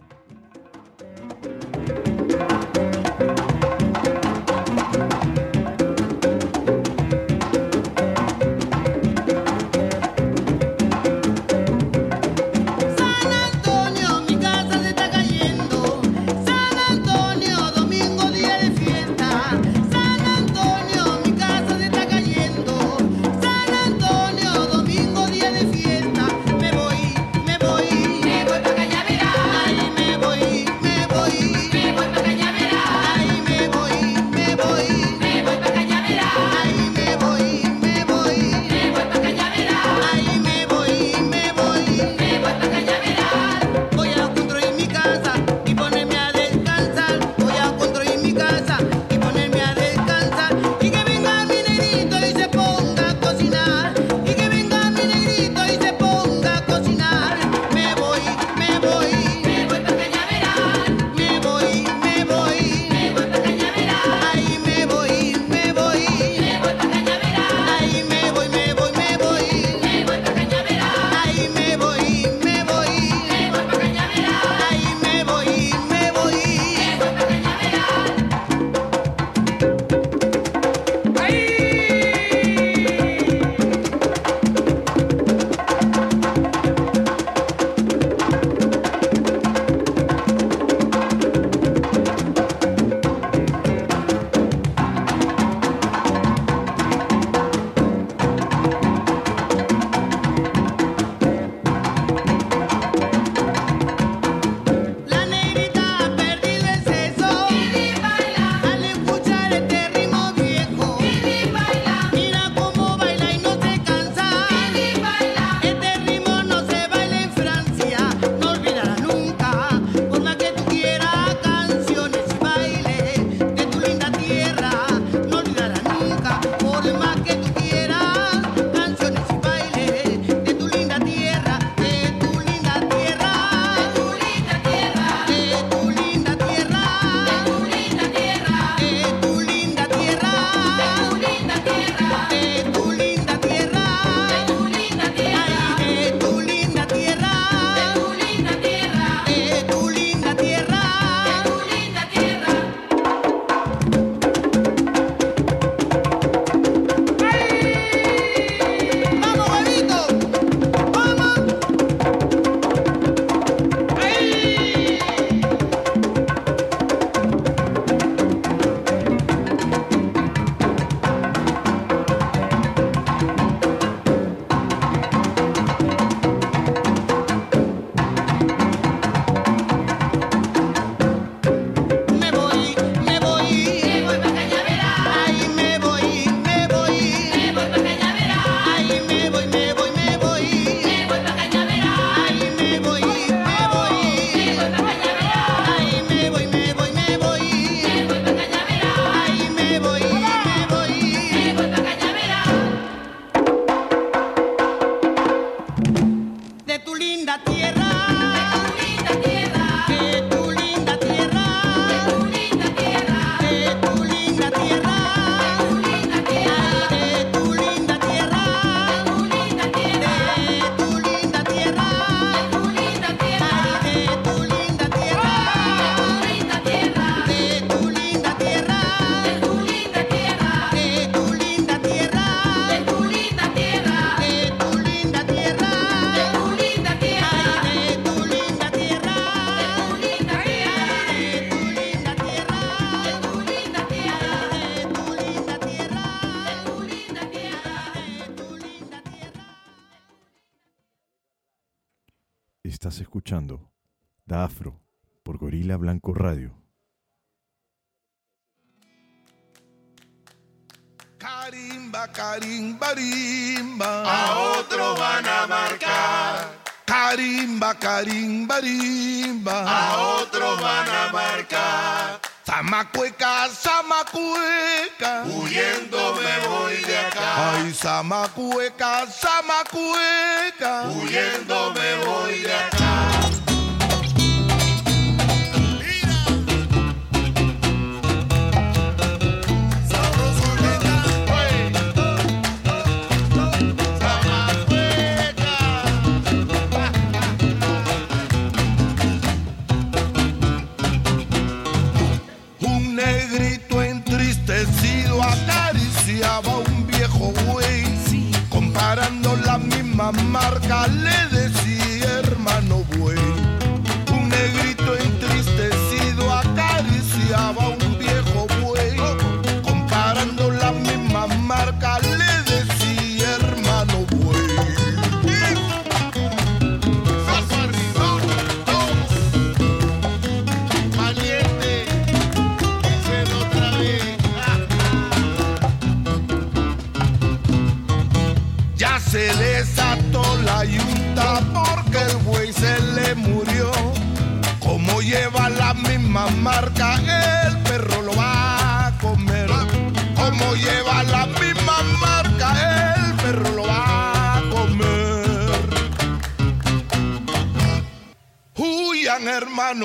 carimbarimba. 267.85 269.57
A 269.67 269.97
otro 270.17 270.57
van 270.57 270.89
a 270.89 271.11
marcar. 271.13 272.19
Zamacueca, 272.43 273.47
zamacueca. 273.49 275.23
Huyendo 275.25 276.15
me 276.15 276.47
voy 276.47 276.77
de 276.77 276.97
acá. 276.97 277.51
Ay, 277.51 277.73
zamacueca, 277.73 279.05
zamacueca. 279.05 280.73
Huyendo 280.95 281.73
me 281.73 282.05
voy 282.05 282.39
de 282.39 282.53
acá. 282.55 283.44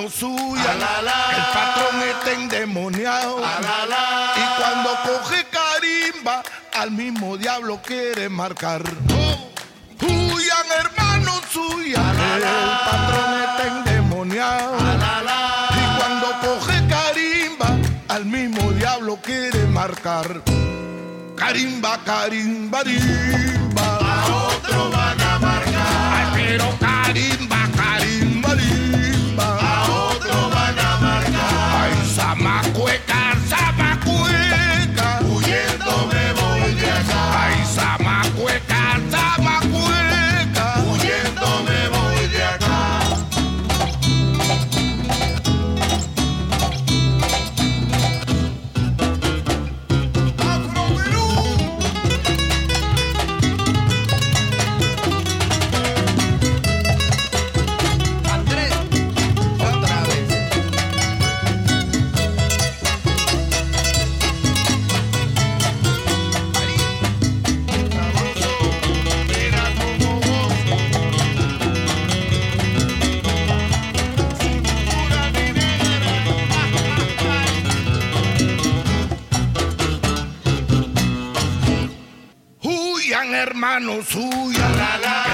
mano 0.01 0.10
suya. 0.10 0.72
El 0.72 1.44
patrón 1.52 2.02
está 2.02 2.32
endemoniado. 2.32 3.39
Y 3.39 4.60
cuando 4.60 4.90
coge 5.05 5.44
carimba, 5.51 6.43
al 6.74 6.90
mismo 6.90 7.36
diablo 7.36 7.81
quiere 7.85 8.28
marcar. 8.28 8.82
Oh, 9.12 9.51
huyan, 10.06 10.66
hermano 10.78 11.32
suya. 11.52 12.01
El 12.36 12.44
patrón 12.90 13.35
está 13.43 13.66
endemoniado. 13.78 14.77
Y 15.74 15.98
cuando 15.98 16.27
coge 16.40 16.86
carimba, 16.89 17.77
al 18.09 18.24
mismo 18.24 18.72
diablo 18.72 19.18
quiere 19.22 19.66
marcar. 19.66 20.43
Carimba, 21.36 21.98
carimba, 22.05 22.82
rimba. 22.82 23.97
A 23.97 24.27
otro 24.27 24.90
van 24.90 25.20
a 25.20 25.39
marcar. 25.39 25.72
Ay, 26.12 26.27
pero 26.35 26.78
carimba, 26.78 27.68
carimba, 27.77 28.55
rimba. 28.55 29.10
más 32.51 32.66
cueca. 32.70 33.30
hermano 83.40 84.02
suyo. 84.02 85.30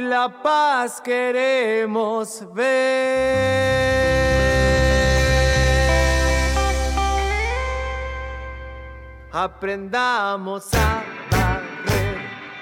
La 0.00 0.42
paz 0.42 1.00
queremos 1.00 2.44
ver. 2.52 3.70
Aprendamos 9.32 10.74
a 10.74 11.04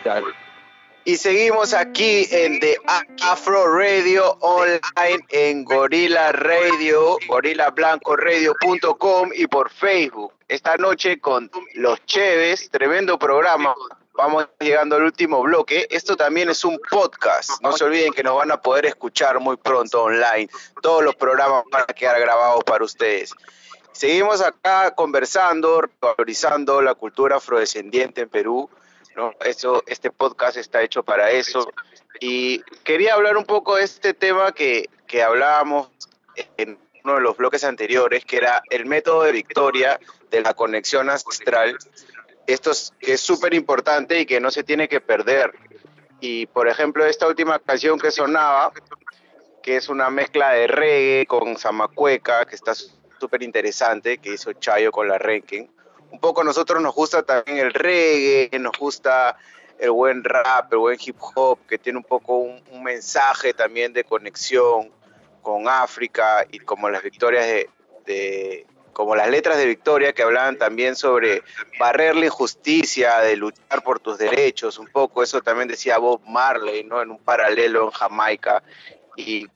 barrer. 0.05 0.35
Y 1.05 1.16
seguimos 1.16 1.72
aquí 1.72 2.26
en 2.30 2.60
The 2.60 2.76
Afro 3.22 3.78
Radio 3.78 4.36
Online 4.40 5.20
en 5.30 5.64
Gorila 5.64 6.32
Radio, 6.32 7.16
gorilablancoradio.com 7.26 9.30
y 9.35 9.47
por 9.47 9.70
Facebook. 9.70 10.35
Esta 10.48 10.76
noche 10.76 11.18
con 11.18 11.51
Los 11.74 12.05
Cheves, 12.05 12.68
tremendo 12.70 13.18
programa. 13.18 13.74
Vamos 14.19 14.49
llegando 14.59 14.97
al 14.97 15.05
último 15.05 15.40
bloque. 15.43 15.86
Esto 15.90 16.16
también 16.16 16.51
es 16.51 16.65
un 16.65 16.78
podcast. 16.90 17.62
No 17.62 17.73
se 17.73 17.85
olviden 17.85 18.12
que 18.12 18.24
nos 18.24 18.36
van 18.36 18.51
a 18.51 18.61
poder 18.61 18.85
escuchar 18.86 19.39
muy 19.39 19.57
pronto 19.57 20.03
online. 20.03 20.49
Todos 20.82 21.05
los 21.05 21.15
programas 21.15 21.62
van 21.70 21.85
a 21.86 21.95
quedar 21.95 22.19
grabados 22.20 22.65
para 22.65 22.85
ustedes. 22.85 23.32
Seguimos 23.93 24.40
acá 24.43 24.93
conversando, 24.95 25.89
valorizando 26.01 26.82
la 26.82 26.95
cultura 26.95 27.36
afrodescendiente 27.36 28.23
en 28.23 28.28
Perú 28.28 28.69
eso, 29.45 29.82
este 29.86 30.11
podcast 30.11 30.57
está 30.57 30.82
hecho 30.82 31.03
para 31.03 31.31
eso. 31.31 31.70
Y 32.20 32.61
quería 32.85 33.15
hablar 33.15 33.36
un 33.36 33.45
poco 33.45 33.77
de 33.77 33.85
este 33.85 34.15
tema 34.15 34.53
que, 34.53 34.89
que 35.07 35.23
hablábamos 35.23 35.90
en 36.57 36.78
uno 37.05 37.15
de 37.15 37.20
los 37.20 37.36
bloques 37.36 37.65
anteriores, 37.65 38.24
que 38.24 38.36
era 38.36 38.62
el 38.70 38.86
método 38.86 39.23
de 39.23 39.32
victoria 39.32 39.99
de 40.31 40.40
la 40.40 40.55
conexión 40.55 41.11
astral. 41.11 41.78
Esto 42.49 42.73
es, 42.73 42.93
que 42.99 43.12
es 43.12 43.20
súper 43.20 43.55
importante 43.55 44.20
y 44.20 44.27
que 44.27 44.41
no 44.41 44.51
se 44.51 44.65
tiene 44.65 44.89
que 44.89 45.01
perder. 45.01 45.53
Y 46.20 46.47
por 46.47 46.66
ejemplo, 46.69 47.05
esta 47.05 47.29
última 47.29 47.59
canción 47.61 47.99
que 47.99 48.11
sonaba, 48.11 48.73
que 49.62 49.77
es 49.77 49.89
una 49.89 50.11
mezcla 50.11 50.51
de 50.51 50.66
reggae 50.66 51.27
con 51.27 51.57
zamacueca, 51.57 52.45
que 52.47 52.57
está 52.57 52.73
súper 52.75 53.43
interesante, 53.43 54.19
que 54.19 54.35
hizo 54.35 54.53
Chayo 54.55 54.91
con 54.91 55.07
la 55.07 55.19
Renken 55.19 55.70
un 56.11 56.20
poco 56.20 56.41
a 56.41 56.45
nosotros 56.45 56.83
nos 56.83 56.95
gusta 56.95 57.23
también 57.23 57.59
el 57.59 57.73
reggae, 57.73 58.59
nos 58.59 58.77
gusta 58.79 59.37
el 59.79 59.91
buen 59.91 60.25
rap, 60.25 60.73
el 60.73 60.79
buen 60.79 60.99
hip 61.01 61.16
hop, 61.35 61.59
que 61.69 61.79
tiene 61.79 61.99
un 61.99 62.05
poco 62.05 62.39
un, 62.39 62.83
mensaje 62.83 63.53
también 63.53 63.93
de 63.93 64.05
conexión 64.05 64.91
con 65.43 65.69
África 65.69 66.47
y 66.51 66.59
como 66.61 66.89
las 66.89 67.03
victorias 67.03 67.47
de, 68.07 68.66
como 68.99 69.15
las 69.15 69.31
letras 69.31 69.57
de 69.57 69.65
Victoria 69.65 70.12
que 70.12 70.25
hablaban 70.25 70.59
también 70.59 70.97
sobre 70.97 71.45
barrer 71.79 72.16
la 72.16 72.27
injusticia, 72.27 73.20
de 73.20 73.37
luchar 73.37 73.85
por 73.85 74.01
tus 74.01 74.19
derechos, 74.19 74.77
un 74.77 74.89
poco 74.89 75.23
eso 75.23 75.41
también 75.41 75.69
decía 75.69 75.99
Bob 75.99 76.20
Marley, 76.27 76.83
¿no? 76.83 77.01
En 77.01 77.12
un 77.12 77.19
paralelo 77.19 77.85
en 77.85 77.91
Jamaica 77.93 78.61
y 79.15 79.47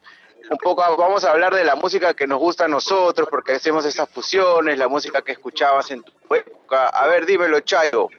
un 0.48 0.58
poco 0.58 0.84
vamos 0.96 1.24
a 1.24 1.32
hablar 1.32 1.56
de 1.56 1.64
la 1.64 1.74
música 1.74 2.14
que 2.14 2.28
nos 2.28 2.38
gusta 2.38 2.66
a 2.66 2.68
nosotros, 2.68 3.26
porque 3.28 3.54
hacemos 3.54 3.84
esas 3.84 4.08
fusiones, 4.08 4.78
la 4.78 4.86
música 4.86 5.22
que 5.22 5.32
escuchabas 5.32 5.90
en 5.90 6.04
tu 6.04 6.12
época. 6.36 6.86
A 6.90 7.08
ver, 7.08 7.26
dímelo, 7.26 7.58
Chayo. 7.62 8.10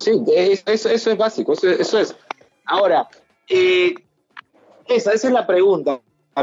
Sí, 0.00 0.24
eso, 0.66 0.90
es 0.90 1.16
básico, 1.16 1.52
eso, 1.52 1.98
es. 2.00 2.16
Ahora, 2.64 3.08
eh, 3.48 3.94
esa, 4.88 5.12
esa 5.12 5.28
es 5.28 5.32
la 5.32 5.46
pregunta. 5.46 6.00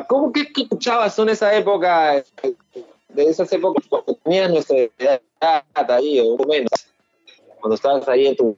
¿Cómo 0.07 0.31
que 0.31 0.47
escuchabas 0.55 1.17
en 1.19 1.29
esa 1.29 1.55
época, 1.55 2.23
de 3.09 3.23
esas 3.23 3.51
épocas 3.51 3.85
cuando 3.89 4.15
tenías 4.23 4.49
nuestra 4.49 4.77
edad 4.77 5.21
ahí, 5.89 6.19
o 6.19 6.37
menos, 6.45 6.69
cuando 7.59 7.75
estabas 7.75 8.07
ahí 8.07 8.27
en 8.27 8.35
tu 8.35 8.57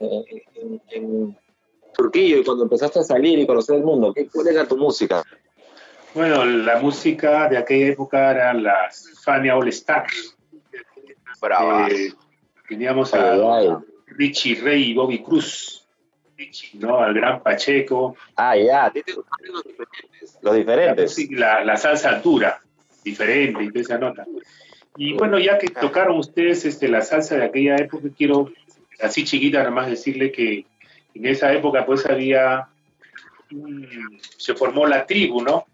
en, 0.00 0.80
en, 0.90 1.36
Turquía 1.96 2.38
y 2.38 2.44
cuando 2.44 2.64
empezaste 2.64 2.98
a 2.98 3.02
salir 3.04 3.38
y 3.38 3.46
conocer 3.46 3.76
el 3.76 3.84
mundo? 3.84 4.12
¿qué, 4.12 4.26
¿Cuál 4.26 4.48
era 4.48 4.66
tu 4.66 4.76
música? 4.76 5.22
Bueno, 6.12 6.44
la 6.44 6.80
música 6.80 7.48
de 7.48 7.56
aquella 7.56 7.92
época 7.92 8.32
eran 8.32 8.64
las 8.64 9.12
Fania 9.22 9.56
All 9.56 9.68
Stars. 9.68 10.36
Eh, 11.90 12.12
teníamos 12.68 13.14
a 13.14 13.80
Richie 14.06 14.56
Rey 14.56 14.90
y 14.90 14.94
Bobby 14.94 15.22
Cruz, 15.22 15.83
¿no? 16.74 16.98
Al 16.98 17.14
gran 17.14 17.42
Pacheco. 17.42 18.16
Ah, 18.36 18.56
ya, 18.56 18.92
los 20.42 20.54
diferentes. 20.56 21.30
La, 21.30 21.64
la, 21.64 21.76
salsa 21.76 22.20
dura, 22.20 22.60
diferente, 23.02 23.70
y 23.72 23.80
esa 23.80 23.98
nota. 23.98 24.26
Y 24.96 25.14
bueno, 25.14 25.38
ya 25.38 25.58
que 25.58 25.68
tocaron 25.68 26.18
ustedes 26.18 26.64
este, 26.64 26.88
la 26.88 27.02
salsa 27.02 27.36
de 27.36 27.44
aquella 27.44 27.76
época, 27.76 28.08
quiero 28.16 28.52
así 29.00 29.24
chiquita, 29.24 29.58
nada 29.58 29.70
más 29.70 29.88
decirle 29.88 30.30
que 30.30 30.66
en 31.14 31.26
esa 31.26 31.52
época 31.52 31.84
pues 31.84 32.06
había, 32.06 32.68
se 34.36 34.54
formó 34.54 34.86
la 34.86 35.06
tribu, 35.06 35.42
¿no? 35.42 35.66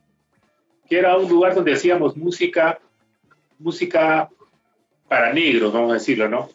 Que 0.88 0.98
era 0.98 1.16
un 1.16 1.28
lugar 1.28 1.54
donde 1.54 1.72
hacíamos 1.72 2.16
música, 2.16 2.78
música 3.58 4.28
para 5.08 5.32
negros, 5.32 5.72
vamos 5.72 5.90
a 5.90 5.94
decirlo, 5.94 6.28
¿no? 6.28 6.48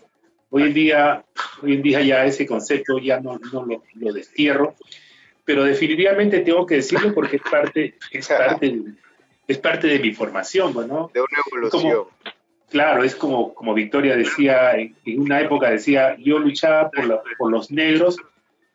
Hoy 0.56 0.64
en 0.64 0.74
día, 0.74 1.22
hoy 1.62 1.74
en 1.74 1.82
día 1.82 2.02
ya 2.02 2.24
ese 2.24 2.46
concepto 2.46 2.98
ya 2.98 3.20
no, 3.20 3.38
no 3.52 3.66
lo, 3.66 3.84
lo, 3.96 4.14
destierro, 4.14 4.76
pero 5.44 5.66
definitivamente 5.66 6.40
tengo 6.40 6.66
que 6.66 6.76
decirlo 6.76 7.14
porque 7.14 7.36
es 7.36 7.42
parte, 7.42 7.96
es 8.10 8.26
parte, 8.30 8.82
es 9.50 9.58
parte 9.58 9.88
de 9.88 10.00
mi 10.00 10.14
formación, 10.14 10.74
¿no? 10.88 11.12
De 11.14 11.20
una 11.20 11.42
evolución. 11.46 12.06
Claro, 12.70 13.04
es 13.04 13.18
como, 13.18 13.54
como 13.54 13.74
Victoria 13.74 14.16
decía, 14.16 14.78
en, 14.78 14.96
una 15.18 15.42
época 15.42 15.72
decía, 15.72 16.16
yo 16.20 16.40
luchaba 16.40 16.90
por, 16.90 17.22
por, 17.38 17.52
los 17.52 17.70
negros 17.70 18.16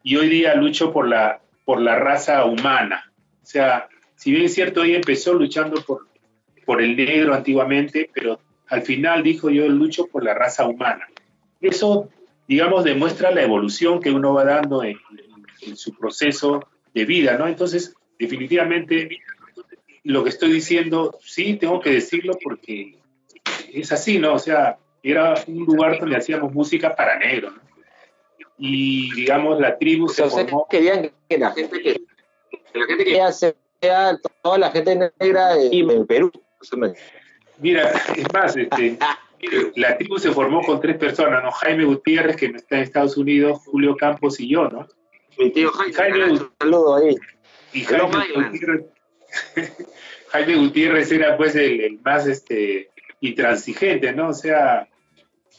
y 0.03 0.17
hoy 0.17 0.29
día 0.29 0.55
lucho 0.57 0.93
por 0.93 1.09
la, 1.09 1.41
por 1.65 1.81
la 1.81 1.99
raza 1.99 2.45
humana. 2.45 3.11
O 3.43 3.47
sea, 3.47 3.89
si 4.17 4.33
bien 4.33 4.45
es 4.45 4.53
cierto, 4.53 4.85
ella 4.85 4.97
empezó 4.97 5.33
luchando 5.33 5.81
por, 5.81 6.09
por 6.67 6.83
el 6.83 6.95
negro 6.95 7.33
antiguamente, 7.33 8.11
pero 8.13 8.39
al 8.69 8.83
final 8.83 9.23
dijo, 9.23 9.49
yo 9.49 9.67
lucho 9.67 10.09
por 10.09 10.23
la 10.23 10.35
raza 10.35 10.67
humana. 10.67 11.07
Eso, 11.61 12.09
digamos, 12.49 12.85
demuestra 12.85 13.31
la 13.31 13.43
evolución 13.43 14.01
que 14.01 14.11
uno 14.11 14.35
va 14.35 14.45
dando 14.45 14.83
en, 14.83 14.99
en 15.63 15.77
su 15.77 15.95
proceso 15.95 16.67
de 16.95 17.05
vida, 17.05 17.37
¿no? 17.37 17.47
Entonces, 17.47 17.95
definitivamente, 18.19 19.09
lo 20.05 20.23
que 20.23 20.31
estoy 20.31 20.53
diciendo, 20.53 21.19
sí, 21.23 21.55
tengo 21.55 21.81
que 21.81 21.91
decirlo 21.91 22.39
porque 22.43 22.99
es 23.73 23.93
así, 23.93 24.19
¿no? 24.19 24.35
O 24.35 24.39
sea, 24.39 24.79
era 25.03 25.35
un 25.47 25.65
lugar 25.65 25.99
donde 25.99 26.17
hacíamos 26.17 26.53
música 26.53 26.95
para 26.95 27.19
negros, 27.19 27.55
¿no? 27.55 27.71
Y, 28.63 29.11
digamos, 29.15 29.59
la 29.59 29.79
tribu 29.79 30.07
se 30.09 30.29
formó... 30.29 30.67
querían 30.69 31.11
que 31.29 31.39
la 31.39 31.51
gente 31.53 31.81
que, 31.81 32.01
la 32.75 32.87
gente 32.87 33.05
que 33.05 33.33
sea 33.81 34.19
toda 34.43 34.59
la 34.59 34.71
gente 34.71 34.97
negra 34.97 35.55
en 35.57 36.07
Perú. 36.07 36.31
Mira, 37.59 37.91
es 38.15 38.33
más, 38.35 38.55
este, 38.57 38.99
la 39.77 39.97
tribu 39.97 40.19
se 40.19 40.33
formó 40.33 40.63
con 40.63 40.81
tres 40.81 40.97
personas, 40.97 41.43
¿no? 41.43 41.51
Jaime 41.51 41.85
Gutiérrez, 41.85 42.37
que 42.37 42.47
está 42.47 42.77
en 42.77 42.83
Estados 42.83 43.17
Unidos, 43.17 43.61
Julio 43.65 43.97
Campos 43.97 44.39
y 44.41 44.49
yo, 44.49 44.69
¿no? 44.69 44.87
Mi 45.39 45.51
tío 45.51 45.71
Jaime, 45.71 46.33
un 46.33 46.51
saludo 46.59 46.97
ahí. 46.97 47.17
Y 47.73 47.83
Jaime 47.83 48.25
Gutiérrez, 48.35 48.85
Jaime 50.29 50.57
Gutiérrez 50.57 51.13
era 51.13 51.37
pues 51.37 51.55
el, 51.55 51.81
el, 51.81 52.01
más 52.01 52.27
este 52.27 52.91
intransigente, 53.21 54.13
¿no? 54.13 54.29
O 54.29 54.35
sea, 54.35 54.89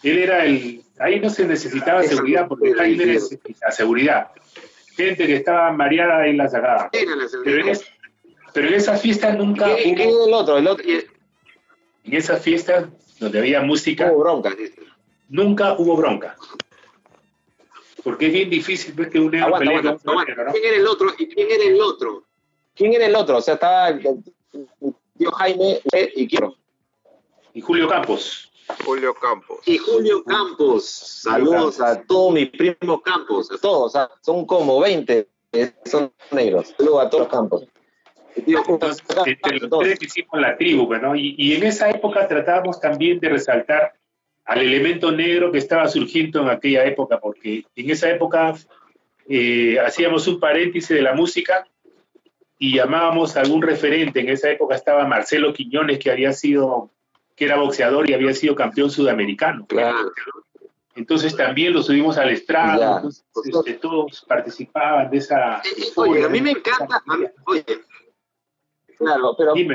él 0.03 0.17
era 0.17 0.45
el... 0.45 0.81
Ahí 0.99 1.19
no 1.19 1.29
se 1.29 1.47
necesitaba 1.47 2.03
seguridad 2.03 2.47
porque 2.47 2.73
Jaime 2.73 3.03
era 3.03 3.19
la 3.61 3.71
seguridad. 3.71 4.27
Gente 4.95 5.25
que 5.25 5.35
estaba 5.37 5.71
mareada 5.71 6.21
ahí 6.21 6.35
la 6.35 6.47
sacaba. 6.47 6.89
Pero 6.91 7.67
en, 7.67 7.77
pero 8.53 8.67
en 8.67 8.73
esas 8.75 9.01
fiestas 9.01 9.37
nunca 9.37 9.67
hubo... 9.67 10.27
el 10.27 10.33
otro? 10.33 10.57
El 10.57 10.67
otro 10.67 10.85
En 10.87 12.13
esas 12.13 12.41
fiestas 12.41 12.85
donde 13.21 13.39
había 13.39 13.61
música... 13.61 14.11
Hubo 14.11 14.19
bronca. 14.19 14.55
Nunca 15.29 15.73
hubo 15.77 15.95
bronca. 15.95 16.35
Porque 18.03 18.27
es 18.27 18.33
bien 18.33 18.49
difícil 18.49 18.93
ver 18.93 19.09
que 19.09 19.19
un 19.19 19.31
negro 19.31 19.55
¿Quién 19.57 20.65
era 20.65 20.75
el 20.75 20.87
otro? 20.87 21.13
¿Y 21.17 21.27
quién 21.27 21.47
era 21.49 21.63
el 21.63 21.79
otro? 21.79 22.23
¿Quién 22.75 22.93
era 22.93 23.05
el 23.05 23.15
otro? 23.15 23.37
O 23.37 23.41
sea, 23.41 23.53
estaba 23.53 23.89
el, 23.89 24.01
tío 25.17 25.31
Jaime 25.31 25.79
y 26.15 26.27
quiero 26.27 26.55
y 27.53 27.61
Julio 27.61 27.87
Campos. 27.87 28.51
Julio 28.85 29.13
Campos. 29.13 29.59
Y 29.65 29.77
Julio 29.77 30.23
Campos. 30.23 30.85
Saludos 30.85 31.81
a 31.81 32.01
todos 32.03 32.33
mis 32.33 32.49
primos 32.49 33.01
Campos, 33.03 33.51
a 33.51 33.57
todos, 33.57 33.93
son 34.21 34.45
como 34.45 34.79
20, 34.79 35.27
son 35.85 36.13
negros. 36.31 36.73
Saludos 36.77 37.05
a 37.05 37.09
todos 37.09 37.23
los 37.23 37.31
Campos. 37.31 37.63
Entonces, 38.35 39.03
ustedes 39.69 40.01
hicimos 40.01 40.39
la 40.39 40.57
tribu, 40.57 40.87
pues, 40.87 41.01
¿no? 41.01 41.15
Y, 41.15 41.35
y, 41.37 41.55
en 41.55 41.63
esa 41.63 41.89
época 41.89 42.27
tratábamos 42.27 42.79
también 42.79 43.19
de 43.19 43.29
resaltar 43.29 43.93
al 44.45 44.61
elemento 44.61 45.11
negro 45.11 45.51
que 45.51 45.57
estaba 45.57 45.87
surgiendo 45.87 46.41
en 46.41 46.49
aquella 46.49 46.85
época, 46.85 47.19
porque 47.19 47.65
en 47.75 47.89
esa 47.89 48.09
época 48.09 48.55
eh, 49.27 49.79
hacíamos 49.79 50.27
un 50.27 50.39
paréntesis 50.39 50.89
de 50.89 51.01
la 51.01 51.13
música 51.13 51.65
y 52.57 52.75
llamábamos 52.75 53.37
a 53.37 53.41
algún 53.41 53.61
referente. 53.61 54.19
En 54.19 54.29
esa 54.29 54.49
época 54.49 54.75
estaba 54.75 55.07
Marcelo 55.07 55.53
Quiñones, 55.53 55.99
que 55.99 56.11
había 56.11 56.33
sido 56.33 56.91
que 57.35 57.45
era 57.45 57.55
boxeador 57.55 58.09
y 58.09 58.13
había 58.13 58.33
sido 58.33 58.55
campeón 58.55 58.91
sudamericano. 58.91 59.65
Claro. 59.67 60.11
Entonces 60.95 61.35
también 61.35 61.73
lo 61.73 61.81
subimos 61.81 62.17
al 62.17 62.29
estrado, 62.31 62.97
entonces, 62.97 63.23
este, 63.55 63.73
todos 63.75 64.25
participaban 64.27 65.09
de 65.09 65.17
esa... 65.17 65.61
Oye, 65.95 66.25
a 66.25 66.29
mí 66.29 66.41
me 66.41 66.51
encanta, 66.51 67.01
oye, 67.45 67.63
claro, 69.01 69.35
pero 69.37 69.51
a 69.51 69.55
mí 69.55 69.65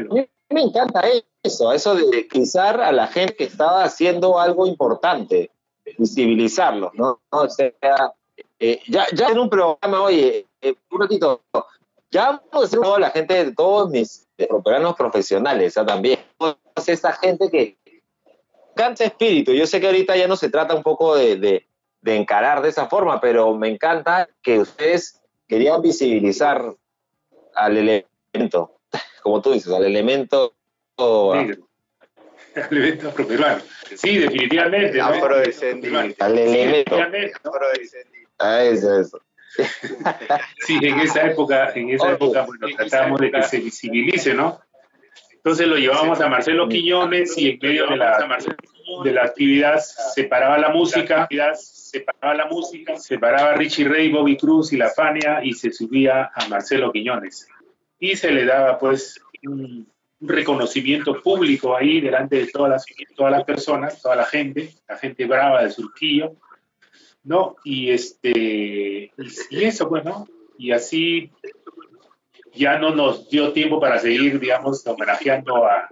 me 0.51 0.62
encanta 0.62 1.03
eso, 1.43 1.73
eso 1.73 1.94
de 1.94 2.28
quizar 2.28 2.81
a 2.81 2.93
la 2.93 3.07
gente 3.09 3.35
que 3.36 3.44
estaba 3.44 3.85
haciendo 3.85 4.39
algo 4.39 4.66
importante, 4.66 5.51
visibilizarlo, 5.98 6.90
¿no? 6.94 7.20
O 7.31 7.48
sea, 7.48 7.73
eh, 8.59 8.81
ya, 8.89 9.07
ya 9.12 9.28
en 9.28 9.39
un 9.39 9.51
programa, 9.51 10.03
oye, 10.03 10.47
eh, 10.61 10.74
un 10.90 11.01
ratito, 11.01 11.43
ya 12.11 12.40
vamos 12.51 12.51
a 12.53 12.61
decir 12.61 12.78
a 12.82 12.98
la 12.98 13.11
gente 13.11 13.44
de 13.44 13.53
todos 13.53 13.90
mis 13.90 14.27
programas 14.36 14.94
profesionales, 14.94 15.74
¿ya? 15.74 15.85
también, 15.85 16.20
esa 16.86 17.12
gente 17.15 17.51
que 17.51 17.77
canta 18.74 19.05
espíritu, 19.05 19.53
yo 19.53 19.66
sé 19.66 19.81
que 19.81 19.86
ahorita 19.86 20.16
ya 20.16 20.28
no 20.28 20.36
se 20.36 20.51
trata 20.51 20.74
un 20.74 20.82
poco 20.82 21.16
de, 21.16 21.36
de, 21.36 21.66
de 22.03 22.16
encarar 22.16 22.62
de 22.62 22.69
esa 22.69 22.86
forma, 22.86 23.20
pero 23.20 23.55
me 23.55 23.69
encanta 23.69 24.28
que 24.43 24.59
ustedes 24.61 25.20
querían 25.48 25.81
visibilizar 25.82 26.74
al 27.55 27.77
elemento, 27.77 28.76
como 29.22 29.42
tú 29.42 29.52
dices, 29.52 29.72
al 29.72 29.84
elemento 29.84 30.54
negro. 30.98 31.68
Al 32.54 32.68
elemento 32.70 33.08
afroperuano. 33.08 33.62
Sí, 33.94 34.18
definitivamente. 34.18 35.00
Afrodescendiente. 35.00 36.22
Al 36.22 36.38
elemento. 36.38 36.96
Ah, 38.38 38.62
eso, 38.62 39.00
eso. 39.00 39.20
Sí, 40.66 40.78
en 40.82 41.00
esa 41.00 41.26
época, 41.26 41.72
en 41.74 41.90
esa 41.90 42.12
época, 42.12 42.42
bueno, 42.42 42.66
tratamos 42.76 43.20
de 43.20 43.30
que 43.30 43.42
se 43.42 43.58
visibilice, 43.58 44.34
¿no? 44.34 44.60
Entonces 45.32 45.66
lo 45.68 45.76
llevamos 45.76 46.20
a 46.20 46.28
Marcelo 46.28 46.68
Quiñones 46.68 47.38
y 47.38 47.50
en 47.50 47.58
medio 47.62 47.86
de 47.86 47.96
la, 47.96 48.18
de 49.04 49.12
la 49.12 49.22
actividad 49.22 49.78
separaba 49.78 50.58
la 50.58 50.70
música, 50.70 51.28
separaba 51.54 52.34
la 52.34 52.46
música, 52.46 52.96
separaba 52.96 53.54
Richie 53.54 53.88
Ray, 53.88 54.10
Bobby 54.10 54.36
Cruz 54.36 54.72
y 54.72 54.76
La 54.76 54.90
Fania 54.90 55.40
y 55.44 55.52
se 55.52 55.70
subía 55.70 56.32
a 56.34 56.48
Marcelo 56.48 56.90
Quiñones. 56.90 57.48
Y 57.98 58.16
se 58.16 58.31
le 58.31 58.44
daba 58.44 58.78
pues 58.78 59.20
un, 59.44 59.86
reconocimiento 60.20 61.20
público 61.23 61.77
ahí 61.77 62.01
delante 62.01 62.36
de 62.36 62.47
todas 62.47 62.70
las, 62.70 62.86
todas 63.14 63.32
las 63.32 63.44
personas, 63.44 64.01
toda 64.01 64.16
la 64.16 64.24
gente, 64.24 64.73
la 64.89 64.97
gente 64.97 65.27
brava 65.27 65.62
de 65.62 65.70
Surquillo, 65.70 66.36
¿no? 67.24 67.56
Y, 67.64 67.90
este, 67.90 69.12
y, 69.51 69.64
eso, 69.64 69.89
pues, 69.89 70.05
¿no? 70.05 70.27
Y 70.59 70.73
así 70.73 71.31
ya 72.55 72.78
no 72.78 72.94
nos 72.94 73.28
dio 73.28 73.52
tiempo 73.52 73.78
para 73.78 73.98
seguir, 73.98 74.40
digamos, 74.40 74.86
homenajeando 74.86 75.66
a, 75.66 75.90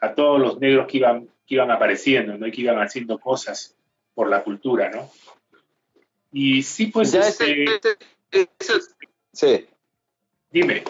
a 0.00 0.14
todos 0.14 0.38
los 0.38 0.60
negros 0.60 0.86
que 0.86 0.98
iban, 0.98 1.28
que 1.46 1.54
iban 1.54 1.70
apareciendo, 1.70 2.36
¿no? 2.36 2.46
Y 2.46 2.52
que 2.52 2.62
iban 2.62 2.78
haciendo 2.78 3.18
cosas 3.18 3.74
por 4.14 4.28
la 4.28 4.42
cultura, 4.42 4.90
¿no? 4.90 5.10
Y 6.32 6.62
sí, 6.62 6.88
pues, 6.88 7.14
este... 7.14 7.64
sí. 9.32 9.66
Dime 10.50 10.84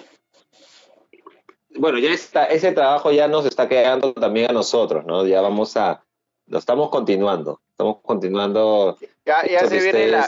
bueno, 1.79 1.99
ya 1.99 2.11
está, 2.11 2.47
ese 2.47 2.73
trabajo 2.73 3.13
ya 3.13 3.29
nos 3.29 3.47
está 3.47 3.69
quedando 3.69 4.13
también 4.13 4.51
a 4.51 4.53
nosotros, 4.53 5.05
¿no? 5.05 5.27
Ya 5.27 5.41
vamos 5.41 5.77
a, 5.77 6.05
lo 6.47 6.59
estamos 6.59 6.91
continuando, 6.91 7.61
estamos 7.71 7.99
continuando. 8.03 8.99
Ya, 9.25 9.47
ya 9.47 9.67
se 9.67 9.81
vienen 9.81 10.23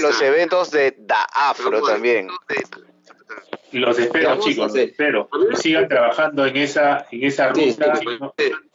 los 0.00 0.20
eventos 0.20 0.70
de 0.70 0.94
Da 0.98 1.26
Afro 1.32 1.82
también. 1.82 2.28
Los 3.72 3.98
espero, 3.98 4.38
chicos, 4.40 4.72
los 4.72 4.76
espero. 4.76 5.28
Sigan 5.54 5.88
trabajando 5.88 6.44
en 6.44 6.56
esa, 6.56 7.06
en 7.10 7.24
esa 7.24 7.48
ruta. 7.48 8.00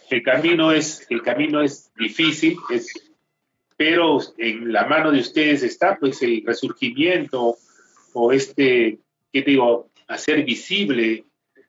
El 0.10 0.24
camino 0.24 0.72
es, 0.72 1.06
el 1.10 1.22
camino 1.22 1.62
es 1.62 1.92
difícil, 1.96 2.58
es, 2.70 2.88
pero 3.76 4.20
en 4.38 4.72
la 4.72 4.86
mano 4.86 5.12
de 5.12 5.20
ustedes 5.20 5.64
está 5.64 5.98
pues 6.00 6.22
el 6.22 6.44
resurgimiento 6.46 7.58
o 8.14 8.32
este, 8.32 9.00
¿qué 9.32 9.42
te 9.42 9.52
digo? 9.52 9.90
hacer 10.08 10.44
visible 10.44 11.26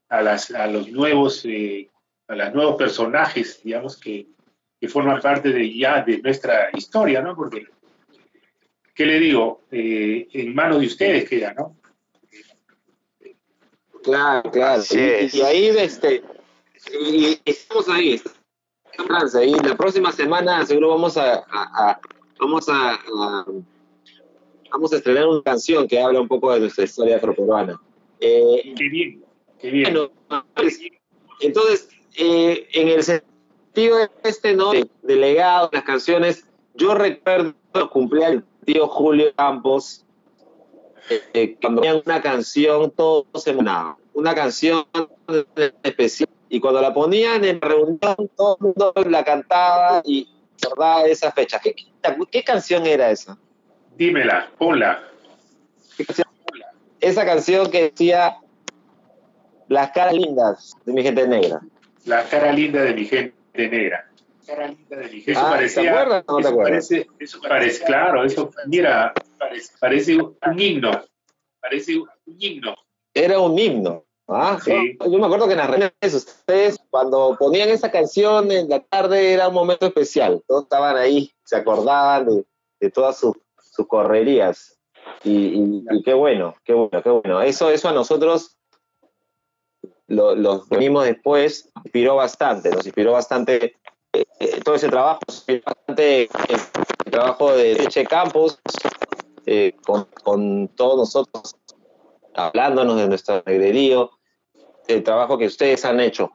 a, 0.08 0.22
las, 0.22 0.50
a 0.50 0.66
los 0.66 0.90
nuevos, 0.90 1.44
eh, 1.44 1.88
a 2.28 2.34
los 2.34 2.54
nuevos 2.54 2.76
personajes, 2.76 3.60
digamos, 3.62 3.96
que, 3.96 4.26
que, 4.80 4.88
forman 4.88 5.20
parte 5.20 5.50
de 5.50 5.76
ya 5.76 6.02
de 6.02 6.18
nuestra 6.18 6.70
historia, 6.74 7.20
¿no? 7.20 7.34
Porque, 7.36 7.66
¿qué 8.94 9.06
le 9.06 9.18
digo? 9.18 9.62
Eh, 9.70 10.28
en 10.32 10.54
manos 10.54 10.80
de 10.80 10.86
ustedes 10.86 11.28
queda, 11.28 11.54
¿no? 11.54 11.76
Claro, 14.02 14.50
claro. 14.50 14.82
Y, 14.90 15.40
ahí, 15.42 15.66
este, 15.76 16.22
y, 17.02 17.38
estamos 17.44 17.88
ahí, 17.88 18.20
y 19.44 19.66
la 19.66 19.76
próxima 19.76 20.12
semana 20.12 20.64
seguro 20.66 20.90
vamos 20.90 21.16
a, 21.16 21.44
vamos 22.40 22.68
a, 22.68 22.98
vamos 24.70 24.92
a 24.92 24.96
estrenar 24.96 25.26
una 25.28 25.42
canción 25.42 25.86
que 25.86 26.00
habla 26.00 26.20
un 26.20 26.28
poco 26.28 26.52
de 26.52 26.60
nuestra 26.60 26.84
historia 26.84 27.16
afroperuana. 27.16 27.80
Eh, 28.20 28.74
Qué 28.76 28.88
bien. 28.88 29.27
Bueno, 29.62 30.10
pues, 30.54 30.80
entonces, 31.40 31.88
eh, 32.16 32.68
en 32.72 32.88
el 32.88 33.02
sentido 33.02 33.98
este, 34.24 34.54
¿no? 34.54 34.72
De, 34.72 34.88
legado, 35.02 35.70
las 35.72 35.84
canciones, 35.84 36.46
yo 36.74 36.94
recuerdo 36.94 37.54
cumpleaños 37.90 38.42
el 38.42 38.64
tío 38.64 38.88
Julio 38.88 39.32
Campos, 39.36 40.04
eh, 41.10 41.22
eh, 41.32 41.56
cuando 41.60 41.80
ponían 41.80 42.02
una 42.04 42.20
canción, 42.20 42.90
todo 42.90 43.26
se 43.34 43.50
emocionaba. 43.50 43.96
Una 44.12 44.34
canción 44.34 44.84
especial. 45.82 46.28
Y 46.48 46.60
cuando 46.60 46.80
la 46.80 46.92
ponían 46.92 47.44
en 47.44 47.60
reunión, 47.60 47.98
todo 48.36 48.56
el 48.60 48.66
mundo 48.66 48.92
la 49.08 49.24
cantaba 49.24 50.02
y 50.04 50.28
recordaba 50.60 51.04
esa 51.04 51.30
fecha. 51.32 51.60
¿Qué, 51.60 51.74
qué, 52.30 52.42
canción 52.42 52.86
era 52.86 53.10
esa? 53.10 53.38
Dímela, 53.96 54.50
hola. 54.58 55.04
Esa 57.00 57.24
canción 57.24 57.70
que 57.70 57.90
decía 57.90 58.38
las 59.68 59.90
caras 59.92 60.14
lindas 60.14 60.74
de 60.84 60.92
mi 60.92 61.02
gente 61.02 61.26
negra. 61.26 61.60
Las 62.04 62.26
caras 62.28 62.54
lindas 62.54 62.84
de 62.84 62.94
mi 62.94 63.04
gente 63.04 63.68
negra. 63.68 64.08
Cara 64.48 64.68
linda 64.68 64.96
de 64.96 65.04
mi 65.04 65.20
gente. 65.20 65.32
Eso 65.32 65.40
ah, 65.44 65.50
parecía, 65.50 65.82
¿te 65.82 65.88
acuerdas 65.90 66.24
no 66.26 66.36
te 66.38 66.48
acuerdas? 66.48 66.88
Parece, 66.88 67.06
eso 67.18 67.40
parece, 67.42 67.84
claro, 67.84 68.24
eso, 68.24 68.50
mira, 68.66 69.12
parece, 69.38 69.72
parece 69.78 70.16
un 70.16 70.58
himno. 70.58 71.04
Parece 71.60 71.98
un 71.98 72.08
himno. 72.26 72.74
Era 73.12 73.40
un 73.40 73.58
himno. 73.58 74.04
Ah, 74.26 74.58
sí. 74.62 74.96
Yo 75.00 75.18
me 75.18 75.26
acuerdo 75.26 75.46
que 75.46 75.52
en 75.52 75.58
las 75.58 75.68
reuniones 75.68 76.14
ustedes, 76.14 76.78
cuando 76.88 77.36
ponían 77.38 77.68
esa 77.68 77.90
canción 77.90 78.50
en 78.50 78.70
la 78.70 78.80
tarde, 78.80 79.32
era 79.32 79.48
un 79.48 79.54
momento 79.54 79.86
especial. 79.86 80.42
Todos 80.46 80.64
estaban 80.64 80.96
ahí, 80.96 81.30
se 81.44 81.56
acordaban 81.56 82.26
de, 82.26 82.44
de 82.80 82.90
todas 82.90 83.18
sus, 83.18 83.34
sus 83.62 83.86
correrías. 83.86 84.78
Y, 85.24 85.30
y, 85.30 85.84
y, 85.90 86.02
qué 86.02 86.14
bueno, 86.14 86.54
qué 86.64 86.72
bueno, 86.72 87.02
qué 87.02 87.10
bueno. 87.10 87.42
Eso, 87.42 87.70
eso 87.70 87.88
a 87.88 87.92
nosotros 87.92 88.57
lo, 90.08 90.34
los 90.34 90.68
venimos 90.68 91.04
después, 91.04 91.70
inspiró 91.84 92.16
bastante, 92.16 92.70
nos 92.70 92.84
inspiró 92.84 93.12
bastante 93.12 93.76
eh, 94.12 94.24
eh, 94.40 94.60
todo 94.64 94.74
ese 94.74 94.88
trabajo, 94.88 95.20
bastante 95.64 96.22
eh, 96.22 96.28
el 97.04 97.12
trabajo 97.12 97.52
de 97.52 97.72
Eche 97.72 98.04
Campos, 98.04 98.58
con, 99.86 100.06
con, 100.22 100.68
todos 100.68 100.98
nosotros 100.98 101.56
hablándonos 102.34 102.96
de 102.98 103.08
nuestro 103.08 103.42
negrerío, 103.46 104.10
el 104.86 105.02
trabajo 105.02 105.38
que 105.38 105.46
ustedes 105.46 105.84
han 105.86 106.00
hecho. 106.00 106.32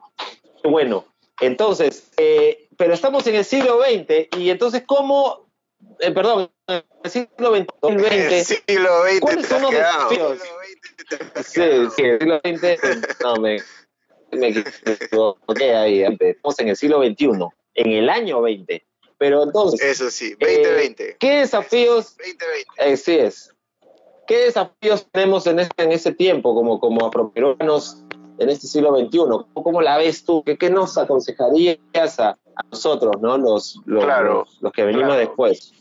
Bueno, 0.64 1.04
entonces, 1.40 2.10
pero 2.76 2.94
estamos 2.94 3.24
en 3.28 3.36
el 3.36 3.44
siglo 3.44 3.80
XX 3.82 4.36
y 4.36 4.50
entonces, 4.50 4.82
¿cómo, 4.84 5.46
perdón, 5.98 6.50
en 6.66 6.82
el 7.04 7.10
siglo 7.10 7.54
XX, 7.54 7.66
el 7.82 8.44
siglo 8.44 9.02
XX 9.04 9.20
¿cuáles 9.20 9.46
son 9.46 9.62
los 9.62 9.70
desafíos? 9.70 10.38
Sí, 11.08 11.60
sí, 11.96 12.02
el 12.02 12.18
siglo 12.18 12.40
XX, 12.44 13.22
no, 13.22 13.36
me, 13.36 13.58
me 14.32 14.48
equivoqué 14.48 15.74
ahí, 15.74 16.02
estamos 16.02 16.58
en 16.58 16.68
el 16.68 16.76
siglo 16.76 17.02
XXI, 17.02 17.26
en 17.74 17.90
el 17.92 18.08
año 18.08 18.42
20. 18.42 18.84
Pero 19.18 19.44
entonces... 19.44 19.80
Eso 19.80 20.10
sí, 20.10 20.34
2020. 20.40 21.10
Eh, 21.10 21.16
¿Qué 21.18 21.38
desafíos... 21.38 22.16
2020. 22.16 22.66
Eh, 22.78 22.96
sí 22.96 23.16
es. 23.16 23.54
¿Qué 24.26 24.38
desafíos 24.38 25.06
tenemos 25.10 25.46
en, 25.46 25.60
ese, 25.60 25.70
en 25.76 25.92
ese 25.92 26.12
tiempo 26.12 26.54
como, 26.54 26.80
como 26.80 27.06
afroperuanos 27.06 28.02
en 28.38 28.48
este 28.48 28.66
siglo 28.66 28.96
XXI? 28.98 29.18
¿Cómo, 29.54 29.82
la 29.82 29.98
ves 29.98 30.24
tú? 30.24 30.42
¿Qué, 30.44 30.56
qué 30.56 30.70
nos 30.70 30.96
aconsejarías 30.98 31.78
a, 32.18 32.30
a, 32.30 32.62
nosotros, 32.70 33.14
¿no? 33.20 33.36
los, 33.38 33.80
los, 33.84 34.04
claro, 34.04 34.40
los, 34.40 34.62
los 34.62 34.72
que 34.72 34.84
venimos 34.84 35.08
claro. 35.08 35.20
después? 35.20 35.72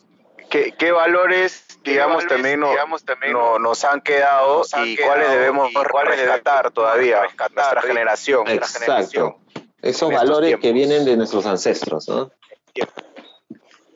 ¿Qué, 0.54 0.72
qué 0.78 0.86
digamos, 0.86 2.18
valores, 2.18 2.28
también, 2.30 2.60
no, 2.60 2.70
digamos 2.70 3.04
también 3.04 3.34
no, 3.34 3.58
nos 3.58 3.84
han 3.84 4.02
quedado 4.02 4.60
nos 4.60 4.72
han 4.76 4.88
y 4.88 4.96
quedado, 4.96 5.12
cuáles 5.12 5.32
debemos 5.32 5.72
y 5.72 5.74
cuáles 5.74 6.20
rescatar 6.20 6.70
todavía 6.70 7.24
rescatar, 7.24 7.56
nuestra 7.56 7.82
sí. 7.82 7.88
generación? 7.88 8.48
Exacto. 8.48 8.80
Generación, 8.86 9.36
Esos 9.82 10.14
valores 10.14 10.50
tiempos. 10.50 10.62
que 10.62 10.72
vienen 10.74 11.06
de 11.06 11.18
nuestros 11.18 11.48
ancestros, 11.48 12.08
¿no? 12.08 12.32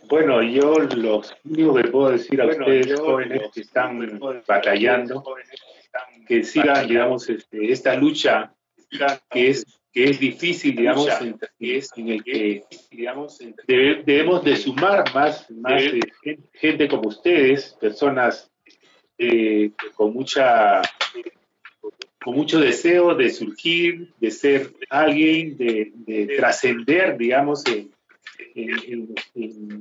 Bueno, 0.10 0.42
yo 0.42 0.80
lo 0.80 1.22
único 1.46 1.76
que 1.76 1.84
puedo 1.90 2.10
decir 2.10 2.42
a 2.42 2.46
bueno, 2.46 2.66
ustedes 2.66 3.00
jóvenes 3.00 3.52
que 3.54 3.62
están 3.62 4.20
batallando, 4.48 5.24
que 6.28 6.44
sigan, 6.44 6.88
digamos, 6.88 7.30
este, 7.30 7.72
esta 7.72 7.94
lucha 7.94 8.52
que 9.30 9.52
es 9.52 9.64
que 9.98 10.12
es 10.12 10.20
difícil, 10.20 10.76
digamos, 10.76 11.10
en, 11.22 11.40
es 11.58 11.90
en 11.96 12.10
el 12.10 12.24
que 12.24 12.64
digamos, 12.92 13.40
debemos 13.66 14.44
de 14.44 14.56
sumar 14.56 15.12
más, 15.12 15.50
más 15.50 15.82
eh, 15.82 16.38
gente 16.54 16.88
como 16.88 17.08
ustedes, 17.08 17.76
personas 17.82 18.52
eh, 19.18 19.72
con 19.96 20.14
mucha 20.14 20.84
con 22.24 22.36
mucho 22.36 22.60
deseo 22.60 23.16
de 23.16 23.32
surgir, 23.32 24.14
de 24.20 24.30
ser 24.30 24.72
alguien, 24.92 25.58
de, 25.58 26.36
trascender, 26.38 27.18
digamos, 27.18 27.64
en, 27.66 27.90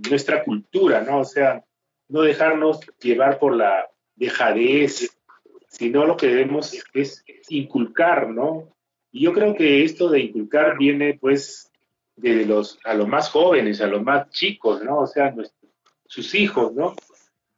nuestra 0.08 0.44
cultura, 0.44 1.02
¿no? 1.02 1.20
O 1.20 1.24
sea, 1.24 1.62
no 2.08 2.22
dejarnos 2.22 2.80
llevar 3.02 3.38
por 3.38 3.54
la 3.54 3.86
dejadez, 4.14 5.14
sino 5.68 6.06
lo 6.06 6.16
que 6.16 6.28
debemos 6.28 6.82
es 6.94 7.22
inculcar, 7.50 8.30
¿no? 8.30 8.75
Y 9.16 9.20
yo 9.20 9.32
creo 9.32 9.54
que 9.54 9.82
esto 9.82 10.10
de 10.10 10.20
inculcar 10.20 10.76
viene, 10.76 11.14
pues, 11.18 11.72
de 12.16 12.44
los, 12.44 12.78
a 12.84 12.92
los 12.92 13.08
más 13.08 13.30
jóvenes, 13.30 13.80
a 13.80 13.86
los 13.86 14.02
más 14.02 14.28
chicos, 14.28 14.82
¿no? 14.84 14.98
O 14.98 15.06
sea, 15.06 15.34
sus 16.04 16.34
hijos, 16.34 16.74
¿no? 16.74 16.94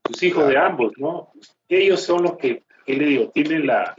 Sus 0.06 0.22
hijos 0.22 0.46
de 0.46 0.56
ambos, 0.56 0.92
¿no? 0.98 1.32
Ellos 1.68 2.00
son 2.00 2.22
los 2.22 2.36
que, 2.36 2.62
¿qué 2.86 2.94
le 2.94 3.06
digo? 3.06 3.30
Tienen 3.30 3.66
la, 3.66 3.96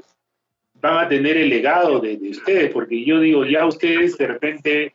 van 0.75 1.05
a 1.05 1.09
tener 1.09 1.35
el 1.35 1.49
legado 1.49 1.99
de, 1.99 2.17
ustedes, 2.29 2.71
porque 2.71 3.03
yo 3.03 3.19
digo, 3.19 3.43
ya 3.43 3.65
ustedes 3.65 4.17
de 4.17 4.27
repente 4.27 4.93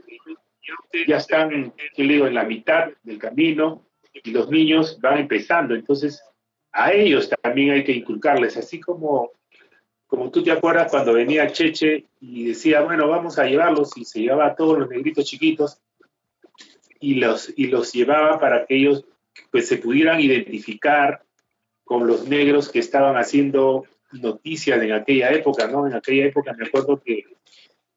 ya 1.06 1.18
están, 1.18 1.74
yo 1.98 2.06
digo, 2.06 2.26
en 2.26 2.32
la 2.32 2.44
mitad 2.44 2.92
del 3.02 3.18
camino 3.18 3.84
y 4.14 4.30
los 4.30 4.48
niños 4.48 4.98
van 5.02 5.18
empezando, 5.18 5.74
entonces 5.74 6.24
a 6.72 6.94
ellos 6.94 7.30
también 7.42 7.72
hay 7.72 7.84
que 7.84 7.92
inculcarles, 7.92 8.56
así 8.56 8.80
como, 8.80 9.32
como 10.14 10.30
tú 10.30 10.44
te 10.44 10.52
acuerdas 10.52 10.92
cuando 10.92 11.12
venía 11.12 11.50
Cheche 11.50 12.04
y 12.20 12.46
decía, 12.46 12.82
bueno, 12.82 13.08
vamos 13.08 13.36
a 13.36 13.46
llevarlos 13.46 13.96
y 13.96 14.04
se 14.04 14.20
llevaba 14.20 14.46
a 14.46 14.54
todos 14.54 14.78
los 14.78 14.88
negritos 14.88 15.24
chiquitos 15.24 15.80
y 17.00 17.14
los, 17.14 17.52
y 17.56 17.66
los 17.66 17.92
llevaba 17.92 18.38
para 18.38 18.64
que 18.64 18.76
ellos 18.76 19.04
pues 19.50 19.66
se 19.66 19.78
pudieran 19.78 20.20
identificar 20.20 21.24
con 21.82 22.06
los 22.06 22.28
negros 22.28 22.68
que 22.68 22.78
estaban 22.78 23.16
haciendo 23.16 23.86
noticias 24.12 24.80
en 24.80 24.92
aquella 24.92 25.32
época, 25.32 25.66
¿no? 25.66 25.84
En 25.84 25.94
aquella 25.94 26.26
época 26.26 26.52
me 26.52 26.66
acuerdo 26.66 27.02
que 27.02 27.24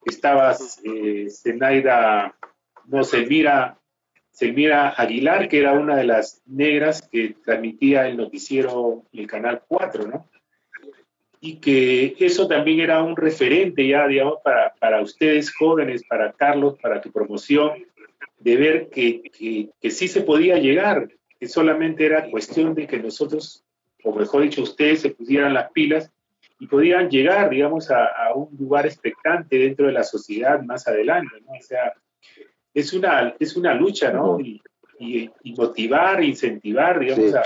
estabas 0.03 0.81
eh, 0.83 1.27
Zenaida, 1.29 2.35
no, 2.87 3.03
Selmira, 3.03 3.77
Selmira 4.31 4.89
Aguilar, 4.89 5.47
que 5.47 5.59
era 5.59 5.73
una 5.73 5.95
de 5.95 6.05
las 6.05 6.41
negras 6.47 7.07
que 7.11 7.35
transmitía 7.45 8.07
el 8.07 8.17
noticiero 8.17 9.03
el 9.13 9.27
Canal 9.27 9.61
4, 9.67 10.07
¿no? 10.07 10.27
Y 11.39 11.57
que 11.57 12.15
eso 12.19 12.47
también 12.47 12.79
era 12.79 13.03
un 13.03 13.15
referente 13.15 13.87
ya, 13.87 14.07
digamos, 14.07 14.39
para, 14.43 14.73
para 14.79 15.01
ustedes 15.01 15.53
jóvenes, 15.53 16.03
para 16.07 16.31
Carlos, 16.33 16.77
para 16.81 16.99
tu 16.99 17.11
promoción, 17.11 17.85
de 18.39 18.55
ver 18.55 18.89
que, 18.89 19.21
que, 19.21 19.69
que 19.79 19.91
sí 19.91 20.07
se 20.07 20.21
podía 20.21 20.57
llegar, 20.57 21.09
que 21.39 21.47
solamente 21.47 22.05
era 22.05 22.29
cuestión 22.29 22.73
de 22.73 22.87
que 22.87 22.97
nosotros 22.97 23.63
o 24.07 24.13
mejor 24.13 24.43
dicho, 24.43 24.61
ustedes 24.63 25.01
se 25.01 25.09
pusieran 25.09 25.53
las 25.53 25.71
pilas 25.71 26.11
y 26.59 26.67
podían 26.67 27.09
llegar, 27.09 27.49
digamos, 27.49 27.91
a, 27.91 28.33
un 28.33 28.55
lugar 28.57 28.85
expectante 28.85 29.57
dentro 29.57 29.87
de 29.87 29.93
la 29.93 30.03
sociedad 30.03 30.61
más 30.63 30.87
adelante, 30.87 31.35
¿no? 31.45 31.51
O 31.51 31.61
sea, 31.61 31.93
es 32.73 32.93
una, 32.93 33.35
es 33.39 33.55
una 33.55 33.73
lucha, 33.73 34.11
¿no? 34.11 34.39
Y, 34.39 34.61
motivar, 35.55 36.23
incentivar, 36.23 36.99
digamos, 36.99 37.35
a, 37.35 37.43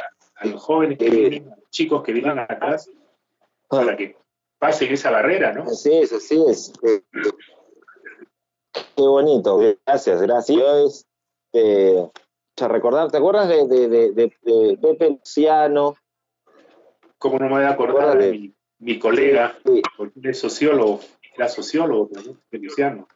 los 0.47 0.61
jóvenes 0.61 0.97
que 0.97 1.09
vienen, 1.09 1.51
a 1.51 1.55
los 1.57 1.69
chicos 1.69 2.01
que 2.03 2.13
vienen 2.13 2.39
atrás, 2.39 2.89
para 3.71 3.95
que 3.95 4.15
pasen 4.59 4.91
esa 4.91 5.09
barrera, 5.11 5.53
¿no? 5.53 5.63
Así 5.63 5.91
es, 5.93 6.11
así 6.11 6.43
es. 6.47 6.73
Eh, 6.83 7.01
qué 8.73 9.01
bonito, 9.01 9.57
gracias, 9.85 10.21
gracias. 10.21 11.05
Yo, 11.53 12.11
a 12.59 12.67
recordar, 12.67 13.09
¿te 13.09 13.17
acuerdas 13.17 13.47
de, 13.47 13.67
de, 13.67 14.11
de 14.11 14.77
Pepe 14.79 15.09
Luciano? 15.09 15.95
¿Cómo 17.17 17.39
no 17.39 17.45
me 17.45 17.51
voy 17.53 17.63
a 17.63 17.71
acordar 17.71 18.17
de 18.17 18.53
mi, 18.79 18.99
colega? 18.99 19.57
Porque 19.97 20.19
él 20.19 20.29
es 20.29 20.39
sociólogo, 20.39 20.99
era 21.35 21.47
sociólogo, 21.47 22.09
Feliciano. 22.49 23.07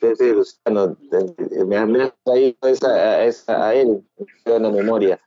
Pepe 0.00 0.32
Luciano, 0.32 0.96
me 1.66 1.76
has 1.76 2.14
ahí 2.26 2.56
a, 2.82 3.66
a 3.66 3.74
él, 3.74 4.02
en 4.44 4.62
la 4.62 4.70
memoria. 4.70 5.20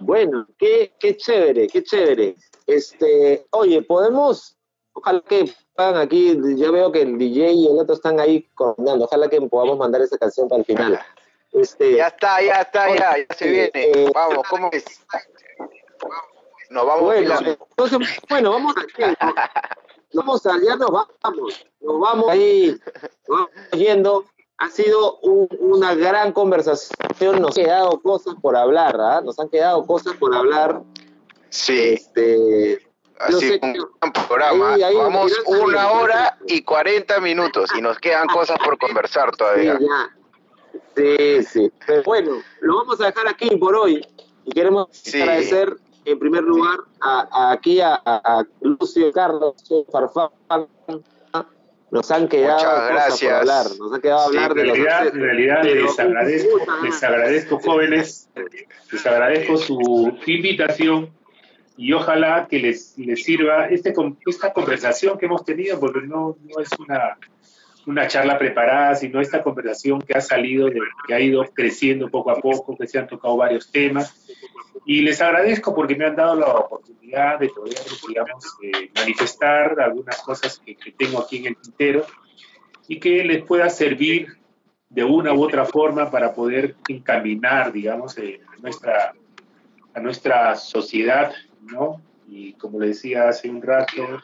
Bueno, 0.00 0.46
qué, 0.58 0.92
qué 0.98 1.16
chévere, 1.16 1.68
qué 1.68 1.82
chévere. 1.82 2.36
Este, 2.66 3.46
oye, 3.50 3.82
podemos, 3.82 4.56
ojalá 4.92 5.20
que 5.20 5.52
puedan 5.74 5.96
aquí, 5.96 6.38
yo 6.56 6.72
veo 6.72 6.92
que 6.92 7.02
el 7.02 7.18
DJ 7.18 7.52
y 7.52 7.66
el 7.66 7.78
otro 7.78 7.94
están 7.94 8.20
ahí 8.20 8.48
coordinando, 8.54 9.04
ojalá 9.04 9.28
que 9.28 9.40
podamos 9.42 9.78
mandar 9.78 10.02
esa 10.02 10.18
canción 10.18 10.48
para 10.48 10.60
el 10.60 10.64
final. 10.66 11.00
Este, 11.52 11.96
ya 11.96 12.08
está, 12.08 12.42
ya 12.42 12.62
está, 12.62 12.88
ya, 12.88 13.16
ya 13.18 13.34
se 13.36 13.48
viene. 13.48 13.70
Eh, 13.74 14.10
Vamos, 14.12 14.44
¿cómo 14.48 14.70
es? 14.72 14.84
Nos 16.70 16.86
vamos 16.86 17.04
bueno, 17.04 17.34
entonces, 17.46 17.98
bueno, 18.28 18.50
vamos 18.50 18.74
a, 18.76 19.44
vamos 20.14 20.46
a, 20.46 20.58
ya 20.60 20.76
nos 20.76 20.90
vamos, 20.90 21.66
nos 21.80 22.00
vamos 22.00 22.28
ahí, 22.30 22.76
nos 23.28 23.38
vamos 23.38 23.50
yendo. 23.72 24.24
Ha 24.58 24.68
sido 24.70 25.18
una 25.20 25.94
gran 25.94 26.32
conversación, 26.32 27.42
nos 27.42 27.58
han 27.58 27.64
quedado 27.64 28.00
cosas 28.00 28.34
por 28.40 28.56
hablar, 28.56 28.96
¿ah? 29.00 29.20
Nos 29.22 29.38
han 29.38 29.48
quedado 29.48 29.84
cosas 29.86 30.14
por 30.16 30.34
hablar. 30.34 30.82
Sí. 31.50 31.94
Este, 31.94 32.80
Así 33.18 33.60
un 33.62 34.12
programa. 34.12 34.76
Vamos 34.96 35.32
una 35.46 35.90
hora 35.92 36.38
y 36.46 36.62
cuarenta 36.62 37.20
minutos 37.20 37.70
y 37.76 37.80
nos 37.80 37.98
quedan 37.98 38.26
cosas 38.28 38.58
por 38.64 38.78
conversar 38.78 39.34
todavía. 39.36 39.78
Sí, 40.96 41.42
sí. 41.44 41.72
Pero 41.86 42.02
bueno, 42.04 42.42
lo 42.60 42.76
vamos 42.76 43.00
a 43.00 43.06
dejar 43.06 43.28
aquí 43.28 43.56
por 43.56 43.74
hoy 43.74 44.06
y 44.44 44.52
queremos 44.52 44.88
agradecer 45.14 45.76
en 46.04 46.18
primer 46.18 46.42
lugar, 46.42 46.80
a, 47.00 47.52
aquí 47.52 47.80
a, 47.80 48.00
Lucio 48.60 49.10
Carlos 49.12 49.54
Farfán, 49.90 50.30
nos 51.94 52.10
han 52.10 52.26
quedado 52.26 52.58
cosas 52.58 53.20
por 53.20 53.32
hablar, 53.32 53.66
nos 53.78 53.92
han 53.92 54.00
quedado 54.00 54.26
hablar 54.26 54.52
de 54.52 54.64
realidad, 54.64 55.06
En 55.06 55.20
realidad 55.20 55.62
les 55.62 55.98
agradezco, 56.00 56.58
les 56.82 57.02
agradezco 57.04 57.60
jóvenes, 57.60 58.28
les 58.90 59.06
agradezco 59.06 59.56
su 59.56 60.18
invitación 60.26 61.10
y 61.76 61.92
ojalá 61.92 62.48
que 62.50 62.58
les, 62.58 62.98
les 62.98 63.22
sirva 63.22 63.68
este, 63.68 63.94
esta 64.26 64.52
conversación 64.52 65.16
que 65.18 65.26
hemos 65.26 65.44
tenido, 65.44 65.78
porque 65.78 66.00
no, 66.00 66.36
no 66.42 66.60
es 66.60 66.68
una, 66.80 67.16
una 67.86 68.08
charla 68.08 68.38
preparada, 68.38 68.96
sino 68.96 69.20
esta 69.20 69.40
conversación 69.40 70.00
que 70.02 70.14
ha 70.14 70.20
salido, 70.20 70.68
que 71.06 71.14
ha 71.14 71.20
ido 71.20 71.44
creciendo 71.54 72.10
poco 72.10 72.32
a 72.32 72.40
poco, 72.40 72.76
que 72.76 72.88
se 72.88 72.98
han 72.98 73.06
tocado 73.06 73.36
varios 73.36 73.70
temas 73.70 74.23
y 74.86 75.00
les 75.00 75.20
agradezco 75.20 75.74
porque 75.74 75.94
me 75.94 76.04
han 76.04 76.16
dado 76.16 76.36
la 76.36 76.46
oportunidad 76.46 77.38
de 77.38 77.48
poder, 77.48 77.76
digamos, 78.06 78.56
eh, 78.62 78.90
manifestar 78.94 79.80
algunas 79.80 80.20
cosas 80.22 80.60
que, 80.64 80.76
tengo 80.92 81.20
aquí 81.20 81.38
en 81.38 81.46
el 81.46 81.56
tintero 81.56 82.04
y 82.86 83.00
que 83.00 83.24
les 83.24 83.42
pueda 83.44 83.70
servir 83.70 84.28
de 84.90 85.04
una 85.04 85.32
u 85.32 85.42
otra 85.42 85.64
forma 85.64 86.10
para 86.10 86.34
poder 86.34 86.76
encaminar, 86.88 87.72
digamos, 87.72 88.16
eh, 88.18 88.40
nuestra, 88.60 89.14
a 89.94 90.00
nuestra 90.00 90.54
sociedad, 90.56 91.32
¿no? 91.62 92.02
Y 92.28 92.52
como 92.54 92.78
le 92.78 92.88
decía 92.88 93.28
hace 93.28 93.48
un 93.48 93.62
rato, 93.62 94.20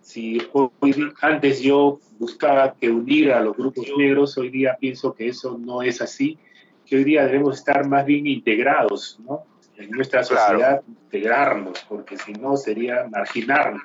si 0.00 0.42
hoy, 0.52 1.12
antes 1.20 1.60
yo 1.60 2.00
buscaba 2.18 2.74
que 2.74 2.90
unir 2.90 3.32
a 3.32 3.40
los 3.40 3.56
grupos 3.56 3.86
negros, 3.96 4.36
hoy 4.36 4.50
día 4.50 4.76
pienso 4.78 5.14
que 5.14 5.28
eso 5.28 5.56
no 5.58 5.82
es 5.82 6.02
así, 6.02 6.38
que 6.84 6.96
hoy 6.96 7.04
día 7.04 7.24
debemos 7.24 7.58
estar 7.58 7.88
más 7.88 8.04
bien 8.04 8.26
integrados, 8.26 9.18
¿no? 9.24 9.51
En 9.82 9.90
nuestra 9.90 10.22
sociedad 10.22 10.82
integrarnos, 10.86 11.84
porque 11.88 12.16
si 12.16 12.32
no 12.32 12.56
sería 12.56 13.06
marginarnos. 13.10 13.82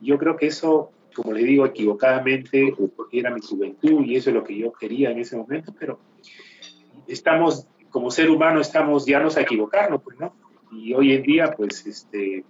Yo 0.00 0.18
creo 0.18 0.36
que 0.36 0.46
eso, 0.46 0.90
como 1.14 1.32
le 1.32 1.42
digo 1.42 1.66
equivocadamente, 1.66 2.74
porque 2.96 3.20
era 3.20 3.30
mi 3.30 3.40
juventud 3.40 4.04
y 4.04 4.16
eso 4.16 4.30
es 4.30 4.34
lo 4.36 4.44
que 4.44 4.56
yo 4.56 4.72
quería 4.72 5.10
en 5.10 5.18
ese 5.18 5.36
momento, 5.36 5.74
pero 5.78 5.98
estamos, 7.06 7.66
como 7.90 8.10
ser 8.10 8.30
humano, 8.30 8.60
estamos 8.60 9.06
llanos 9.06 9.36
a 9.36 9.42
equivocarnos, 9.42 10.02
pues, 10.02 10.18
¿no? 10.18 10.34
Y 10.72 10.94
hoy 10.94 11.12
en 11.12 11.22
día, 11.22 11.52
pues, 11.56 11.86
este, 11.86 12.44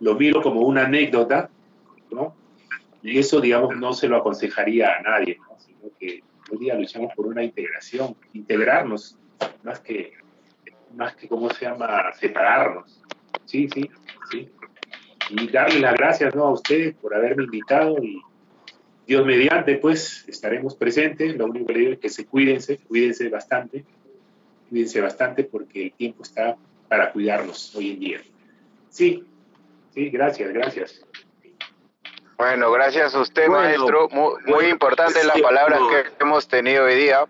lo 0.00 0.14
miro 0.14 0.40
como 0.40 0.60
una 0.60 0.84
anécdota, 0.84 1.50
¿no? 2.10 2.34
Y 3.02 3.18
eso, 3.18 3.40
digamos, 3.40 3.76
no 3.76 3.92
se 3.92 4.08
lo 4.08 4.16
aconsejaría 4.16 4.96
a 4.96 5.02
nadie, 5.02 5.38
¿no? 5.38 5.58
Sino 5.58 5.90
que 5.98 6.22
hoy 6.50 6.58
día 6.58 6.74
luchamos 6.74 7.12
por 7.14 7.26
una 7.26 7.42
integración, 7.42 8.16
integrarnos, 8.32 9.18
más 9.62 9.80
que 9.80 10.12
más 10.96 11.14
que, 11.16 11.28
¿cómo 11.28 11.50
se 11.50 11.66
llama?, 11.66 12.12
separarnos. 12.14 13.02
Sí, 13.44 13.68
sí, 13.72 13.88
sí. 14.30 14.50
Y 15.30 15.48
darle 15.48 15.80
las 15.80 15.94
gracias 15.94 16.34
¿no? 16.34 16.44
a 16.44 16.52
ustedes 16.52 16.94
por 16.94 17.14
haberme 17.14 17.44
invitado 17.44 17.96
y 18.02 18.22
Dios 19.06 19.24
mediante, 19.24 19.76
pues 19.76 20.24
estaremos 20.28 20.74
presentes. 20.74 21.36
Lo 21.36 21.46
único 21.46 21.66
que 21.66 21.72
le 21.72 21.78
digo 21.80 21.92
es 21.92 21.98
que 21.98 22.08
se 22.08 22.26
cuídense, 22.26 22.78
cuídense 22.78 23.28
bastante, 23.28 23.84
cuídense 24.68 25.00
bastante 25.00 25.44
porque 25.44 25.84
el 25.84 25.92
tiempo 25.92 26.22
está 26.22 26.56
para 26.88 27.12
cuidarnos 27.12 27.74
hoy 27.76 27.90
en 27.90 28.00
día. 28.00 28.20
Sí, 28.88 29.24
sí, 29.94 30.10
gracias, 30.10 30.52
gracias. 30.52 31.06
Bueno, 32.36 32.70
gracias 32.70 33.14
a 33.14 33.20
usted, 33.20 33.48
maestro. 33.48 34.08
Muy, 34.10 34.66
importante 34.66 35.24
las 35.24 35.40
palabras 35.40 35.80
que 35.90 36.22
hemos 36.22 36.46
tenido 36.46 36.84
hoy 36.84 36.96
día. 36.96 37.24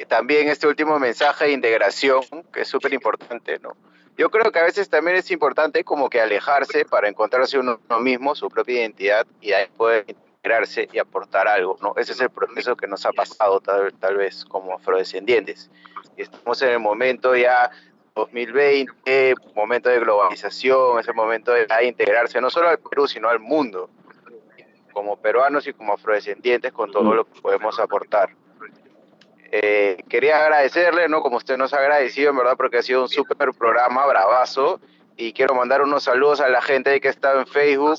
Eh, 0.00 0.06
también 0.06 0.48
este 0.48 0.66
último 0.66 0.98
mensaje 0.98 1.44
de 1.44 1.52
integración, 1.52 2.22
que 2.54 2.62
es 2.62 2.68
súper 2.68 2.94
importante, 2.94 3.58
¿no? 3.58 3.76
Yo 4.16 4.30
creo 4.30 4.50
que 4.50 4.58
a 4.58 4.62
veces 4.62 4.88
también 4.88 5.18
es 5.18 5.30
importante 5.30 5.84
como 5.84 6.08
que 6.08 6.22
alejarse 6.22 6.86
para 6.86 7.06
encontrarse 7.06 7.58
uno, 7.58 7.78
mismo, 8.00 8.34
su 8.34 8.48
propia 8.48 8.80
identidad, 8.80 9.26
y 9.42 9.52
ahí 9.52 9.66
poder 9.76 10.06
integrarse 10.08 10.88
y 10.90 10.98
aportar 10.98 11.48
algo, 11.48 11.76
¿no? 11.82 11.92
Ese 11.98 12.12
es 12.12 12.20
el 12.22 12.30
proceso 12.30 12.76
que 12.76 12.86
nos 12.86 13.04
ha 13.04 13.12
pasado 13.12 13.60
tal, 13.60 13.92
tal 13.92 14.16
vez 14.16 14.46
como 14.46 14.74
afrodescendientes. 14.74 15.70
Estamos 16.16 16.62
en 16.62 16.70
el 16.70 16.80
momento 16.80 17.36
ya 17.36 17.70
2020, 18.14 19.34
momento 19.54 19.90
de 19.90 20.00
globalización, 20.00 20.98
es 20.98 21.08
el 21.08 21.14
momento 21.14 21.52
de 21.52 21.66
integrarse 21.82 22.40
no 22.40 22.48
solo 22.48 22.70
al 22.70 22.78
Perú, 22.78 23.06
sino 23.06 23.28
al 23.28 23.38
mundo 23.38 23.90
como 24.94 25.18
peruanos 25.18 25.66
y 25.66 25.74
como 25.74 25.92
afrodescendientes 25.92 26.72
con 26.72 26.90
todo 26.90 27.14
lo 27.14 27.26
que 27.26 27.38
podemos 27.42 27.78
aportar. 27.78 28.30
Eh, 29.52 30.02
quería 30.08 30.42
agradecerle, 30.44 31.08
¿no? 31.08 31.22
Como 31.22 31.36
usted 31.36 31.56
nos 31.56 31.74
ha 31.74 31.78
agradecido, 31.78 32.30
en 32.30 32.36
verdad, 32.36 32.56
porque 32.56 32.78
ha 32.78 32.82
sido 32.82 33.02
un 33.02 33.08
súper 33.08 33.52
programa, 33.52 34.06
bravazo. 34.06 34.80
Y 35.16 35.32
quiero 35.32 35.54
mandar 35.54 35.82
unos 35.82 36.04
saludos 36.04 36.40
a 36.40 36.48
la 36.48 36.62
gente 36.62 37.00
que 37.00 37.08
estado 37.08 37.40
en 37.40 37.46
Facebook, 37.46 37.98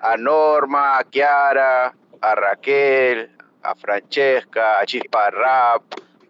a 0.00 0.16
Norma, 0.16 0.98
a 0.98 1.04
Kiara, 1.04 1.94
a 2.20 2.34
Raquel, 2.34 3.30
a 3.62 3.74
Francesca, 3.74 4.80
a 4.80 4.86
Chispa 4.86 5.30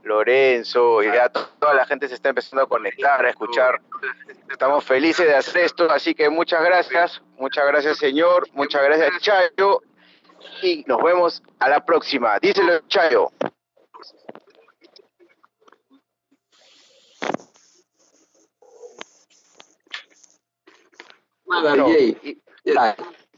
Lorenzo, 0.03 1.03
y 1.03 1.07
ya 1.07 1.29
toda 1.29 1.75
la 1.75 1.85
gente 1.85 2.09
se 2.09 2.15
está 2.15 2.29
empezando 2.29 2.63
a 2.63 2.69
conectar, 2.69 3.25
a 3.25 3.31
escuchar. 3.31 3.81
Estamos 4.49 4.85
felices 4.85 5.27
de 5.27 5.35
hacer 5.35 5.65
esto, 5.65 5.91
así 5.91 6.15
que 6.15 6.31
muchas 6.31 6.63
gracias, 6.63 7.21
muchas 7.39 7.67
gracias 7.67 7.99
señor, 7.99 8.47
muchas 8.53 8.85
gracias 8.85 9.21
Chayo, 9.21 9.83
y 10.63 10.85
nos 10.87 11.03
vemos 11.03 11.43
a 11.59 11.69
la 11.69 11.85
próxima. 11.85 12.39
Díselo 12.39 12.81
Chayo. 12.87 13.33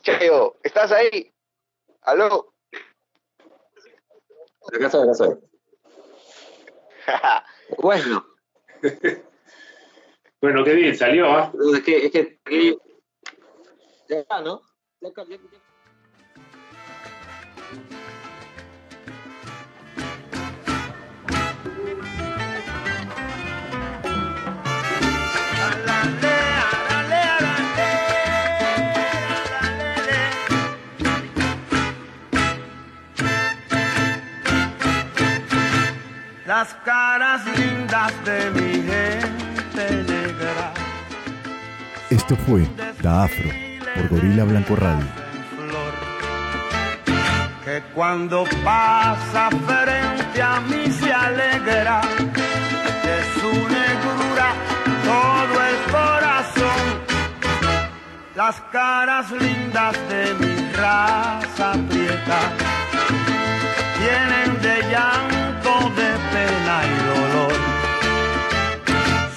Chayo, 0.02 0.56
¿estás 0.62 0.92
ahí? 0.92 1.32
¿Aló? 2.02 2.54
Acá 4.72 4.86
estoy, 4.86 5.02
acá 5.02 5.12
estoy. 5.12 5.36
bueno. 7.78 8.26
bueno, 10.40 10.64
qué 10.64 10.74
bien, 10.74 10.96
salió, 10.96 11.26
¿ah? 11.26 11.52
Es 11.74 11.82
que, 11.82 12.06
es 12.06 12.12
que, 12.12 12.78
ya, 14.08 14.40
¿no? 14.40 14.62
Ya, 15.00 15.10
ya, 15.10 15.38
las 36.48 36.72
caras 36.82 37.42
lindas 37.58 38.10
de 38.24 38.50
mi 38.52 38.72
gente 38.90 39.86
negra. 40.10 40.72
Esto 42.08 42.34
fue 42.36 42.66
Da 43.02 43.24
Afro 43.24 43.50
por 43.94 44.08
Gorila 44.08 44.44
Blanco 44.44 44.74
Radio. 44.74 45.06
Que 47.66 47.82
cuando 47.94 48.44
pasa 48.64 49.50
frente 49.50 50.40
a 50.40 50.58
mí 50.60 50.90
se 50.90 51.12
alegra 51.12 52.00
de 53.04 53.16
su 53.34 53.52
negrura 53.76 54.48
todo 55.04 55.56
el 55.70 55.76
corazón. 55.92 56.84
Las 58.34 58.58
caras 58.72 59.30
lindas 59.32 59.94
de 60.08 60.34
mi 60.40 60.72
raza 60.72 61.72
prieta 61.90 62.40
tienen 63.98 64.62
de 64.62 64.90
llanto, 64.90 65.37
de 65.96 66.10
pena 66.32 66.76
y 66.84 66.96
dolor. 67.10 67.58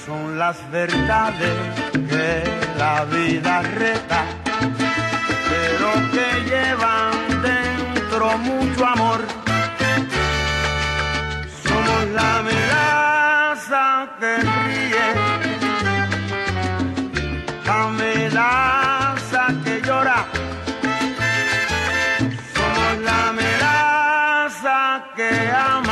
Son 0.05 0.37
las 0.39 0.57
verdades 0.71 1.57
que 2.09 2.43
la 2.77 3.05
vida 3.05 3.61
reta, 3.61 4.25
pero 5.49 5.89
que 6.13 6.27
llevan 6.49 7.13
dentro 7.41 8.37
mucho 8.37 8.85
amor. 8.85 9.21
Somos 11.63 12.03
la 12.19 12.41
melaza 12.49 14.09
que 14.19 14.37
ríe, 14.37 15.07
la 17.65 17.87
melaza 17.89 19.47
que 19.63 19.81
llora 19.81 20.25
que 25.15 25.51
ama 25.51 25.90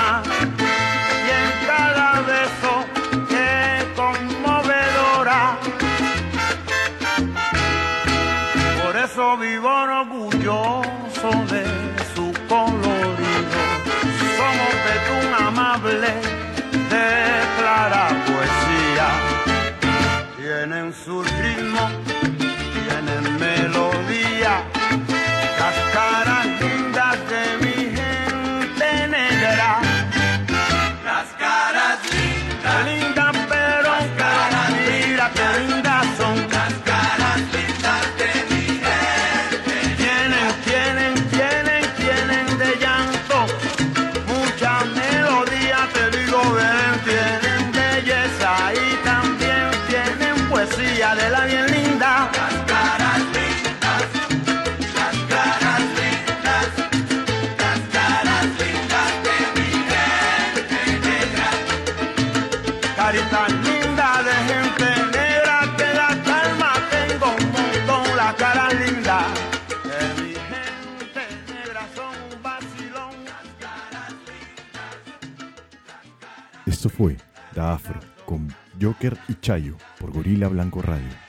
Con 78.25 78.47
Joker 78.81 79.17
y 79.27 79.35
Chayo 79.35 79.75
por 79.99 80.11
Gorila 80.11 80.47
Blanco 80.47 80.81
Radio. 80.81 81.28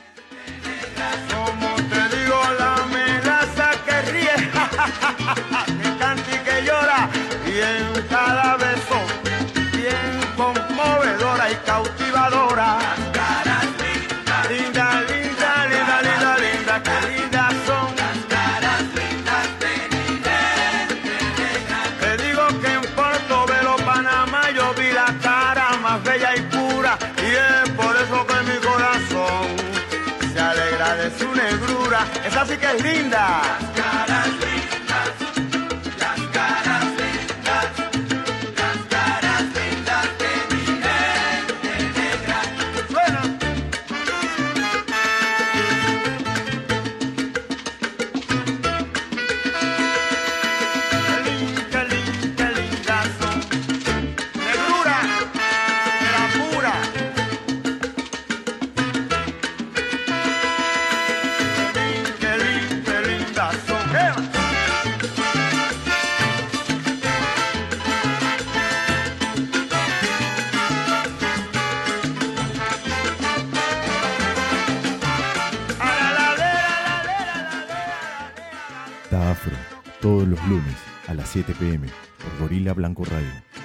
Lunes 80.51 80.75
a 81.07 81.13
las 81.13 81.29
7 81.29 81.55
pm 81.57 81.87
por 82.21 82.39
Gorila 82.39 82.73
Blanco 82.73 83.05
Radio. 83.05 83.60